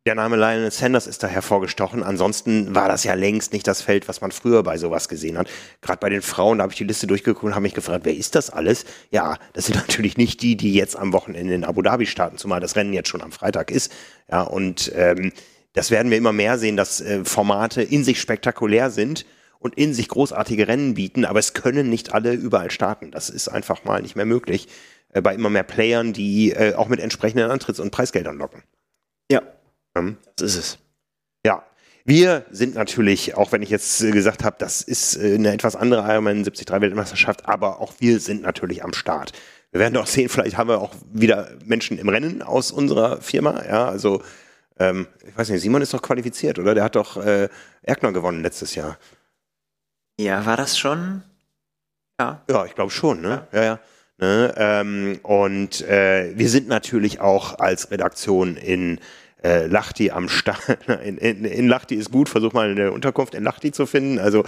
der 0.07 0.15
Name 0.15 0.37
Lionel 0.37 0.71
Sanders 0.71 1.07
ist 1.07 1.23
da 1.23 1.27
hervorgestochen. 1.27 2.03
Ansonsten 2.03 2.75
war 2.75 2.89
das 2.89 3.05
ja 3.05 3.13
längst 3.15 3.53
nicht 3.53 3.67
das 3.67 3.83
Feld, 3.83 4.09
was 4.09 4.23
man 4.23 4.33
früher 4.33 4.63
bei 4.63 4.79
sowas 4.79 5.09
gesehen 5.09 5.37
hat. 5.37 5.49
Gerade 5.83 6.01
bei 6.01 6.09
den 6.09 6.23
Frauen, 6.23 6.59
da 6.59 6.63
habe 6.63 6.73
ich 6.73 6.79
die 6.79 6.85
Liste 6.85 7.07
durchgeguckt 7.07 7.45
und 7.45 7.55
habe 7.55 7.63
mich 7.63 7.75
gefragt, 7.75 8.05
wer 8.05 8.17
ist 8.17 8.35
das 8.35 8.49
alles? 8.49 8.87
Ja, 9.11 9.37
das 9.53 9.67
sind 9.67 9.77
natürlich 9.89 10.17
nicht 10.17 10.41
die, 10.41 10.57
die 10.57 10.73
jetzt 10.73 10.97
am 10.97 11.13
Wochenende 11.13 11.53
in 11.55 11.65
Abu 11.65 11.83
Dhabi 11.83 12.07
starten, 12.07 12.39
zumal 12.39 12.61
das 12.61 12.77
Rennen 12.77 12.95
jetzt 12.95 13.11
schon 13.11 13.21
am 13.21 13.33
Freitag 13.33 13.71
ist. 13.71 13.93
Ja, 14.31 14.43
und 14.43 14.91
ähm, 14.95 15.33
das 15.75 15.91
werden 15.91 16.11
wir 16.11 16.19
immer 16.19 16.33
mehr 16.33 16.59
sehen, 16.59 16.79
dass 16.79 17.03
äh, 17.03 17.25
Formate 17.25 17.83
in 17.83 18.03
sich 18.03 18.21
spektakulär 18.21 18.91
sind 18.91 19.27
und 19.59 19.77
in 19.77 19.93
sich 19.93 20.09
großartige 20.09 20.67
Rennen 20.67 20.95
bieten, 20.95 21.27
aber 21.27 21.39
es 21.39 21.53
können 21.53 21.91
nicht 21.91 22.15
alle 22.15 22.33
überall 22.33 22.71
starten. 22.71 23.11
Das 23.11 23.29
ist 23.29 23.49
einfach 23.49 23.85
mal 23.85 24.01
nicht 24.01 24.17
mehr 24.17 24.25
möglich 24.25 24.67
äh, 25.13 25.21
bei 25.21 25.35
immer 25.35 25.51
mehr 25.51 25.63
Playern, 25.63 26.15
die 26.15 26.53
äh, 26.53 26.75
auch 26.75 26.89
mit 26.89 27.01
entsprechenden 27.01 27.51
Antritts- 27.51 27.81
und 27.81 27.91
Preisgeldern 27.91 28.39
locken. 28.39 28.63
Ja, 29.31 29.43
das 30.37 30.57
ist 30.57 30.57
es. 30.57 30.79
Ja. 31.45 31.65
Wir 32.05 32.47
sind 32.51 32.75
natürlich, 32.75 33.37
auch 33.37 33.53
wenn 33.53 33.63
ich 33.63 33.71
jetzt 33.71 34.03
äh, 34.03 34.11
gesagt 34.11 34.43
habe, 34.43 34.57
das 34.59 34.83
ist 34.83 35.17
äh, 35.17 35.35
eine 35.35 35.53
etwas 35.53 35.77
andere 35.77 36.01
Ironman 36.03 36.43
73 36.43 36.69
Weltmeisterschaft, 36.81 37.47
aber 37.47 37.81
auch 37.81 37.93
wir 37.99 38.21
sind 38.21 38.43
natürlich 38.43 38.83
am 38.83 38.95
Start. 38.95 39.33
Wir 39.71 39.81
werden 39.81 39.97
auch 39.97 40.07
sehen, 40.07 40.29
vielleicht 40.29 40.57
haben 40.57 40.69
wir 40.69 40.81
auch 40.81 40.95
wieder 41.13 41.51
Menschen 41.65 41.99
im 41.99 42.09
Rennen 42.09 42.43
aus 42.43 42.73
unserer 42.73 43.21
Firma. 43.21 43.63
Ja, 43.65 43.89
also 43.89 44.23
ähm, 44.79 45.07
ich 45.27 45.37
weiß 45.37 45.51
nicht, 45.51 45.61
Simon 45.61 45.83
ist 45.83 45.95
doch 45.95 46.03
qualifiziert, 46.03 46.59
oder? 46.59 46.75
Der 46.75 46.85
hat 46.85 46.97
doch 46.97 47.17
äh, 47.19 47.49
Erkner 47.83 48.13
gewonnen 48.13 48.43
letztes 48.43 48.75
Jahr. 48.75 48.99
Ja, 50.19 50.45
war 50.47 50.57
das 50.57 50.79
schon? 50.79 51.23
Ja. 52.19 52.43
Ja, 52.51 52.65
ich 52.65 52.75
glaube 52.75 52.91
schon, 52.91 53.21
ne? 53.21 53.47
Ja, 53.53 53.63
ja. 53.63 53.65
ja. 53.65 53.81
Ne? 54.21 54.55
Ähm, 54.57 55.21
und 55.23 55.81
äh, 55.83 56.37
wir 56.37 56.51
sind 56.51 56.69
natürlich 56.69 57.21
auch 57.21 57.59
als 57.59 57.91
Redaktion 57.91 58.57
in 58.57 59.01
äh, 59.43 59.67
Lachti 59.67 60.11
am 60.11 60.29
Start. 60.29 60.61
In, 61.05 61.19
in, 61.19 61.45
in 61.45 61.69
Lachti 61.69 61.95
ist 61.95 62.11
gut, 62.11 62.29
versuch 62.29 62.53
mal 62.53 62.71
eine 62.71 62.93
Unterkunft 62.93 63.35
in 63.35 63.45
Lachti 63.45 63.73
zu 63.73 63.87
finden. 63.87 64.19
Also 64.19 64.45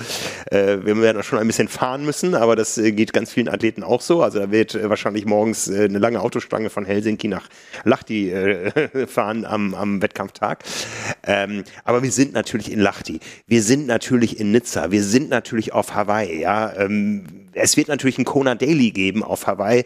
äh, 0.50 0.78
wir 0.82 1.00
werden 1.00 1.22
schon 1.22 1.38
ein 1.38 1.46
bisschen 1.46 1.68
fahren 1.68 2.04
müssen, 2.04 2.34
aber 2.34 2.56
das 2.56 2.76
äh, 2.78 2.92
geht 2.92 3.12
ganz 3.12 3.32
vielen 3.32 3.48
Athleten 3.48 3.82
auch 3.82 4.00
so. 4.00 4.22
Also 4.22 4.40
da 4.40 4.50
wird 4.50 4.74
äh, 4.74 4.88
wahrscheinlich 4.90 5.24
morgens 5.24 5.68
äh, 5.68 5.84
eine 5.84 5.98
lange 5.98 6.20
Autostange 6.20 6.68
von 6.68 6.84
Helsinki 6.84 7.28
nach 7.28 7.48
Lachti 7.84 8.30
äh, 8.30 9.06
fahren 9.06 9.44
am, 9.44 9.74
am 9.74 10.02
Wettkampftag. 10.02 10.64
Ähm, 11.24 11.64
aber 11.84 12.02
wir 12.02 12.12
sind 12.12 12.32
natürlich 12.32 12.70
in 12.70 12.80
Lachti. 12.80 13.20
Wir 13.46 13.62
sind 13.62 13.86
natürlich 13.86 14.38
in 14.38 14.50
Nizza. 14.52 14.90
Wir 14.90 15.02
sind 15.02 15.30
natürlich 15.30 15.72
auf 15.72 15.94
Hawaii. 15.94 16.40
Ja, 16.40 16.74
ähm, 16.76 17.24
es 17.54 17.76
wird 17.76 17.88
natürlich 17.88 18.18
ein 18.18 18.24
Kona 18.24 18.54
Daily 18.54 18.90
geben 18.90 19.22
auf 19.22 19.46
Hawaii 19.46 19.84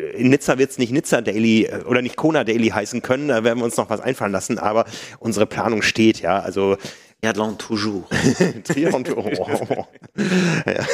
in 0.00 0.30
Nizza 0.30 0.58
wird 0.58 0.70
es 0.70 0.78
nicht 0.78 0.92
Nizza 0.92 1.20
Daily 1.20 1.64
äh, 1.64 1.82
oder 1.84 2.02
nicht 2.02 2.16
Kona 2.16 2.44
Daily 2.44 2.68
heißen 2.68 3.02
können, 3.02 3.28
da 3.28 3.44
werden 3.44 3.58
wir 3.58 3.64
uns 3.64 3.76
noch 3.76 3.90
was 3.90 4.00
einfallen 4.00 4.32
lassen, 4.32 4.58
aber 4.58 4.84
unsere 5.18 5.46
Planung 5.46 5.82
steht, 5.82 6.20
ja. 6.20 6.38
Also 6.40 6.76
Triathlon 7.24 7.56
toujours. 7.56 8.04
Triathlon 8.64 9.04
toujours. 9.04 9.38
Ja, 10.66 10.84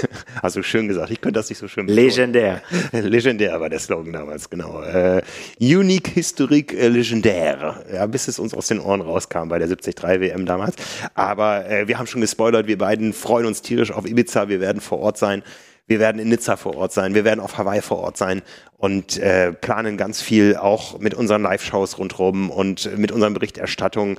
also 0.43 0.63
schön 0.63 0.87
gesagt. 0.87 1.11
Ich 1.11 1.21
könnte 1.21 1.41
das 1.41 1.49
nicht 1.49 1.59
so 1.59 1.67
schön. 1.67 1.89
Legendär. 1.89 2.63
Legendär 2.93 3.61
war 3.61 3.69
der 3.69 3.79
Slogan 3.79 4.13
damals, 4.13 4.49
genau. 4.49 4.83
Äh, 4.83 5.23
Unique 5.59 6.09
Historique 6.09 6.73
äh, 6.75 6.89
Legendär. 6.89 7.83
Ja, 7.93 8.07
bis 8.07 8.29
es 8.29 8.39
uns 8.39 8.55
aus 8.55 8.69
den 8.69 8.79
Ohren 8.79 9.01
rauskam 9.01 9.49
bei 9.49 9.59
der 9.59 9.67
73 9.67 10.21
WM 10.21 10.47
damals. 10.47 10.77
Aber 11.15 11.69
äh, 11.69 11.89
wir 11.89 11.99
haben 11.99 12.07
schon 12.07 12.21
gespoilert. 12.21 12.67
Wir 12.67 12.79
beiden 12.79 13.13
freuen 13.13 13.47
uns 13.47 13.61
tierisch 13.63 13.91
auf 13.91 14.07
Ibiza. 14.07 14.49
Wir 14.49 14.61
werden 14.61 14.81
vor 14.81 15.01
Ort 15.01 15.19
sein. 15.19 15.43
Wir 15.89 15.99
werden 15.99 16.21
in 16.21 16.29
Nizza 16.29 16.57
vor 16.57 16.77
Ort 16.77 16.93
sein, 16.93 17.15
wir 17.15 17.25
werden 17.25 17.41
auf 17.41 17.57
Hawaii 17.57 17.81
vor 17.81 17.99
Ort 17.99 18.19
sein 18.19 18.43
und 18.77 19.17
äh, 19.17 19.53
planen 19.53 19.97
ganz 19.97 20.21
viel 20.21 20.55
auch 20.55 20.99
mit 20.99 21.15
unseren 21.15 21.43
Live-Shows 21.43 21.99
rundherum 21.99 22.51
und 22.51 22.97
mit 22.99 23.11
unseren 23.11 23.33
Berichterstattungen. 23.33 24.19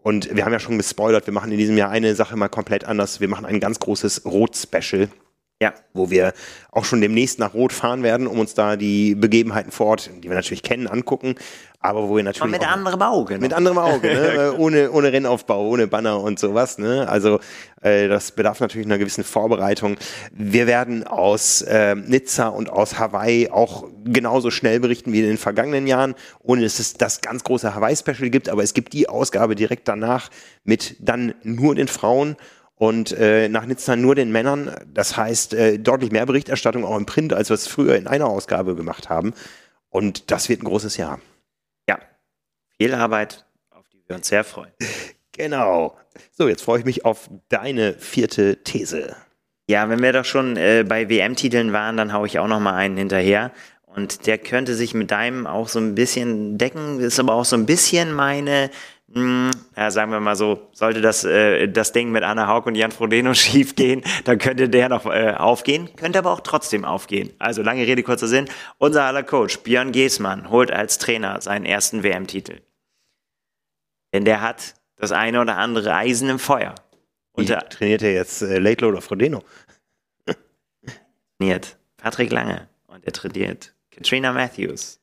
Und 0.00 0.34
wir 0.34 0.44
haben 0.44 0.52
ja 0.52 0.60
schon 0.60 0.78
gespoilert, 0.78 1.26
wir 1.26 1.34
machen 1.34 1.50
in 1.50 1.58
diesem 1.58 1.76
Jahr 1.76 1.90
eine 1.90 2.14
Sache 2.14 2.36
mal 2.36 2.48
komplett 2.48 2.84
anders. 2.84 3.20
Wir 3.20 3.28
machen 3.28 3.44
ein 3.44 3.58
ganz 3.58 3.80
großes 3.80 4.24
Rot-Special. 4.24 5.08
Ja. 5.60 5.74
Wo 5.92 6.08
wir 6.08 6.34
auch 6.70 6.84
schon 6.84 7.00
demnächst 7.00 7.40
nach 7.40 7.52
Rot 7.52 7.72
fahren 7.72 8.04
werden, 8.04 8.28
um 8.28 8.38
uns 8.38 8.54
da 8.54 8.76
die 8.76 9.16
Begebenheiten 9.16 9.72
vor 9.72 9.86
Ort, 9.86 10.10
die 10.22 10.28
wir 10.28 10.36
natürlich 10.36 10.62
kennen, 10.62 10.86
angucken, 10.86 11.34
aber 11.80 12.08
wo 12.08 12.16
wir 12.16 12.22
natürlich. 12.22 12.42
Aber 12.42 12.50
mit 12.50 12.68
anderem 12.68 13.02
Auge. 13.02 13.34
Ne? 13.34 13.40
Mit 13.40 13.52
anderem 13.52 13.78
Auge, 13.78 14.08
ne? 14.08 14.28
Äh, 14.38 14.50
ohne, 14.50 14.90
ohne 14.90 15.12
Rennaufbau, 15.12 15.66
ohne 15.68 15.86
Banner 15.86 16.20
und 16.20 16.38
sowas. 16.38 16.78
Ne? 16.78 17.08
Also 17.08 17.40
äh, 17.82 18.08
das 18.08 18.32
bedarf 18.32 18.60
natürlich 18.60 18.86
einer 18.86 18.98
gewissen 18.98 19.24
Vorbereitung. 19.24 19.96
Wir 20.32 20.66
werden 20.66 21.04
aus 21.04 21.62
äh, 21.62 21.94
Nizza 21.94 22.48
und 22.48 22.70
aus 22.70 22.98
Hawaii 22.98 23.50
auch 23.50 23.84
genauso 24.04 24.50
schnell 24.50 24.80
berichten 24.80 25.12
wie 25.12 25.20
in 25.20 25.26
den 25.26 25.38
vergangenen 25.38 25.86
Jahren, 25.86 26.14
ohne 26.40 26.62
dass 26.62 26.78
es 26.78 26.94
das 26.94 27.20
ganz 27.20 27.42
große 27.42 27.74
Hawaii-Special 27.74 28.30
gibt, 28.30 28.48
aber 28.48 28.62
es 28.62 28.74
gibt 28.74 28.92
die 28.92 29.08
Ausgabe 29.08 29.56
direkt 29.56 29.88
danach 29.88 30.30
mit 30.64 30.96
dann 31.00 31.34
nur 31.42 31.74
den 31.74 31.88
Frauen 31.88 32.36
und 32.78 33.12
äh, 33.12 33.48
nach 33.48 33.66
Nizza 33.66 33.96
nur 33.96 34.14
den 34.14 34.32
Männern. 34.32 34.74
Das 34.92 35.16
heißt, 35.16 35.54
äh, 35.54 35.78
deutlich 35.78 36.12
mehr 36.12 36.26
Berichterstattung 36.26 36.84
auch 36.84 36.96
im 36.96 37.06
Print, 37.06 37.32
als 37.32 37.50
wir 37.50 37.54
es 37.54 37.66
früher 37.66 37.96
in 37.96 38.06
einer 38.06 38.26
Ausgabe 38.26 38.74
gemacht 38.74 39.08
haben. 39.08 39.34
Und 39.90 40.30
das 40.30 40.48
wird 40.48 40.62
ein 40.62 40.66
großes 40.66 40.96
Jahr. 40.96 41.20
Viel 42.80 42.94
Arbeit, 42.94 43.44
auf 43.70 43.88
die 43.88 44.00
wir 44.06 44.16
uns 44.16 44.28
sehr 44.28 44.44
freuen. 44.44 44.72
Genau. 45.32 45.96
So, 46.32 46.48
jetzt 46.48 46.62
freue 46.62 46.80
ich 46.80 46.84
mich 46.84 47.04
auf 47.04 47.30
deine 47.48 47.92
vierte 47.92 48.64
These. 48.64 49.14
Ja, 49.68 49.88
wenn 49.88 50.02
wir 50.02 50.12
doch 50.12 50.24
schon 50.24 50.56
äh, 50.56 50.84
bei 50.84 51.08
WM-Titeln 51.08 51.72
waren, 51.72 51.96
dann 51.96 52.12
hau 52.12 52.24
ich 52.24 52.40
auch 52.40 52.48
noch 52.48 52.58
mal 52.58 52.74
einen 52.74 52.96
hinterher. 52.96 53.52
Und 53.86 54.26
der 54.26 54.38
könnte 54.38 54.74
sich 54.74 54.94
mit 54.94 55.12
deinem 55.12 55.46
auch 55.46 55.68
so 55.68 55.78
ein 55.78 55.94
bisschen 55.94 56.58
decken, 56.58 56.98
ist 56.98 57.20
aber 57.20 57.34
auch 57.34 57.44
so 57.44 57.54
ein 57.54 57.66
bisschen 57.66 58.14
meine, 58.14 58.70
mh, 59.08 59.50
hm, 59.50 59.50
ja, 59.76 59.90
sagen 59.90 60.10
wir 60.10 60.20
mal 60.20 60.36
so, 60.36 60.68
sollte 60.72 61.00
das, 61.00 61.24
äh, 61.24 61.68
das 61.68 61.92
Ding 61.92 62.10
mit 62.10 62.22
Anna 62.22 62.46
Haug 62.46 62.66
und 62.66 62.74
Jan 62.74 62.92
Frodeno 62.92 63.34
schief 63.34 63.74
gehen, 63.74 64.02
dann 64.24 64.38
könnte 64.38 64.68
der 64.68 64.88
noch 64.88 65.06
äh, 65.06 65.34
aufgehen, 65.36 65.94
könnte 65.96 66.18
aber 66.18 66.32
auch 66.32 66.40
trotzdem 66.40 66.84
aufgehen. 66.84 67.32
Also 67.38 67.62
lange 67.62 67.86
Rede, 67.86 68.02
kurzer 68.02 68.28
Sinn. 68.28 68.48
Unser 68.78 69.04
aller 69.04 69.22
Coach, 69.22 69.58
Björn 69.60 69.92
Geßmann, 69.92 70.50
holt 70.50 70.70
als 70.70 70.98
Trainer 70.98 71.40
seinen 71.40 71.64
ersten 71.64 72.02
WM-Titel. 72.02 72.60
Denn 74.12 74.24
der 74.24 74.40
hat 74.40 74.74
das 74.96 75.12
eine 75.12 75.40
oder 75.40 75.56
andere 75.56 75.94
Eisen 75.94 76.28
im 76.28 76.38
Feuer. 76.38 76.74
Und 77.32 77.48
der, 77.48 77.68
trainiert 77.68 78.02
er 78.02 78.12
jetzt 78.12 78.42
äh, 78.42 78.58
Late 78.58 78.84
Load 78.84 78.94
oder 78.94 79.02
Frodeno? 79.02 79.42
trainiert 81.38 81.76
Patrick 81.96 82.32
Lange 82.32 82.68
und 82.86 83.04
er 83.04 83.12
trainiert 83.12 83.74
Katrina 83.90 84.32
Matthews. 84.32 85.00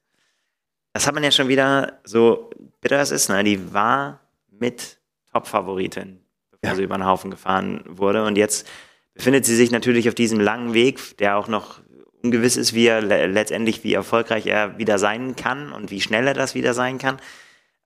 Das 0.93 1.07
hat 1.07 1.13
man 1.13 1.23
ja 1.23 1.31
schon 1.31 1.47
wieder 1.47 1.99
so 2.03 2.49
bitter 2.85 3.01
es 3.01 3.09
ist, 3.09 3.29
ne? 3.29 3.43
Die 3.43 3.73
war 3.73 4.19
mit 4.51 4.99
Top-Favoritin, 5.31 6.19
bevor 6.51 6.69
ja. 6.69 6.75
sie 6.75 6.83
über 6.83 6.95
den 6.95 7.05
Haufen 7.07 7.31
gefahren 7.31 7.83
wurde. 7.87 8.23
Und 8.25 8.37
jetzt 8.37 8.67
befindet 9.15 9.43
sie 9.43 9.55
sich 9.55 9.71
natürlich 9.71 10.07
auf 10.07 10.13
diesem 10.13 10.39
langen 10.39 10.75
Weg, 10.75 11.17
der 11.17 11.37
auch 11.37 11.47
noch 11.47 11.79
ungewiss 12.21 12.57
ist, 12.57 12.75
wie 12.75 12.85
er 12.85 13.01
letztendlich, 13.01 13.83
wie 13.83 13.95
erfolgreich 13.95 14.45
er 14.45 14.77
wieder 14.77 14.99
sein 14.99 15.35
kann 15.35 15.71
und 15.71 15.89
wie 15.89 15.99
schnell 15.99 16.27
er 16.27 16.35
das 16.35 16.53
wieder 16.53 16.75
sein 16.75 16.99
kann. 16.99 17.17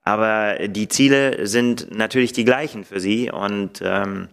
Aber 0.02 0.68
die 0.68 0.88
Ziele 0.88 1.46
sind 1.46 1.90
natürlich 1.96 2.34
die 2.34 2.44
gleichen 2.44 2.84
für 2.84 3.00
sie 3.00 3.30
und 3.30 3.80
ähm, 3.82 4.28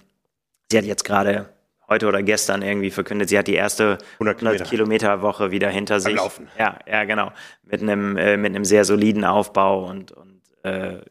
sie 0.70 0.78
hat 0.78 0.86
jetzt 0.86 1.06
gerade 1.06 1.48
heute 1.88 2.08
oder 2.08 2.24
gestern 2.24 2.62
irgendwie 2.62 2.92
verkündet, 2.92 3.30
sie 3.30 3.38
hat 3.38 3.48
die 3.48 3.54
erste 3.54 4.00
100 4.16 4.38
Kilometer, 4.38 4.66
Kilometer 4.66 5.22
Woche 5.22 5.50
wieder 5.52 5.70
hinter 5.70 6.02
sich. 6.02 6.16
Laufen. 6.16 6.50
Ja, 6.60 6.78
ja, 6.86 7.06
genau. 7.06 7.32
Mit 7.64 7.82
einem, 7.82 8.18
äh, 8.18 8.36
mit 8.36 8.54
einem 8.54 8.66
sehr 8.66 8.84
soliden 8.84 9.24
Aufbau 9.24 9.86
und, 9.86 10.12
und 10.12 10.37
äh, 10.68 11.02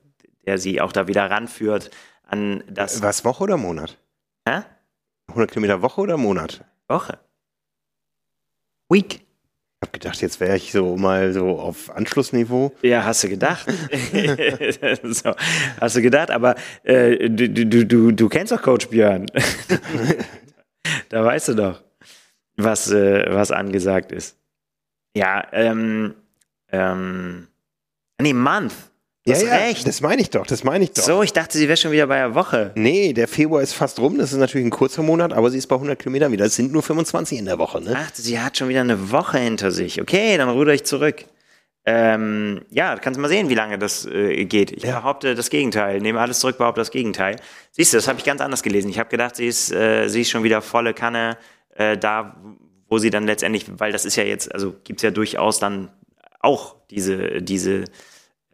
der 0.47 0.59
sie 0.59 0.81
auch 0.81 0.93
da 0.93 1.09
wieder 1.09 1.31
ranführt 1.31 1.91
an 2.23 2.63
das. 2.69 3.03
Was, 3.03 3.25
Woche 3.25 3.45
oder 3.45 3.57
Monat? 3.57 3.99
Hä? 4.49 4.63
100 5.29 5.51
Kilometer 5.51 5.83
Woche 5.83 6.01
oder 6.01 6.17
Monat? 6.17 6.65
Woche. 6.89 7.19
Week. 8.89 9.27
Ich 9.83 9.89
hab 9.89 9.93
gedacht, 9.93 10.23
jetzt 10.23 10.41
wäre 10.41 10.57
ich 10.57 10.73
so 10.73 10.97
mal 10.97 11.33
so 11.33 11.59
auf 11.59 11.95
Anschlussniveau. 11.95 12.73
Ja, 12.81 13.05
hast 13.05 13.25
du 13.25 13.29
gedacht. 13.29 13.67
so, 15.03 15.35
hast 15.81 15.97
du 15.97 16.03
gedacht, 16.03 16.31
aber 16.31 16.55
äh, 16.83 17.29
du, 17.29 17.51
du, 17.51 17.85
du, 17.85 18.13
du 18.13 18.29
kennst 18.29 18.53
doch 18.53 18.63
Coach 18.63 18.89
Björn. 18.89 19.27
da 21.11 21.25
weißt 21.25 21.49
du 21.49 21.55
doch, 21.55 21.83
was, 22.57 22.91
äh, 22.91 23.27
was 23.29 23.51
angesagt 23.51 24.13
ist. 24.13 24.39
Ja, 25.15 25.47
ähm, 25.53 26.15
ähm, 26.71 27.49
nee, 28.21 28.33
Month. 28.33 28.75
Ja, 29.27 29.37
ja, 29.37 29.57
recht. 29.57 29.87
Das 29.87 30.01
meine 30.01 30.23
ich 30.23 30.31
doch, 30.31 30.47
das 30.47 30.63
meine 30.63 30.85
ich 30.85 30.93
doch. 30.93 31.03
So, 31.03 31.23
ich 31.23 31.33
dachte, 31.33 31.59
sie 31.59 31.67
wäre 31.67 31.77
schon 31.77 31.91
wieder 31.91 32.07
bei 32.07 32.19
der 32.19 32.35
Woche. 32.37 32.71
Nee, 32.77 33.13
der 33.13 33.27
Februar 33.27 33.61
ist 33.61 33.73
fast 33.73 33.99
rum. 33.99 34.19
Das 34.19 34.33
ist 34.33 34.39
natürlich 34.39 34.65
ein 34.65 34.71
kurzer 34.71 35.03
Monat, 35.03 35.33
aber 35.33 35.51
sie 35.51 35.59
ist 35.59 35.67
bei 35.67 35.75
100 35.75 35.99
Kilometern 35.99 36.31
wieder. 36.31 36.45
Es 36.45 36.55
sind 36.55 36.71
nur 36.71 36.83
25 36.83 37.39
in 37.41 37.47
der 37.47 37.59
Woche, 37.59 37.81
ne? 37.81 37.97
Ach, 37.97 38.11
sie 38.15 38.39
hat 38.39 38.57
schon 38.57 38.69
wieder 38.69 38.83
eine 38.83 39.11
Woche 39.11 39.39
hinter 39.39 39.73
sich. 39.73 40.01
Okay, 40.01 40.37
dann 40.37 40.49
ruder 40.49 40.73
ich 40.75 40.85
zurück. 40.85 41.25
Ähm, 41.89 42.63
ja, 42.71 42.97
kannst 42.97 43.19
mal 43.19 43.29
sehen, 43.29 43.49
wie 43.49 43.55
lange 43.55 43.79
das 43.79 44.07
äh, 44.07 44.45
geht. 44.45 44.71
Ich 44.73 44.85
ja. 44.85 45.01
behaupte 45.01 45.35
das 45.35 45.51
Gegenteil. 45.51 46.01
Nehme 46.01 46.21
alles 46.21 46.39
zurück, 46.39 46.59
behaupte 46.59 46.81
das 46.81 46.93
Gegenteil. 46.93 47.37
Siehst 47.73 47.93
du, 47.93 47.97
das 47.97 48.07
habe 48.07 48.19
ich 48.21 48.25
ganz 48.25 48.41
anders 48.41 48.63
gelesen. 48.63 48.91
Ich 48.91 48.99
habe 48.99 49.09
gedacht, 49.09 49.37
sie 49.37 49.47
ist, 49.47 49.73
äh, 49.73 50.09
sie 50.09 50.21
ist 50.21 50.31
schon 50.31 50.45
wieder 50.45 50.63
volle 50.63 50.95
Kanne 50.95 51.37
äh, 51.75 51.97
da, 51.97 52.37
wo 52.89 52.99
sie 52.99 53.11
dann 53.11 53.25
letztendlich, 53.25 53.67
weil 53.79 53.91
das 53.91 54.05
ist 54.05 54.17
ja 54.17 54.25
jetzt, 54.25 54.53
also 54.53 54.75
gibt's 54.85 55.03
ja 55.03 55.11
durchaus 55.11 55.59
dann 55.59 55.91
auch 56.41 56.77
diese, 56.91 57.43
diese 57.43 57.85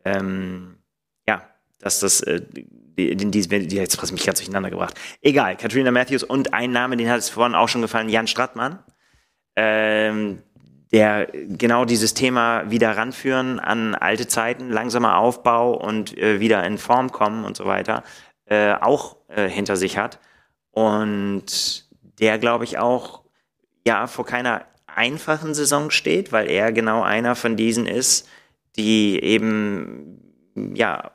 ähm, 0.05 0.77
dass 1.83 2.01
das, 2.01 2.21
äh, 2.23 2.41
die, 2.51 3.17
die, 3.17 3.31
die, 3.31 3.67
die 3.67 3.77
jetzt 3.77 4.13
mich 4.13 4.25
ganz 4.25 4.39
durcheinander 4.39 4.71
gebracht. 4.71 4.99
Egal, 5.21 5.57
Katrina 5.57 5.91
Matthews 5.91 6.23
und 6.23 6.55
ein 6.55 6.71
Name, 6.71 6.97
den 6.97 7.11
hat 7.11 7.19
es 7.19 7.29
vorhin 7.29 7.55
auch 7.55 7.69
schon 7.69 7.83
gefallen, 7.83 8.09
Jan 8.09 8.27
Strattmann, 8.27 8.79
ähm, 9.57 10.39
der 10.93 11.27
genau 11.33 11.85
dieses 11.85 12.15
Thema 12.15 12.71
wieder 12.71 12.97
ranführen 12.97 13.61
an 13.61 13.95
alte 13.95 14.27
Zeiten, 14.27 14.71
langsamer 14.71 15.19
Aufbau 15.19 15.75
und 15.75 16.17
äh, 16.17 16.41
wieder 16.41 16.65
in 16.65 16.79
Form 16.79 17.11
kommen 17.11 17.45
und 17.45 17.57
so 17.57 17.67
weiter, 17.67 18.05
äh, 18.47 18.75
auch 18.75 19.17
äh, 19.29 19.49
hinter 19.49 19.77
sich 19.77 19.99
hat. 19.99 20.19
Und 20.71 21.87
der, 22.21 22.39
glaube 22.39 22.65
ich, 22.65 22.79
auch 22.79 23.23
ja 23.87 24.07
vor 24.07 24.27
keiner 24.27 24.67
einfachen 24.87 25.55
Saison 25.55 25.91
steht, 25.91 26.31
weil 26.31 26.49
er 26.51 26.73
genau 26.73 27.03
einer 27.03 27.35
von 27.35 27.57
diesen 27.57 27.87
ist, 27.87 28.29
die 28.77 29.23
eben 29.23 30.21
ja 30.75 31.13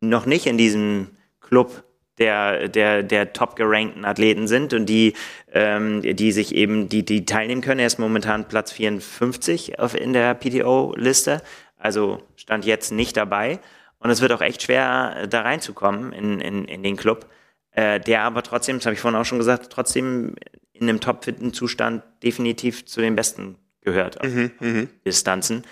noch 0.00 0.26
nicht 0.26 0.46
in 0.46 0.58
diesem 0.58 1.08
Club 1.40 1.84
der, 2.18 2.68
der, 2.68 3.02
der 3.02 3.32
top 3.32 3.56
gerankten 3.56 4.04
Athleten 4.04 4.46
sind 4.46 4.74
und 4.74 4.86
die, 4.86 5.14
ähm, 5.52 6.02
die 6.02 6.32
sich 6.32 6.54
eben, 6.54 6.88
die, 6.88 7.04
die 7.04 7.24
teilnehmen 7.24 7.62
können. 7.62 7.80
Er 7.80 7.86
ist 7.86 7.98
momentan 7.98 8.46
Platz 8.46 8.72
54 8.72 9.78
auf, 9.78 9.94
in 9.94 10.12
der 10.12 10.34
PTO-Liste, 10.34 11.42
also 11.76 12.22
stand 12.36 12.66
jetzt 12.66 12.92
nicht 12.92 13.16
dabei. 13.16 13.58
Und 13.98 14.10
es 14.10 14.20
wird 14.20 14.32
auch 14.32 14.40
echt 14.42 14.62
schwer, 14.62 15.26
da 15.28 15.42
reinzukommen 15.42 16.12
in, 16.12 16.40
in, 16.40 16.64
in 16.66 16.82
den 16.82 16.96
Club, 16.96 17.26
äh, 17.72 18.00
der 18.00 18.22
aber 18.22 18.42
trotzdem, 18.42 18.76
das 18.76 18.86
habe 18.86 18.94
ich 18.94 19.00
vorhin 19.00 19.18
auch 19.18 19.24
schon 19.24 19.38
gesagt, 19.38 19.70
trotzdem 19.70 20.36
in 20.72 20.88
einem 20.88 21.00
topfitten 21.00 21.52
Zustand 21.52 22.02
definitiv 22.22 22.86
zu 22.86 23.00
den 23.00 23.16
Besten 23.16 23.56
gehört 23.82 24.20
auf 24.20 24.28
mhm, 24.28 24.50
mhm. 24.60 24.88
Distanzen. 25.06 25.64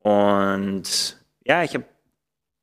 Und 0.00 1.18
ja, 1.44 1.62
ich 1.62 1.74
habe 1.74 1.84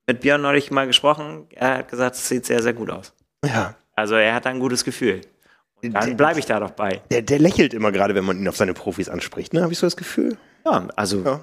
mit 0.07 0.21
Björn 0.21 0.41
neulich 0.41 0.71
mal 0.71 0.87
gesprochen. 0.87 1.47
Er 1.53 1.79
hat 1.79 1.89
gesagt, 1.89 2.15
es 2.15 2.27
sieht 2.27 2.45
sehr, 2.45 2.61
sehr 2.61 2.73
gut 2.73 2.89
aus. 2.89 3.13
Ja. 3.45 3.75
Also 3.95 4.15
er 4.15 4.33
hat 4.33 4.47
ein 4.47 4.59
gutes 4.59 4.83
Gefühl. 4.83 5.21
Und 5.83 5.93
dann 5.93 6.17
bleibe 6.17 6.39
ich 6.39 6.45
da 6.45 6.59
doch 6.59 6.71
bei. 6.71 7.01
Der, 7.11 7.21
der 7.21 7.39
lächelt 7.39 7.73
immer 7.73 7.91
gerade, 7.91 8.15
wenn 8.15 8.25
man 8.25 8.37
ihn 8.37 8.47
auf 8.47 8.57
seine 8.57 8.73
Profis 8.73 9.09
anspricht, 9.09 9.53
ne? 9.53 9.61
Habe 9.61 9.73
ich 9.73 9.79
so 9.79 9.85
das 9.85 9.97
Gefühl? 9.97 10.37
Ja, 10.65 10.87
also 10.95 11.23
ja. 11.23 11.39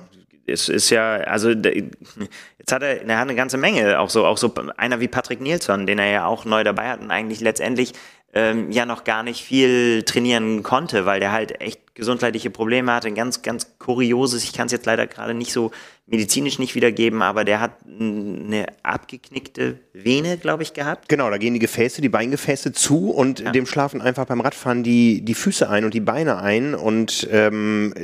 es 0.46 0.68
ist 0.68 0.90
ja, 0.90 1.14
also 1.18 1.50
jetzt 1.50 2.72
hat 2.72 2.82
er, 2.82 3.06
er 3.06 3.16
hat 3.16 3.28
eine 3.28 3.36
ganze 3.36 3.58
Menge, 3.58 4.00
auch 4.00 4.10
so, 4.10 4.26
auch 4.26 4.38
so 4.38 4.52
einer 4.76 4.98
wie 4.98 5.08
Patrick 5.08 5.40
Nielsen, 5.40 5.86
den 5.86 6.00
er 6.00 6.10
ja 6.10 6.26
auch 6.26 6.44
neu 6.44 6.64
dabei 6.64 6.88
hat 6.88 7.00
und 7.00 7.10
eigentlich 7.10 7.40
letztendlich 7.40 7.92
ähm, 8.34 8.72
ja 8.72 8.84
noch 8.84 9.04
gar 9.04 9.22
nicht 9.22 9.44
viel 9.44 10.02
trainieren 10.02 10.62
konnte, 10.62 11.06
weil 11.06 11.20
der 11.20 11.30
halt 11.30 11.60
echt 11.60 11.94
gesundheitliche 11.94 12.50
Probleme 12.50 12.92
hatte. 12.92 13.06
Ein 13.06 13.14
ganz, 13.14 13.42
ganz 13.42 13.78
kurioses, 13.78 14.42
ich 14.42 14.52
kann 14.52 14.66
es 14.66 14.72
jetzt 14.72 14.86
leider 14.86 15.06
gerade 15.06 15.34
nicht 15.34 15.52
so 15.52 15.70
medizinisch 16.06 16.58
nicht 16.58 16.74
wiedergeben, 16.74 17.22
aber 17.22 17.44
der 17.44 17.60
hat 17.60 17.76
eine 17.86 18.66
abgeknickte 18.82 19.78
Vene, 19.92 20.36
glaube 20.36 20.64
ich, 20.64 20.74
gehabt. 20.74 21.08
Genau, 21.08 21.30
da 21.30 21.38
gehen 21.38 21.54
die 21.54 21.60
Gefäße, 21.60 22.02
die 22.02 22.08
Beingefäße 22.08 22.72
zu 22.72 23.10
und 23.10 23.40
ja. 23.40 23.52
dem 23.52 23.66
schlafen 23.66 24.02
einfach 24.02 24.26
beim 24.26 24.40
Radfahren 24.40 24.82
die, 24.82 25.22
die 25.24 25.34
Füße 25.34 25.70
ein 25.70 25.84
und 25.84 25.94
die 25.94 26.00
Beine 26.00 26.38
ein 26.38 26.74
und 26.74 27.28
ähm, 27.30 27.94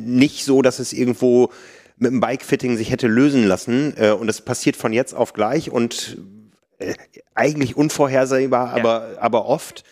nicht 0.00 0.44
so, 0.44 0.62
dass 0.62 0.78
es 0.78 0.94
irgendwo 0.94 1.50
mit 1.98 2.10
dem 2.10 2.20
Bikefitting 2.20 2.76
sich 2.76 2.90
hätte 2.90 3.06
lösen 3.06 3.44
lassen. 3.46 3.94
Äh, 3.96 4.10
und 4.10 4.26
das 4.26 4.40
passiert 4.40 4.76
von 4.76 4.92
jetzt 4.92 5.14
auf 5.14 5.34
gleich 5.34 5.70
und 5.70 6.16
eigentlich 7.34 7.76
unvorhersehbar, 7.76 8.76
ja. 8.76 8.82
aber, 8.82 9.08
aber 9.20 9.46
oft. 9.46 9.84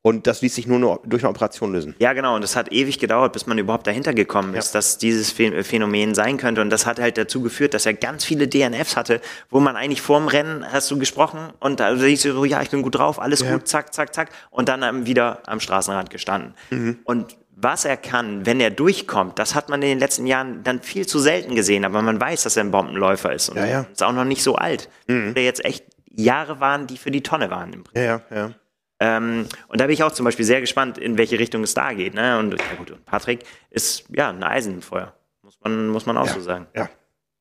Und 0.00 0.28
das 0.28 0.42
ließ 0.42 0.54
sich 0.54 0.66
nur 0.66 1.00
durch 1.04 1.24
eine 1.24 1.30
Operation 1.30 1.72
lösen. 1.72 1.94
Ja, 1.98 2.12
genau. 2.12 2.36
Und 2.36 2.42
das 2.42 2.54
hat 2.54 2.72
ewig 2.72 2.98
gedauert, 2.98 3.32
bis 3.32 3.46
man 3.46 3.58
überhaupt 3.58 3.86
dahinter 3.86 4.14
gekommen 4.14 4.54
ist, 4.54 4.72
ja. 4.72 4.78
dass 4.78 4.96
dieses 4.96 5.32
Phänomen 5.32 6.14
sein 6.14 6.36
könnte. 6.36 6.60
Und 6.60 6.70
das 6.70 6.86
hat 6.86 7.00
halt 7.00 7.18
dazu 7.18 7.42
geführt, 7.42 7.74
dass 7.74 7.84
er 7.84 7.94
ganz 7.94 8.24
viele 8.24 8.46
DNFs 8.46 8.96
hatte, 8.96 9.20
wo 9.50 9.58
man 9.58 9.76
eigentlich 9.76 10.00
vorm 10.00 10.28
Rennen 10.28 10.64
hast 10.70 10.90
du 10.90 10.98
gesprochen 10.98 11.52
und 11.58 11.80
da 11.80 11.96
siehst 11.96 12.24
du 12.24 12.32
so, 12.32 12.44
ja, 12.44 12.62
ich 12.62 12.70
bin 12.70 12.82
gut 12.82 12.94
drauf, 12.94 13.20
alles 13.20 13.40
ja. 13.40 13.52
gut, 13.52 13.66
zack, 13.66 13.92
zack, 13.92 14.14
zack. 14.14 14.30
Und 14.50 14.68
dann 14.68 15.04
wieder 15.04 15.42
am 15.46 15.58
Straßenrand 15.58 16.10
gestanden. 16.10 16.54
Mhm. 16.70 17.00
Und 17.04 17.36
was 17.60 17.84
er 17.84 17.96
kann, 17.96 18.46
wenn 18.46 18.60
er 18.60 18.70
durchkommt, 18.70 19.38
das 19.38 19.56
hat 19.56 19.68
man 19.68 19.82
in 19.82 19.88
den 19.88 19.98
letzten 19.98 20.26
Jahren 20.26 20.62
dann 20.62 20.80
viel 20.80 21.06
zu 21.06 21.18
selten 21.18 21.56
gesehen, 21.56 21.84
aber 21.84 22.02
man 22.02 22.20
weiß, 22.20 22.44
dass 22.44 22.56
er 22.56 22.62
ein 22.62 22.70
Bombenläufer 22.70 23.32
ist 23.32 23.48
und 23.48 23.56
ja, 23.56 23.66
ja. 23.66 23.86
ist 23.90 24.02
auch 24.02 24.12
noch 24.12 24.24
nicht 24.24 24.44
so 24.44 24.54
alt. 24.54 24.88
Mhm. 25.08 25.34
Der 25.34 25.42
jetzt 25.42 25.64
echt 25.64 25.84
Jahre 26.22 26.60
waren, 26.60 26.86
die 26.86 26.98
für 26.98 27.10
die 27.10 27.22
Tonne 27.22 27.50
waren 27.50 27.72
im 27.72 27.84
Prinzip. 27.84 28.02
Ja, 28.02 28.22
ja. 28.30 28.54
Ähm, 29.00 29.46
und 29.68 29.80
da 29.80 29.86
bin 29.86 29.94
ich 29.94 30.02
auch 30.02 30.12
zum 30.12 30.24
Beispiel 30.24 30.44
sehr 30.44 30.60
gespannt, 30.60 30.98
in 30.98 31.16
welche 31.16 31.38
Richtung 31.38 31.62
es 31.62 31.74
da 31.74 31.92
geht. 31.92 32.14
Ne? 32.14 32.38
Und, 32.38 32.58
ja 32.58 32.74
gut, 32.76 32.90
und 32.90 33.04
Patrick 33.04 33.44
ist 33.70 34.04
ja 34.10 34.30
ein 34.30 34.42
Eisen 34.42 34.74
im 34.74 34.82
Feuer. 34.82 35.14
Muss 35.42 35.58
man, 35.62 35.88
muss 35.88 36.06
man 36.06 36.16
auch 36.16 36.26
ja, 36.26 36.32
so 36.32 36.40
sagen. 36.40 36.66
Ja. 36.74 36.90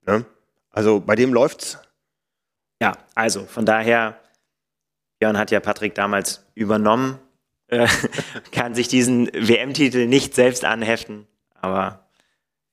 ja. 0.05 0.23
Also 0.69 0.99
bei 0.99 1.15
dem 1.15 1.33
läuft's. 1.33 1.79
Ja, 2.79 2.95
also 3.15 3.45
von 3.45 3.65
daher, 3.65 4.19
Björn 5.19 5.37
hat 5.37 5.49
ja 5.49 5.59
Patrick 5.59 5.95
damals 5.95 6.45
übernommen, 6.53 7.17
äh, 7.67 7.87
kann 8.51 8.75
sich 8.75 8.87
diesen 8.87 9.27
WM-Titel 9.33 10.05
nicht 10.05 10.35
selbst 10.35 10.63
anheften, 10.63 11.27
aber 11.55 12.07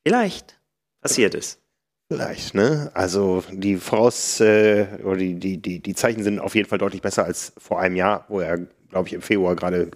vielleicht 0.06 0.60
passiert 1.00 1.34
es. 1.34 1.63
Vielleicht, 2.10 2.54
ne? 2.54 2.90
Also 2.94 3.42
die 3.50 3.76
Voraus- 3.78 4.40
äh, 4.40 4.86
oder 5.02 5.16
die, 5.16 5.34
die, 5.34 5.58
die, 5.58 5.80
die 5.80 5.94
Zeichen 5.94 6.22
sind 6.22 6.38
auf 6.38 6.54
jeden 6.54 6.68
Fall 6.68 6.78
deutlich 6.78 7.02
besser 7.02 7.24
als 7.24 7.52
vor 7.58 7.80
einem 7.80 7.96
Jahr, 7.96 8.26
wo 8.28 8.40
er, 8.40 8.58
glaube 8.90 9.08
ich, 9.08 9.14
im 9.14 9.22
Februar 9.22 9.56
gerade 9.56 9.90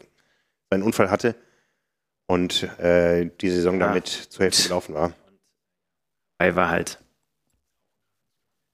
seinen 0.71 0.83
Unfall 0.83 1.11
hatte 1.11 1.35
und 2.27 2.63
äh, 2.79 3.31
die 3.41 3.51
Saison 3.51 3.79
Ja. 3.79 3.89
damit 3.89 4.09
zur 4.09 4.45
Hälfte 4.45 4.63
gelaufen 4.65 4.95
war. 4.95 5.13
Weil 6.39 6.57
war 6.57 6.71
halt. 6.71 6.99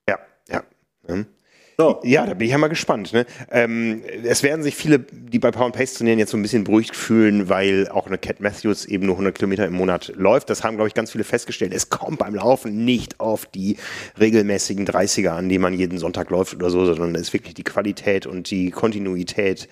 Ja, 0.08 0.18
ja. 0.48 0.62
Mhm. 1.08 1.26
So. 1.76 2.00
Ja, 2.04 2.24
da 2.24 2.34
bin 2.34 2.46
ich 2.46 2.52
ja 2.52 2.58
mal 2.58 2.68
gespannt. 2.68 3.12
Ne? 3.12 3.26
Ähm, 3.50 4.02
es 4.22 4.44
werden 4.44 4.62
sich 4.62 4.76
viele, 4.76 5.00
die 5.00 5.40
bei 5.40 5.50
Power 5.50 5.72
Pace 5.72 5.94
trainieren, 5.94 6.20
jetzt 6.20 6.30
so 6.30 6.36
ein 6.36 6.42
bisschen 6.42 6.62
beruhigt 6.62 6.94
fühlen, 6.94 7.48
weil 7.48 7.88
auch 7.88 8.06
eine 8.06 8.16
Cat 8.16 8.40
Matthews 8.40 8.84
eben 8.84 9.06
nur 9.06 9.16
100 9.16 9.34
Kilometer 9.34 9.66
im 9.66 9.74
Monat 9.74 10.12
läuft. 10.14 10.50
Das 10.50 10.62
haben, 10.62 10.76
glaube 10.76 10.88
ich, 10.88 10.94
ganz 10.94 11.10
viele 11.10 11.24
festgestellt. 11.24 11.74
Es 11.74 11.90
kommt 11.90 12.18
beim 12.20 12.34
Laufen 12.34 12.84
nicht 12.84 13.18
auf 13.18 13.46
die 13.46 13.76
regelmäßigen 14.20 14.86
30er 14.86 15.30
an, 15.30 15.48
die 15.48 15.58
man 15.58 15.74
jeden 15.74 15.98
Sonntag 15.98 16.30
läuft 16.30 16.54
oder 16.54 16.70
so, 16.70 16.86
sondern 16.86 17.16
es 17.16 17.22
ist 17.22 17.32
wirklich 17.32 17.54
die 17.54 17.64
Qualität 17.64 18.26
und 18.26 18.50
die 18.50 18.70
Kontinuität 18.70 19.68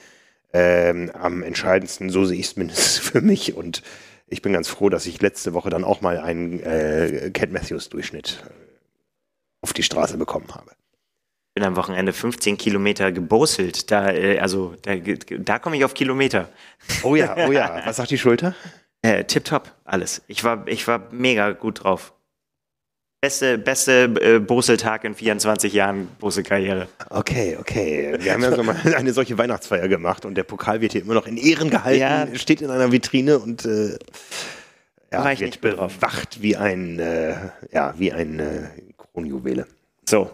ähm, 0.53 1.11
am 1.15 1.45
entscheidendsten. 1.45 2.11
So 2.11 2.25
sehe 2.25 2.39
ich 2.39 2.47
es 2.47 2.57
mindestens 2.57 2.99
für 2.99 3.21
mich. 3.21 3.55
Und 3.55 3.83
ich 4.27 4.43
bin 4.43 4.53
ganz 4.53 4.67
froh, 4.67 4.89
dass 4.89 5.07
ich 5.07 5.21
letzte 5.23 5.55
Woche 5.55 5.71
dann 5.71 5.85
auch 5.85 6.01
mal 6.01 6.19
einen 6.19 6.59
äh, 6.61 7.31
Cat 7.33 7.53
Matthews 7.53 7.91
Durchschnitt 7.91 8.43
äh, 8.45 8.51
auf 9.61 9.73
die 9.73 9.85
Straße 9.85 10.19
bekommen 10.19 10.49
habe. 10.53 10.73
Bin 11.55 11.65
am 11.65 11.77
Wochenende 11.77 12.13
15 12.13 12.57
Kilometer 12.57 13.13
gebosselt. 13.13 13.91
Da, 13.91 14.11
äh, 14.11 14.39
also, 14.39 14.75
da, 14.83 14.95
da 14.97 15.59
komme 15.59 15.77
ich 15.77 15.85
auf 15.85 15.95
Kilometer. 15.95 16.49
Oh 17.03 17.15
ja, 17.17 17.37
oh 17.47 17.53
ja. 17.53 17.83
Was 17.85 17.97
sagt 17.97 18.11
die 18.11 18.19
Schulter? 18.19 18.55
Äh, 19.05 19.25
tipptopp, 19.25 19.75
alles. 19.85 20.23
Ich 20.29 20.45
war, 20.45 20.65
ich 20.69 20.87
war 20.87 21.09
mega 21.11 21.51
gut 21.51 21.83
drauf. 21.83 22.13
Beste, 23.21 23.59
beste 23.59 24.05
äh, 24.21 24.39
Boseltag 24.39 25.03
in 25.03 25.17
24 25.17 25.73
Jahren 25.73 26.07
Bosel-Karriere. 26.21 26.87
Okay, 27.11 27.57
okay. 27.59 28.17
Wir 28.21 28.33
haben 28.33 28.43
ja 28.45 28.55
so 28.55 28.63
mal 28.63 28.77
eine 28.97 29.13
solche 29.13 29.37
Weihnachtsfeier 29.39 29.89
gemacht 29.89 30.25
und 30.25 30.37
der 30.37 30.45
Pokal 30.45 30.81
wird 30.81 30.93
hier 30.93 31.03
immer 31.03 31.15
noch 31.15 31.27
in 31.27 31.37
Ehren 31.37 31.69
gehalten, 31.69 32.01
Ja. 32.01 32.29
steht 32.37 32.63
in 32.63 32.71
einer 32.71 32.93
Vitrine 32.93 33.41
und 33.41 33.65
äh, 33.65 33.99
ja, 35.13 35.25
war 35.25 35.33
ich 35.33 35.41
wird 35.41 35.51
nicht 35.51 35.61
bewacht 35.61 36.41
wie 36.41 36.57
ein, 36.57 37.01
äh, 37.01 37.35
ja, 37.73 37.95
wie 37.99 38.13
ein 38.13 38.39
äh, 38.39 38.69
Kronjuwele. 38.97 39.67
So, 40.09 40.31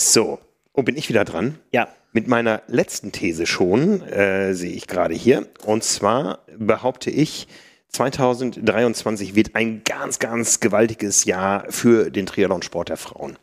So, 0.00 0.38
oh, 0.72 0.82
bin 0.82 0.96
ich 0.96 1.08
wieder 1.08 1.24
dran? 1.24 1.58
ja. 1.72 1.88
Mit 2.12 2.26
meiner 2.26 2.62
letzten 2.68 3.12
These 3.12 3.46
schon, 3.46 4.00
äh, 4.00 4.54
sehe 4.54 4.72
ich 4.72 4.86
gerade 4.86 5.14
hier. 5.14 5.46
Und 5.66 5.84
zwar 5.84 6.38
behaupte 6.56 7.10
ich, 7.10 7.48
2023 7.90 9.34
wird 9.34 9.54
ein 9.54 9.84
ganz, 9.84 10.18
ganz 10.18 10.58
gewaltiges 10.60 11.26
Jahr 11.26 11.66
für 11.68 12.10
den 12.10 12.24
Triathlonsport 12.24 12.88
der 12.88 12.96
Frauen. 12.96 13.38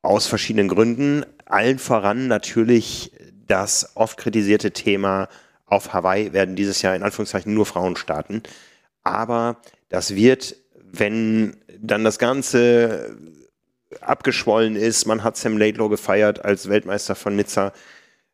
Aus 0.00 0.28
verschiedenen 0.28 0.68
Gründen. 0.68 1.26
Allen 1.44 1.80
voran 1.80 2.28
natürlich 2.28 3.10
das 3.48 3.96
oft 3.96 4.16
kritisierte 4.16 4.70
Thema, 4.70 5.28
auf 5.66 5.92
Hawaii 5.92 6.32
werden 6.32 6.54
dieses 6.54 6.82
Jahr 6.82 6.94
in 6.94 7.02
Anführungszeichen 7.02 7.52
nur 7.52 7.66
Frauen 7.66 7.96
starten. 7.96 8.44
Aber 9.02 9.56
das 9.88 10.14
wird, 10.14 10.56
wenn 10.84 11.56
dann 11.80 12.04
das 12.04 12.20
Ganze 12.20 13.16
abgeschwollen 14.02 14.76
ist. 14.76 15.06
Man 15.06 15.24
hat 15.24 15.36
Sam 15.36 15.56
Laidlaw 15.58 15.88
gefeiert 15.88 16.44
als 16.44 16.68
Weltmeister 16.68 17.14
von 17.14 17.36
Nizza. 17.36 17.72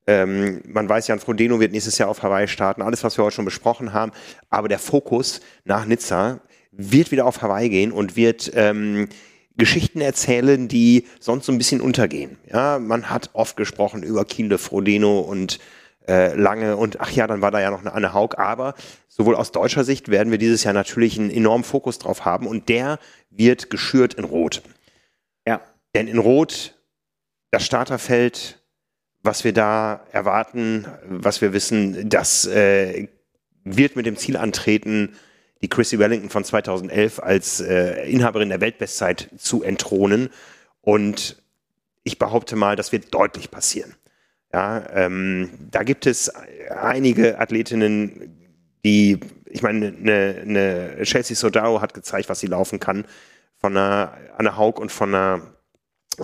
Ähm, 0.07 0.63
man 0.67 0.89
weiß, 0.89 1.09
Jan 1.09 1.21
Frodeno 1.21 1.61
wird 1.61 1.73
nächstes 1.73 1.99
Jahr 1.99 2.09
auf 2.09 2.23
Hawaii 2.23 2.49
starten. 2.49 2.83
Alles, 2.83 3.05
was 3.05 3.17
wir 3.19 3.25
heute 3.25 3.37
schon 3.37 3.45
besprochen 3.45 3.93
haben. 3.93 4.13
Aber 4.51 4.69
der 4.69 4.79
Fokus 4.79 5.41
nach 5.65 5.87
Nizza 5.87 6.41
wird 6.73 7.11
wieder 7.11 7.27
auf 7.27 7.43
Hawaii 7.43 7.69
gehen 7.69 7.93
und 7.93 8.17
wird 8.17 8.51
ähm, 8.55 9.09
Geschichten 9.57 10.01
erzählen, 10.01 10.67
die 10.67 11.07
sonst 11.21 11.47
so 11.47 11.53
ein 11.53 11.59
bisschen 11.59 11.81
untergehen. 11.81 12.39
Ja, 12.51 12.79
man 12.79 13.11
hat 13.11 13.31
oft 13.35 13.57
gesprochen 13.57 14.03
über 14.03 14.25
Kienle, 14.25 14.59
Frodeno 14.59 15.21
und 15.21 15.59
äh, 16.09 16.35
Lange 16.35 16.77
und 16.77 17.01
ach 17.01 17.11
ja, 17.11 17.27
dann 17.27 17.43
war 17.43 17.51
da 17.51 17.61
ja 17.61 17.71
noch 17.71 17.81
eine 17.81 17.93
Anne 17.93 18.13
Haug. 18.13 18.39
Aber 18.39 18.75
sowohl 19.09 19.37
aus 19.37 19.53
deutscher 19.53 19.85
Sicht 19.85 20.09
werden 20.09 20.31
wir 20.31 20.39
dieses 20.39 20.65
Jahr 20.65 20.75
natürlich 20.75 21.19
einen 21.19 21.31
enormen 21.31 21.65
Fokus 21.65 21.99
drauf 21.99 22.25
haben 22.25 22.47
und 22.47 22.69
der 22.69 22.99
wird 23.31 23.71
geschürt 23.71 24.15
in 24.15 24.25
Rot. 24.25 24.63
Denn 25.95 26.09
in 26.09 26.19
Rot, 26.19 26.75
das 27.51 27.65
Starterfeld, 27.65 28.63
was 29.23 29.45
wir 29.45 29.53
da 29.53 30.07
erwarten, 30.11 30.87
was 31.07 31.41
wir 31.41 31.53
wissen, 31.53 32.09
das 32.09 32.47
äh, 32.47 33.09
wird 33.65 33.97
mit 33.97 34.07
dem 34.07 34.17
Ziel 34.17 34.37
antreten, 34.37 35.17
die 35.61 35.69
Chrissy 35.69 35.99
Wellington 35.99 36.31
von 36.31 36.45
2011 36.45 37.21
als 37.21 37.61
äh, 37.61 38.11
Inhaberin 38.11 38.49
der 38.49 38.61
Weltbestzeit 38.61 39.31
zu 39.37 39.63
entthronen. 39.63 40.31
Und 40.81 41.41
ich 42.03 42.19
behaupte 42.19 42.57
mal, 42.57 42.75
das 42.75 42.91
wird 42.91 43.15
deutlich 43.15 43.51
passieren. 43.51 43.95
Ja, 44.53 44.85
ähm, 44.93 45.51
da 45.71 45.83
gibt 45.83 46.07
es 46.07 46.29
einige 46.29 47.39
Athletinnen, 47.39 48.37
die, 48.85 49.21
ich 49.47 49.63
meine, 49.63 49.87
eine, 49.87 50.43
eine 50.43 51.03
Chelsea 51.05 51.37
Sodaro 51.37 51.81
hat 51.81 51.95
gezeigt, 51.95 52.29
was 52.29 52.41
sie 52.41 52.49
laufen 52.49 52.81
kann. 52.81 53.07
Von 53.59 53.77
einer 53.77 54.17
Anne 54.37 54.57
Haug 54.57 54.81
und 54.81 54.91
von 54.91 55.15
einer 55.15 55.55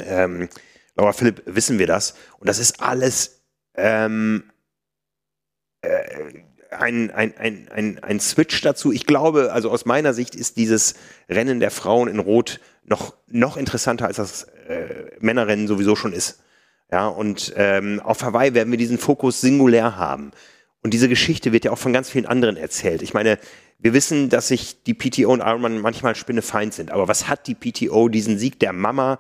ähm, 0.05 0.49
Laura 0.95 1.13
Philipp 1.13 1.43
wissen 1.47 1.79
wir 1.79 1.87
das. 1.87 2.15
Und 2.39 2.49
das 2.49 2.59
ist 2.59 2.83
alles 2.83 3.43
ähm, 3.75 4.51
äh, 5.81 6.43
ein, 6.71 7.11
ein, 7.11 7.37
ein, 7.37 7.69
ein, 7.71 7.99
ein 8.03 8.21
Switch 8.21 8.61
dazu. 8.61 8.93
Ich 8.93 9.07
glaube, 9.07 9.53
also 9.53 9.71
aus 9.71 9.87
meiner 9.87 10.13
Sicht 10.13 10.35
ist 10.35 10.57
dieses 10.57 10.95
Rennen 11.29 11.61
der 11.61 11.71
Frauen 11.71 12.09
in 12.09 12.19
Rot 12.19 12.61
noch, 12.85 13.15
noch 13.27 13.57
interessanter, 13.57 14.07
als 14.07 14.17
das 14.17 14.45
äh, 14.69 15.11
Männerrennen 15.21 15.69
sowieso 15.69 15.97
schon 15.97 16.13
ist. 16.13 16.43
Ja, 16.91 17.07
und 17.07 17.53
ähm, 17.57 18.01
auf 18.01 18.23
Hawaii 18.23 18.55
werden 18.55 18.71
wir 18.71 18.79
diesen 18.79 18.99
Fokus 18.99 19.41
singulär 19.41 19.97
haben. 19.97 20.33
Und 20.83 20.95
diese 20.95 21.09
Geschichte 21.09 21.53
wird 21.53 21.65
ja 21.65 21.71
auch 21.71 21.79
von 21.79 21.93
ganz 21.93 22.09
vielen 22.09 22.27
anderen 22.27 22.57
erzählt. 22.57 23.03
Ich 23.03 23.13
meine, 23.13 23.39
wir 23.79 23.93
wissen, 23.93 24.29
dass 24.29 24.49
sich 24.49 24.83
die 24.85 24.95
PTO 24.95 25.33
und 25.33 25.41
Ironman 25.41 25.81
manchmal 25.81 26.15
spinnefeind 26.15 26.73
sind. 26.73 26.91
Aber 26.91 27.09
was 27.09 27.29
hat 27.29 27.47
die 27.47 27.55
PTO 27.55 28.09
diesen 28.09 28.39
Sieg 28.39 28.59
der 28.59 28.73
Mama 28.73 29.19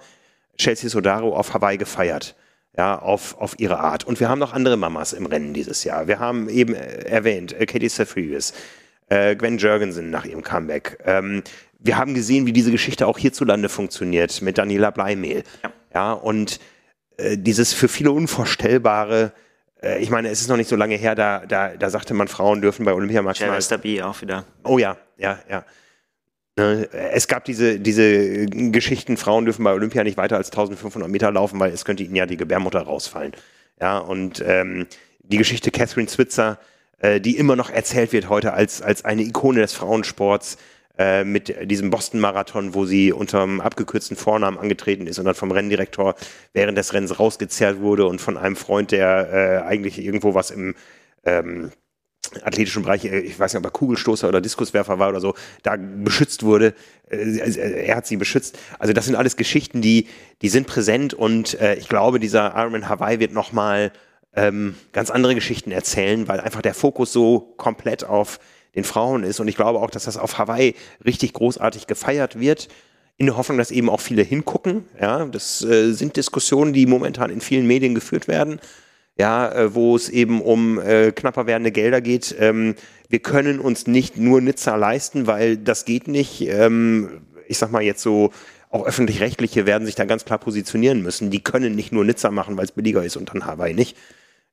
Chelsea 0.59 0.91
Sodaro 0.91 1.35
auf 1.35 1.55
Hawaii 1.55 1.79
gefeiert? 1.79 2.35
Ja, 2.77 2.99
auf, 2.99 3.37
auf 3.39 3.59
ihre 3.59 3.81
Art. 3.81 4.05
Und 4.05 4.21
wir 4.21 4.29
haben 4.29 4.39
noch 4.39 4.53
andere 4.53 4.77
Mamas 4.77 5.13
im 5.13 5.27
Rennen 5.27 5.53
dieses 5.53 5.83
Jahr. 5.83 6.07
Wir 6.07 6.21
haben 6.21 6.49
eben 6.49 6.75
äh, 6.75 7.03
erwähnt, 7.07 7.59
äh, 7.59 7.67
Katie 7.67 7.89
Saffrius, 7.89 8.53
äh, 9.09 9.35
Gwen 9.35 9.59
Jurgensen 9.59 10.11
nach 10.11 10.25
ihrem 10.25 10.43
Comeback. 10.43 10.99
Ähm, 11.05 11.43
wir 11.81 11.97
haben 11.97 12.15
gesehen, 12.15 12.47
wie 12.47 12.53
diese 12.53 12.71
Geschichte 12.71 13.07
auch 13.07 13.19
hierzulande 13.19 13.69
funktioniert 13.69 14.43
mit 14.43 14.59
Daniela 14.59 14.91
Bleimehl. 14.91 15.43
Ja. 15.63 15.73
ja 15.95 16.13
und 16.13 16.61
äh, 17.17 17.37
dieses 17.37 17.73
für 17.73 17.89
viele 17.89 18.13
Unvorstellbare, 18.13 19.33
äh, 19.83 20.01
ich 20.01 20.11
meine, 20.11 20.29
es 20.29 20.41
ist 20.41 20.49
noch 20.49 20.57
nicht 20.57 20.69
so 20.69 20.77
lange 20.77 20.97
her, 20.97 21.15
da, 21.15 21.45
da, 21.47 21.77
da 21.77 21.91
sagte 21.91 22.15
man, 22.15 22.29
Frauen 22.29 22.61
dürfen 22.61 22.85
bei 22.85 22.93
Olympia 22.93 23.23
maximal. 23.23 23.57
Chester 23.57 23.79
B 23.79 24.03
auch 24.03 24.21
wieder. 24.21 24.45
Oh 24.65 24.79
ja, 24.79 24.97
ja, 25.17 25.39
ja. 25.49 25.65
Ne, 26.59 26.89
Es 26.93 27.29
gab 27.29 27.45
diese, 27.45 27.79
diese 27.79 28.47
Geschichten, 28.47 29.17
Frauen 29.17 29.45
dürfen 29.45 29.63
bei 29.63 29.73
Olympia 29.73 30.03
nicht 30.03 30.17
weiter 30.17 30.37
als 30.37 30.51
1500 30.51 31.09
Meter 31.09 31.31
laufen, 31.31 31.61
weil 31.61 31.73
es 31.73 31.85
könnte 31.85 32.03
ihnen 32.03 32.17
ja 32.17 32.27
die 32.27 32.37
Gebärmutter 32.37 32.81
rausfallen. 32.81 33.33
Ja, 33.81 33.99
und 33.99 34.43
ähm, 34.45 34.89
die 35.21 35.39
Geschichte 35.39 35.71
Catherine 35.71 36.09
Switzer, 36.09 36.59
äh, 36.99 37.21
die 37.21 37.37
immer 37.37 37.55
noch 37.55 37.71
erzählt 37.71 38.13
wird 38.13 38.29
heute 38.29 38.55
als, 38.55 38.83
als 38.83 39.05
eine 39.05 39.23
Ikone 39.23 39.61
des 39.61 39.73
Frauensports, 39.73 40.59
äh, 40.99 41.23
mit 41.23 41.71
diesem 41.71 41.91
Boston-Marathon, 41.91 42.75
wo 42.75 42.85
sie 42.87 43.13
unter 43.13 43.45
einem 43.45 43.61
abgekürzten 43.61 44.17
Vornamen 44.17 44.59
angetreten 44.59 45.07
ist 45.07 45.21
und 45.21 45.27
dann 45.27 45.37
vom 45.37 45.53
Renndirektor 45.53 46.17
während 46.55 46.77
des 46.77 46.93
Rennens 46.93 47.21
rausgezerrt 47.21 47.81
wurde 47.81 48.05
und 48.07 48.21
von 48.21 48.37
einem 48.37 48.57
Freund, 48.57 48.91
der 48.91 49.63
äh, 49.63 49.65
eigentlich 49.65 50.05
irgendwo 50.05 50.35
was 50.35 50.51
im 50.51 50.75
ähm, 51.25 51.71
athletischen 52.43 52.83
Bereich, 52.83 53.05
äh, 53.05 53.21
ich 53.21 53.39
weiß 53.39 53.53
nicht, 53.53 53.59
ob 53.59 53.67
er 53.67 53.71
Kugelstoßer 53.71 54.29
oder 54.29 54.41
Diskuswerfer 54.41 54.99
war 54.99 55.09
oder 55.09 55.21
so, 55.21 55.35
da 55.63 55.77
beschützt 55.77 56.43
wurde. 56.43 56.75
Äh, 57.11 57.41
also, 57.41 57.61
äh, 57.61 57.87
Er 57.87 57.97
hat 57.97 58.07
sie 58.07 58.17
beschützt. 58.17 58.59
Also 58.79 58.93
das 58.93 59.07
sind 59.07 59.15
alles 59.15 59.37
Geschichten, 59.37 59.81
die, 59.81 60.07
die 60.43 60.49
sind 60.49 60.67
präsent 60.67 61.15
und 61.15 61.59
ich 61.79 61.89
glaube, 61.89 62.21
dieser 62.21 62.55
Ironman 62.57 62.89
Hawaii 62.89 63.19
wird 63.19 63.33
nochmal 63.33 63.93
ähm, 64.35 64.75
ganz 64.93 65.11
andere 65.11 65.35
Geschichten 65.35 65.73
erzählen, 65.73 66.29
weil 66.29 66.41
einfach 66.41 66.63
der 66.63 66.75
Fokus 66.75 67.13
so 67.13 67.55
komplett 67.57 68.05
auf 68.05 68.39
den 68.75 68.85
Frauen 68.85 69.25
ist. 69.25 69.41
Und 69.41 69.49
ich 69.49 69.57
glaube 69.57 69.81
auch, 69.81 69.91
dass 69.91 70.05
das 70.05 70.17
auf 70.17 70.39
Hawaii 70.39 70.75
richtig 71.05 71.33
großartig 71.33 71.87
gefeiert 71.87 72.39
wird. 72.39 72.69
In 73.17 73.27
der 73.27 73.37
Hoffnung, 73.37 73.59
dass 73.59 73.73
eben 73.73 73.91
auch 73.91 74.01
viele 74.01 74.23
hingucken. 74.23 74.85
Ja, 75.01 75.25
das 75.25 75.63
äh, 75.65 75.93
sind 75.93 76.17
Diskussionen, 76.17 76.73
die 76.73 76.87
momentan 76.87 77.31
in 77.31 77.41
vielen 77.41 77.67
Medien 77.67 77.95
geführt 77.95 78.29
werden 78.29 78.61
ja, 79.19 79.51
äh, 79.53 79.75
wo 79.75 79.97
es 79.97 80.09
eben 80.09 80.41
um 80.41 80.81
äh, 80.81 81.13
knapper 81.13 81.47
werdende 81.47 81.73
Gelder 81.73 82.01
geht. 82.01 82.35
Ähm, 82.39 82.75
wir 83.09 83.19
können 83.19 83.59
uns 83.59 83.87
nicht 83.87 84.17
nur 84.17 84.41
Nizza 84.41 84.77
leisten, 84.77 85.27
weil 85.27 85.57
das 85.57 85.85
geht 85.85 86.09
nicht. 86.09 86.43
Ähm, 86.43 87.23
ich 87.49 87.59
sag 87.59 87.73
mal 87.73 87.83
jetzt 87.83 88.03
so, 88.03 88.31
auch 88.71 88.87
öffentlich-rechtliche 88.87 89.67
werden 89.67 89.87
sich 89.87 89.95
da 89.95 90.05
ganz 90.05 90.25
klar 90.25 90.39
positionieren 90.39 91.03
müssen. 91.03 91.31
Die 91.31 91.43
können 91.43 91.75
nicht 91.75 91.91
nur 91.91 92.05
Nizza 92.05 92.31
machen, 92.31 92.57
weil 92.57 92.67
es 92.67 92.73
billiger 92.73 93.03
ist 93.03 93.17
und 93.17 93.31
dann 93.35 93.47
Hawaii 93.47 93.75
nicht. 93.75 93.97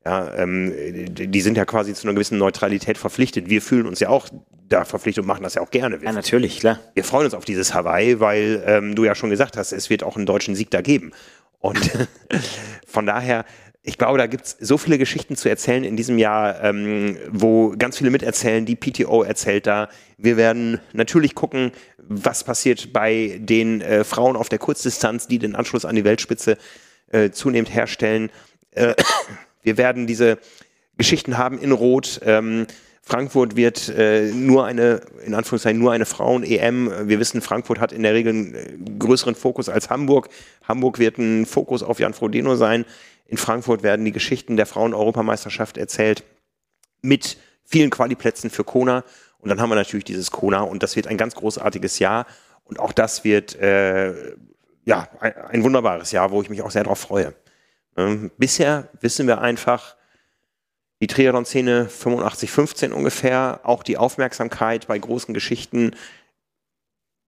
Ja, 0.06 0.34
ähm, 0.36 0.72
die 1.10 1.42
sind 1.42 1.58
ja 1.58 1.66
quasi 1.66 1.94
zu 1.94 2.08
einer 2.08 2.14
gewissen 2.14 2.38
Neutralität 2.38 2.98
verpflichtet. 2.98 3.50
Wir 3.50 3.62
fühlen 3.62 3.88
uns 3.88 4.00
ja 4.00 4.10
auch 4.10 4.30
da 4.70 4.86
verpflichtet 4.86 5.24
und 5.24 5.28
machen 5.28 5.44
das 5.44 5.56
ja 5.56 5.62
auch 5.62 5.72
gerne. 5.72 6.00
Wir 6.00 6.08
Ja, 6.08 6.14
natürlich, 6.14 6.60
klar. 6.60 6.80
wir 6.94 7.04
freuen 7.04 7.26
uns 7.26 7.34
auf 7.34 7.44
dieses 7.46 7.74
Hawaii, 7.74 8.20
weil 8.20 8.64
ähm, 8.66 8.96
du 8.96 9.04
ja 9.04 9.16
schon 9.16 9.32
gesagt 9.32 9.58
hast, 9.58 9.74
es 9.74 9.90
wird 9.90 10.04
auch 10.04 10.16
einen 10.16 10.26
deutschen 10.26 10.56
Sieg 10.56 10.70
da 10.72 10.82
geben. 10.82 11.12
Und 11.60 11.80
von 12.88 13.08
daher, 13.08 13.46
ich 13.88 14.00
glaube, 14.00 14.18
da 14.18 14.26
gibt 14.26 14.46
es 14.46 14.58
so 14.60 14.78
viele 14.80 14.98
Geschichten 14.98 15.36
zu 15.36 15.48
erzählen 15.48 15.84
in 15.84 15.96
diesem 15.96 16.18
Jahr, 16.18 16.64
ähm, 16.64 17.18
wo 17.30 17.76
ganz 17.78 18.00
viele 18.00 18.10
miterzählen. 18.10 18.66
Die 18.66 18.76
PTO 18.76 19.22
erzählt 19.22 19.68
da. 19.68 19.90
Wir 20.18 20.38
werden 20.38 20.80
natürlich 20.94 21.36
gucken, 21.36 21.72
was 22.00 22.44
passiert 22.44 22.94
bei 22.94 23.38
den 23.40 23.82
äh, 23.82 24.04
Frauen 24.04 24.36
auf 24.36 24.50
der 24.50 24.58
Kurzdistanz, 24.58 25.28
die 25.28 25.38
den 25.38 25.56
Anschluss 25.56 25.86
an 25.86 25.96
die 25.96 26.04
Weltspitze 26.04 26.58
äh, 27.12 27.30
zunehmend 27.30 27.74
herstellen. 27.74 28.32
Äh, 28.72 28.96
wir 29.62 29.78
werden 29.78 30.08
diese 30.08 30.40
Geschichten 30.98 31.38
haben 31.38 31.60
in 31.60 31.72
Rot. 31.72 32.22
Ähm, 32.26 32.66
Frankfurt 33.04 33.56
wird 33.56 33.90
äh, 33.90 34.32
nur 34.32 34.66
eine, 34.66 35.02
in 35.24 35.36
Anführungszeichen, 35.36 35.80
nur 35.80 35.92
eine 35.92 36.08
Frauen-EM. 36.08 37.08
Wir 37.08 37.20
wissen, 37.20 37.40
Frankfurt 37.40 37.80
hat 37.80 37.92
in 37.92 38.02
der 38.02 38.16
Regel 38.16 38.34
einen 38.34 38.56
äh, 38.56 38.98
größeren 38.98 39.36
Fokus 39.36 39.70
als 39.70 39.92
Hamburg. 39.92 40.30
Hamburg 40.68 40.98
wird 40.98 41.20
ein 41.20 41.46
Fokus 41.46 41.84
auf 41.84 42.00
Jan 42.00 42.16
Frodeno 42.16 42.56
sein. 42.56 42.84
In 43.26 43.38
Frankfurt 43.38 43.84
werden 43.84 44.06
die 44.06 44.12
Geschichten 44.12 44.56
der 44.56 44.66
Frauen-Europameisterschaft 44.66 45.78
erzählt 45.78 46.24
mit 47.02 47.38
vielen 47.64 47.90
Qualiplätzen 47.90 48.50
für 48.50 48.64
Kona. 48.64 49.04
Und 49.40 49.50
dann 49.50 49.60
haben 49.60 49.70
wir 49.70 49.76
natürlich 49.76 50.06
dieses 50.06 50.32
Kona 50.32 50.62
und 50.62 50.84
das 50.84 50.96
wird 50.96 51.08
ein 51.08 51.18
ganz 51.18 51.36
großartiges 51.36 52.00
Jahr. 52.00 52.26
Und 52.64 52.80
auch 52.80 52.92
das 52.92 53.24
wird 53.24 53.56
äh, 53.56 54.36
ja 54.86 55.08
ein, 55.20 55.34
ein, 55.36 55.64
wunderbares 55.64 56.12
Jahr, 56.12 56.32
wo 56.32 56.42
ich 56.42 56.50
mich 56.50 56.62
auch 56.62 56.72
sehr 56.72 56.84
darauf 56.84 57.00
freue. 57.00 57.34
Ähm, 57.98 58.32
bisher 58.38 58.90
wissen 59.02 59.28
wir 59.28 59.42
einfach, 59.42 59.96
die 61.02 61.08
Triathlon-Szene 61.08 61.90
85-15 61.90 62.92
ungefähr, 62.92 63.60
auch 63.64 63.84
die 63.84 63.98
Aufmerksamkeit 63.98 64.88
bei 64.88 64.98
großen 64.98 65.34
Geschichten 65.34 65.92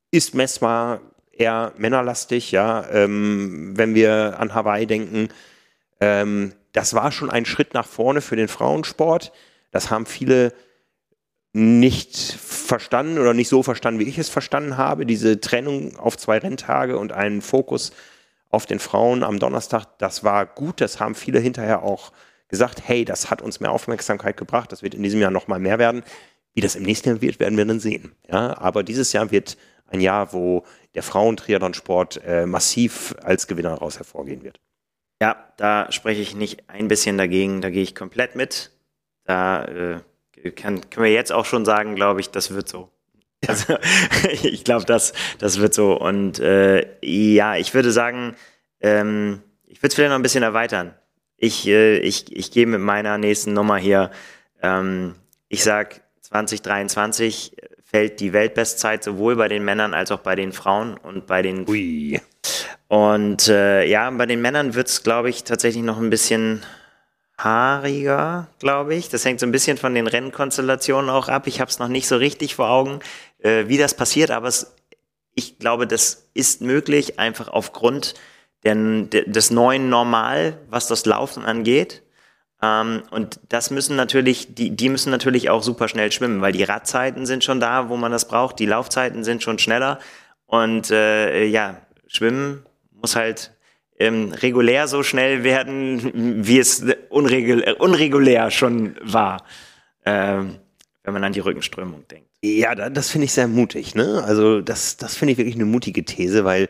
ist 0.09 0.33
messbar 0.33 1.01
eher 1.31 1.73
männerlastig, 1.77 2.51
ja. 2.51 2.87
Ähm, 2.89 3.73
wenn 3.75 3.93
wir 3.93 4.39
an 4.39 4.53
Hawaii 4.53 4.87
denken, 4.87 5.29
ähm, 5.99 6.53
das 6.73 6.93
war 6.93 7.11
schon 7.11 7.29
ein 7.29 7.45
Schritt 7.45 7.73
nach 7.73 7.87
vorne 7.87 8.21
für 8.21 8.35
den 8.35 8.47
Frauensport. 8.47 9.31
Das 9.71 9.89
haben 9.89 10.05
viele 10.05 10.53
nicht 11.53 12.15
verstanden 12.17 13.17
oder 13.17 13.33
nicht 13.33 13.49
so 13.49 13.63
verstanden, 13.63 13.99
wie 13.99 14.07
ich 14.07 14.17
es 14.17 14.29
verstanden 14.29 14.77
habe. 14.77 15.05
Diese 15.05 15.41
Trennung 15.41 15.97
auf 15.97 16.17
zwei 16.17 16.37
Renntage 16.37 16.97
und 16.97 17.11
einen 17.11 17.41
Fokus 17.41 17.91
auf 18.49 18.65
den 18.65 18.79
Frauen 18.79 19.23
am 19.23 19.39
Donnerstag, 19.39 19.97
das 19.97 20.23
war 20.23 20.45
gut. 20.45 20.81
Das 20.81 20.99
haben 20.99 21.15
viele 21.15 21.39
hinterher 21.39 21.83
auch 21.83 22.11
gesagt, 22.47 22.83
hey, 22.85 23.05
das 23.05 23.29
hat 23.29 23.41
uns 23.41 23.59
mehr 23.59 23.71
Aufmerksamkeit 23.71 24.37
gebracht. 24.37 24.71
Das 24.71 24.83
wird 24.83 24.93
in 24.93 25.03
diesem 25.03 25.19
Jahr 25.19 25.31
noch 25.31 25.47
mal 25.47 25.59
mehr 25.59 25.79
werden. 25.79 26.03
Wie 26.53 26.61
das 26.61 26.75
im 26.75 26.83
nächsten 26.83 27.09
Jahr 27.09 27.21
wird, 27.21 27.39
werden 27.39 27.57
wir 27.57 27.65
dann 27.65 27.79
sehen. 27.79 28.13
Ja, 28.29 28.57
aber 28.57 28.83
dieses 28.83 29.13
Jahr 29.13 29.31
wird 29.31 29.57
ein 29.87 30.01
Jahr, 30.01 30.33
wo 30.33 30.63
der 30.95 31.03
Frauentriathlon-Sport 31.03 32.21
äh, 32.25 32.45
massiv 32.45 33.15
als 33.23 33.47
Gewinner 33.47 33.69
daraus 33.69 33.97
hervorgehen 33.97 34.43
wird. 34.43 34.59
Ja, 35.21 35.51
da 35.57 35.91
spreche 35.91 36.21
ich 36.21 36.35
nicht 36.35 36.69
ein 36.69 36.87
bisschen 36.87 37.17
dagegen, 37.17 37.61
da 37.61 37.69
gehe 37.69 37.83
ich 37.83 37.95
komplett 37.95 38.35
mit. 38.35 38.71
Da 39.23 39.65
äh, 39.65 40.51
kann, 40.51 40.89
können 40.89 41.05
wir 41.05 41.11
jetzt 41.11 41.31
auch 41.31 41.45
schon 41.45 41.65
sagen, 41.65 41.95
glaube 41.95 42.19
ich, 42.19 42.29
das 42.29 42.53
wird 42.53 42.69
so. 42.69 42.89
Also, 43.47 43.77
ich 44.43 44.63
glaube, 44.63 44.85
das, 44.85 45.13
das 45.39 45.59
wird 45.59 45.73
so. 45.73 45.99
Und 45.99 46.39
äh, 46.39 46.85
ja, 47.01 47.55
ich 47.55 47.73
würde 47.73 47.91
sagen, 47.91 48.35
ähm, 48.79 49.41
ich 49.65 49.79
würde 49.79 49.89
es 49.89 49.95
vielleicht 49.95 50.09
noch 50.09 50.17
ein 50.17 50.23
bisschen 50.23 50.43
erweitern. 50.43 50.93
Ich, 51.37 51.67
äh, 51.67 51.97
ich, 51.97 52.35
ich 52.35 52.51
gehe 52.51 52.65
mit 52.65 52.81
meiner 52.81 53.17
nächsten 53.17 53.53
Nummer 53.53 53.77
hier. 53.77 54.11
Ähm, 54.61 55.15
ich 55.49 55.63
sag 55.63 56.01
2023 56.21 57.55
fällt 57.83 58.19
die 58.19 58.33
Weltbestzeit 58.33 59.03
sowohl 59.03 59.35
bei 59.35 59.47
den 59.47 59.63
Männern 59.63 59.93
als 59.93 60.11
auch 60.11 60.19
bei 60.19 60.35
den 60.35 60.51
Frauen 60.51 60.97
und 60.97 61.25
bei 61.25 61.41
den 61.41 61.67
Ui. 61.69 62.19
Und 62.87 63.49
äh, 63.49 63.85
ja, 63.85 64.09
bei 64.11 64.25
den 64.25 64.41
Männern 64.41 64.73
wird's, 64.73 65.03
glaube 65.03 65.29
ich, 65.29 65.43
tatsächlich 65.43 65.83
noch 65.83 65.97
ein 65.97 66.09
bisschen 66.09 66.63
haariger, 67.37 68.47
glaube 68.59 68.95
ich. 68.95 69.09
Das 69.09 69.25
hängt 69.25 69.39
so 69.39 69.45
ein 69.45 69.51
bisschen 69.51 69.77
von 69.77 69.93
den 69.93 70.07
Rennkonstellationen 70.07 71.09
auch 71.09 71.27
ab. 71.27 71.47
Ich 71.47 71.59
habe 71.59 71.69
es 71.69 71.79
noch 71.79 71.89
nicht 71.89 72.07
so 72.07 72.17
richtig 72.17 72.55
vor 72.55 72.69
Augen, 72.69 72.99
äh, 73.39 73.67
wie 73.67 73.77
das 73.77 73.93
passiert, 73.93 74.31
aber 74.31 74.47
es, 74.47 74.73
ich 75.35 75.59
glaube, 75.59 75.85
das 75.85 76.29
ist 76.33 76.61
möglich, 76.61 77.19
einfach 77.19 77.49
aufgrund 77.49 78.15
der, 78.63 78.75
des 78.75 79.51
neuen 79.51 79.89
Normal, 79.89 80.57
was 80.69 80.87
das 80.87 81.05
Laufen 81.05 81.43
angeht. 81.43 82.01
Ähm, 82.61 83.03
und 83.11 83.39
das 83.49 83.69
müssen 83.69 83.95
natürlich, 83.95 84.55
die, 84.55 84.75
die 84.75 84.89
müssen 84.89 85.11
natürlich 85.11 85.49
auch 85.49 85.61
super 85.61 85.87
schnell 85.87 86.11
schwimmen, 86.11 86.41
weil 86.41 86.53
die 86.53 86.63
Radzeiten 86.63 87.25
sind 87.25 87.43
schon 87.43 87.59
da, 87.59 87.89
wo 87.89 87.97
man 87.97 88.11
das 88.11 88.27
braucht, 88.27 88.57
die 88.59 88.65
Laufzeiten 88.65 89.23
sind 89.23 89.43
schon 89.43 89.59
schneller. 89.59 89.99
Und 90.47 90.89
äh, 90.89 91.45
ja, 91.45 91.81
Schwimmen 92.07 92.65
muss 93.01 93.15
halt 93.15 93.53
ähm, 93.99 94.31
regulär 94.31 94.87
so 94.87 95.03
schnell 95.03 95.43
werden, 95.43 96.45
wie 96.45 96.59
es 96.59 96.83
unregul 97.09 97.63
unregulär 97.79 98.51
schon 98.51 98.95
war, 99.01 99.43
ähm, 100.05 100.57
wenn 101.03 101.13
man 101.13 101.23
an 101.23 101.33
die 101.33 101.39
Rückenströmung 101.39 102.07
denkt. 102.07 102.27
Ja, 102.43 102.75
das 102.75 103.09
finde 103.09 103.25
ich 103.25 103.33
sehr 103.33 103.47
mutig. 103.47 103.95
Ne? 103.95 104.23
Also 104.23 104.61
das, 104.61 104.97
das 104.97 105.15
finde 105.15 105.31
ich 105.31 105.37
wirklich 105.37 105.55
eine 105.55 105.65
mutige 105.65 106.05
These, 106.05 106.45
weil 106.45 106.69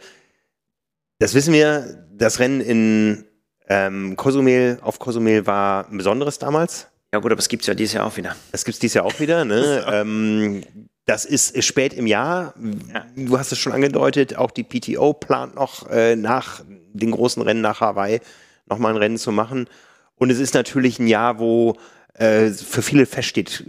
das 1.19 1.33
wissen 1.33 1.53
wir, 1.53 2.07
das 2.11 2.39
Rennen 2.39 2.61
in 2.61 3.25
ähm, 3.67 4.15
Cozumel, 4.15 4.79
auf 4.81 4.99
Cozumel 4.99 5.45
war 5.45 5.89
ein 5.89 5.97
besonderes 5.97 6.39
damals. 6.39 6.87
Ja 7.13 7.19
gut, 7.19 7.31
aber 7.31 7.39
es 7.39 7.49
gibt 7.49 7.63
es 7.63 7.67
ja 7.67 7.73
dieses 7.73 7.93
Jahr 7.93 8.05
auch 8.05 8.17
wieder. 8.17 8.35
Das 8.51 8.63
gibt 8.63 8.75
es 8.75 8.79
dieses 8.79 8.95
Jahr 8.95 9.05
auch 9.05 9.19
wieder. 9.19 9.43
Ne? 9.43 9.85
ähm, 9.91 10.63
das 11.07 11.23
ist 11.23 11.63
spät 11.63 11.93
im 11.93 12.05
Jahr. 12.05 12.53
Ja. 12.93 13.05
Du 13.15 13.39
hast 13.39 13.51
es 13.51 13.57
schon 13.57 13.71
angedeutet, 13.71 14.35
auch 14.35 14.51
die 14.51 14.63
PTO 14.63 15.13
plant 15.13 15.55
noch 15.55 15.89
äh, 15.89 16.15
nach 16.15 16.61
den 16.67 17.11
großen 17.11 17.41
Rennen 17.41 17.61
nach 17.61 17.79
Hawaii 17.79 18.19
nochmal 18.67 18.91
ein 18.93 18.97
Rennen 18.97 19.17
zu 19.17 19.31
machen. 19.31 19.67
Und 20.15 20.29
es 20.29 20.39
ist 20.39 20.53
natürlich 20.53 20.99
ein 20.99 21.07
Jahr, 21.07 21.39
wo 21.39 21.77
äh, 22.13 22.49
für 22.49 22.81
viele 22.81 23.05
feststeht, 23.05 23.63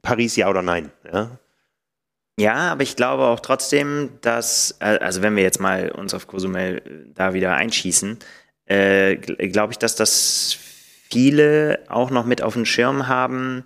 Paris 0.00 0.36
ja 0.36 0.48
oder 0.48 0.62
nein. 0.62 0.92
Ja? 1.12 1.38
ja, 2.38 2.54
aber 2.54 2.84
ich 2.84 2.94
glaube 2.94 3.24
auch 3.24 3.40
trotzdem, 3.40 4.10
dass, 4.20 4.76
äh, 4.78 4.98
also 5.00 5.22
wenn 5.22 5.34
wir 5.34 5.42
jetzt 5.42 5.60
mal 5.60 5.90
uns 5.90 6.14
auf 6.14 6.28
Cozumel 6.28 6.78
äh, 6.78 7.12
da 7.14 7.34
wieder 7.34 7.54
einschießen, 7.54 8.16
äh, 8.66 9.16
glaube 9.16 9.72
ich, 9.72 9.78
dass 9.78 9.96
das 9.96 10.56
viele 11.08 11.80
auch 11.88 12.10
noch 12.10 12.26
mit 12.26 12.42
auf 12.42 12.54
dem 12.54 12.64
Schirm 12.64 13.08
haben, 13.08 13.64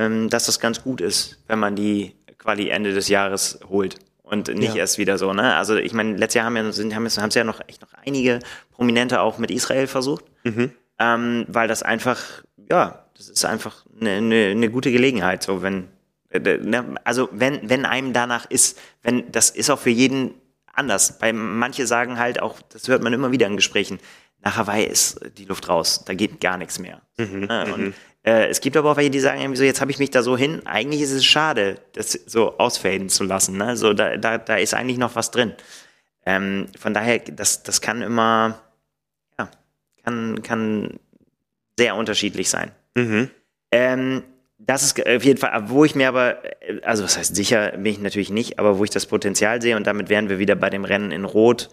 ähm, 0.00 0.28
dass 0.30 0.46
das 0.46 0.58
ganz 0.58 0.82
gut 0.82 1.00
ist, 1.00 1.38
wenn 1.46 1.60
man 1.60 1.76
die 1.76 2.14
quasi 2.40 2.68
Ende 2.68 2.92
des 2.92 3.06
Jahres 3.06 3.60
holt 3.68 3.96
und 4.22 4.48
nicht 4.48 4.74
ja. 4.74 4.80
erst 4.80 4.98
wieder 4.98 5.16
so. 5.16 5.32
Ne? 5.32 5.54
Also 5.54 5.76
ich 5.76 5.92
meine, 5.92 6.16
letztes 6.16 6.34
Jahr 6.34 6.46
haben 6.46 6.54
wir 6.54 6.72
sind, 6.72 6.94
haben 6.94 7.06
es 7.06 7.16
ja 7.34 7.44
noch 7.44 7.60
echt 7.68 7.82
noch 7.82 7.94
einige 8.04 8.40
Prominente 8.72 9.20
auch 9.20 9.38
mit 9.38 9.52
Israel 9.52 9.86
versucht, 9.86 10.24
mhm. 10.42 10.72
ähm, 10.98 11.44
weil 11.48 11.68
das 11.68 11.84
einfach 11.84 12.42
ja, 12.70 13.04
das 13.16 13.28
ist 13.28 13.44
einfach 13.44 13.84
eine, 14.00 14.12
eine, 14.12 14.46
eine 14.46 14.70
gute 14.70 14.92
Gelegenheit, 14.92 15.42
so 15.42 15.62
wenn 15.62 15.88
äh, 16.30 16.38
ne, 16.58 16.94
also 17.04 17.28
wenn 17.32 17.68
wenn 17.68 17.84
einem 17.84 18.12
danach 18.12 18.46
ist, 18.48 18.78
wenn 19.02 19.30
das 19.32 19.50
ist 19.50 19.70
auch 19.70 19.78
für 19.78 19.90
jeden 19.90 20.34
anders. 20.72 21.18
Bei 21.18 21.32
manche 21.32 21.86
sagen 21.86 22.18
halt 22.18 22.40
auch, 22.40 22.60
das 22.70 22.88
hört 22.88 23.02
man 23.02 23.12
immer 23.12 23.32
wieder 23.32 23.46
in 23.46 23.56
Gesprächen. 23.56 23.98
Nach 24.42 24.56
Hawaii 24.56 24.86
ist 24.86 25.20
die 25.36 25.44
Luft 25.44 25.68
raus, 25.68 26.04
da 26.06 26.14
geht 26.14 26.40
gar 26.40 26.56
nichts 26.56 26.78
mehr. 26.78 27.02
Mhm, 27.18 27.40
ne? 27.40 27.74
und 27.74 27.80
mhm. 27.80 27.94
Äh, 28.22 28.48
es 28.48 28.60
gibt 28.60 28.76
aber 28.76 28.92
auch 28.92 28.96
welche, 28.96 29.10
die 29.10 29.20
sagen 29.20 29.40
irgendwie 29.40 29.58
so, 29.58 29.64
jetzt 29.64 29.80
habe 29.80 29.90
ich 29.90 29.98
mich 29.98 30.10
da 30.10 30.22
so 30.22 30.36
hin. 30.36 30.66
Eigentlich 30.66 31.00
ist 31.00 31.12
es 31.12 31.24
schade, 31.24 31.78
das 31.92 32.12
so 32.12 32.58
ausfaden 32.58 33.08
zu 33.08 33.24
lassen. 33.24 33.56
Ne? 33.56 33.76
So, 33.76 33.92
da, 33.92 34.16
da, 34.16 34.38
da 34.38 34.56
ist 34.56 34.74
eigentlich 34.74 34.98
noch 34.98 35.14
was 35.14 35.30
drin. 35.30 35.54
Ähm, 36.26 36.66
von 36.78 36.92
daher, 36.92 37.18
das, 37.18 37.62
das 37.62 37.80
kann 37.80 38.02
immer, 38.02 38.60
ja, 39.38 39.50
kann, 40.04 40.42
kann 40.42 41.00
sehr 41.78 41.96
unterschiedlich 41.96 42.50
sein. 42.50 42.72
Mhm. 42.94 43.30
Ähm, 43.70 44.22
das 44.58 44.82
ist 44.82 45.06
auf 45.06 45.24
jeden 45.24 45.38
Fall, 45.38 45.70
wo 45.70 45.86
ich 45.86 45.94
mir 45.94 46.08
aber, 46.08 46.42
also 46.82 47.04
was 47.04 47.16
heißt 47.16 47.34
sicher, 47.34 47.70
bin 47.70 47.86
ich 47.86 47.98
natürlich 48.00 48.28
nicht, 48.28 48.58
aber 48.58 48.76
wo 48.76 48.84
ich 48.84 48.90
das 48.90 49.06
Potenzial 49.06 49.62
sehe 49.62 49.76
und 49.76 49.86
damit 49.86 50.10
wären 50.10 50.28
wir 50.28 50.38
wieder 50.38 50.54
bei 50.54 50.68
dem 50.68 50.84
Rennen 50.84 51.12
in 51.12 51.24
Rot, 51.24 51.70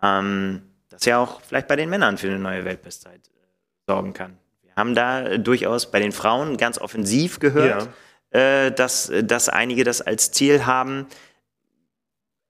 ähm, 0.00 0.62
das 0.88 1.04
ja 1.06 1.18
auch 1.18 1.40
vielleicht 1.40 1.66
bei 1.66 1.74
den 1.74 1.90
Männern 1.90 2.18
für 2.18 2.28
eine 2.28 2.38
neue 2.38 2.64
Weltbestzeit 2.64 3.26
äh, 3.26 3.88
sorgen 3.88 4.12
kann 4.12 4.38
haben 4.80 4.96
da 4.96 5.38
durchaus 5.38 5.90
bei 5.90 6.00
den 6.00 6.10
Frauen 6.10 6.56
ganz 6.56 6.78
offensiv 6.78 7.38
gehört, 7.38 7.88
ja. 8.32 8.40
äh, 8.40 8.72
dass, 8.72 9.12
dass 9.22 9.48
einige 9.48 9.84
das 9.84 10.02
als 10.02 10.32
Ziel 10.32 10.66
haben. 10.66 11.06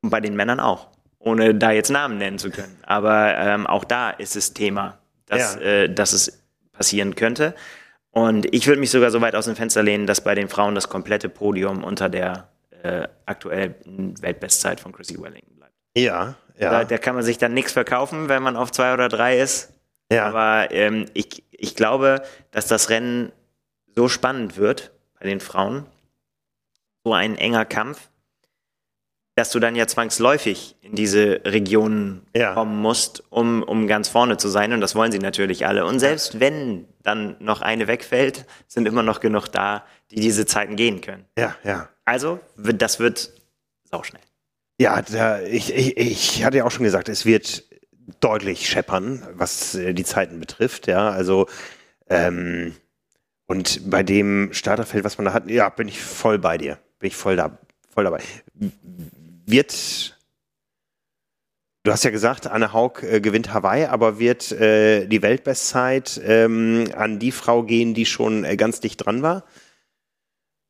Und 0.03 0.09
bei 0.09 0.21
den 0.21 0.35
Männern 0.35 0.61
auch, 0.61 0.89
ohne 1.19 1.55
da 1.55 1.73
jetzt 1.73 1.91
Namen 1.91 2.17
nennen 2.17 2.39
zu 2.39 2.51
können. 2.51 2.79
Aber 2.87 3.37
ähm, 3.37 3.67
auch 3.67 3.85
da 3.85 4.09
ist 4.09 4.35
es 4.35 4.55
Thema, 4.55 4.99
dass, 5.27 5.57
ja. 5.57 5.61
äh, 5.61 5.95
dass 5.95 6.15
es 6.15 6.43
passieren 6.73 7.15
könnte. 7.15 7.55
Und 8.11 8.53
ich 8.55 8.67
würde 8.67 8.81
mich 8.81 8.91
sogar 8.91 9.11
so 9.11 9.21
weit 9.21 9.35
aus 9.35 9.45
dem 9.45 9.57
Fenster 9.57 9.83
lehnen, 9.83 10.07
dass 10.07 10.23
bei 10.23 10.35
den 10.35 10.49
Frauen 10.49 10.75
das 10.75 10.89
komplette 10.89 11.29
Podium 11.29 11.85
unter 11.85 12.09
der 12.09 12.49
äh, 12.83 13.07
aktuellen 13.27 14.21
Weltbestzeit 14.23 14.81
von 14.81 14.93
Chrissy 14.93 15.21
Wellington 15.21 15.57
bleibt. 15.57 15.75
Ja, 15.97 16.35
ja. 16.59 16.71
Da, 16.71 16.85
da 16.85 16.99
kann 16.99 17.15
man 17.15 17.25
sich 17.25 17.39
dann 17.39 17.55
nichts 17.55 17.73
verkaufen, 17.73 18.29
wenn 18.29 18.43
man 18.43 18.57
auf 18.57 18.73
zwei 18.73 18.93
oder 18.95 19.09
drei 19.09 19.39
ist. 19.39 19.73
Ja. 20.11 20.27
Aber 20.27 20.71
ähm, 20.73 21.07
ich, 21.15 21.45
ich 21.51 21.75
glaube, 21.77 22.23
dass 22.51 22.67
das 22.67 22.91
Rennen 22.91 23.33
so 23.95 24.09
spannend 24.09 24.57
wird 24.57 24.93
bei 25.19 25.27
den 25.27 25.41
Frauen, 25.41 25.87
so 27.05 27.13
ein 27.13 27.37
enger 27.37 27.65
Kampf, 27.65 28.09
dass 29.37 29.51
du 29.51 29.59
dann 29.59 29.75
ja 29.75 29.87
zwangsläufig 29.87 30.77
in 30.83 30.95
diese 30.95 31.41
Regionen 31.45 32.27
Ja. 32.37 32.53
kommen 32.53 32.77
musst, 32.81 33.23
um, 33.31 33.63
um 33.63 33.87
ganz 33.87 34.09
vorne 34.09 34.37
zu 34.37 34.49
sein. 34.49 34.73
Und 34.73 34.81
das 34.81 34.95
wollen 34.95 35.13
sie 35.13 35.19
natürlich 35.19 35.67
alle. 35.67 35.87
Und 35.87 35.99
selbst 35.99 36.41
wenn 36.41 36.87
dann 37.03 37.37
noch 37.39 37.63
eine 37.63 37.87
wegfällt, 37.87 38.45
sind 38.67 38.87
immer 38.87 39.03
noch 39.03 39.21
genug 39.21 39.49
da, 39.49 39.85
die 40.11 40.17
diese 40.17 40.45
Zeiten 40.45 40.77
gehen 40.77 41.01
können. 41.01 41.25
Ja, 41.39 41.57
ja. 41.65 41.89
Also, 42.05 42.41
das 42.57 42.99
wird 42.99 43.31
sauschnell. 43.91 44.21
Ja, 44.79 45.01
da, 45.03 45.41
ich, 45.41 45.73
ich, 45.75 45.97
ich 45.97 46.45
hatte 46.45 46.59
ja 46.59 46.65
auch 46.65 46.71
schon 46.71 46.85
gesagt, 46.85 47.09
es 47.09 47.25
wird 47.25 47.65
deutlich 48.21 48.69
scheppern, 48.69 49.23
was 49.35 49.75
äh, 49.75 49.95
die 49.95 50.05
Zeiten 50.05 50.41
betrifft. 50.41 50.87
Ja, 50.87 51.11
also 51.11 51.47
ähm, 52.09 52.75
und 53.47 53.91
bei 53.91 54.03
dem 54.03 54.51
Starterfeld, 54.53 55.05
was 55.05 55.19
man 55.19 55.25
da 55.25 55.33
hat, 55.33 55.49
ja, 55.49 55.69
bin 55.69 55.89
ich 55.89 56.01
voll 56.01 56.39
bei 56.39 56.59
dir. 56.59 56.79
Bin 56.99 57.09
ich 57.09 57.17
voll 57.17 57.37
da, 57.37 57.59
voll 57.93 58.05
dabei. 58.05 58.23
Wird 59.47 60.17
Du 61.83 61.91
hast 61.93 62.05
ja 62.05 62.11
gesagt, 62.11 62.47
Anne 62.47 62.75
Haug 62.75 63.03
äh, 63.03 63.21
gewinnt 63.23 63.55
Hawaii, 63.55 63.87
aber 63.87 64.19
wird 64.19 64.53
äh, 64.53 65.07
die 65.07 65.23
Weltbestzeit 65.23 66.21
ähm, 66.23 66.91
an 66.95 67.19
die 67.19 67.33
Frau 67.33 67.63
gehen, 67.63 67.95
die 67.95 68.05
schon 68.05 68.45
äh, 68.45 68.57
ganz 68.57 68.81
dicht 68.81 69.05
dran 69.05 69.23
war? 69.23 69.45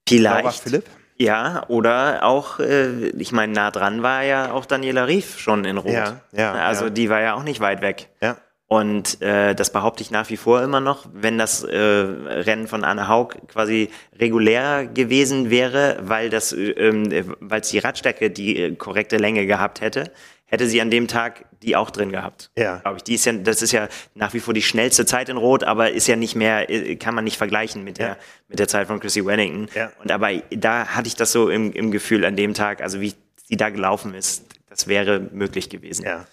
Vielleicht. 0.09 0.45
Laura 0.45 0.53
Philipp? 0.53 0.85
Ja, 1.21 1.65
oder 1.69 2.25
auch, 2.25 2.61
äh, 2.61 3.09
ich 3.11 3.31
meine, 3.31 3.53
nah 3.53 3.71
dran 3.71 4.03
war 4.03 4.23
ja 4.23 4.53
auch 4.53 4.65
Daniela 4.65 5.07
Rief 5.07 5.39
schon 5.39 5.67
in 5.67 5.77
Rot. 5.77 5.93
Ja, 5.93 6.23
ja, 6.33 6.53
Also 6.53 6.85
ja. 6.85 6.91
die 6.91 7.11
war 7.11 7.21
ja 7.21 7.35
auch 7.35 7.43
nicht 7.43 7.61
weit 7.61 7.83
weg. 7.83 8.09
Ja. 8.23 8.39
Und 8.69 9.21
äh, 9.21 9.55
das 9.55 9.71
behaupte 9.71 10.03
ich 10.03 10.11
nach 10.11 10.31
wie 10.31 10.39
vor 10.39 10.63
immer 10.63 10.81
noch, 10.81 11.07
wenn 11.13 11.37
das 11.37 11.63
äh, 11.63 11.77
Rennen 11.77 12.69
von 12.69 12.85
Anne 12.85 13.07
Haug 13.07 13.35
quasi 13.49 13.91
regulär 14.19 14.87
gewesen 14.87 15.51
wäre, 15.51 15.99
weil 16.01 16.31
das, 16.31 16.53
äh, 16.53 16.71
ähm, 16.71 17.35
weil 17.41 17.61
es 17.61 17.69
die 17.69 17.81
Radstrecke 17.81 18.31
die 18.31 18.57
äh, 18.57 18.75
korrekte 18.77 19.19
Länge 19.19 19.45
gehabt 19.45 19.83
hätte, 19.83 20.13
hätte 20.47 20.69
sie 20.69 20.81
an 20.81 20.91
dem 20.91 21.07
Tag 21.07 21.45
die 21.63 21.77
auch 21.77 21.91
drin 21.91 22.11
gehabt. 22.11 22.51
Ja. 22.57 22.77
Glaube 22.79 22.97
ich. 22.99 23.03
Die 23.05 23.15
ist 23.15 23.25
ja, 23.27 23.33
das 23.33 23.61
ist 23.63 23.73
ja 23.73 23.89
nach 24.15 24.33
wie 24.35 24.41
vor 24.41 24.55
die 24.55 24.63
schnellste 24.63 25.05
Zeit 25.07 25.29
in 25.29 25.37
Rot, 25.37 25.63
aber 25.65 25.91
ist 25.91 26.07
ja 26.09 26.17
nicht 26.17 26.35
mehr, 26.35 26.71
äh, 26.71 26.97
kann 26.97 27.15
man 27.15 27.25
nicht 27.25 27.37
vergleichen 27.37 27.85
mit 27.85 27.99
der, 27.99 28.09
Ja. 28.09 28.17
mit 28.49 28.59
der 28.59 28.69
Zeit 28.69 28.87
von 28.87 28.99
Chrissy 29.01 29.25
Wellington. 29.27 29.69
Ja. 29.75 29.91
Und 30.03 30.11
aber 30.11 30.31
da 30.51 30.87
hatte 30.87 31.09
ich 31.09 31.17
das 31.17 31.33
so 31.33 31.51
im, 31.51 31.73
im 31.73 31.91
Gefühl 31.91 32.25
an 32.25 32.37
dem 32.37 32.55
Tag, 32.55 32.81
also 32.81 33.01
wie 33.01 33.15
sie 33.47 33.57
da 33.57 33.69
gelaufen 33.71 34.15
ist, 34.15 34.45
das 34.69 34.87
wäre 34.89 35.21
möglich 35.21 35.69
gewesen. 35.69 36.05
Ja. 36.05 36.27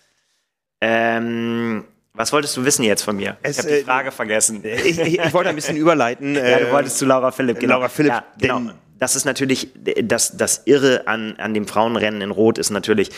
Ähm, 0.82 1.84
was 2.14 2.32
wolltest 2.34 2.56
du 2.58 2.66
wissen 2.66 2.84
jetzt 2.84 3.04
von 3.04 3.16
mir? 3.16 3.38
Es, 3.42 3.58
ich 3.58 3.64
habe 3.64 3.70
die 3.76 3.80
äh, 3.82 3.84
Frage 3.84 4.12
vergessen. 4.12 4.64
Ich, 4.64 4.98
ich, 5.00 5.20
ich 5.20 5.34
wollte 5.34 5.50
ein 5.50 5.56
bisschen 5.56 5.78
überleiten. 5.78 6.36
ja, 6.36 6.60
du 6.60 6.68
äh, 6.68 6.72
wolltest 6.72 6.98
zu 6.98 7.06
Laura 7.06 7.32
Philipp, 7.32 7.60
genau. 7.60 7.76
Laura 7.76 7.90
Philipp, 7.90 8.14
ja, 8.14 8.26
genau. 8.40 8.72
Das 9.00 9.16
ist 9.16 9.26
natürlich, 9.26 9.70
das, 10.04 10.36
das 10.38 10.64
Irre 10.66 11.06
an, 11.08 11.36
an 11.38 11.54
dem 11.54 11.68
Frauenrennen 11.68 12.22
in 12.22 12.32
Rot 12.32 12.58
ist 12.58 12.72
natürlich, 12.72 13.10
äh, 13.10 13.14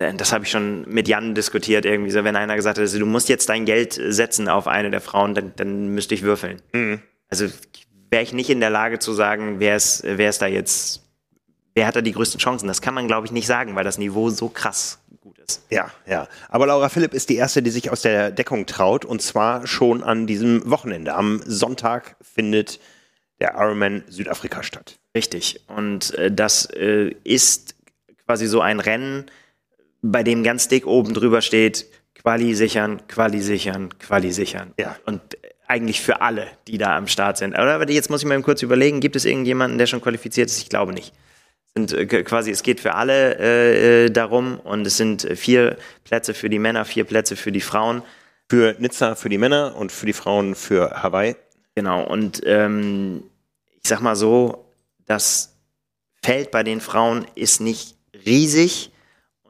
das 0.00 0.32
habe 0.32 0.44
ich 0.44 0.50
schon 0.50 0.88
mit 0.88 1.08
Jan 1.08 1.34
diskutiert, 1.34 1.84
irgendwie 1.84 2.10
so, 2.10 2.24
wenn 2.24 2.34
einer 2.34 2.56
gesagt 2.56 2.78
hat, 2.78 2.82
also, 2.82 2.98
du 2.98 3.06
musst 3.06 3.28
jetzt 3.28 3.48
dein 3.50 3.66
Geld 3.66 3.92
setzen 3.92 4.48
auf 4.48 4.66
eine 4.66 4.90
der 4.90 5.02
Frauen, 5.02 5.34
dann, 5.34 5.52
dann 5.56 5.88
müsste 5.88 6.14
ich 6.14 6.22
würfeln. 6.22 6.62
Mhm. 6.72 7.02
Also 7.28 7.46
wäre 8.10 8.22
ich 8.22 8.32
nicht 8.32 8.50
in 8.50 8.60
der 8.60 8.70
Lage 8.70 8.98
zu 8.98 9.12
sagen, 9.12 9.60
wer 9.60 9.76
ist, 9.76 10.02
wer 10.04 10.30
ist 10.30 10.40
da 10.40 10.46
jetzt, 10.46 11.02
wer 11.74 11.86
hat 11.86 11.96
da 11.96 12.00
die 12.00 12.12
größten 12.12 12.40
Chancen? 12.40 12.66
Das 12.66 12.80
kann 12.80 12.94
man, 12.94 13.08
glaube 13.08 13.26
ich, 13.26 13.32
nicht 13.32 13.46
sagen, 13.46 13.76
weil 13.76 13.84
das 13.84 13.98
Niveau 13.98 14.30
so 14.30 14.48
krass 14.48 15.00
gut 15.20 15.38
ist. 15.38 15.62
Ja, 15.68 15.90
ja. 16.06 16.26
Aber 16.48 16.66
Laura 16.66 16.88
Philipp 16.88 17.12
ist 17.12 17.28
die 17.28 17.36
erste, 17.36 17.62
die 17.62 17.70
sich 17.70 17.90
aus 17.90 18.00
der 18.00 18.30
Deckung 18.30 18.66
traut 18.66 19.04
und 19.04 19.20
zwar 19.20 19.66
schon 19.66 20.02
an 20.02 20.26
diesem 20.26 20.68
Wochenende. 20.68 21.14
Am 21.14 21.42
Sonntag 21.44 22.16
findet 22.22 22.80
der 23.38 23.54
Ironman 23.54 24.02
Südafrika 24.08 24.62
statt. 24.62 24.98
Richtig. 25.14 25.60
Und 25.68 26.14
äh, 26.14 26.32
das 26.32 26.66
äh, 26.66 27.14
ist 27.22 27.74
quasi 28.26 28.46
so 28.46 28.60
ein 28.60 28.80
Rennen, 28.80 29.26
bei 30.02 30.22
dem 30.22 30.42
ganz 30.42 30.68
dick 30.68 30.86
oben 30.86 31.14
drüber 31.14 31.42
steht, 31.42 31.86
Quali 32.14 32.54
sichern, 32.54 33.00
Quali 33.08 33.40
sichern, 33.40 33.98
Quali 33.98 34.32
sichern. 34.32 34.74
Ja. 34.78 34.96
Und 35.06 35.20
eigentlich 35.66 36.00
für 36.00 36.20
alle, 36.20 36.48
die 36.66 36.78
da 36.78 36.96
am 36.96 37.06
Start 37.06 37.38
sind. 37.38 37.54
Aber 37.54 37.88
jetzt 37.88 38.10
muss 38.10 38.22
ich 38.22 38.28
mal 38.28 38.34
eben 38.34 38.42
kurz 38.42 38.62
überlegen, 38.62 39.00
gibt 39.00 39.16
es 39.16 39.24
irgendjemanden, 39.24 39.78
der 39.78 39.86
schon 39.86 40.00
qualifiziert 40.00 40.50
ist? 40.50 40.58
Ich 40.58 40.68
glaube 40.68 40.92
nicht. 40.92 41.12
Sind 41.74 41.92
äh, 41.92 42.06
quasi, 42.24 42.50
es 42.50 42.62
geht 42.62 42.80
für 42.80 42.94
alle 42.94 43.38
äh, 43.38 44.06
äh, 44.06 44.10
darum 44.10 44.58
und 44.58 44.86
es 44.86 44.96
sind 44.96 45.24
äh, 45.24 45.36
vier 45.36 45.76
Plätze 46.04 46.34
für 46.34 46.50
die 46.50 46.58
Männer, 46.58 46.84
vier 46.84 47.04
Plätze 47.04 47.36
für 47.36 47.52
die 47.52 47.60
Frauen. 47.60 48.02
Für 48.50 48.74
Nizza 48.80 49.14
für 49.14 49.28
die 49.28 49.38
Männer 49.38 49.76
und 49.76 49.92
für 49.92 50.06
die 50.06 50.12
Frauen 50.12 50.56
für 50.56 51.02
Hawaii. 51.04 51.36
Genau, 51.76 52.04
und 52.04 52.42
ähm, 52.44 53.22
ich 53.80 53.88
sag 53.88 54.00
mal 54.00 54.16
so, 54.16 54.72
das 55.06 55.56
Feld 56.20 56.50
bei 56.50 56.64
den 56.64 56.80
Frauen 56.80 57.26
ist 57.36 57.60
nicht 57.60 57.96
riesig 58.26 58.90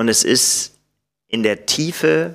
und 0.01 0.09
es 0.09 0.24
ist 0.24 0.81
in 1.28 1.43
der 1.43 1.66
Tiefe, 1.66 2.35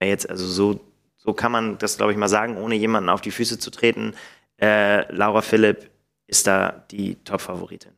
jetzt, 0.00 0.30
also 0.30 0.46
so, 0.46 0.80
so 1.18 1.34
kann 1.34 1.52
man 1.52 1.76
das, 1.76 1.98
glaube 1.98 2.12
ich, 2.12 2.16
mal 2.16 2.26
sagen, 2.26 2.56
ohne 2.56 2.74
jemanden 2.74 3.10
auf 3.10 3.20
die 3.20 3.32
Füße 3.32 3.58
zu 3.58 3.70
treten. 3.70 4.14
Äh, 4.58 5.12
Laura 5.12 5.42
Philipp 5.42 5.90
ist 6.26 6.46
da 6.46 6.86
die 6.90 7.16
Top-Favoritin. 7.16 7.92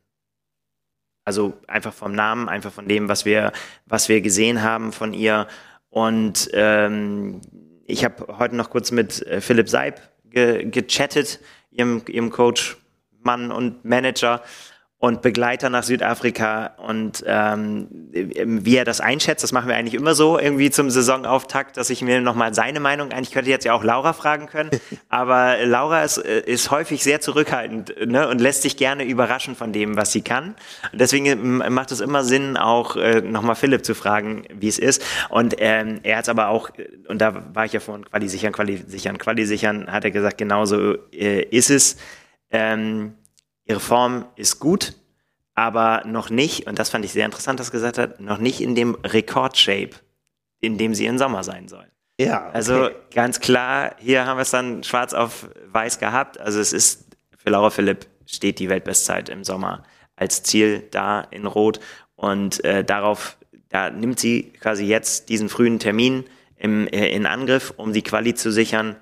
Also 1.23 1.53
einfach 1.67 1.93
vom 1.93 2.11
Namen, 2.11 2.49
einfach 2.49 2.73
von 2.73 2.89
dem, 2.89 3.07
was 3.07 3.23
wir, 3.23 3.53
was 3.85 4.09
wir 4.09 4.19
gesehen 4.19 4.61
haben 4.61 4.91
von 4.91 5.13
ihr. 5.13 5.47
Und 5.89 6.49
ähm, 6.51 7.39
ich 7.85 8.03
habe 8.03 8.37
heute 8.37 8.57
noch 8.57 8.69
kurz 8.69 8.91
mit 8.91 9.25
äh, 9.27 9.39
Philipp 9.39 9.69
Seib 9.69 10.01
ge 10.25 10.69
gechattet, 10.69 11.39
ihrem, 11.71 12.01
ihrem 12.09 12.31
Coach, 12.31 12.75
Mann 13.21 13.49
und 13.49 13.85
Manager 13.85 14.43
und 14.99 15.21
Begleiter 15.21 15.69
nach 15.69 15.83
Südafrika 15.83 16.75
und 16.77 17.23
ähm, 17.27 17.87
wie 18.11 18.75
er 18.75 18.83
das 18.83 18.99
einschätzt, 18.99 19.43
das 19.43 19.51
machen 19.51 19.67
wir 19.67 19.75
eigentlich 19.75 19.93
immer 19.93 20.15
so 20.15 20.39
irgendwie 20.39 20.71
zum 20.71 20.89
Saisonauftakt, 20.89 21.77
dass 21.77 21.91
ich 21.91 22.01
mir 22.01 22.19
nochmal 22.19 22.55
seine 22.55 22.79
Meinung, 22.79 23.11
eigentlich 23.11 23.31
könnte 23.31 23.47
ich 23.47 23.53
jetzt 23.53 23.63
ja 23.63 23.73
auch 23.73 23.83
Laura 23.83 24.13
fragen 24.13 24.47
können, 24.47 24.71
aber 25.09 25.57
Laura 25.65 26.03
ist, 26.03 26.17
äh, 26.17 26.39
ist 26.39 26.71
häufig 26.71 27.03
sehr 27.03 27.21
zurückhaltend 27.21 27.93
ne, 28.07 28.27
und 28.27 28.41
lässt 28.41 28.63
sich 28.63 28.75
gerne 28.75 29.03
überraschen 29.03 29.55
von 29.55 29.71
dem, 29.71 29.97
was 29.97 30.11
sie 30.11 30.21
kann. 30.21 30.55
Und 30.91 30.99
deswegen 30.99 31.27
ähm, 31.27 31.57
macht 31.69 31.91
es 31.91 31.99
immer 31.99 32.23
Sinn, 32.23 32.57
auch 32.57 32.95
äh, 32.95 33.21
nochmal 33.21 33.55
Philipp 33.55 33.85
zu 33.85 33.93
fragen, 33.93 34.45
wie 34.51 34.67
es 34.67 34.79
ist. 34.79 35.03
Und 35.29 35.55
ähm, 35.59 35.99
er 36.01 36.17
hat 36.17 36.23
es 36.25 36.29
aber 36.29 36.47
auch, 36.47 36.71
äh, 36.75 36.87
und 37.07 37.21
da 37.21 37.53
war 37.53 37.65
ich 37.65 37.73
ja 37.73 37.79
vorhin 37.79 38.05
Quali 38.05 38.27
sichern, 38.27 38.51
Quali 38.51 38.83
sichern, 38.87 39.19
Quali 39.19 39.45
sichern, 39.45 39.91
hat 39.91 40.05
er 40.05 40.11
gesagt, 40.11 40.39
genauso 40.39 40.95
äh, 41.11 41.43
ist 41.43 41.69
es. 41.69 41.97
Ähm, 42.49 43.13
ihre 43.67 43.79
Form 43.79 44.25
ist 44.35 44.59
gut, 44.59 44.93
aber 45.53 46.03
noch 46.05 46.29
nicht, 46.29 46.67
und 46.67 46.79
das 46.79 46.89
fand 46.89 47.05
ich 47.05 47.11
sehr 47.11 47.25
interessant, 47.25 47.59
dass 47.59 47.71
gesagt 47.71 47.97
hat, 47.97 48.19
noch 48.19 48.37
nicht 48.37 48.61
in 48.61 48.75
dem 48.75 48.95
Rekordshape, 49.03 49.95
in 50.59 50.77
dem 50.77 50.93
sie 50.93 51.05
im 51.05 51.17
Sommer 51.17 51.43
sein 51.43 51.67
soll. 51.67 51.87
Ja, 52.19 52.49
Also 52.49 52.89
ganz 53.13 53.39
klar, 53.39 53.95
hier 53.99 54.25
haben 54.25 54.37
wir 54.37 54.41
es 54.41 54.51
dann 54.51 54.83
schwarz 54.83 55.13
auf 55.13 55.49
weiß 55.67 55.99
gehabt. 55.99 56.39
Also 56.39 56.59
es 56.59 56.73
ist 56.73 57.05
für 57.37 57.51
Laura 57.51 57.69
Philipp 57.69 58.07
steht 58.25 58.59
die 58.59 58.69
Weltbestzeit 58.69 59.29
im 59.29 59.43
Sommer 59.43 59.83
als 60.15 60.41
Ziel 60.41 60.87
da 60.89 61.21
in 61.21 61.45
Rot 61.45 61.79
und 62.15 62.63
äh, 62.65 62.83
darauf 62.83 63.37
da 63.69 63.89
nimmt 63.89 64.19
sie 64.19 64.51
quasi 64.59 64.85
jetzt 64.85 65.29
diesen 65.29 65.49
frühen 65.49 65.79
Termin 65.79 66.23
im, 66.55 66.87
äh, 66.87 67.09
in 67.09 67.25
Angriff, 67.25 67.73
um 67.77 67.93
die 67.93 68.01
Quali 68.01 68.33
zu 68.33 68.51
sichern. 68.51 68.95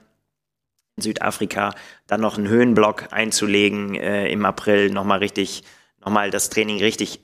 Südafrika 0.97 1.73
dann 2.07 2.21
noch 2.21 2.37
einen 2.37 2.47
Höhenblock 2.47 3.11
einzulegen 3.11 3.95
äh, 3.95 4.29
im 4.29 4.45
April, 4.45 4.89
nochmal 4.91 5.19
richtig, 5.19 5.63
nochmal 6.03 6.31
das 6.31 6.49
Training 6.49 6.79
richtig 6.79 7.19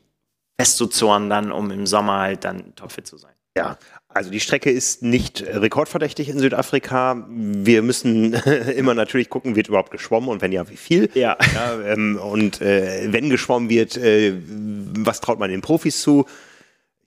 festzuzorn 0.60 1.30
dann, 1.30 1.52
um 1.52 1.72
im 1.72 1.88
Sommer 1.88 2.20
halt 2.20 2.44
dann 2.44 2.76
topfit 2.76 3.08
zu 3.08 3.18
sein. 3.18 3.34
Ja, 3.58 3.78
also 4.08 4.30
die 4.30 4.40
Strecke 4.40 4.72
ist 4.72 5.04
nicht 5.04 5.42
rekordverdächtig 5.42 6.30
in 6.30 6.40
Südafrika. 6.40 7.26
Wir 7.30 7.82
müssen 7.82 8.34
immer 8.76 8.94
natürlich 8.94 9.30
gucken, 9.30 9.56
wird 9.56 9.68
überhaupt 9.68 9.92
geschwommen 9.92 10.30
und 10.30 10.42
wenn 10.42 10.52
ja, 10.52 10.70
wie 10.70 10.78
viel. 10.78 11.10
Ja. 11.14 11.38
ja 11.54 11.82
ähm, 11.82 12.18
und 12.18 12.62
äh, 12.62 13.12
wenn 13.12 13.30
geschwommen 13.30 13.70
wird, 13.70 13.98
äh, 13.98 14.34
was 14.46 15.20
traut 15.20 15.40
man 15.40 15.50
den 15.50 15.62
Profis 15.62 16.02
zu? 16.02 16.26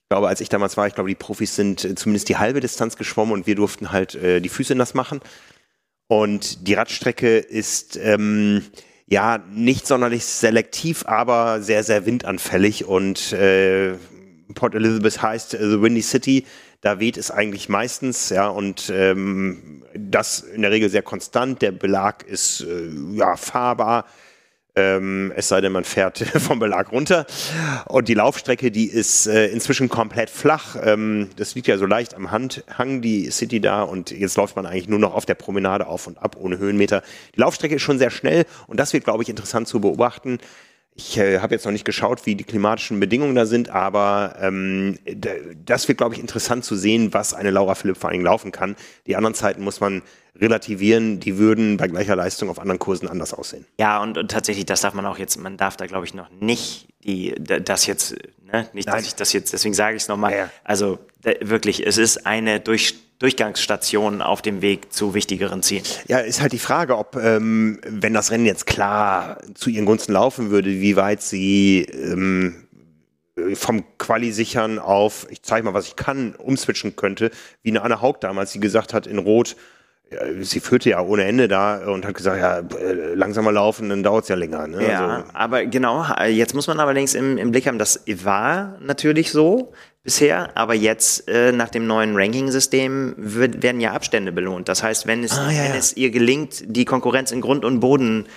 Ich 0.03 0.09
glaube, 0.11 0.29
als 0.29 0.43
ich 0.43 0.51
damals 0.51 0.77
war, 0.77 0.87
ich 0.87 0.95
glaube, 0.95 1.09
die 1.09 1.15
Profis 1.15 1.57
sind 1.57 1.85
äh, 1.85 1.95
zumindest 1.95 2.29
die 2.29 2.37
halbe 2.37 2.61
Distanz 2.61 2.97
geschwommen 2.97 3.33
und 3.33 3.47
wir 3.47 3.55
durften 3.55 3.91
halt 3.91 4.15
äh, 4.15 4.41
die 4.41 4.51
Füße 4.51 4.75
nass 4.75 4.93
machen. 4.93 5.21
Und 6.07 6.69
die 6.69 6.75
Radstrecke 6.75 7.39
ist 7.39 7.97
ähm, 7.97 8.63
ja 9.07 9.39
nicht 9.51 9.87
sonderlich 9.87 10.25
selektiv, 10.25 11.05
aber 11.07 11.63
sehr, 11.63 11.83
sehr 11.83 12.07
windanfällig. 12.07 12.85
Und 12.85 13.33
äh, 13.33 13.95
Port 14.55 14.75
Elizabeth 14.75 15.23
heißt 15.23 15.55
äh, 15.55 15.71
The 15.71 15.81
Windy 15.81 16.03
City. 16.03 16.47
Da 16.81 17.01
weht 17.01 17.17
es 17.17 17.31
eigentlich 17.31 17.71
meistens, 17.71 18.29
ja, 18.29 18.47
und 18.47 18.93
ähm, 18.95 19.85
das 19.95 20.41
in 20.41 20.61
der 20.61 20.71
Regel 20.71 20.91
sehr 20.91 21.03
konstant. 21.03 21.63
Der 21.63 21.73
Belag 21.73 22.25
ist 22.25 22.61
äh, 22.61 22.91
ja 23.13 23.37
fahrbar. 23.37 24.05
Ähm, 24.77 25.33
es 25.37 25.49
sei 25.49 25.61
denn, 25.61 25.71
man 25.71 25.85
fährt 25.85 26.19
vom 26.41 26.59
Belag 26.59 26.91
runter. 26.91 27.27
Und 27.87 28.09
die 28.09 28.15
Laufstrecke, 28.15 28.71
die 28.71 28.87
ist 28.87 29.27
äh, 29.27 29.47
inzwischen 29.47 29.89
komplett 29.89 30.31
flach. 30.31 30.77
Ähm, 30.83 31.31
das 31.37 31.55
liegt 31.55 31.69
ja 31.69 31.79
so 31.79 31.87
leicht 31.87 32.15
am 32.15 32.33
Hand, 32.33 32.65
Hang, 32.77 33.01
die 33.01 33.31
City 33.31 33.61
da. 33.61 33.83
Und 33.83 34.11
jetzt 34.11 34.37
läuft 34.37 34.57
man 34.57 34.67
eigentlich 34.67 34.89
nur 34.89 34.99
noch 34.99 35.15
auf 35.15 35.27
der 35.27 35.35
Promenade 35.35 35.87
auf 35.87 36.07
und 36.07 36.19
ab, 36.19 36.37
ohne 36.41 36.59
Höhenmeter. 36.59 37.03
Die 37.37 37.41
Laufstrecke 37.41 37.77
ist 37.77 37.83
schon 37.83 37.99
sehr 37.99 38.11
schnell. 38.11 38.47
Und 38.67 38.81
das 38.81 38.93
wird, 38.93 39.05
glaube 39.05 39.23
ich, 39.23 39.29
interessant 39.29 39.69
zu 39.69 39.81
beobachten. 39.81 40.39
Ich 40.97 41.19
äh, 41.19 41.41
habe 41.41 41.55
jetzt 41.55 41.65
noch 41.65 41.73
nicht 41.73 41.85
geschaut, 41.85 42.25
wie 42.25 42.37
die 42.37 42.45
klimatischen 42.45 43.01
Bedingungen 43.01 43.35
da 43.35 43.47
sind, 43.47 43.69
aber 43.69 44.37
ähm, 44.41 44.97
das 45.65 45.89
wird, 45.89 45.99
glaube 45.99 46.15
ich, 46.15 46.21
interessant 46.21 46.65
zu 46.65 46.77
sehen, 46.77 47.13
was 47.13 47.35
eine 47.35 47.51
Laura 47.51 47.75
Philipp 47.75 47.97
vor 47.97 48.09
allen 48.09 48.15
Dingen 48.15 48.25
laufen 48.25 48.53
kann. 48.53 48.77
Die 49.09 49.17
anderen 49.17 49.35
Zeiten 49.35 49.63
muss 49.65 49.81
man 49.81 50.03
relativieren, 50.37 51.19
die 51.19 51.37
würden 51.37 51.77
bei 51.77 51.89
gleicher 51.89 52.15
Leistung 52.15 52.49
auf 52.49 52.61
anderen 52.61 52.79
Kursen 52.79 53.09
anders 53.09 53.35
aussehen. 53.35 53.67
Ja, 53.79 54.01
und, 54.03 54.19
und 54.19 54.31
tatsächlich, 54.31 54.67
das 54.67 54.83
darf 54.83 54.95
man 54.95 55.05
auch 55.07 55.19
jetzt, 55.19 55.37
man 55.37 55.57
darf 55.57 55.77
da, 55.77 55.87
glaube 55.87 56.07
ich, 56.07 56.15
noch 56.15 56.31
nicht 56.31 56.87
die, 57.05 57.35
das 57.39 57.87
jetzt, 57.87 58.15
ne, 58.45 58.69
nicht, 58.73 58.89
dass 58.89 59.05
ich 59.05 59.17
das 59.17 59.33
jetzt, 59.33 59.53
deswegen 59.53 59.75
sage 59.75 59.97
ich 59.97 60.03
es 60.03 60.09
nochmal. 60.09 60.33
Ja. 60.33 60.51
Also 60.63 60.99
wirklich, 61.41 61.85
es 61.87 61.99
ist 61.99 62.25
eine 62.25 62.61
durch 62.61 62.95
Durchgangsstation 63.25 64.21
auf 64.21 64.43
dem 64.43 64.61
Weg 64.61 64.93
zu 64.93 65.15
wichtigeren 65.15 65.63
Zielen. 65.63 65.85
Ja, 66.09 66.19
ist 66.19 66.43
halt 66.43 66.53
die 66.53 66.59
Frage, 66.59 66.99
ob, 66.99 67.17
ähm, 67.17 67.81
wenn 67.89 68.13
das 68.13 68.31
Rennen 68.31 68.45
jetzt 68.45 68.67
klar 68.67 69.39
zu 69.55 69.71
ihren 69.71 69.87
Gunsten 69.87 70.13
laufen 70.13 70.51
würde, 70.51 70.69
wie 70.69 70.97
weit 70.97 71.23
sie 71.23 71.85
ähm, 71.85 72.67
vom 73.55 73.83
Quali-Sichern 73.97 74.79
auf, 74.79 75.27
ich 75.31 75.41
zeige 75.41 75.65
mal, 75.65 75.73
was 75.73 75.87
ich 75.87 75.97
kann, 75.97 76.35
umswitchen 76.35 76.97
könnte, 76.97 77.31
wie 77.63 77.71
eine 77.71 77.81
Anne 77.81 78.03
Haug 78.03 78.17
damals, 78.21 78.53
die 78.53 78.61
gesagt 78.61 78.93
hat, 78.93 79.07
in 79.07 79.17
Rot, 79.17 79.57
sie 80.41 80.61
führte 80.61 80.91
ja 80.91 81.01
ohne 81.01 81.25
Ende 81.25 81.49
da 81.49 81.79
und 81.87 82.07
hat 82.07 82.15
gesagt, 82.15 82.39
ja, 82.39 82.59
äh, 82.79 83.15
langsamer 83.15 83.53
laufen, 83.53 83.89
dann 83.89 84.03
dauert 84.03 84.25
es 84.25 84.29
ja 84.29 84.37
länger. 84.37 84.67
Ne? 84.67 84.89
Ja, 84.89 85.07
also. 85.07 85.29
aber 85.33 85.67
genau, 85.67 86.05
jetzt 86.27 86.55
muss 86.55 86.67
man 86.67 86.81
allerdings 86.81 87.15
im, 87.15 87.39
im 87.39 87.51
Blick 87.51 87.67
haben, 87.67 87.79
das 87.79 88.03
war 88.23 88.77
natürlich 88.81 89.31
so 89.31 89.73
bisher, 90.03 90.57
aber 90.57 90.75
jetzt 90.75 91.29
äh, 91.29 91.51
nach 91.51 91.71
dem 91.71 91.87
neuen 91.87 92.15
Ranking-System 92.15 93.15
werden 93.17 93.81
ja 93.81 93.93
Abstände 93.93 94.33
belohnt. 94.33 94.69
Das 94.69 94.83
heißt, 94.83 95.07
wenn 95.07 95.25
es, 95.25 95.33
ah, 95.33 95.51
ja, 95.51 95.65
wenn 95.65 95.77
es 95.77 95.97
ihr 95.97 96.11
gelingt, 96.11 96.63
die 96.67 96.85
Konkurrenz 96.85 97.33
in 97.33 97.41
Grund 97.41 97.65
und 97.65 97.81
Boden 97.81 98.27
äh, 98.27 98.29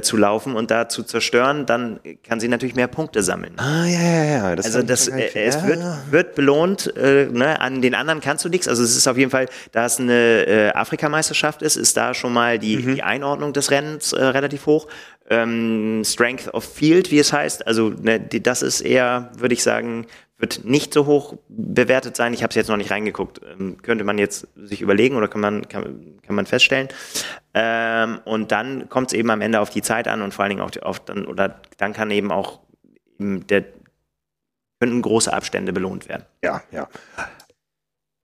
zu 0.00 0.16
laufen 0.16 0.56
und 0.56 0.70
da 0.70 0.88
zu 0.88 1.02
zerstören, 1.02 1.66
dann 1.66 2.00
kann 2.26 2.40
sie 2.40 2.48
natürlich 2.48 2.74
mehr 2.74 2.86
Punkte 2.86 3.22
sammeln. 3.22 3.52
Ah, 3.58 3.84
ja, 3.84 4.00
ja, 4.00 4.24
ja. 4.24 4.56
Das 4.56 4.66
also 4.66 4.82
das, 4.82 5.08
äh, 5.08 5.30
es 5.34 5.56
ja, 5.56 5.66
wird, 5.66 5.80
wird 6.10 6.34
belohnt, 6.34 6.96
äh, 6.96 7.26
ne? 7.26 7.60
an 7.60 7.82
den 7.82 7.94
anderen 7.94 8.20
kannst 8.20 8.44
du 8.44 8.48
nichts. 8.48 8.66
Also 8.66 8.82
es 8.82 8.96
ist 8.96 9.06
auf 9.06 9.18
jeden 9.18 9.30
Fall, 9.30 9.46
da 9.72 9.84
es 9.84 10.00
eine 10.00 10.46
äh, 10.46 10.70
Afrikameisterschaft 10.70 11.60
ist, 11.60 11.76
ist 11.76 11.96
da 11.96 12.14
schon 12.14 12.32
mal 12.32 12.58
die, 12.58 12.78
mhm. 12.78 12.94
die 12.94 13.02
Einordnung 13.02 13.52
des 13.52 13.70
Rennens 13.70 14.12
äh, 14.12 14.24
relativ 14.24 14.66
hoch. 14.66 14.86
Ähm, 15.30 16.02
Strength 16.04 16.52
of 16.52 16.64
Field, 16.64 17.10
wie 17.10 17.18
es 17.18 17.32
heißt, 17.32 17.66
also 17.66 17.88
ne, 17.88 18.20
die, 18.20 18.42
das 18.42 18.62
ist 18.62 18.82
eher, 18.82 19.32
würde 19.36 19.54
ich 19.54 19.62
sagen, 19.62 20.06
wird 20.36 20.64
nicht 20.64 20.92
so 20.92 21.06
hoch 21.06 21.36
bewertet 21.48 22.16
sein. 22.16 22.34
Ich 22.34 22.42
habe 22.42 22.50
es 22.50 22.56
jetzt 22.56 22.68
noch 22.68 22.76
nicht 22.76 22.90
reingeguckt. 22.90 23.40
Ähm, 23.58 23.78
könnte 23.80 24.04
man 24.04 24.18
jetzt 24.18 24.48
sich 24.56 24.82
überlegen 24.82 25.16
oder 25.16 25.28
kann 25.28 25.40
man, 25.40 25.66
kann, 25.68 26.18
kann 26.22 26.34
man 26.34 26.44
feststellen. 26.44 26.88
Ähm, 27.54 28.20
und 28.24 28.52
dann 28.52 28.88
kommt 28.88 29.08
es 29.08 29.14
eben 29.14 29.30
am 29.30 29.40
Ende 29.40 29.60
auf 29.60 29.70
die 29.70 29.82
Zeit 29.82 30.08
an 30.08 30.20
und 30.20 30.34
vor 30.34 30.42
allen 30.42 30.56
Dingen 30.56 30.62
auch 30.62 30.82
auf 30.82 31.00
dann, 31.00 31.26
oder 31.26 31.60
dann 31.78 31.92
kann 31.92 32.10
eben 32.10 32.30
auch 32.30 32.60
eben 33.18 33.46
der 33.46 33.64
könnten 34.80 35.02
große 35.02 35.32
Abstände 35.32 35.72
belohnt 35.72 36.08
werden. 36.08 36.24
Ja, 36.42 36.62
ja. 36.70 36.88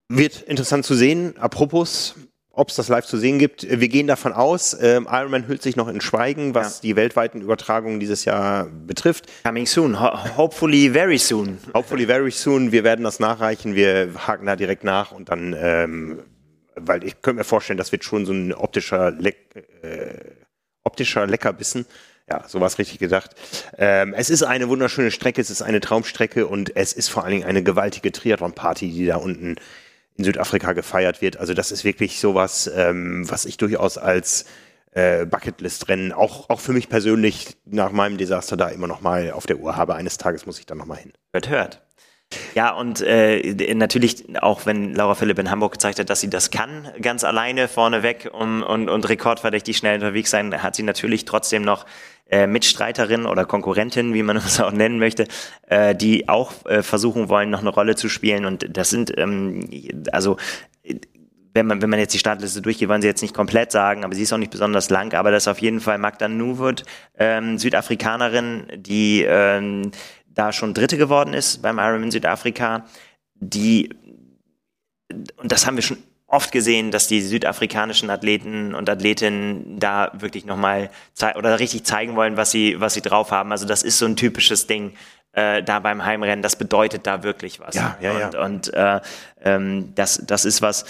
Wird 0.09 0.41
interessant 0.41 0.85
zu 0.85 0.93
sehen. 0.93 1.35
Apropos, 1.37 2.15
ob 2.53 2.69
es 2.69 2.75
das 2.75 2.89
live 2.89 3.05
zu 3.05 3.17
sehen 3.17 3.39
gibt. 3.39 3.65
Wir 3.69 3.87
gehen 3.87 4.07
davon 4.07 4.33
aus, 4.33 4.77
ähm, 4.79 5.07
Ironman 5.09 5.47
hüllt 5.47 5.61
sich 5.61 5.75
noch 5.75 5.87
in 5.87 6.01
Schweigen, 6.01 6.53
was 6.53 6.77
ja. 6.77 6.81
die 6.81 6.95
weltweiten 6.95 7.41
Übertragungen 7.41 7.99
dieses 7.99 8.25
Jahr 8.25 8.65
betrifft. 8.65 9.25
Coming 9.43 9.65
soon, 9.65 9.99
Ho 9.99 10.37
hopefully 10.37 10.89
very 10.89 11.17
soon. 11.17 11.59
Hopefully 11.73 12.05
very 12.05 12.31
soon. 12.31 12.71
Wir 12.71 12.83
werden 12.83 13.03
das 13.03 13.19
nachreichen. 13.19 13.75
Wir 13.75 14.09
haken 14.27 14.45
da 14.45 14.55
direkt 14.55 14.83
nach 14.83 15.11
und 15.11 15.29
dann, 15.29 15.55
ähm, 15.57 16.19
weil 16.75 17.03
ich 17.03 17.21
könnte 17.21 17.39
mir 17.39 17.43
vorstellen, 17.45 17.77
das 17.77 17.91
wird 17.91 18.03
schon 18.03 18.25
so 18.25 18.33
ein 18.33 18.53
optischer, 18.53 19.11
Le 19.11 19.33
äh, 19.81 20.19
optischer 20.83 21.25
Leckerbissen. 21.27 21.85
Ja, 22.29 22.45
so 22.47 22.59
war 22.59 22.67
es 22.67 22.77
richtig 22.79 22.99
gedacht. 22.99 23.31
Ähm, 23.77 24.13
es 24.13 24.29
ist 24.29 24.43
eine 24.43 24.69
wunderschöne 24.69 25.11
Strecke, 25.11 25.41
es 25.41 25.49
ist 25.49 25.61
eine 25.61 25.81
Traumstrecke 25.81 26.47
und 26.47 26.75
es 26.75 26.93
ist 26.93 27.09
vor 27.09 27.23
allen 27.23 27.31
Dingen 27.31 27.43
eine 27.45 27.63
gewaltige 27.63 28.11
Triathlon-Party, 28.11 28.89
die 28.89 29.05
da 29.05 29.17
unten 29.17 29.55
in 30.21 30.25
Südafrika 30.25 30.73
gefeiert 30.73 31.21
wird. 31.21 31.37
Also 31.37 31.55
das 31.55 31.71
ist 31.71 31.83
wirklich 31.83 32.19
sowas, 32.19 32.71
ähm, 32.75 33.29
was 33.29 33.45
ich 33.45 33.57
durchaus 33.57 33.97
als 33.97 34.45
äh, 34.91 35.25
Bucketlist-Rennen 35.25 36.11
auch, 36.11 36.49
auch 36.49 36.59
für 36.59 36.73
mich 36.73 36.89
persönlich 36.89 37.57
nach 37.65 37.91
meinem 37.91 38.17
Desaster 38.17 38.55
da 38.55 38.67
immer 38.67 38.87
noch 38.87 39.01
mal 39.01 39.31
auf 39.31 39.47
der 39.47 39.57
Uhr 39.57 39.75
habe. 39.75 39.95
Eines 39.95 40.17
Tages 40.17 40.45
muss 40.45 40.59
ich 40.59 40.67
dann 40.67 40.77
noch 40.77 40.85
mal 40.85 40.97
hin. 40.97 41.11
Hört, 41.33 41.49
hört. 41.49 41.81
Ja, 42.55 42.71
und 42.71 43.01
äh, 43.01 43.73
natürlich, 43.73 44.41
auch 44.41 44.65
wenn 44.65 44.93
Laura 44.93 45.15
Philipp 45.15 45.39
in 45.39 45.51
Hamburg 45.51 45.73
gezeigt 45.73 45.99
hat, 45.99 46.09
dass 46.09 46.21
sie 46.21 46.29
das 46.29 46.51
kann, 46.51 46.89
ganz 47.01 47.23
alleine 47.23 47.67
vorneweg 47.67 48.29
um, 48.31 48.63
und, 48.63 48.89
und 48.89 49.09
rekordverdächtig 49.09 49.77
schnell 49.77 49.95
unterwegs 49.95 50.31
sein, 50.31 50.63
hat 50.63 50.75
sie 50.75 50.83
natürlich 50.83 51.25
trotzdem 51.25 51.63
noch 51.63 51.85
äh, 52.29 52.47
Mitstreiterin 52.47 53.25
oder 53.25 53.45
Konkurrentin, 53.45 54.13
wie 54.13 54.23
man 54.23 54.37
es 54.37 54.59
auch 54.59 54.71
nennen 54.71 54.99
möchte, 54.99 55.27
äh, 55.67 55.93
die 55.95 56.29
auch 56.29 56.65
äh, 56.65 56.81
versuchen 56.81 57.29
wollen, 57.29 57.49
noch 57.49 57.61
eine 57.61 57.69
Rolle 57.69 57.95
zu 57.95 58.09
spielen. 58.09 58.45
Und 58.45 58.65
das 58.69 58.89
sind, 58.89 59.17
ähm, 59.17 59.69
also 60.11 60.37
wenn 61.53 61.67
man, 61.67 61.81
wenn 61.81 61.89
man 61.89 61.99
jetzt 61.99 62.13
die 62.13 62.19
Startliste 62.19 62.61
durchgeht, 62.61 62.87
wollen 62.87 63.01
sie 63.01 63.07
jetzt 63.07 63.21
nicht 63.21 63.33
komplett 63.33 63.71
sagen, 63.71 64.05
aber 64.05 64.15
sie 64.15 64.23
ist 64.23 64.31
auch 64.31 64.37
nicht 64.37 64.51
besonders 64.51 64.89
lang, 64.89 65.13
aber 65.13 65.31
das 65.31 65.43
ist 65.43 65.47
auf 65.47 65.59
jeden 65.59 65.81
Fall 65.81 65.97
Magda 65.97 66.29
Nuwood, 66.29 66.85
ähm, 67.17 67.57
Südafrikanerin, 67.57 68.67
die 68.77 69.25
ähm, 69.27 69.91
da 70.41 70.51
schon 70.51 70.73
Dritte 70.73 70.97
geworden 70.97 71.33
ist 71.33 71.61
beim 71.61 71.77
Ironman 71.77 72.11
Südafrika, 72.11 72.85
die, 73.35 73.93
und 75.37 75.51
das 75.51 75.67
haben 75.67 75.75
wir 75.75 75.83
schon 75.83 75.97
oft 76.25 76.51
gesehen, 76.51 76.91
dass 76.91 77.07
die 77.07 77.21
südafrikanischen 77.21 78.09
Athleten 78.09 78.73
und 78.73 78.89
Athletinnen 78.89 79.79
da 79.79 80.11
wirklich 80.13 80.45
nochmal 80.45 80.89
oder 81.35 81.59
richtig 81.59 81.83
zeigen 81.83 82.15
wollen, 82.15 82.37
was 82.37 82.51
sie, 82.51 82.79
was 82.79 82.93
sie 82.93 83.01
drauf 83.01 83.31
haben. 83.31 83.51
Also 83.51 83.67
das 83.67 83.83
ist 83.83 83.99
so 83.99 84.05
ein 84.05 84.15
typisches 84.15 84.65
Ding 84.65 84.93
äh, 85.33 85.61
da 85.61 85.79
beim 85.79 86.03
Heimrennen. 86.05 86.41
Das 86.41 86.55
bedeutet 86.55 87.05
da 87.05 87.23
wirklich 87.23 87.59
was. 87.59 87.75
Ja, 87.75 87.97
ja, 88.01 88.17
ja. 88.17 88.25
Und, 88.27 88.35
und 88.35 88.73
äh, 88.73 89.01
ähm, 89.43 89.91
das, 89.95 90.23
das 90.25 90.45
ist 90.45 90.61
was. 90.61 90.85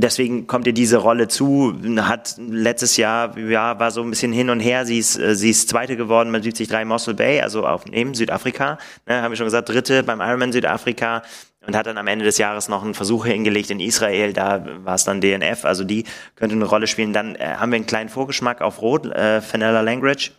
Deswegen 0.00 0.46
kommt 0.46 0.64
ihr 0.68 0.72
diese 0.72 0.98
Rolle 0.98 1.26
zu, 1.26 1.74
hat 1.98 2.36
letztes 2.38 2.96
Jahr, 2.96 3.36
ja, 3.36 3.80
war 3.80 3.90
so 3.90 4.00
ein 4.00 4.10
bisschen 4.10 4.32
hin 4.32 4.48
und 4.48 4.60
her. 4.60 4.86
Sie 4.86 4.96
ist, 4.96 5.18
äh, 5.18 5.34
sie 5.34 5.50
ist 5.50 5.68
Zweite 5.68 5.96
geworden 5.96 6.30
bei 6.30 6.38
73 6.38 6.84
Mossel 6.84 7.14
Bay, 7.14 7.40
also 7.40 7.66
auf 7.66 7.84
neben 7.84 8.14
Südafrika. 8.14 8.78
Ne, 9.06 9.20
haben 9.20 9.32
wir 9.32 9.36
schon 9.36 9.46
gesagt, 9.46 9.68
Dritte 9.68 10.04
beim 10.04 10.20
Ironman 10.20 10.52
Südafrika 10.52 11.22
und 11.66 11.74
hat 11.74 11.86
dann 11.86 11.98
am 11.98 12.06
Ende 12.06 12.24
des 12.24 12.38
Jahres 12.38 12.68
noch 12.68 12.84
einen 12.84 12.94
Versuch 12.94 13.26
hingelegt 13.26 13.70
in 13.70 13.80
Israel, 13.80 14.32
da 14.32 14.64
war 14.84 14.94
es 14.94 15.02
dann 15.02 15.20
DNF, 15.20 15.64
also 15.64 15.82
die 15.82 16.04
könnte 16.36 16.54
eine 16.54 16.64
Rolle 16.64 16.86
spielen. 16.86 17.12
Dann 17.12 17.34
äh, 17.34 17.56
haben 17.56 17.72
wir 17.72 17.76
einen 17.76 17.86
kleinen 17.86 18.08
Vorgeschmack 18.08 18.60
auf 18.60 18.80
Rot, 18.80 19.06
äh, 19.06 19.40
Fenella 19.40 19.80
Langridge 19.80 20.30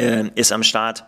äh, 0.00 0.30
ist 0.36 0.52
am 0.52 0.62
Start, 0.62 1.04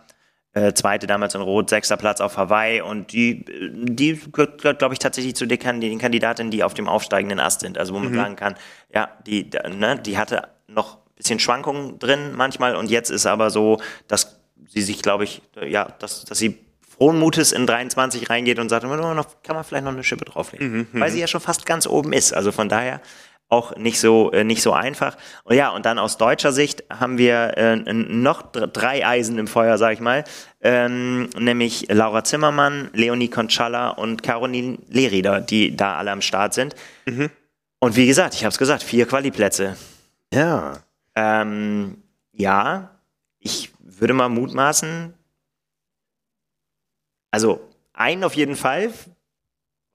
äh, 0.55 0.73
zweite 0.73 1.05
damals 1.05 1.35
in 1.35 1.41
Rot, 1.41 1.69
sechster 1.69 1.97
Platz 1.97 2.21
auf 2.21 2.37
Hawaii 2.37 2.81
und 2.81 3.11
die, 3.11 3.45
die 3.45 4.19
gehört, 4.31 4.79
glaube 4.79 4.93
ich, 4.93 4.99
tatsächlich 4.99 5.35
zu 5.35 5.45
den 5.45 5.59
Kandidatinnen, 5.59 6.49
die 6.49 6.63
auf 6.63 6.73
dem 6.73 6.87
aufsteigenden 6.87 7.39
Ast 7.39 7.59
sind, 7.59 7.77
also 7.77 7.93
wo 7.93 7.99
man 7.99 8.11
mhm. 8.11 8.15
sagen 8.15 8.35
kann, 8.37 8.55
ja, 8.93 9.09
die, 9.27 9.49
ne, 9.77 9.99
die 9.99 10.17
hatte 10.17 10.47
noch 10.67 10.95
ein 10.95 11.15
bisschen 11.17 11.39
Schwankungen 11.39 11.99
drin 11.99 12.33
manchmal 12.35 12.75
und 12.77 12.89
jetzt 12.89 13.11
ist 13.11 13.25
aber 13.25 13.49
so, 13.49 13.81
dass 14.07 14.39
sie 14.67 14.81
sich, 14.81 15.01
glaube 15.01 15.25
ich, 15.25 15.41
ja, 15.61 15.89
dass, 15.99 16.23
dass 16.23 16.37
sie 16.37 16.57
frohen 16.87 17.19
Mutes 17.19 17.51
in 17.51 17.67
23 17.67 18.29
reingeht 18.29 18.57
und 18.57 18.69
sagt, 18.69 18.83
kann 18.83 19.55
man 19.55 19.63
vielleicht 19.65 19.83
noch 19.83 19.91
eine 19.91 20.03
Schippe 20.03 20.23
drauflegen. 20.23 20.71
Mhm, 20.71 20.87
mhm, 20.91 20.99
weil 21.01 21.11
sie 21.11 21.19
ja 21.19 21.27
schon 21.27 21.41
fast 21.41 21.65
ganz 21.65 21.85
oben 21.85 22.13
ist. 22.13 22.33
Also 22.33 22.53
von 22.53 22.69
daher 22.69 23.01
auch 23.47 23.75
nicht 23.75 23.99
so 23.99 24.31
äh, 24.31 24.43
nicht 24.43 24.61
so 24.61 24.73
einfach. 24.73 25.17
Und 25.43 25.55
ja, 25.55 25.69
und 25.69 25.85
dann 25.85 25.99
aus 25.99 26.17
deutscher 26.17 26.51
Sicht 26.51 26.83
haben 26.89 27.17
wir 27.17 27.57
äh, 27.57 27.75
noch 27.93 28.51
drei 28.51 29.05
Eisen 29.05 29.37
im 29.37 29.47
Feuer, 29.47 29.77
sag 29.77 29.93
ich 29.93 29.99
mal, 29.99 30.23
ähm, 30.61 31.29
nämlich 31.37 31.87
Laura 31.89 32.23
Zimmermann, 32.23 32.89
Leonie 32.93 33.29
Conchala 33.29 33.89
und 33.89 34.23
Caroline 34.23 34.79
Lehrieder, 34.89 35.41
die 35.41 35.75
da 35.75 35.97
alle 35.97 36.11
am 36.11 36.21
Start 36.21 36.53
sind. 36.53 36.75
Mhm. 37.05 37.29
Und 37.79 37.95
wie 37.95 38.07
gesagt, 38.07 38.33
ich 38.33 38.43
habe 38.43 38.49
es 38.49 38.57
gesagt, 38.57 38.83
vier 38.83 39.05
Qualiplätze. 39.05 39.77
Ja. 40.33 40.79
Ähm, 41.15 42.01
ja, 42.31 42.89
ich 43.39 43.71
würde 43.79 44.13
mal 44.13 44.27
mutmaßen, 44.27 45.13
also 47.31 47.61
einen 47.93 48.23
auf 48.23 48.35
jeden 48.35 48.55
Fall. 48.55 48.91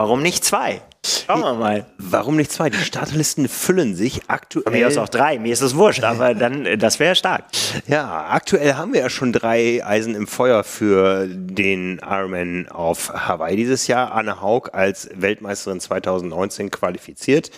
Warum 0.00 0.22
nicht 0.22 0.46
zwei? 0.46 0.80
Schauen 1.04 1.40
wir 1.42 1.52
mal. 1.52 1.84
Warum 1.98 2.36
nicht 2.36 2.50
zwei? 2.50 2.70
Die 2.70 2.78
Startlisten 2.78 3.48
füllen 3.48 3.94
sich 3.94 4.22
aktuell. 4.28 4.62
Von 4.62 4.72
mir 4.72 4.86
aus 4.86 4.96
auch 4.96 5.10
drei. 5.10 5.38
Mir 5.38 5.52
ist 5.52 5.60
das 5.60 5.74
wurscht, 5.74 6.04
aber 6.04 6.32
dann, 6.32 6.78
das 6.78 6.98
wäre 7.00 7.14
stark. 7.14 7.44
Ja, 7.86 8.28
aktuell 8.30 8.76
haben 8.76 8.94
wir 8.94 9.00
ja 9.00 9.10
schon 9.10 9.30
drei 9.30 9.84
Eisen 9.84 10.14
im 10.14 10.26
Feuer 10.26 10.64
für 10.64 11.26
den 11.28 11.98
Ironman 11.98 12.66
auf 12.68 13.12
Hawaii 13.12 13.56
dieses 13.56 13.88
Jahr. 13.88 14.12
Anne 14.12 14.40
Haug 14.40 14.70
als 14.72 15.10
Weltmeisterin 15.12 15.80
2019 15.80 16.70
qualifiziert. 16.70 17.50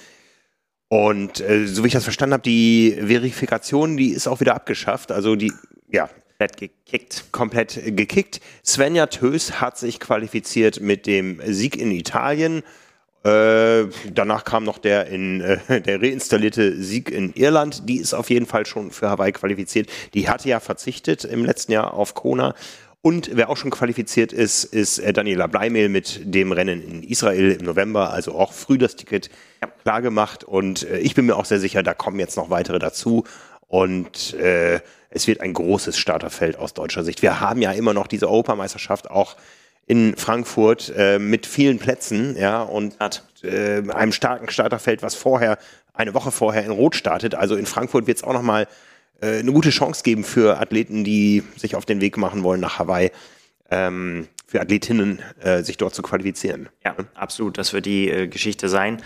Und 0.89 1.39
äh, 1.39 1.69
so 1.69 1.85
wie 1.85 1.87
ich 1.87 1.93
das 1.93 2.03
verstanden 2.03 2.33
habe, 2.33 2.43
die 2.43 2.99
Verifikation, 3.07 3.97
die 3.97 4.09
ist 4.09 4.27
auch 4.27 4.41
wieder 4.41 4.57
abgeschafft. 4.57 5.13
Also 5.13 5.37
die, 5.37 5.53
ja, 5.93 6.09
komplett 6.43 6.57
gekickt. 6.57 7.25
Komplett 7.31 7.97
gekickt. 7.97 8.41
Svenja 8.65 9.07
Tös 9.07 9.61
hat 9.61 9.79
sich 9.79 10.01
qualifiziert 10.01 10.81
mit 10.81 11.07
dem 11.07 11.41
Sieg 11.47 11.77
in 11.77 11.93
Italien. 11.93 12.63
Äh, 13.25 13.85
danach 14.13 14.45
kam 14.45 14.65
noch 14.65 14.79
der, 14.79 15.07
in, 15.07 15.41
äh, 15.41 15.81
der 15.81 16.03
reinstallierte 16.03 16.83
Sieg 16.83 17.11
in 17.11 17.33
Irland. 17.35 17.89
Die 17.89 17.99
ist 17.99 18.15
auf 18.15 18.31
jeden 18.31 18.47
Fall 18.47 18.67
schon 18.67 18.91
für 18.91 19.09
Hawaii 19.09 19.31
qualifiziert. 19.31 19.89
Die 20.15 20.29
hatte 20.29 20.49
ja 20.49 20.59
verzichtet 20.59 21.25
im 21.25 21.45
letzten 21.45 21.73
Jahr 21.73 21.95
auf 21.95 22.15
Kona. 22.15 22.57
Und 23.01 23.31
wer 23.35 23.49
auch 23.49 23.57
schon 23.57 23.71
qualifiziert 23.71 24.33
ist, 24.33 24.65
ist 24.65 24.99
äh, 24.99 25.13
Daniela 25.13 25.47
Bleimehl 25.47 25.89
mit 25.89 26.23
dem 26.25 26.51
Rennen 26.51 26.83
in 26.83 27.03
Israel 27.05 27.53
im 27.53 27.65
November. 27.65 28.13
Also 28.13 28.35
auch 28.35 28.53
früh 28.53 28.79
das 28.79 28.97
Ticket 28.97 29.31
klar 29.83 30.03
gemacht. 30.03 30.43
Und 30.43 30.83
äh, 30.89 30.99
ich 30.99 31.15
bin 31.15 31.27
mir 31.27 31.37
auch 31.37 31.45
sehr 31.45 31.61
sicher, 31.61 31.85
da 31.85 31.95
kommen 31.95 32.19
jetzt 32.19 32.37
noch 32.37 32.51
weitere 32.51 32.81
dazu. 32.81 33.25
Und 33.69 34.35
äh, 34.35 34.81
es 35.15 35.27
wird 35.27 35.41
ein 35.41 35.53
großes 35.53 35.99
Starterfeld 35.99 36.59
aus 36.59 36.75
deutscher 36.75 37.05
Sicht. 37.05 37.23
Wir 37.23 37.41
haben 37.41 37.63
ja 37.63 37.73
immer 37.73 37.95
noch 37.95 38.07
diese 38.07 38.29
Europameisterschaft 38.29 39.11
auch 39.11 39.37
in 39.87 40.17
Frankfurt 40.17 40.93
äh, 40.97 41.19
mit 41.19 41.47
vielen 41.47 41.79
Plätzen, 41.79 42.37
ja, 42.37 42.63
und 42.63 42.97
äh, 43.43 43.83
einem 43.91 44.13
starken 44.13 44.49
Starterfeld, 44.49 45.03
was 45.03 45.15
vorher, 45.15 45.59
eine 45.93 46.15
Woche 46.15 46.31
vorher 46.31 46.65
in 46.65 46.71
Rot 46.71 46.95
startet. 46.95 47.35
Also 47.35 47.57
in 47.57 47.67
Frankfurt 47.67 48.07
wird 48.07 48.19
es 48.19 48.25
auch 48.25 48.33
nochmal 48.33 48.69
äh, 49.21 49.41
eine 49.41 49.53
gute 49.53 49.71
Chance 49.71 50.03
geben 50.03 50.25
für 50.25 50.61
Athleten, 50.61 51.05
die 51.05 51.43
sich 51.57 51.75
auf 51.75 51.85
den 51.85 52.01
Weg 52.01 52.17
machen 52.17 52.43
wollen 52.43 52.61
nach 52.61 52.79
Hawaii. 52.79 53.11
Ähm, 53.71 54.29
für 54.47 54.61
Athletinnen, 54.61 55.21
äh, 55.41 55.63
sich 55.63 55.79
dort 55.79 55.95
zu 55.95 56.03
qualifizieren. 56.03 56.69
Ja, 56.85 56.95
absolut. 57.15 57.57
Das 57.57 57.73
wird 57.73 57.87
die 57.87 58.11
äh, 58.11 58.29
Geschichte 58.29 58.69
sein. 58.69 59.03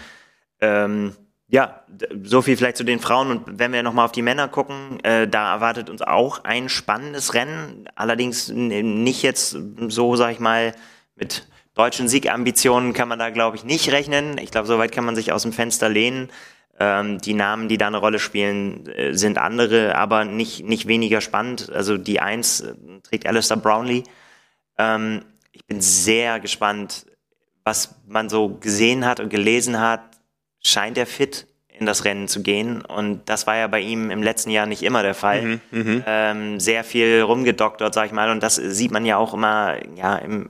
Ähm, 0.61 1.15
ja, 1.49 1.83
so 2.25 2.43
viel 2.43 2.57
vielleicht 2.57 2.77
zu 2.77 2.85
den 2.85 2.99
Frauen. 2.99 3.31
Und 3.31 3.59
wenn 3.59 3.73
wir 3.73 3.83
nochmal 3.83 4.05
auf 4.05 4.13
die 4.13 4.23
Männer 4.23 4.49
gucken, 4.49 4.99
äh, 5.05 5.29
da 5.29 5.55
erwartet 5.55 5.91
uns 5.91 6.03
auch 6.03 6.45
ein 6.45 6.69
spannendes 6.69 7.35
Rennen. 7.35 7.89
Allerdings 7.95 8.49
nicht 8.49 9.23
jetzt 9.23 9.57
so, 9.89 10.17
sag 10.17 10.33
ich 10.33 10.41
mal, 10.41 10.75
mit 11.15 11.47
deutschen 11.75 12.09
Siegambitionen 12.09 12.93
kann 12.93 13.09
man 13.09 13.19
da, 13.19 13.31
glaube 13.31 13.57
ich, 13.57 13.65
nicht 13.65 13.93
rechnen. 13.93 14.39
Ich 14.39 14.51
glaube, 14.51 14.67
soweit 14.67 14.93
kann 14.93 15.05
man 15.05 15.15
sich 15.15 15.31
aus 15.31 15.43
dem 15.43 15.53
Fenster 15.53 15.89
lehnen. 15.89 16.31
Ähm, 16.79 17.19
die 17.21 17.35
Namen, 17.35 17.69
die 17.69 17.79
da 17.79 17.87
eine 17.87 17.99
Rolle 17.99 18.19
spielen, 18.19 18.87
äh, 18.89 19.15
sind 19.15 19.39
andere, 19.39 19.95
aber 19.95 20.25
nicht, 20.25 20.65
nicht 20.65 20.89
weniger 20.89 21.21
spannend. 21.21 21.71
Also 21.71 21.97
die 21.97 22.21
Eins 22.21 22.61
äh, 22.61 22.75
trägt 23.03 23.27
Alistair 23.27 23.57
Brownlee. 23.57 24.03
Ähm, 24.79 25.23
ich 25.53 25.65
bin 25.65 25.81
sehr 25.81 26.41
gespannt, 26.41 27.07
was 27.65 27.95
man 28.07 28.29
so 28.29 28.49
gesehen 28.49 29.07
hat 29.07 29.21
und 29.21 29.31
gelesen 29.31 29.81
hat 29.81 30.16
scheint 30.67 30.99
er 30.99 31.07
fit 31.07 31.47
in 31.79 31.87
das 31.87 32.05
Rennen 32.05 32.29
zu 32.29 32.43
gehen. 32.43 32.83
Und 32.83 33.29
das 33.29 33.47
war 33.47 33.57
ja 33.57 33.67
bei 33.67 33.81
ihm 33.81 34.11
im 34.11 34.23
letzten 34.23 34.51
Jahr 34.51 34.67
nicht 34.67 34.83
immer 34.83 35.03
der 35.03 35.15
Fall. 35.15 35.43
Mhm, 35.43 35.61
mhm. 35.71 36.05
ähm, 36.07 36.61
sehr 36.61 36.85
viel 36.85 37.21
rumgedoktert, 37.21 37.93
sag 37.93 38.07
ich 38.07 38.13
mal. 38.13 38.31
Und 38.31 38.43
das 38.43 38.57
sieht 38.57 38.91
man 38.91 39.05
ja 39.05 39.19
auch 39.19 39.35
immer, 39.35 39.77
ja, 39.95 40.17
in 40.17 40.49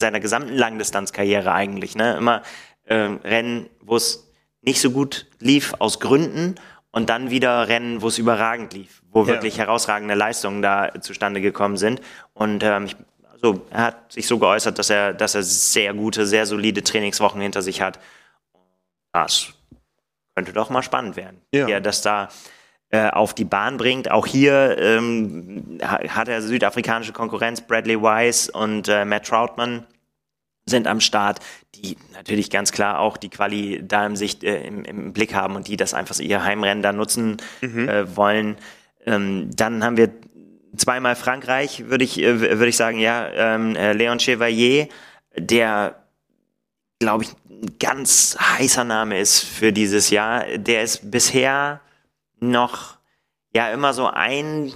seiner 0.00 0.20
gesamten 0.20 0.54
Langdistanzkarriere 0.54 1.52
eigentlich. 1.52 1.94
Ne? 1.94 2.16
Immer 2.16 2.42
ähm, 2.86 3.20
Rennen, 3.22 3.68
wo 3.80 3.96
es 3.96 4.32
nicht 4.62 4.80
so 4.80 4.90
gut 4.90 5.26
lief 5.38 5.74
aus 5.78 6.00
Gründen 6.00 6.56
und 6.90 7.08
dann 7.08 7.30
wieder 7.30 7.68
Rennen, 7.68 8.02
wo 8.02 8.08
es 8.08 8.18
überragend 8.18 8.74
lief, 8.74 9.02
wo 9.10 9.22
ja. 9.22 9.28
wirklich 9.28 9.58
herausragende 9.58 10.14
Leistungen 10.14 10.62
da 10.62 10.90
zustande 11.00 11.40
gekommen 11.40 11.76
sind. 11.76 12.00
Und 12.34 12.64
ähm, 12.64 12.86
ich, 12.86 12.96
also, 13.32 13.64
er 13.70 13.82
hat 13.84 14.12
sich 14.12 14.26
so 14.26 14.38
geäußert, 14.38 14.78
dass 14.78 14.90
er, 14.90 15.14
dass 15.14 15.36
er 15.36 15.44
sehr 15.44 15.94
gute, 15.94 16.26
sehr 16.26 16.46
solide 16.46 16.82
Trainingswochen 16.82 17.40
hinter 17.40 17.62
sich 17.62 17.80
hat 17.80 18.00
das 19.24 19.52
könnte 20.34 20.52
doch 20.52 20.70
mal 20.70 20.82
spannend 20.82 21.16
werden. 21.16 21.40
Ja. 21.52 21.66
Wie 21.66 21.72
er 21.72 21.80
das 21.80 22.02
da 22.02 22.28
äh, 22.90 23.10
auf 23.10 23.34
die 23.34 23.44
Bahn 23.44 23.76
bringt. 23.76 24.10
Auch 24.10 24.26
hier 24.26 24.78
ähm, 24.78 25.78
hat 25.82 26.28
er 26.28 26.40
südafrikanische 26.42 27.12
Konkurrenz. 27.12 27.60
Bradley 27.60 28.00
Wise 28.00 28.50
und 28.52 28.88
äh, 28.88 29.04
Matt 29.04 29.26
Troutman 29.26 29.84
sind 30.64 30.86
am 30.86 31.00
Start, 31.00 31.40
die 31.74 31.96
natürlich 32.12 32.50
ganz 32.50 32.72
klar 32.72 33.00
auch 33.00 33.16
die 33.16 33.30
Quali 33.30 33.82
da 33.86 34.06
im, 34.06 34.16
Sicht, 34.16 34.44
äh, 34.44 34.62
im, 34.62 34.84
im 34.84 35.12
Blick 35.12 35.34
haben 35.34 35.56
und 35.56 35.66
die 35.66 35.76
das 35.76 35.92
einfach 35.92 36.18
ihr 36.18 36.44
Heimrennen 36.44 36.82
da 36.82 36.92
nutzen 36.92 37.38
mhm. 37.60 37.88
äh, 37.88 38.16
wollen. 38.16 38.56
Ähm, 39.04 39.50
dann 39.56 39.82
haben 39.82 39.96
wir 39.96 40.10
zweimal 40.76 41.16
Frankreich, 41.16 41.88
würde 41.88 42.04
ich, 42.04 42.22
äh, 42.22 42.40
würde 42.40 42.68
ich 42.68 42.76
sagen, 42.76 42.98
ja, 42.98 43.28
ähm, 43.34 43.74
äh, 43.74 43.92
Leon 43.92 44.20
Chevalier, 44.20 44.88
der 45.36 45.96
glaube 47.00 47.24
ich, 47.24 47.30
ganz 47.78 48.36
heißer 48.40 48.84
Name 48.84 49.18
ist 49.18 49.40
für 49.40 49.72
dieses 49.72 50.10
Jahr. 50.10 50.44
Der 50.58 50.82
ist 50.82 51.10
bisher 51.10 51.80
noch 52.40 52.98
ja 53.54 53.70
immer 53.70 53.92
so 53.94 54.06
ein 54.06 54.72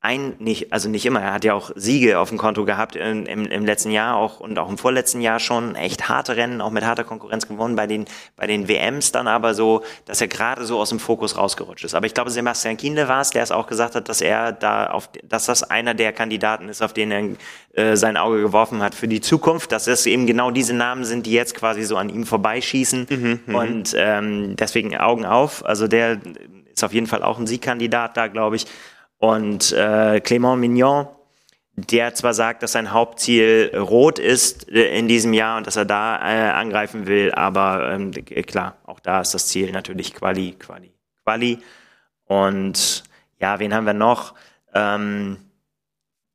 ein, 0.00 0.36
nicht, 0.38 0.72
also 0.72 0.88
nicht 0.88 1.04
immer, 1.06 1.20
er 1.20 1.32
hat 1.32 1.44
ja 1.44 1.54
auch 1.54 1.72
Siege 1.74 2.20
auf 2.20 2.28
dem 2.28 2.38
Konto 2.38 2.64
gehabt 2.64 2.94
im, 2.94 3.26
im, 3.26 3.46
im, 3.46 3.66
letzten 3.66 3.90
Jahr 3.90 4.14
auch 4.14 4.38
und 4.38 4.56
auch 4.56 4.68
im 4.68 4.78
vorletzten 4.78 5.20
Jahr 5.20 5.40
schon 5.40 5.74
echt 5.74 6.08
harte 6.08 6.36
Rennen, 6.36 6.60
auch 6.60 6.70
mit 6.70 6.84
harter 6.84 7.02
Konkurrenz 7.02 7.48
gewonnen 7.48 7.74
bei 7.74 7.88
den, 7.88 8.04
bei 8.36 8.46
den 8.46 8.68
WMs 8.68 9.10
dann 9.10 9.26
aber 9.26 9.54
so, 9.54 9.82
dass 10.04 10.20
er 10.20 10.28
gerade 10.28 10.64
so 10.64 10.78
aus 10.78 10.90
dem 10.90 11.00
Fokus 11.00 11.36
rausgerutscht 11.36 11.84
ist. 11.84 11.94
Aber 11.96 12.06
ich 12.06 12.14
glaube, 12.14 12.30
Sebastian 12.30 12.76
Kienle 12.76 13.08
war 13.08 13.22
es, 13.22 13.30
der 13.30 13.42
es 13.42 13.50
auch 13.50 13.66
gesagt 13.66 13.96
hat, 13.96 14.08
dass 14.08 14.20
er 14.20 14.52
da 14.52 14.86
auf, 14.90 15.10
dass 15.24 15.46
das 15.46 15.64
einer 15.64 15.94
der 15.94 16.12
Kandidaten 16.12 16.68
ist, 16.68 16.80
auf 16.80 16.92
den 16.92 17.10
er 17.10 17.24
äh, 17.72 17.96
sein 17.96 18.16
Auge 18.16 18.40
geworfen 18.40 18.80
hat 18.82 18.94
für 18.94 19.08
die 19.08 19.20
Zukunft, 19.20 19.72
dass 19.72 19.88
es 19.88 20.06
eben 20.06 20.26
genau 20.26 20.52
diese 20.52 20.74
Namen 20.74 21.04
sind, 21.04 21.26
die 21.26 21.32
jetzt 21.32 21.56
quasi 21.56 21.82
so 21.82 21.96
an 21.96 22.08
ihm 22.08 22.24
vorbeischießen 22.24 23.08
mhm, 23.10 23.40
mhm. 23.46 23.54
und 23.54 23.96
ähm, 23.98 24.54
deswegen 24.54 24.96
Augen 24.96 25.26
auf. 25.26 25.66
Also 25.66 25.88
der 25.88 26.20
ist 26.72 26.84
auf 26.84 26.92
jeden 26.92 27.08
Fall 27.08 27.24
auch 27.24 27.40
ein 27.40 27.48
Siegkandidat 27.48 28.16
da, 28.16 28.28
glaube 28.28 28.54
ich. 28.54 28.66
Und 29.18 29.72
äh, 29.72 30.20
Clément 30.24 30.56
Mignon, 30.56 31.08
der 31.74 32.14
zwar 32.14 32.34
sagt, 32.34 32.62
dass 32.62 32.72
sein 32.72 32.92
Hauptziel 32.92 33.72
rot 33.76 34.18
ist 34.18 34.68
äh, 34.68 34.98
in 34.98 35.08
diesem 35.08 35.32
Jahr 35.32 35.58
und 35.58 35.66
dass 35.66 35.76
er 35.76 35.84
da 35.84 36.16
äh, 36.16 36.50
angreifen 36.50 37.06
will, 37.06 37.32
aber 37.32 37.92
ähm, 37.92 38.12
klar, 38.46 38.76
auch 38.84 39.00
da 39.00 39.20
ist 39.20 39.34
das 39.34 39.48
Ziel 39.48 39.70
natürlich 39.72 40.14
Quali, 40.14 40.52
Quali, 40.58 40.92
Quali. 41.24 41.58
Und 42.24 43.04
ja, 43.40 43.58
wen 43.58 43.74
haben 43.74 43.86
wir 43.86 43.94
noch? 43.94 44.34
Ähm, 44.74 45.38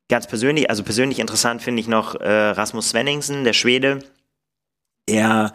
ganz 0.10 0.28
persönlich, 0.28 0.70
also 0.70 0.84
persönlich 0.84 1.20
interessant 1.20 1.62
finde 1.62 1.82
ich 1.82 1.88
noch 1.88 2.16
äh, 2.16 2.50
Rasmus 2.50 2.90
Svenningsen, 2.90 3.44
der 3.44 3.54
Schwede, 3.54 4.00
der 5.10 5.54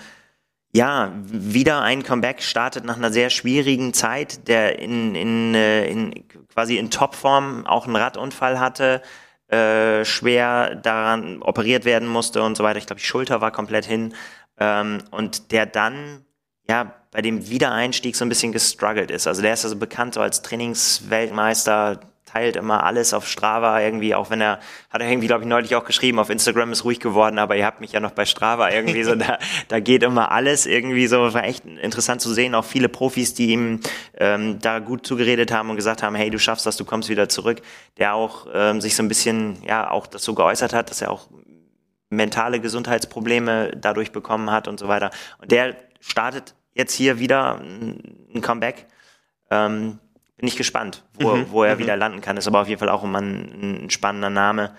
ja, 0.79 1.13
wieder 1.25 1.83
ein 1.83 2.05
Comeback 2.05 2.41
startet 2.41 2.85
nach 2.85 2.97
einer 2.97 3.11
sehr 3.11 3.31
schwierigen 3.31 3.93
Zeit, 3.93 4.47
der 4.47 4.79
in, 4.79 5.17
in, 5.17 5.53
äh, 5.57 5.89
in 5.89 6.29
quasi 6.55 6.77
in 6.77 6.93
Topform 6.93 7.67
auch 7.67 7.87
einen 7.87 7.97
Radunfall 7.97 8.61
hatte, 8.61 9.03
äh, 9.49 10.05
schwer 10.05 10.77
daran 10.77 11.43
operiert 11.43 11.85
werden 11.85 12.07
musste 12.07 12.45
und 12.45 12.57
so 12.57 12.63
weiter. 12.63 12.79
Ich 12.79 12.87
glaube, 12.87 13.01
die 13.01 13.07
Schulter 13.07 13.41
war 13.41 13.51
komplett 13.51 13.87
hin. 13.87 14.15
Ähm, 14.61 14.99
und 15.11 15.51
der 15.51 15.67
dann 15.67 16.25
ja 16.69 16.95
bei 17.11 17.23
dem 17.23 17.51
Wiedereinstieg 17.51 18.15
so 18.15 18.25
ein 18.25 18.29
bisschen 18.29 18.53
gestruggelt 18.53 19.11
ist. 19.11 19.27
Also 19.27 19.43
der 19.43 19.55
ist 19.55 19.65
also 19.65 19.75
bekannt 19.75 20.15
so 20.15 20.21
als 20.21 20.43
Trainingsweltmeister, 20.43 21.99
teilt 22.29 22.57
immer 22.57 22.85
alles 22.85 23.15
auf 23.15 23.27
Strava 23.27 23.81
irgendwie, 23.81 24.15
auch 24.15 24.31
wenn 24.31 24.41
er, 24.41 24.61
hat 24.91 25.01
er 25.01 25.09
irgendwie, 25.09 25.27
glaube 25.27 25.45
ich, 25.45 25.49
neulich 25.49 25.75
auch 25.75 25.85
geschrieben, 25.85 26.19
auf 26.19 26.31
Instagram 26.31 26.73
ist 26.73 26.85
ruhig 26.85 27.01
geworden, 27.01 27.39
aber 27.39 27.57
ihr 27.57 27.65
habt 27.65 27.81
mich 27.81 27.93
ja 27.93 28.01
noch 28.01 28.11
bei 28.11 28.25
Strava 28.25 28.71
irgendwie 28.71 29.03
so, 29.03 29.15
da, 29.17 29.39
da 29.69 29.81
geht 29.81 30.03
immer 30.03 30.31
alles 30.31 30.67
irgendwie 30.67 31.07
so, 31.07 31.33
war 31.33 31.45
echt 31.45 31.65
interessant 31.65 32.21
zu 32.21 32.33
sehen, 32.33 32.55
auch 32.55 32.65
viele 32.65 32.89
Profis, 32.89 33.35
die 33.35 33.51
ihm 33.51 33.81
ähm, 34.17 34.59
da 34.61 34.79
gut 34.79 35.07
zugeredet 35.07 35.53
haben 35.53 35.71
und 35.71 35.77
gesagt 35.77 36.03
haben, 36.03 36.15
hey, 36.15 36.31
du 36.31 36.39
schaffst 36.39 36.67
das, 36.67 36.77
du 36.77 36.85
kommst 36.85 37.09
wieder 37.09 37.29
zurück, 37.29 37.63
der 37.97 38.15
auch 38.15 38.47
ähm, 38.53 38.81
sich 38.81 38.95
so 38.95 39.03
ein 39.03 39.09
bisschen, 39.09 39.63
ja, 39.65 39.91
auch 39.91 40.07
das 40.07 40.23
so 40.23 40.35
geäußert 40.35 40.73
hat, 40.73 40.91
dass 40.91 41.03
er 41.03 41.11
auch 41.11 41.29
mentale 42.11 42.61
Gesundheitsprobleme 42.61 43.73
dadurch 43.77 44.13
bekommen 44.13 44.51
hat 44.51 44.69
und 44.69 44.79
so 44.79 44.89
weiter. 44.89 45.11
Und 45.41 45.51
der 45.51 45.77
startet 46.01 46.55
jetzt 46.75 46.95
hier 46.95 47.19
wieder 47.19 47.61
ein 47.61 48.41
Comeback. 48.41 48.87
Ähm, 49.51 49.99
bin 50.39 50.49
ich 50.49 50.57
gespannt, 50.57 51.05
wo, 51.15 51.35
mhm, 51.35 51.47
wo 51.51 51.65
er 51.65 51.75
mhm. 51.75 51.81
wieder 51.81 51.97
landen 51.97 52.21
kann. 52.21 52.37
Ist 52.37 52.47
aber 52.47 52.63
auf 52.63 52.69
jeden 52.69 52.79
Fall 52.79 52.89
auch 52.89 53.05
immer 53.05 53.21
ein, 53.21 53.85
ein 53.85 53.91
spannender 53.91 54.31
Name. 54.31 54.75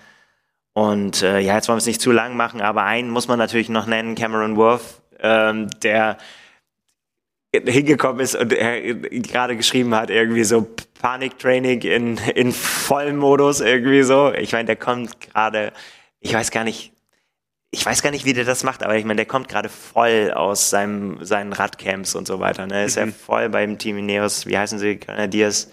Und 0.72 1.22
äh, 1.22 1.38
ja, 1.40 1.54
jetzt 1.54 1.68
wollen 1.68 1.76
wir 1.76 1.80
es 1.80 1.86
nicht 1.86 2.00
zu 2.00 2.12
lang 2.12 2.36
machen, 2.36 2.60
aber 2.60 2.84
einen 2.84 3.10
muss 3.10 3.28
man 3.28 3.38
natürlich 3.38 3.68
noch 3.68 3.86
nennen, 3.86 4.14
Cameron 4.14 4.56
Worth, 4.56 5.02
ähm, 5.18 5.68
der 5.82 6.16
hingekommen 7.52 8.20
ist 8.20 8.36
und 8.36 8.52
er 8.52 8.94
gerade 8.94 9.56
geschrieben 9.56 9.94
hat, 9.94 10.08
irgendwie 10.08 10.44
so 10.44 10.68
Paniktraining 11.00 11.82
in, 11.82 12.16
in 12.34 12.52
vollem 12.52 13.16
Modus, 13.16 13.60
irgendwie 13.60 14.02
so. 14.02 14.32
Ich 14.32 14.52
meine, 14.52 14.66
der 14.66 14.76
kommt 14.76 15.20
gerade, 15.20 15.72
ich 16.20 16.32
weiß 16.32 16.52
gar 16.52 16.62
nicht, 16.62 16.92
ich 17.72 17.86
weiß 17.86 18.02
gar 18.02 18.10
nicht, 18.10 18.24
wie 18.24 18.32
der 18.32 18.44
das 18.44 18.64
macht, 18.64 18.82
aber 18.82 18.96
ich 18.96 19.04
meine, 19.04 19.16
der 19.16 19.26
kommt 19.26 19.48
gerade 19.48 19.68
voll 19.68 20.32
aus 20.34 20.70
seinem, 20.70 21.24
seinen 21.24 21.52
Radcamps 21.52 22.16
und 22.16 22.26
so 22.26 22.40
weiter. 22.40 22.66
Ne? 22.66 22.84
Ist 22.84 22.98
mhm. 22.98 23.08
ja 23.08 23.12
voll 23.12 23.48
beim 23.48 23.78
Team 23.78 23.98
Ineos, 23.98 24.46
wie 24.46 24.58
heißen 24.58 24.78
sie, 24.78 24.96
Canadiers, 24.96 25.70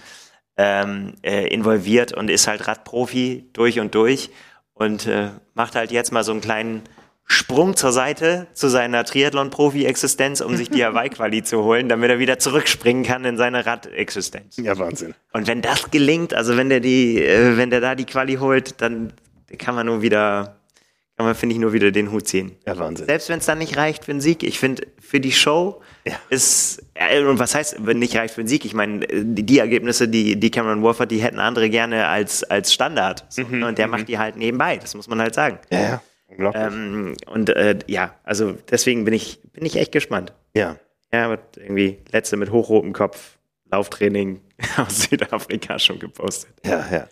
ähm, 0.58 1.16
äh, 1.24 1.48
involviert 1.48 2.14
und 2.14 2.30
ist 2.30 2.48
halt 2.48 2.68
Radprofi 2.68 3.50
durch 3.54 3.80
und 3.80 3.96
durch 3.96 4.30
und 4.74 5.08
äh, 5.08 5.30
macht 5.56 5.76
halt 5.76 5.92
jetzt 5.92 6.12
mal 6.12 6.24
so 6.24 6.32
einen 6.32 6.42
kleinen 6.42 6.84
Sprung 7.26 7.76
zur 7.76 7.92
Seite 7.92 8.48
zu 8.54 8.70
seiner 8.70 9.04
Triathlon-Profi-Existenz, 9.04 10.42
um 10.42 10.56
sich 10.56 10.70
die 10.70 10.86
Hawaii-Quali 10.86 11.44
zu 11.44 11.64
holen, 11.64 11.90
damit 11.90 12.10
er 12.10 12.20
wieder 12.20 12.40
zurückspringen 12.40 13.04
kann 13.04 13.26
in 13.26 13.38
seine 13.38 13.66
Rad-Existenz. 13.66 14.58
Ja, 14.58 14.78
Wahnsinn. 14.78 15.14
Und 15.34 15.48
wenn 15.48 15.62
das 15.62 15.92
gelingt, 15.92 16.34
also 16.34 16.58
wenn 16.58 16.70
der 16.70 16.80
die, 16.80 17.24
äh, 17.24 17.58
wenn 17.58 17.70
der 17.72 17.82
da 17.82 17.96
die 17.96 18.06
Quali 18.06 18.36
holt, 18.36 18.82
dann 18.82 19.14
kann 19.58 19.76
man 19.76 19.88
nur 19.88 20.02
wieder 20.02 20.57
kann 21.18 21.26
man, 21.26 21.36
finde 21.36 21.54
ich, 21.56 21.60
nur 21.60 21.74
wieder 21.74 21.92
den 21.92 22.12
Hut 22.12 22.28
ziehen. 22.28 22.52
Ja, 22.66 22.78
Wahnsinn. 22.78 23.08
Selbst 23.08 23.28
wenn 23.30 23.40
es 23.40 23.46
dann 23.48 23.58
nicht 23.58 23.76
reicht 23.76 24.06
für 24.06 24.12
einen 24.12 24.22
Sieg, 24.22 24.44
ich 24.44 24.60
finde, 24.60 24.84
für 25.00 25.20
die 25.20 25.32
Show 25.32 25.82
Ja. 26.06 26.14
ist, 26.30 26.84
äh, 26.94 27.22
und 27.24 27.40
was 27.40 27.56
heißt, 27.56 27.78
wenn 27.86 27.98
nicht 28.00 28.16
reicht 28.16 28.36
für 28.36 28.42
einen 28.42 28.48
Sieg? 28.48 28.66
Ich 28.66 28.74
meine, 28.76 29.04
äh, 29.10 29.24
die, 29.26 29.44
die 29.44 29.58
Ergebnisse, 29.60 30.08
die, 30.08 30.40
die 30.40 30.52
Cameron 30.52 30.82
Wolf 30.84 31.00
hat, 31.00 31.10
die 31.12 31.18
hätten 31.22 31.40
andere 31.40 31.70
gerne 31.72 32.08
als, 32.08 32.44
als 32.44 32.72
Standard. 32.72 33.26
So, 33.30 33.42
Mhm, 33.44 33.60
ne? 33.60 33.68
Und 33.68 33.78
der 33.80 33.88
macht 33.88 34.08
die 34.08 34.18
halt 34.20 34.36
nebenbei, 34.38 34.78
das 34.78 34.94
muss 34.96 35.08
man 35.08 35.20
halt 35.20 35.34
sagen. 35.34 35.58
Ja, 35.72 35.82
ja. 35.82 36.02
Unglaublich. 36.28 36.64
Ähm, 36.64 37.14
und 37.26 37.50
äh, 37.50 37.80
ja, 37.88 38.14
also 38.24 38.56
deswegen 38.70 39.04
bin 39.06 39.14
ich, 39.16 39.40
bin 39.54 39.66
ich 39.66 39.76
echt 39.78 39.92
gespannt. 39.92 40.34
ja. 40.54 40.78
Ja, 41.14 41.30
wird 41.30 41.56
irgendwie 41.56 42.00
letzte 42.12 42.36
mit 42.36 42.52
hochrotem 42.52 42.92
Kopf, 42.92 43.38
Lauftraining 43.72 44.42
aus 44.78 45.04
Südafrika 45.04 45.80
schon 45.80 46.00
gepostet. 46.00 46.52
Ja, 46.66 46.86
ja. 46.92 47.08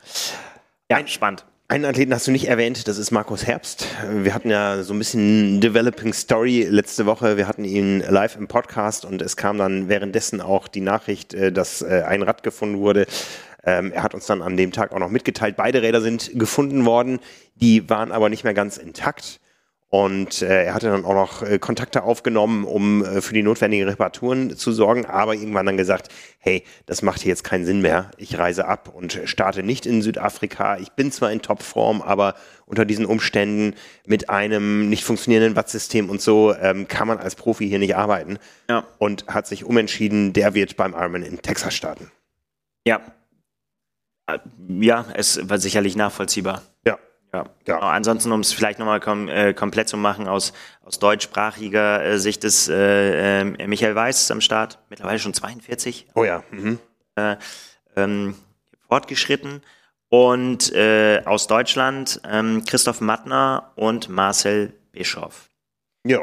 Ja, 0.92 1.08
spannend. 1.08 1.46
Einen 1.68 1.86
Athleten 1.86 2.14
hast 2.14 2.28
du 2.28 2.32
nicht 2.32 2.48
erwähnt, 2.48 2.88
das 2.88 3.00
ist 3.00 3.10
Markus 3.10 3.48
Herbst. 3.48 3.88
Wir 4.08 4.36
hatten 4.36 4.52
ja 4.52 4.84
so 4.84 4.94
ein 4.94 5.00
bisschen 5.00 5.62
Developing 5.62 6.14
Story 6.14 6.68
letzte 6.70 7.08
Woche. 7.08 7.38
Wir 7.38 7.48
hatten 7.48 7.66
ihn 7.66 8.02
live 8.08 8.36
im 8.36 8.48
Podcast 8.48 9.04
und 9.04 9.20
es 9.20 9.36
kam 9.36 9.58
dann 9.58 9.90
währenddessen 9.90 10.42
auch 10.42 10.68
die 10.68 10.82
Nachricht, 10.82 11.34
äh, 11.34 11.52
dass 11.52 11.82
äh, 11.82 12.04
ein 12.06 12.22
Rad 12.22 12.44
gefunden 12.44 12.78
wurde. 12.78 13.08
Ähm, 13.64 13.92
Er 13.92 14.04
hat 14.04 14.14
uns 14.14 14.28
dann 14.28 14.44
an 14.44 14.58
dem 14.58 14.72
Tag 14.74 14.92
auch 14.92 15.00
noch 15.00 15.10
mitgeteilt, 15.10 15.56
beide 15.58 15.82
Räder 15.82 16.02
sind 16.02 16.38
gefunden 16.38 16.86
worden, 16.86 17.20
die 17.56 17.90
waren 17.90 18.12
aber 18.12 18.30
nicht 18.30 18.44
mehr 18.44 18.54
ganz 18.54 18.78
intakt. 18.78 19.40
Und 19.98 20.42
äh, 20.42 20.66
er 20.66 20.74
hatte 20.74 20.90
dann 20.90 21.06
auch 21.06 21.14
noch 21.14 21.42
äh, 21.42 21.58
Kontakte 21.58 22.04
aufgenommen, 22.04 22.66
um 22.66 23.06
äh, 23.06 23.22
für 23.22 23.34
die 23.34 23.44
notwendigen 23.44 23.88
Reparaturen 23.88 24.58
zu 24.58 24.74
sorgen, 24.74 25.06
aber 25.06 25.36
irgendwann 25.36 25.66
dann 25.66 25.78
gesagt, 25.78 26.10
hey, 26.38 26.66
das 26.86 27.02
macht 27.02 27.22
hier 27.22 27.30
jetzt 27.30 27.46
keinen 27.46 27.66
Sinn 27.66 27.80
mehr. 27.80 28.12
Ich 28.18 28.38
reise 28.38 28.68
ab 28.68 28.92
und 28.94 29.22
starte 29.24 29.64
nicht 29.64 29.86
in 29.86 30.02
Südafrika. 30.02 30.80
Ich 30.80 30.92
bin 30.92 31.14
zwar 31.14 31.32
in 31.32 31.42
Topform, 31.42 32.02
aber 32.02 32.36
unter 32.66 32.84
diesen 32.84 33.06
Umständen 33.06 33.74
mit 34.06 34.30
einem 34.30 34.90
nicht 34.90 35.06
funktionierenden 35.06 35.56
Wattsystem 35.56 36.10
und 36.10 36.22
so 36.22 36.54
ähm, 36.54 36.90
kann 36.90 37.08
man 37.08 37.20
als 37.20 37.36
Profi 37.36 37.66
hier 37.66 37.80
nicht 37.80 37.96
arbeiten. 37.96 38.38
Ja. 38.70 38.86
Und 38.98 39.26
hat 39.28 39.48
sich 39.48 39.64
umentschieden, 39.64 40.34
der 40.34 40.54
wird 40.56 40.76
beim 40.76 40.92
Ironman 40.92 41.24
in 41.24 41.42
Texas 41.42 41.74
starten. 41.74 42.12
Ja. 42.86 43.00
Äh, 44.30 44.40
Ja, 44.68 45.06
es 45.14 45.40
war 45.50 45.58
sicherlich 45.58 45.96
nachvollziehbar. 45.96 46.64
Ja. 46.86 47.00
Ja. 47.36 47.44
Ja. 47.66 47.76
Genau. 47.76 47.88
Ansonsten, 47.88 48.32
um 48.32 48.40
es 48.40 48.54
vielleicht 48.54 48.80
nochmal 48.80 49.00
kom 49.00 49.28
äh, 49.28 49.54
komplett 49.54 49.90
zu 49.90 49.98
machen, 49.98 50.28
aus, 50.28 50.54
aus 50.84 51.00
deutschsprachiger 51.00 52.04
äh, 52.04 52.20
Sicht 52.20 52.44
ist 52.44 52.70
äh, 52.70 53.42
äh, 53.42 53.68
Michael 53.68 53.96
Weiß 53.96 54.32
am 54.32 54.42
Start, 54.42 54.80
mittlerweile 54.90 55.20
schon 55.20 55.34
42, 55.34 56.08
Oh 56.14 56.24
ja. 56.24 56.44
Mhm. 56.52 56.80
äh, 57.16 57.36
ähm, 57.96 58.36
fortgeschritten. 58.88 59.62
Und 60.10 60.72
äh, 60.74 61.24
aus 61.26 61.48
Deutschland 61.48 62.22
ähm, 62.30 62.64
Christoph 62.66 63.02
Mattner 63.02 63.72
und 63.76 64.08
Marcel 64.08 64.74
Bischoff. 64.92 65.50
Ja. 66.06 66.22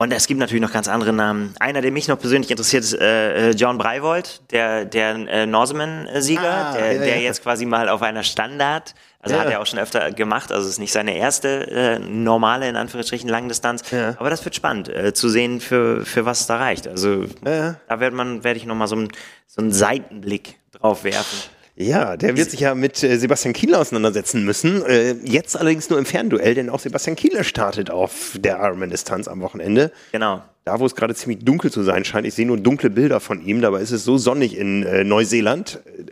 Und 0.00 0.12
es 0.12 0.28
gibt 0.28 0.38
natürlich 0.38 0.62
noch 0.62 0.72
ganz 0.72 0.86
andere 0.86 1.12
Namen. 1.12 1.56
Einer, 1.58 1.80
der 1.80 1.90
mich 1.90 2.06
noch 2.06 2.20
persönlich 2.20 2.48
interessiert, 2.52 2.84
ist 2.84 2.92
äh, 2.94 3.48
äh, 3.48 3.50
John 3.50 3.78
Breivold, 3.78 4.42
der, 4.52 4.84
der 4.84 5.10
äh, 5.28 5.44
Norseman-Sieger, 5.44 6.40
Ah, 6.68 6.72
der, 6.72 6.92
ja, 6.92 6.98
der 7.00 7.16
ja. 7.16 7.22
jetzt 7.22 7.42
quasi 7.42 7.66
mal 7.66 7.88
auf 7.88 8.00
einer 8.02 8.22
Standard, 8.22 8.94
also 9.20 9.34
Ja. 9.34 9.42
hat 9.42 9.50
er 9.50 9.60
auch 9.60 9.66
schon 9.66 9.80
öfter 9.80 10.12
gemacht, 10.12 10.52
also 10.52 10.68
ist 10.68 10.78
nicht 10.78 10.92
seine 10.92 11.16
erste 11.16 11.66
äh, 11.72 11.98
normale, 11.98 12.68
in 12.68 12.76
Anführungsstrichen, 12.76 13.28
Langdistanz. 13.28 13.82
Aber 14.18 14.30
das 14.30 14.44
wird 14.44 14.54
spannend, 14.54 14.88
äh, 14.88 15.12
zu 15.14 15.28
sehen, 15.28 15.60
für, 15.60 16.06
für 16.06 16.24
was 16.24 16.42
es 16.42 16.46
da 16.46 16.58
reicht. 16.58 16.86
Also 16.86 17.24
da 17.42 17.74
wird 17.98 18.14
man, 18.14 18.44
werde 18.44 18.56
ich 18.60 18.66
nochmal 18.66 18.86
so, 18.86 18.94
einen- 18.94 19.08
so 19.48 19.60
einen 19.62 19.72
Seitenblick 19.72 20.60
drauf 20.70 21.02
werfen. 21.02 21.38
Ja, 21.80 22.16
der 22.16 22.36
wird 22.36 22.50
sich 22.50 22.60
ja 22.60 22.74
mit 22.74 23.02
äh, 23.04 23.16
Sebastian 23.18 23.54
Kienle 23.54 23.78
auseinandersetzen 23.78 24.44
müssen. 24.44 24.84
Äh, 24.84 25.12
jetzt 25.24 25.56
allerdings 25.56 25.88
nur 25.90 25.98
im 25.98 26.06
Fernduell, 26.06 26.54
denn 26.54 26.70
auch 26.70 26.80
Sebastian 26.80 27.14
Kienle 27.14 27.44
startet 27.44 27.88
auf 27.90 28.36
der 28.36 28.58
Ironman-Distanz 28.58 29.28
am 29.28 29.40
Wochenende. 29.42 29.92
Genau. 30.10 30.42
Da, 30.64 30.80
wo 30.80 30.86
es 30.86 30.96
gerade 30.96 31.14
ziemlich 31.14 31.44
dunkel 31.44 31.70
zu 31.70 31.84
sein 31.84 32.04
scheint. 32.04 32.26
Ich 32.26 32.34
sehe 32.34 32.46
nur 32.46 32.56
dunkle 32.58 32.90
Bilder 32.90 33.20
von 33.20 33.40
ihm, 33.44 33.60
dabei 33.60 33.80
ist 33.80 33.92
es 33.92 34.04
so 34.04 34.18
sonnig 34.18 34.56
in 34.56 34.82
äh, 34.82 35.04
Neuseeland. 35.04 35.80
Äh, 35.86 36.06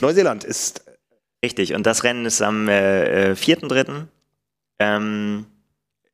Neuseeland 0.00 0.44
ist, 0.44 0.82
Richtig. 1.44 1.74
Und 1.74 1.84
das 1.86 2.04
Rennen 2.04 2.24
ist 2.24 2.40
am 2.40 2.68
äh, 2.68 3.30
äh, 3.30 3.34
4.3. 3.34 4.04
Ähm, 4.78 5.46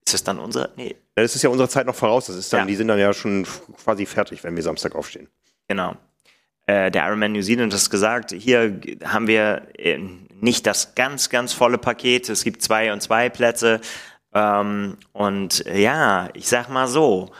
ist 0.06 0.14
das 0.14 0.24
dann 0.24 0.38
unser? 0.38 0.70
Nee, 0.76 0.96
das 1.16 1.34
ist 1.34 1.42
ja 1.42 1.50
unserer 1.50 1.68
Zeit 1.68 1.86
noch 1.86 1.94
voraus. 1.94 2.26
Das 2.26 2.36
ist 2.36 2.52
dann, 2.52 2.60
Ja. 2.60 2.66
die 2.66 2.76
sind 2.76 2.88
dann 2.88 2.98
ja 2.98 3.12
schon 3.12 3.46
quasi 3.84 4.06
fertig, 4.06 4.42
wenn 4.42 4.56
wir 4.56 4.62
Samstag 4.62 4.94
aufstehen. 4.94 5.28
Genau. 5.68 5.96
Äh, 6.68 6.90
der 6.90 7.06
Ironman 7.06 7.32
New 7.32 7.40
Zealand 7.40 7.72
hat 7.72 7.90
gesagt, 7.90 8.30
hier 8.30 8.78
haben 9.02 9.26
wir 9.26 9.62
äh, 9.78 9.98
nicht 10.40 10.66
das 10.66 10.94
ganz, 10.94 11.30
ganz 11.30 11.54
volle 11.54 11.78
Paket. 11.78 12.28
Es 12.28 12.44
gibt 12.44 12.60
zwei 12.60 12.92
und 12.92 13.00
zwei 13.00 13.30
Plätze. 13.30 13.80
Ähm, 14.34 14.98
und 15.14 15.66
äh, 15.66 15.80
ja, 15.80 16.28
ich 16.34 16.46
sag 16.46 16.68
mal 16.68 16.86
so, 16.86 17.30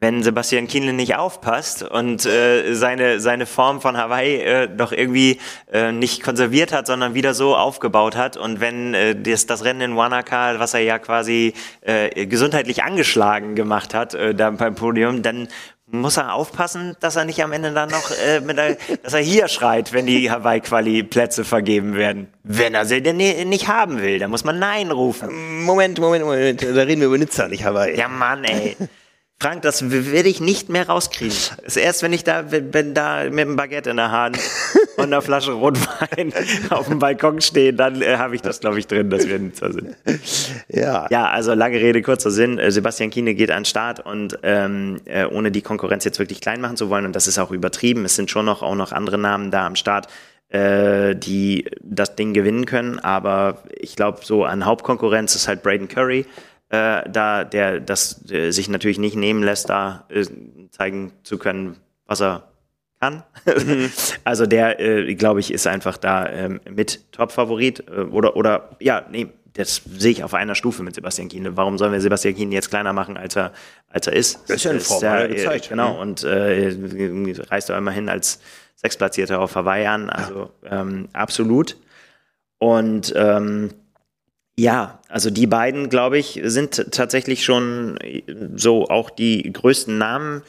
wenn 0.00 0.22
Sebastian 0.22 0.68
Kienle 0.68 0.92
nicht 0.92 1.16
aufpasst 1.16 1.82
und 1.82 2.24
äh, 2.24 2.72
seine, 2.74 3.18
seine 3.18 3.46
Form 3.46 3.80
von 3.80 3.96
Hawaii 3.96 4.36
äh, 4.36 4.68
doch 4.68 4.92
irgendwie 4.92 5.40
äh, 5.72 5.90
nicht 5.90 6.22
konserviert 6.22 6.72
hat, 6.72 6.86
sondern 6.86 7.14
wieder 7.14 7.34
so 7.34 7.56
aufgebaut 7.56 8.14
hat 8.14 8.36
und 8.36 8.60
wenn 8.60 8.94
äh, 8.94 9.20
das, 9.20 9.46
das 9.46 9.64
Rennen 9.64 9.80
in 9.80 9.96
Wanaka, 9.96 10.60
was 10.60 10.74
er 10.74 10.82
ja 10.82 11.00
quasi 11.00 11.52
äh, 11.80 12.26
gesundheitlich 12.26 12.84
angeschlagen 12.84 13.56
gemacht 13.56 13.92
hat, 13.92 14.14
äh, 14.14 14.36
da 14.36 14.50
beim 14.50 14.76
Podium, 14.76 15.22
dann 15.22 15.48
muss 15.90 16.16
er 16.18 16.34
aufpassen, 16.34 16.96
dass 17.00 17.16
er 17.16 17.24
nicht 17.24 17.42
am 17.42 17.52
Ende 17.52 17.72
dann 17.72 17.88
noch, 17.88 18.10
äh, 18.10 18.40
mit 18.40 18.56
der, 18.58 18.76
dass 19.02 19.14
er 19.14 19.20
hier 19.20 19.48
schreit, 19.48 19.92
wenn 19.92 20.06
die 20.06 20.30
Hawaii-Quali-Plätze 20.30 21.44
vergeben 21.44 21.94
werden. 21.94 22.28
Wenn 22.42 22.74
er 22.74 22.84
sie 22.84 23.02
denn 23.02 23.16
ni- 23.16 23.44
nicht 23.44 23.68
haben 23.68 24.00
will, 24.02 24.18
dann 24.18 24.30
muss 24.30 24.44
man 24.44 24.58
Nein 24.58 24.90
rufen. 24.90 25.64
Moment, 25.64 25.98
Moment, 25.98 26.24
Moment. 26.24 26.62
Da 26.62 26.82
reden 26.82 27.00
wir 27.00 27.06
über 27.08 27.18
Nizza, 27.18 27.48
nicht 27.48 27.64
Hawaii. 27.64 27.96
Ja, 27.96 28.08
Mann, 28.08 28.44
ey. 28.44 28.76
Frank, 29.40 29.62
das 29.62 29.88
werde 29.88 30.28
ich 30.28 30.40
nicht 30.40 30.68
mehr 30.68 30.88
rauskriegen. 30.88 31.36
Das 31.64 31.76
ist 31.76 31.76
erst, 31.76 32.02
wenn 32.02 32.12
ich 32.12 32.24
da, 32.24 32.50
wenn 32.50 32.92
da 32.92 33.22
mit 33.24 33.38
einem 33.38 33.54
Baguette 33.54 33.90
in 33.90 33.96
der 33.96 34.10
Hand 34.10 34.36
und 34.96 35.04
einer 35.04 35.22
Flasche 35.22 35.52
Rotwein 35.52 36.32
auf 36.70 36.88
dem 36.88 36.98
Balkon 36.98 37.40
stehe, 37.40 37.72
dann 37.72 38.02
äh, 38.02 38.16
habe 38.16 38.34
ich 38.34 38.42
das, 38.42 38.58
glaube 38.58 38.80
ich, 38.80 38.88
drin, 38.88 39.10
dass 39.10 39.28
wir 39.28 39.38
Nizza 39.38 39.70
sind. 39.70 39.94
Ja. 40.68 41.06
Ja, 41.10 41.30
also 41.30 41.54
lange 41.54 41.78
Rede, 41.78 42.02
kurzer 42.02 42.32
Sinn. 42.32 42.58
Äh, 42.58 42.72
Sebastian 42.72 43.10
Kiene 43.10 43.34
geht 43.34 43.52
an 43.52 43.60
den 43.60 43.64
Start 43.64 44.04
und 44.04 44.40
ähm, 44.42 45.00
äh, 45.04 45.24
ohne 45.26 45.52
die 45.52 45.62
Konkurrenz 45.62 46.02
jetzt 46.04 46.18
wirklich 46.18 46.40
klein 46.40 46.60
machen 46.60 46.76
zu 46.76 46.90
wollen, 46.90 47.04
und 47.04 47.14
das 47.14 47.28
ist 47.28 47.38
auch 47.38 47.52
übertrieben, 47.52 48.04
es 48.04 48.16
sind 48.16 48.32
schon 48.32 48.44
noch 48.44 48.62
auch 48.62 48.74
noch 48.74 48.90
andere 48.90 49.18
Namen 49.18 49.52
da 49.52 49.66
am 49.66 49.76
Start, 49.76 50.08
äh, 50.48 51.14
die 51.14 51.64
das 51.80 52.16
Ding 52.16 52.34
gewinnen 52.34 52.66
können. 52.66 52.98
Aber 52.98 53.62
ich 53.78 53.94
glaube, 53.94 54.18
so 54.24 54.44
an 54.44 54.64
Hauptkonkurrenz 54.64 55.36
ist 55.36 55.46
halt 55.46 55.62
Braden 55.62 55.86
Curry, 55.86 56.26
äh, 56.70 57.08
da 57.08 57.44
der 57.44 57.80
das 57.80 58.30
äh, 58.30 58.50
sich 58.50 58.68
natürlich 58.68 58.98
nicht 58.98 59.16
nehmen 59.16 59.42
lässt, 59.42 59.68
da 59.70 60.04
äh, 60.08 60.24
zeigen 60.70 61.12
zu 61.22 61.38
können, 61.38 61.76
was 62.06 62.20
er 62.20 62.48
kann. 63.00 63.22
also 64.24 64.46
der, 64.46 64.80
äh, 64.80 65.14
glaube 65.14 65.40
ich, 65.40 65.52
ist 65.52 65.66
einfach 65.66 65.96
da 65.96 66.28
ähm, 66.28 66.60
mit 66.68 67.12
Top-Favorit 67.12 67.84
äh, 67.88 68.00
oder 68.00 68.36
oder 68.36 68.70
ja, 68.80 69.06
nee, 69.10 69.28
das 69.54 69.82
sehe 69.96 70.12
ich 70.12 70.24
auf 70.24 70.34
einer 70.34 70.54
Stufe 70.54 70.82
mit 70.82 70.94
Sebastian 70.94 71.28
Kienle. 71.28 71.56
Warum 71.56 71.78
sollen 71.78 71.92
wir 71.92 72.00
Sebastian 72.00 72.34
Kienle 72.34 72.54
jetzt 72.54 72.70
kleiner 72.70 72.92
machen, 72.92 73.16
als 73.16 73.36
er 73.36 73.52
als 73.88 74.06
er 74.06 74.12
ist? 74.14 74.40
Das 74.46 74.56
ist 74.56 74.64
ja 74.64 74.70
in 74.72 74.80
Form, 74.80 75.02
hat 75.02 75.20
er 75.20 75.30
äh, 75.30 75.34
gezeigt. 75.34 75.68
Genau 75.68 75.94
Mhm. 75.94 76.00
und 76.00 76.24
äh, 76.24 76.76
reist 77.50 77.70
er 77.70 77.78
immerhin 77.78 78.08
als 78.08 78.40
Sechsplatzierter 78.76 79.40
auf 79.40 79.56
Hawaii 79.56 79.86
an, 79.86 80.10
also 80.10 80.50
ähm, 80.64 81.08
absolut. 81.12 81.76
Und 82.58 83.12
ähm, 83.16 83.70
ja, 84.58 84.98
also 85.08 85.30
die 85.30 85.46
beiden, 85.46 85.88
glaube 85.88 86.18
ich, 86.18 86.40
sind 86.42 86.90
tatsächlich 86.90 87.44
schon 87.44 87.96
so 88.56 88.88
auch 88.88 89.08
die 89.08 89.52
größten 89.52 89.96
Namen. 89.96 90.42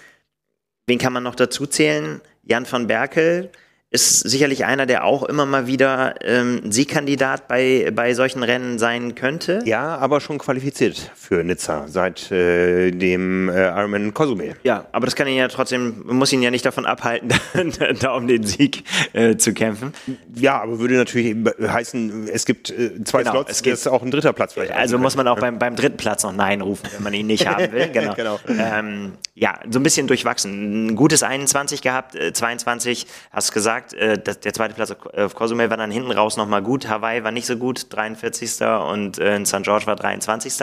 Wen 0.88 0.98
kann 0.98 1.14
man 1.14 1.22
noch 1.22 1.36
dazu 1.36 1.68
zählen? 1.68 2.20
Jan 2.42 2.66
van 2.70 2.88
Berkel 2.88 3.52
ist 3.92 4.20
sicherlich 4.20 4.66
einer, 4.66 4.86
der 4.86 5.04
auch 5.04 5.24
immer 5.24 5.48
mal 5.48 5.66
wieder 5.66 6.14
ähm, 6.24 6.72
Siegkandidat 6.72 7.48
bei, 7.48 7.90
bei 7.92 8.14
solchen 8.14 8.44
Rennen 8.44 8.78
sein 8.78 9.16
könnte. 9.16 9.62
Ja, 9.66 9.98
aber 9.98 10.22
schon 10.22 10.38
qualifiziert 10.38 11.12
für 11.16 11.44
Nizza 11.44 11.88
seit 11.88 12.32
äh, 12.32 12.92
dem 12.92 13.50
äh, 13.50 13.68
Ironman 13.70 14.14
Cozumel. 14.14 14.56
Ja, 14.64 14.86
aber 14.92 15.08
das 15.08 15.16
kann 15.16 15.28
ihn 15.28 15.38
ja 15.38 15.48
trotzdem, 15.48 16.04
muss 16.06 16.32
ihn 16.32 16.44
ja 16.44 16.52
nicht 16.52 16.66
davon 16.68 16.86
abhalten, 16.86 17.30
da 18.00 18.12
um 18.14 18.28
den 18.28 18.44
Sieg 18.44 18.84
äh, 19.14 19.38
zu 19.38 19.54
kämpfen. 19.56 19.94
Ja, 20.36 20.62
aber 20.62 20.78
würde 20.78 20.94
natürlich 20.94 21.36
heißen, 21.60 22.28
es 22.32 22.46
gibt 22.46 22.70
äh, 22.70 23.04
zwei 23.06 23.20
Genau, 23.24 23.32
Slots, 23.32 23.52
es 23.54 23.64
gibt- 23.64 23.74
ist 23.74 23.88
auch 23.88 24.04
ein 24.04 24.12
dritter 24.12 24.34
Platz 24.34 24.54
vielleicht. 24.54 24.72
Also 24.74 25.00
muss 25.00 25.16
man 25.16 25.28
auch 25.28 25.40
beim, 25.40 25.58
beim 25.58 25.76
dritten 25.76 25.98
Platz 25.98 26.22
noch 26.24 26.34
Nein 26.34 26.62
rufen, 26.62 26.88
wenn 26.94 27.02
man 27.04 27.14
ihn 27.16 27.26
nicht 27.26 27.48
haben 27.48 27.72
will. 27.72 27.90
Genau. 28.00 28.14
Genau. 28.14 28.40
Ähm, 28.48 29.14
ja, 29.34 29.58
so 29.70 29.80
ein 29.80 29.84
bisschen 29.84 30.06
durchwachsen. 30.06 30.90
Ein 30.90 30.96
gutes 30.96 31.24
21 31.24 31.82
gehabt, 31.82 32.14
äh, 32.14 32.34
22, 32.34 33.08
hast 33.32 33.52
gesagt, 33.52 33.79
äh, 33.94 34.18
das, 34.18 34.40
der 34.40 34.54
zweite 34.54 34.74
Platz 34.76 34.92
auf, 34.92 35.06
auf 35.06 35.36
Cozumel 35.36 35.70
war 35.70 35.78
dann 35.78 35.92
hinten 35.92 36.12
raus 36.12 36.38
nochmal 36.38 36.62
gut. 36.62 36.88
Hawaii 36.88 37.24
war 37.24 37.32
nicht 37.32 37.46
so 37.46 37.58
gut, 37.58 37.88
43. 37.90 38.62
und 38.66 39.18
äh, 39.20 39.36
in 39.36 39.46
St. 39.46 39.64
George 39.64 39.86
war 39.88 39.96
23. 39.96 40.54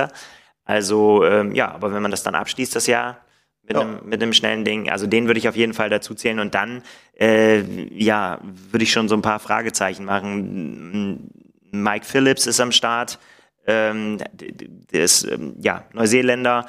Also 0.65 1.25
ähm, 1.25 1.55
ja, 1.55 1.71
aber 1.73 1.93
wenn 1.93 2.03
man 2.03 2.11
das 2.11 2.23
dann 2.23 2.35
abschließt, 2.35 2.75
das 2.75 2.87
Jahr 2.87 3.21
mit, 3.63 3.77
Ja. 3.77 3.83
einem, 3.83 4.01
mit 4.05 4.23
einem 4.23 4.33
schnellen 4.33 4.65
Ding, 4.65 4.91
also 4.91 5.07
den 5.07 5.27
würde 5.27 5.39
ich 5.39 5.49
auf 5.49 5.57
jeden 5.57 5.75
Fall 5.75 5.91
dazu 5.91 6.15
zählen 6.15 6.41
und 6.41 6.55
dann, 6.55 6.83
äh, 7.19 7.61
ja, 7.93 8.39
würde 8.43 8.83
ich 8.85 8.93
schon 8.93 9.09
so 9.09 9.15
ein 9.17 9.23
paar 9.23 9.39
Fragezeichen 9.41 10.05
machen. 10.05 11.31
Mike 11.71 12.05
Phillips 12.05 12.47
ist 12.47 12.61
am 12.61 12.73
Start, 12.73 13.19
Ähm, 13.69 14.19
der 14.93 15.03
ist, 15.03 15.25
ähm, 15.25 15.57
ja, 15.61 15.85
Neuseeländer. 15.93 16.67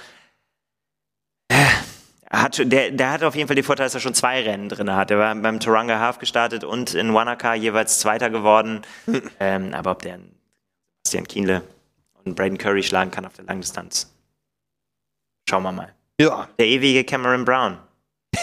Hat, 2.32 2.60
der, 2.72 2.92
der 2.92 3.12
hat 3.12 3.24
auf 3.24 3.36
jeden 3.36 3.48
Fall 3.48 3.56
den 3.56 3.64
Vorteil, 3.64 3.86
dass 3.86 3.94
er 3.94 4.02
schon 4.02 4.14
zwei 4.14 4.42
Rennen 4.42 4.68
drin 4.68 4.94
hat. 4.94 5.12
Er 5.12 5.18
war 5.20 5.34
beim 5.36 5.60
Taranga 5.62 6.00
Half 6.00 6.20
gestartet 6.20 6.64
und 6.66 6.94
in 6.94 7.14
Wanaka 7.14 7.54
jeweils 7.54 8.00
Zweiter 8.00 8.30
geworden. 8.30 8.82
ähm, 9.40 9.74
aber 9.74 9.92
ob 9.92 10.02
der 10.02 10.20
Bastian 11.04 11.26
Kienle 11.26 11.62
und 12.26 12.36
Braden 12.36 12.58
Curry 12.58 12.84
schlagen 12.84 13.12
kann 13.12 13.26
auf 13.26 13.34
der 13.34 13.46
Langdistanz, 13.46 14.14
schauen 15.50 15.64
wir 15.64 15.72
mal. 15.72 15.94
Ja. 16.20 16.50
Der 16.60 16.66
ewige 16.68 17.06
Cameron 17.06 17.46
Brown. 17.46 17.78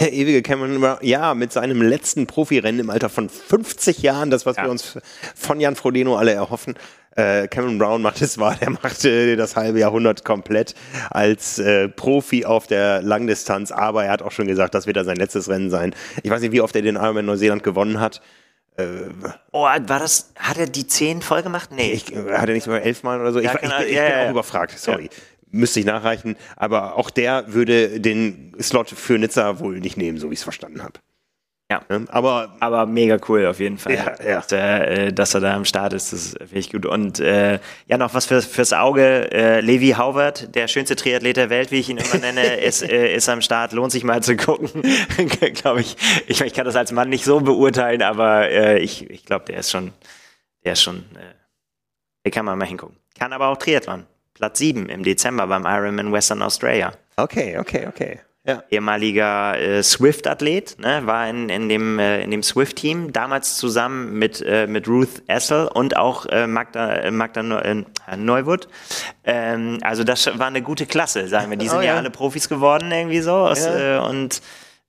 Der 0.00 0.12
ewige 0.12 0.42
Cameron 0.42 0.80
Brown, 0.80 0.96
ja, 1.02 1.34
mit 1.34 1.52
seinem 1.52 1.82
letzten 1.82 2.26
Profirennen 2.26 2.80
im 2.80 2.90
Alter 2.90 3.10
von 3.10 3.28
50 3.28 3.98
Jahren, 3.98 4.30
das, 4.30 4.46
was 4.46 4.56
Ja. 4.56 4.64
wir 4.64 4.70
uns 4.70 4.98
von 5.34 5.60
Jan 5.60 5.76
Frodeno 5.76 6.16
alle 6.16 6.32
erhoffen. 6.32 6.74
Äh, 7.16 7.46
Cameron 7.48 7.78
Brown 7.78 8.02
macht 8.02 8.20
es 8.22 8.38
wahr, 8.38 8.56
der 8.60 8.70
machte 8.70 9.36
das 9.36 9.56
halbe 9.56 9.78
Jahrhundert 9.78 10.24
komplett 10.24 10.74
als 11.10 11.58
äh, 11.58 11.88
Profi 11.88 12.44
auf 12.44 12.66
der 12.66 13.02
Langdistanz, 13.02 13.70
aber 13.72 14.04
er 14.04 14.12
hat 14.12 14.22
auch 14.22 14.32
schon 14.32 14.46
gesagt, 14.46 14.74
das 14.74 14.86
wird 14.86 14.96
er 14.96 15.04
sein 15.04 15.16
letztes 15.16 15.48
Rennen 15.48 15.70
sein. 15.70 15.94
Ich 16.22 16.30
weiß 16.30 16.40
nicht, 16.40 16.52
wie 16.52 16.60
oft 16.60 16.74
er 16.74 16.82
den 16.82 16.96
Ironman 16.96 17.26
Neuseeland 17.26 17.62
gewonnen 17.62 18.00
hat. 18.00 18.20
Oh, 19.52 19.62
war 19.62 19.78
das, 19.80 20.32
hat 20.36 20.58
er 20.58 20.66
die 20.66 20.86
10 20.86 21.22
voll 21.22 21.42
gemacht? 21.44 21.70
Nee. 21.72 21.92
Ich, 21.92 22.06
hat 22.06 22.48
er 22.48 22.54
nicht 22.54 22.64
sogar 22.64 22.82
elfmal 22.82 23.20
oder 23.20 23.32
so? 23.32 23.38
Ja, 23.38 23.54
ich, 23.54 23.62
ich, 23.62 23.70
er- 23.70 23.80
ich, 23.82 23.86
ich 23.90 23.94
ja, 23.96 24.02
bin 24.02 24.12
ja, 24.18 24.26
auch 24.26 24.30
überfragt, 24.30 24.76
sorry. 24.76 25.10
Müsste 25.52 25.78
ich 25.78 25.86
nachreichen. 25.86 26.34
Aber 26.56 26.96
auch 26.96 27.10
der 27.10 27.54
würde 27.54 28.00
den 28.00 28.52
Slot 28.60 28.90
für 28.90 29.16
Nizza 29.16 29.60
wohl 29.60 29.78
nicht 29.78 29.96
nehmen, 29.96 30.18
so 30.18 30.30
wie 30.30 30.32
ich 30.34 30.40
es 30.40 30.42
verstanden 30.42 30.82
habe. 30.82 30.94
Ja. 31.70 31.80
Ne? 31.88 32.04
Aber 32.08 32.54
Aber 32.60 32.86
mega 32.86 33.18
cool 33.28 33.46
auf 33.46 33.58
jeden 33.58 33.78
Fall, 33.78 33.94
Ja, 33.94 34.14
ja. 34.22 34.36
Dass, 34.36 34.52
er, 34.52 34.90
äh, 34.90 35.12
dass 35.12 35.34
er 35.34 35.40
da 35.40 35.54
am 35.54 35.64
Start 35.64 35.92
ist. 35.94 36.12
Das 36.12 36.34
finde 36.38 36.58
ich 36.58 36.70
gut. 36.70 36.84
Und 36.86 37.20
äh, 37.20 37.58
ja, 37.86 37.96
noch 37.96 38.12
was 38.14 38.26
fürs, 38.26 38.44
fürs 38.44 38.72
Auge. 38.72 39.32
Äh, 39.32 39.60
Levi 39.60 39.90
Haubert, 39.96 40.54
der 40.54 40.68
schönste 40.68 40.94
Triathlet 40.94 41.36
der 41.36 41.50
Welt, 41.50 41.70
wie 41.70 41.80
ich 41.80 41.88
ihn 41.88 41.98
immer 41.98 42.18
nenne, 42.18 42.56
ist, 42.60 42.82
äh, 42.82 43.14
ist 43.14 43.28
am 43.28 43.40
Start. 43.40 43.72
Lohnt 43.72 43.92
sich 43.92 44.04
mal 44.04 44.22
zu 44.22 44.36
gucken. 44.36 44.70
glaube 45.54 45.80
ich. 45.80 45.96
ich. 46.26 46.40
Ich 46.40 46.52
kann 46.52 46.66
das 46.66 46.76
als 46.76 46.92
Mann 46.92 47.08
nicht 47.08 47.24
so 47.24 47.40
beurteilen, 47.40 48.02
aber 48.02 48.50
äh, 48.50 48.78
ich, 48.78 49.08
ich 49.10 49.24
glaube, 49.24 49.46
der 49.46 49.58
ist 49.58 49.70
schon, 49.70 49.92
der 50.64 50.74
ist 50.74 50.82
schon, 50.82 50.98
äh, 51.14 51.34
der 52.24 52.32
kann 52.32 52.44
man 52.44 52.58
mal 52.58 52.66
hingucken. 52.66 52.96
Kann 53.18 53.32
aber 53.32 53.48
auch 53.48 53.56
Triathlon. 53.56 54.04
Platz 54.34 54.58
7 54.58 54.88
im 54.88 55.04
Dezember 55.04 55.46
beim 55.46 55.64
Ironman 55.64 56.12
Western 56.12 56.42
Australia 56.42 56.92
okay, 57.16 57.58
okay, 57.58 57.86
okay. 57.86 58.20
Ja. 58.46 58.62
ehemaliger 58.70 59.58
äh, 59.58 59.82
Swift-Athlet, 59.82 60.78
ne, 60.78 61.06
war 61.06 61.26
in, 61.30 61.48
in 61.48 61.70
dem, 61.70 61.98
äh, 61.98 62.22
in 62.22 62.30
dem 62.30 62.42
Swift-Team, 62.42 63.10
damals 63.10 63.56
zusammen 63.56 64.18
mit, 64.18 64.42
äh, 64.42 64.66
mit 64.66 64.86
Ruth 64.86 65.22
Essel 65.28 65.66
und 65.68 65.96
auch 65.96 66.26
äh, 66.26 66.46
Magda, 66.46 66.92
äh, 66.94 67.10
Magda 67.10 67.42
Neu 67.42 67.58
äh, 67.60 68.16
Neuwood. 68.18 68.68
Ähm, 69.24 69.78
also 69.80 70.04
das 70.04 70.38
war 70.38 70.48
eine 70.48 70.60
gute 70.60 70.84
Klasse, 70.84 71.26
sagen 71.28 71.48
wir. 71.50 71.56
Die 71.56 71.68
sind 71.70 71.78
Oh, 71.78 71.80
ja. 71.80 71.92
ja. 71.94 71.96
alle 71.96 72.10
Profis 72.10 72.50
geworden 72.50 72.92
irgendwie 72.92 73.20
so. 73.22 73.32
Aus, 73.32 73.64
Ja. 73.64 73.96
äh, 73.96 74.08
und 74.10 74.42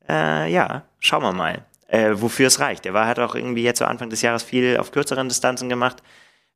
äh, 0.10 0.52
ja, 0.52 0.84
schauen 1.00 1.24
wir 1.24 1.32
mal, 1.32 1.64
äh, 1.88 2.12
wofür 2.14 2.48
es 2.48 2.60
reicht. 2.60 2.84
Der 2.84 2.94
war, 2.94 3.08
hat 3.08 3.20
auch 3.20 3.36
irgendwie 3.36 3.64
jetzt 3.64 3.78
zu 3.78 3.88
Anfang 3.88 4.10
des 4.10 4.22
Jahres 4.22 4.44
viel 4.44 4.76
auf 4.78 4.92
kürzeren 4.92 5.30
Distanzen 5.30 5.70
gemacht. 5.70 6.04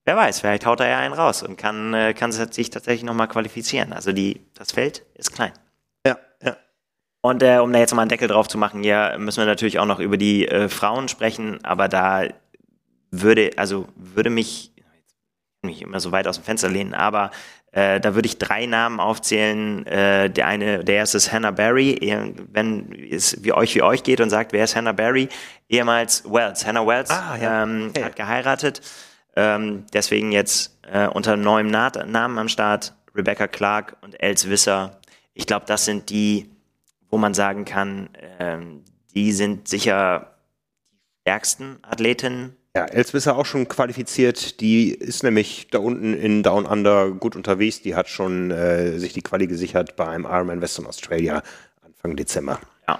Wer 0.04 0.18
weiß, 0.18 0.42
vielleicht 0.42 0.66
haut 0.66 0.82
er 0.82 0.90
ja 0.90 0.98
einen 1.00 1.14
raus 1.14 1.44
und 1.44 1.56
kann, 1.56 1.96
kann 2.18 2.32
sich 2.34 2.70
tatsächlich 2.72 3.04
nochmal 3.04 3.28
qualifizieren. 3.30 3.94
Also 3.94 4.12
die, 4.12 4.42
das 4.56 4.72
Feld 4.74 5.06
ist 5.16 5.34
klein. 5.34 5.52
Und 7.22 7.44
äh, 7.44 7.58
um 7.58 7.74
da 7.74 7.80
jetzt 7.80 7.94
mal 7.94 8.04
einen 8.04 8.10
Deckel 8.10 8.28
drauf 8.30 8.48
zu 8.48 8.58
machen, 8.58 8.84
ja, 8.84 9.18
müssen 9.18 9.40
wir 9.42 9.46
natürlich 9.46 9.80
auch 9.80 9.86
noch 9.86 10.00
über 10.00 10.18
die 10.18 10.48
äh, 10.48 10.70
Frauen 10.70 11.08
sprechen, 11.10 11.60
aber 11.64 11.88
da 11.90 12.24
würde, 13.12 13.52
also 13.58 13.88
würde 13.96 14.30
mich, 14.30 14.72
mich 15.62 15.82
immer 15.82 16.00
so 16.00 16.12
weit 16.12 16.28
aus 16.28 16.36
dem 16.38 16.46
Fenster 16.46 16.70
lehnen, 16.70 16.94
aber 16.94 17.32
äh, 17.72 18.00
da 18.00 18.16
würde 18.16 18.26
ich 18.28 18.38
drei 18.38 18.66
Namen 18.66 19.00
aufzählen. 19.00 19.86
Äh, 19.86 20.30
der 20.30 20.48
eine, 20.48 20.84
der 20.84 20.96
erste 20.96 21.18
ist 21.18 21.32
Hannah 21.32 21.52
Barry. 21.52 22.00
Wenn 22.52 22.92
es 23.12 23.44
wie 23.44 23.52
euch 23.54 23.76
wie 23.76 23.84
euch 23.84 24.02
geht 24.04 24.22
und 24.22 24.30
sagt, 24.30 24.54
wer 24.54 24.64
ist 24.64 24.76
Hannah 24.76 24.94
Barry? 24.94 25.30
Ehemals 25.68 26.24
Wells. 26.26 26.66
Hannah 26.66 26.86
Wells 26.88 27.12
Ah, 27.12 27.38
ja. 27.40 27.64
ähm, 27.64 27.88
Okay. 27.90 28.04
hat 28.06 28.16
geheiratet. 28.16 28.82
Ähm, 29.36 29.86
deswegen 29.94 30.32
jetzt 30.32 30.80
äh, 30.92 31.08
unter 31.08 31.36
neuem 31.38 31.68
Na 31.68 31.92
Namen 32.06 32.40
am 32.40 32.50
Start. 32.50 32.94
Rebecca 33.16 33.48
Clark 33.48 33.98
und 34.02 34.20
Els 34.22 34.50
Wisser. 34.50 35.00
Ich 35.36 35.46
glaube, 35.46 35.66
das 35.68 35.86
sind 35.86 36.10
die, 36.10 36.50
wo 37.10 37.18
man 37.18 37.34
sagen 37.34 37.66
kann, 37.66 38.10
ähm, 38.40 38.84
die 39.16 39.32
sind 39.32 39.68
sicher 39.68 40.36
die 40.92 41.22
stärksten 41.22 41.78
Athletinnen. 41.82 42.56
Ja, 42.76 42.86
Elswisser 42.86 43.36
auch 43.36 43.46
schon 43.46 43.68
qualifiziert. 43.68 44.62
Die 44.62 44.92
ist 44.92 45.24
nämlich 45.24 45.68
da 45.72 45.80
unten 45.80 46.14
in 46.14 46.44
Down 46.44 46.66
Under 46.66 47.12
gut 47.12 47.36
unterwegs. 47.36 47.82
Die 47.82 47.96
hat 47.96 48.08
schon 48.10 48.52
äh, 48.52 49.00
sich 49.00 49.14
die 49.14 49.24
Quali 49.24 49.48
gesichert 49.48 49.96
beim 49.96 50.24
Ironman 50.24 50.62
Western 50.62 50.86
Australia 50.86 51.42
Anfang 51.82 52.16
Dezember. 52.16 52.60
Ja. 52.88 53.00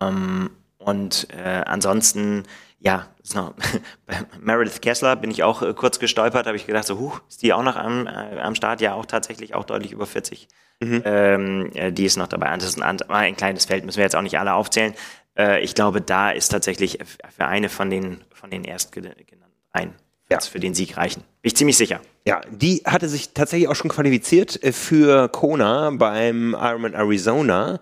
Ähm, 0.00 0.50
und 0.78 1.28
äh, 1.30 1.62
ansonsten, 1.66 2.44
ja, 2.84 3.06
noch, 3.34 3.54
bei 4.06 4.16
Meredith 4.40 4.80
Kessler 4.80 5.14
bin 5.16 5.30
ich 5.30 5.42
auch 5.42 5.62
äh, 5.62 5.72
kurz 5.74 5.98
gestolpert, 5.98 6.46
habe 6.46 6.56
ich 6.56 6.66
gedacht, 6.66 6.84
so, 6.86 6.98
huch, 6.98 7.20
ist 7.28 7.42
die 7.42 7.52
auch 7.52 7.62
noch 7.62 7.76
am, 7.76 8.06
äh, 8.06 8.40
am 8.40 8.54
Start? 8.54 8.80
Ja, 8.80 8.94
auch 8.94 9.06
tatsächlich 9.06 9.54
auch 9.54 9.64
deutlich 9.64 9.92
über 9.92 10.06
40. 10.06 10.48
Ähm, 10.80 11.70
äh, 11.74 11.92
die 11.92 12.04
ist 12.04 12.16
noch 12.16 12.26
dabei. 12.26 12.52
Das 12.56 12.64
ist 12.64 12.76
ein, 12.76 12.82
and- 12.82 13.08
ein 13.08 13.36
kleines 13.36 13.66
Feld, 13.66 13.84
müssen 13.84 13.98
wir 13.98 14.04
jetzt 14.04 14.16
auch 14.16 14.22
nicht 14.22 14.36
alle 14.38 14.54
aufzählen. 14.54 14.94
Äh, 15.38 15.62
ich 15.62 15.76
glaube, 15.76 16.00
da 16.00 16.30
ist 16.32 16.48
tatsächlich 16.48 16.98
für 17.36 17.46
eine 17.46 17.68
von 17.68 17.88
den, 17.88 18.20
von 18.34 18.50
den 18.50 18.64
erstgenannten 18.64 19.22
rein, 19.72 19.94
Ja. 20.28 20.40
für 20.40 20.58
den 20.58 20.74
Sieg 20.74 20.96
reichen. 20.96 21.20
Bin 21.40 21.48
ich 21.50 21.56
ziemlich 21.56 21.76
sicher. 21.76 22.00
Ja, 22.26 22.40
die 22.50 22.82
hatte 22.84 23.08
sich 23.08 23.32
tatsächlich 23.32 23.68
auch 23.68 23.76
schon 23.76 23.90
qualifiziert 23.92 24.60
äh, 24.64 24.72
für 24.72 25.28
Kona 25.28 25.90
beim 25.90 26.56
Ironman 26.58 26.94
Arizona. 26.94 27.78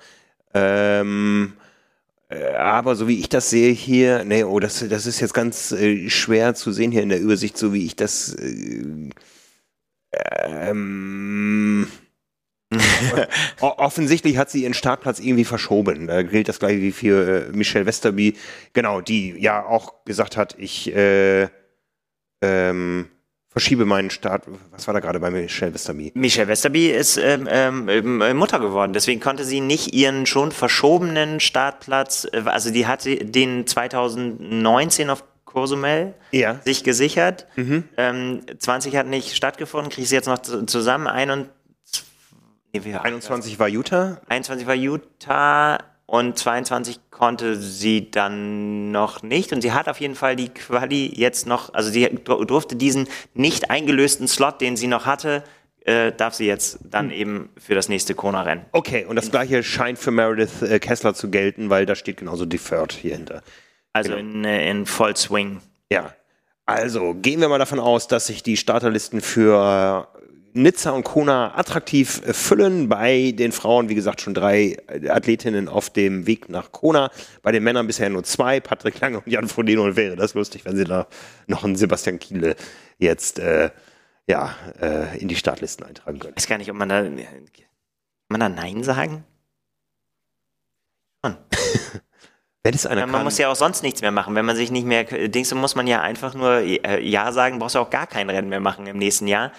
Ähm, 0.53 1.55
äh, 1.57 1.70
aber 2.31 2.95
so 2.95 3.09
wie 3.09 3.19
ich 3.19 3.29
das 3.29 3.51
sehe 3.51 3.73
hier, 3.73 4.25
nee, 4.25 4.45
oh, 4.45 4.61
das, 4.61 4.87
das 4.89 5.07
ist 5.07 5.21
jetzt 5.21 5.35
ganz 5.35 5.73
äh, 5.73 6.09
schwer 6.09 6.55
zu 6.55 6.73
sehen 6.73 6.93
hier 6.93 7.03
in 7.03 7.09
der 7.09 7.21
Übersicht, 7.21 7.59
so 7.59 7.73
wie 7.73 7.85
ich 7.87 7.97
das. 7.97 8.35
Äh, 8.35 9.11
ähm, 10.13 11.89
offensichtlich 13.61 14.37
hat 14.37 14.51
sie 14.51 14.63
ihren 14.63 14.75
Startplatz 14.75 15.19
irgendwie 15.19 15.45
verschoben. 15.45 16.07
Da 16.07 16.23
gilt 16.23 16.49
das 16.49 16.61
gleiche 16.61 16.81
wie 16.81 16.93
für 16.93 17.49
äh, 17.49 17.53
Michelle 17.53 17.87
Westerby. 17.87 18.37
Genau, 18.73 19.01
die 19.01 19.31
ja 19.39 19.65
auch 19.65 20.05
gesagt 20.05 20.37
hat, 20.37 20.55
ich 20.59 20.95
äh, 20.95 21.49
ähm, 22.43 23.09
verschiebe 23.51 23.85
meinen 23.85 24.11
Start. 24.11 24.45
Was 24.71 24.87
war 24.87 24.95
da 24.95 25.01
gerade 25.01 25.19
bei 25.21 25.31
Michelle 25.31 25.75
Westerby? 25.75 26.13
Michelle 26.15 26.49
Westerby 26.49 26.87
ist 26.91 27.17
ähm, 27.19 27.49
ähm, 27.51 27.89
ähm, 27.89 28.37
Mutter 28.37 28.61
geworden, 28.61 28.93
deswegen 28.93 29.21
konnte 29.21 29.45
sie 29.45 29.61
nicht 29.61 29.93
ihren 29.93 30.25
schon 30.27 30.53
verschobenen 30.53 31.41
Startplatz, 31.41 32.27
äh, 32.33 32.43
also 32.47 32.71
die 32.71 32.87
hatte 32.87 33.17
den 33.17 33.67
2019 33.67 35.11
auf 35.11 35.25
Cozumel 35.45 36.15
Ja. 36.31 36.61
sich 36.65 36.85
gesichert. 36.85 37.47
Ähm, 37.57 38.41
20 38.59 38.95
hat 38.97 39.09
nicht 39.09 39.35
stattgefunden, 39.35 39.91
kriege 39.91 40.07
sie 40.07 40.15
jetzt 40.15 40.29
noch 40.29 40.39
zu- 40.39 40.65
zusammen. 40.67 41.09
21, 41.09 41.51
nee, 42.73 42.85
wie- 42.85 42.95
21 42.95 43.59
war 43.59 43.69
Utah. 43.69 44.21
21 44.29 44.69
war 44.69 44.77
Utah 44.77 45.79
und 46.11 46.37
22 46.37 46.99
konnte 47.13 47.55
sie 47.55 48.11
dann 48.11 48.91
noch 48.91 49.23
nicht. 49.23 49.53
Und 49.53 49.61
sie 49.63 49.71
hat 49.73 49.89
auf 49.89 50.01
jeden 50.01 50.17
Fall 50.17 50.35
die 50.35 50.49
Quali 50.49 51.07
jetzt 51.15 51.47
noch, 51.47 51.73
also 51.73 51.89
sie 51.89 52.05
dur- 52.25 52.45
durfte 52.45 52.75
diesen 52.75 53.07
nicht 53.33 53.71
eingelösten 53.71 54.27
Slot, 54.27 54.61
den 54.61 54.77
sie 54.77 54.89
noch 54.89 55.07
hatte, 55.07 55.45
äh, 55.85 56.11
darf 56.11 56.35
sie 56.35 56.47
jetzt 56.47 56.81
dann 56.83 57.13
eben 57.13 57.51
für 57.57 57.77
das 57.77 57.89
nächste 57.89 58.17
Kona-Rennen. 58.17 58.65
Okay, 58.73 59.05
und 59.05 59.15
das 59.15 59.31
gleiche 59.31 59.63
scheint 59.63 60.01
für 60.01 60.11
Meredith 60.11 60.63
äh, 60.63 60.81
Kessler 60.81 61.15
zu 61.15 61.31
gelten, 61.31 61.71
weil 61.71 61.87
da 61.87 61.95
steht 61.95 62.17
genauso 62.17 62.45
Deferred 62.45 62.93
hier 62.93 63.15
hinter. 63.15 63.43
Also 63.93 64.15
in, 64.15 64.45
äh, 64.45 64.69
in 64.69 64.87
Vollswing. 64.87 65.61
Ja. 65.93 66.13
Also 66.67 67.15
gehen 67.15 67.41
wir 67.41 67.49
mal 67.49 67.59
davon 67.59 67.79
aus, 67.79 68.09
dass 68.09 68.27
sich 68.27 68.43
die 68.43 68.57
Starterlisten 68.57 69.21
für 69.21 70.09
Nizza 70.53 70.91
und 70.91 71.05
Kona 71.05 71.57
attraktiv 71.57 72.23
äh, 72.27 72.33
füllen. 72.33 72.89
Bei 72.89 73.33
den 73.33 73.53
Frauen, 73.53 73.89
wie 73.89 73.95
gesagt, 73.95 74.21
schon 74.21 74.35
drei 74.35 74.77
äh, 74.89 75.09
Athletinnen 75.09 75.69
auf 75.69 75.91
dem 75.91 76.27
Weg 76.27 76.49
nach 76.49 76.73
Kona. 76.73 77.11
Bei 77.43 77.53
den 77.53 77.63
Männern 77.63 77.87
bisher 77.87 78.11
nur 78.11 78.25
zwei, 78.25 78.61
Patrick 78.61 79.01
Lange 79.01 79.19
und 79.19 79.27
Jan 79.27 79.49
Frodeno. 79.49 79.85
Und 79.85 79.97
wäre 79.97 80.17
das 80.17 80.35
lustig, 80.35 80.65
wenn 80.65 80.77
sie 80.77 80.85
da 80.85 81.07
noch 81.47 81.65
einen 81.65 81.77
Sebastian 81.77 82.19
Kiele 82.19 82.57
jetzt 82.99 83.39
äh, 83.39 83.71
ja, 84.27 84.55
äh, 84.81 85.19
in 85.19 85.29
die 85.29 85.37
Startlisten 85.37 85.87
eintragen 85.87 86.19
können. 86.19 86.35
Ich 86.37 86.45
weiß 86.45 86.49
gar 86.49 86.59
nicht, 86.59 86.71
ob 86.71 86.77
man 86.77 86.89
da, 86.89 87.03
kann 87.03 87.19
man 88.29 88.41
da 88.41 88.49
Nein 88.49 88.85
sagen? 88.85 89.25
Wenn 92.63 92.75
es 92.75 92.87
einer 92.87 93.01
Ja, 93.01 93.07
man 93.07 93.17
kann, 93.17 93.25
muss 93.25 93.39
ja 93.39 93.49
auch 93.49 93.57
sonst 93.57 93.83
nichts 93.83 94.03
mehr 94.03 94.11
machen. 94.11 94.35
Wenn 94.35 94.45
man 94.45 94.57
sich 94.57 94.71
nicht 94.71 94.87
mehr, 94.87 95.05
Dings, 95.05 95.49
dann 95.49 95.59
muss 95.59 95.75
man 95.75 95.87
ja 95.87 96.01
einfach 96.03 96.35
nur 96.35 96.59
äh, 96.59 97.03
Ja 97.03 97.33
sagen, 97.33 97.59
brauchst 97.59 97.75
du 97.75 97.79
auch 97.79 97.91
gar 97.91 98.07
kein 98.07 98.29
Rennen 98.29 98.49
mehr 98.49 98.61
machen 98.61 98.87
im 98.87 98.99
nächsten 98.99 99.27
Jahr. 99.27 99.53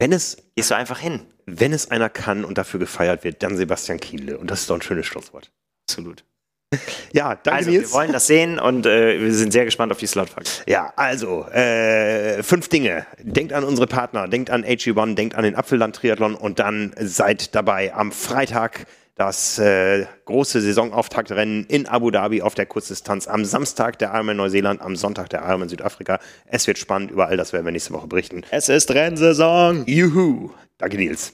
Wenn 0.00 0.12
es 0.12 0.36
Gehst 0.56 0.70
du 0.72 0.74
einfach 0.74 0.98
hin. 0.98 1.20
wenn 1.46 1.72
es 1.72 1.90
einer 1.92 2.08
kann 2.08 2.44
und 2.44 2.58
dafür 2.58 2.80
gefeiert 2.80 3.22
wird, 3.22 3.42
dann 3.44 3.56
Sebastian 3.56 4.00
Kiele. 4.00 4.36
Und 4.38 4.50
das 4.50 4.62
ist 4.62 4.70
doch 4.70 4.74
ein 4.74 4.82
schönes 4.82 5.06
Schlusswort. 5.06 5.52
Absolut. 5.88 6.24
Ja, 7.12 7.34
danke 7.34 7.52
Also, 7.58 7.70
Nils. 7.70 7.88
wir 7.88 7.92
wollen 7.94 8.12
das 8.12 8.28
sehen 8.28 8.60
und 8.60 8.86
äh, 8.86 9.20
wir 9.20 9.34
sind 9.34 9.52
sehr 9.52 9.64
gespannt 9.64 9.90
auf 9.90 9.98
die 9.98 10.06
Slotfolge. 10.06 10.48
Ja, 10.68 10.92
also, 10.94 11.44
äh, 11.48 12.40
fünf 12.44 12.68
Dinge. 12.68 13.04
Denkt 13.20 13.52
an 13.52 13.64
unsere 13.64 13.88
Partner, 13.88 14.28
denkt 14.28 14.50
an 14.50 14.64
AG1, 14.64 15.16
denkt 15.16 15.34
an 15.34 15.42
den 15.42 15.56
Apfelland-Triathlon 15.56 16.36
und 16.36 16.60
dann 16.60 16.94
seid 17.00 17.56
dabei 17.56 17.92
am 17.94 18.12
Freitag 18.12 18.86
das 19.14 19.58
äh, 19.58 20.06
große 20.24 20.60
Saisonauftaktrennen 20.60 21.66
in 21.66 21.86
Abu 21.86 22.10
Dhabi 22.10 22.42
auf 22.42 22.54
der 22.54 22.66
Kurzdistanz. 22.66 23.28
Am 23.28 23.44
Samstag 23.44 23.98
der 23.98 24.12
Ironman 24.12 24.36
Neuseeland, 24.36 24.80
am 24.80 24.96
Sonntag 24.96 25.28
der 25.30 25.42
Ironman 25.42 25.68
Südafrika. 25.68 26.18
Es 26.46 26.66
wird 26.66 26.78
spannend, 26.78 27.10
über 27.10 27.28
all 27.28 27.36
das 27.36 27.52
werden 27.52 27.64
wir 27.64 27.72
nächste 27.72 27.92
Woche 27.92 28.06
berichten. 28.06 28.42
Es 28.50 28.68
ist 28.68 28.90
Rennsaison. 28.90 29.84
Juhu. 29.86 30.50
Danke, 30.78 30.96
Nils. 30.96 31.32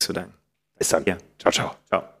Zu 0.00 0.12
danken. 0.12 0.34
Bis 0.78 0.88
dann. 0.88 1.04
Ja. 1.04 1.16
Ciao, 1.38 1.52
ciao. 1.52 1.76
Ciao. 1.88 2.13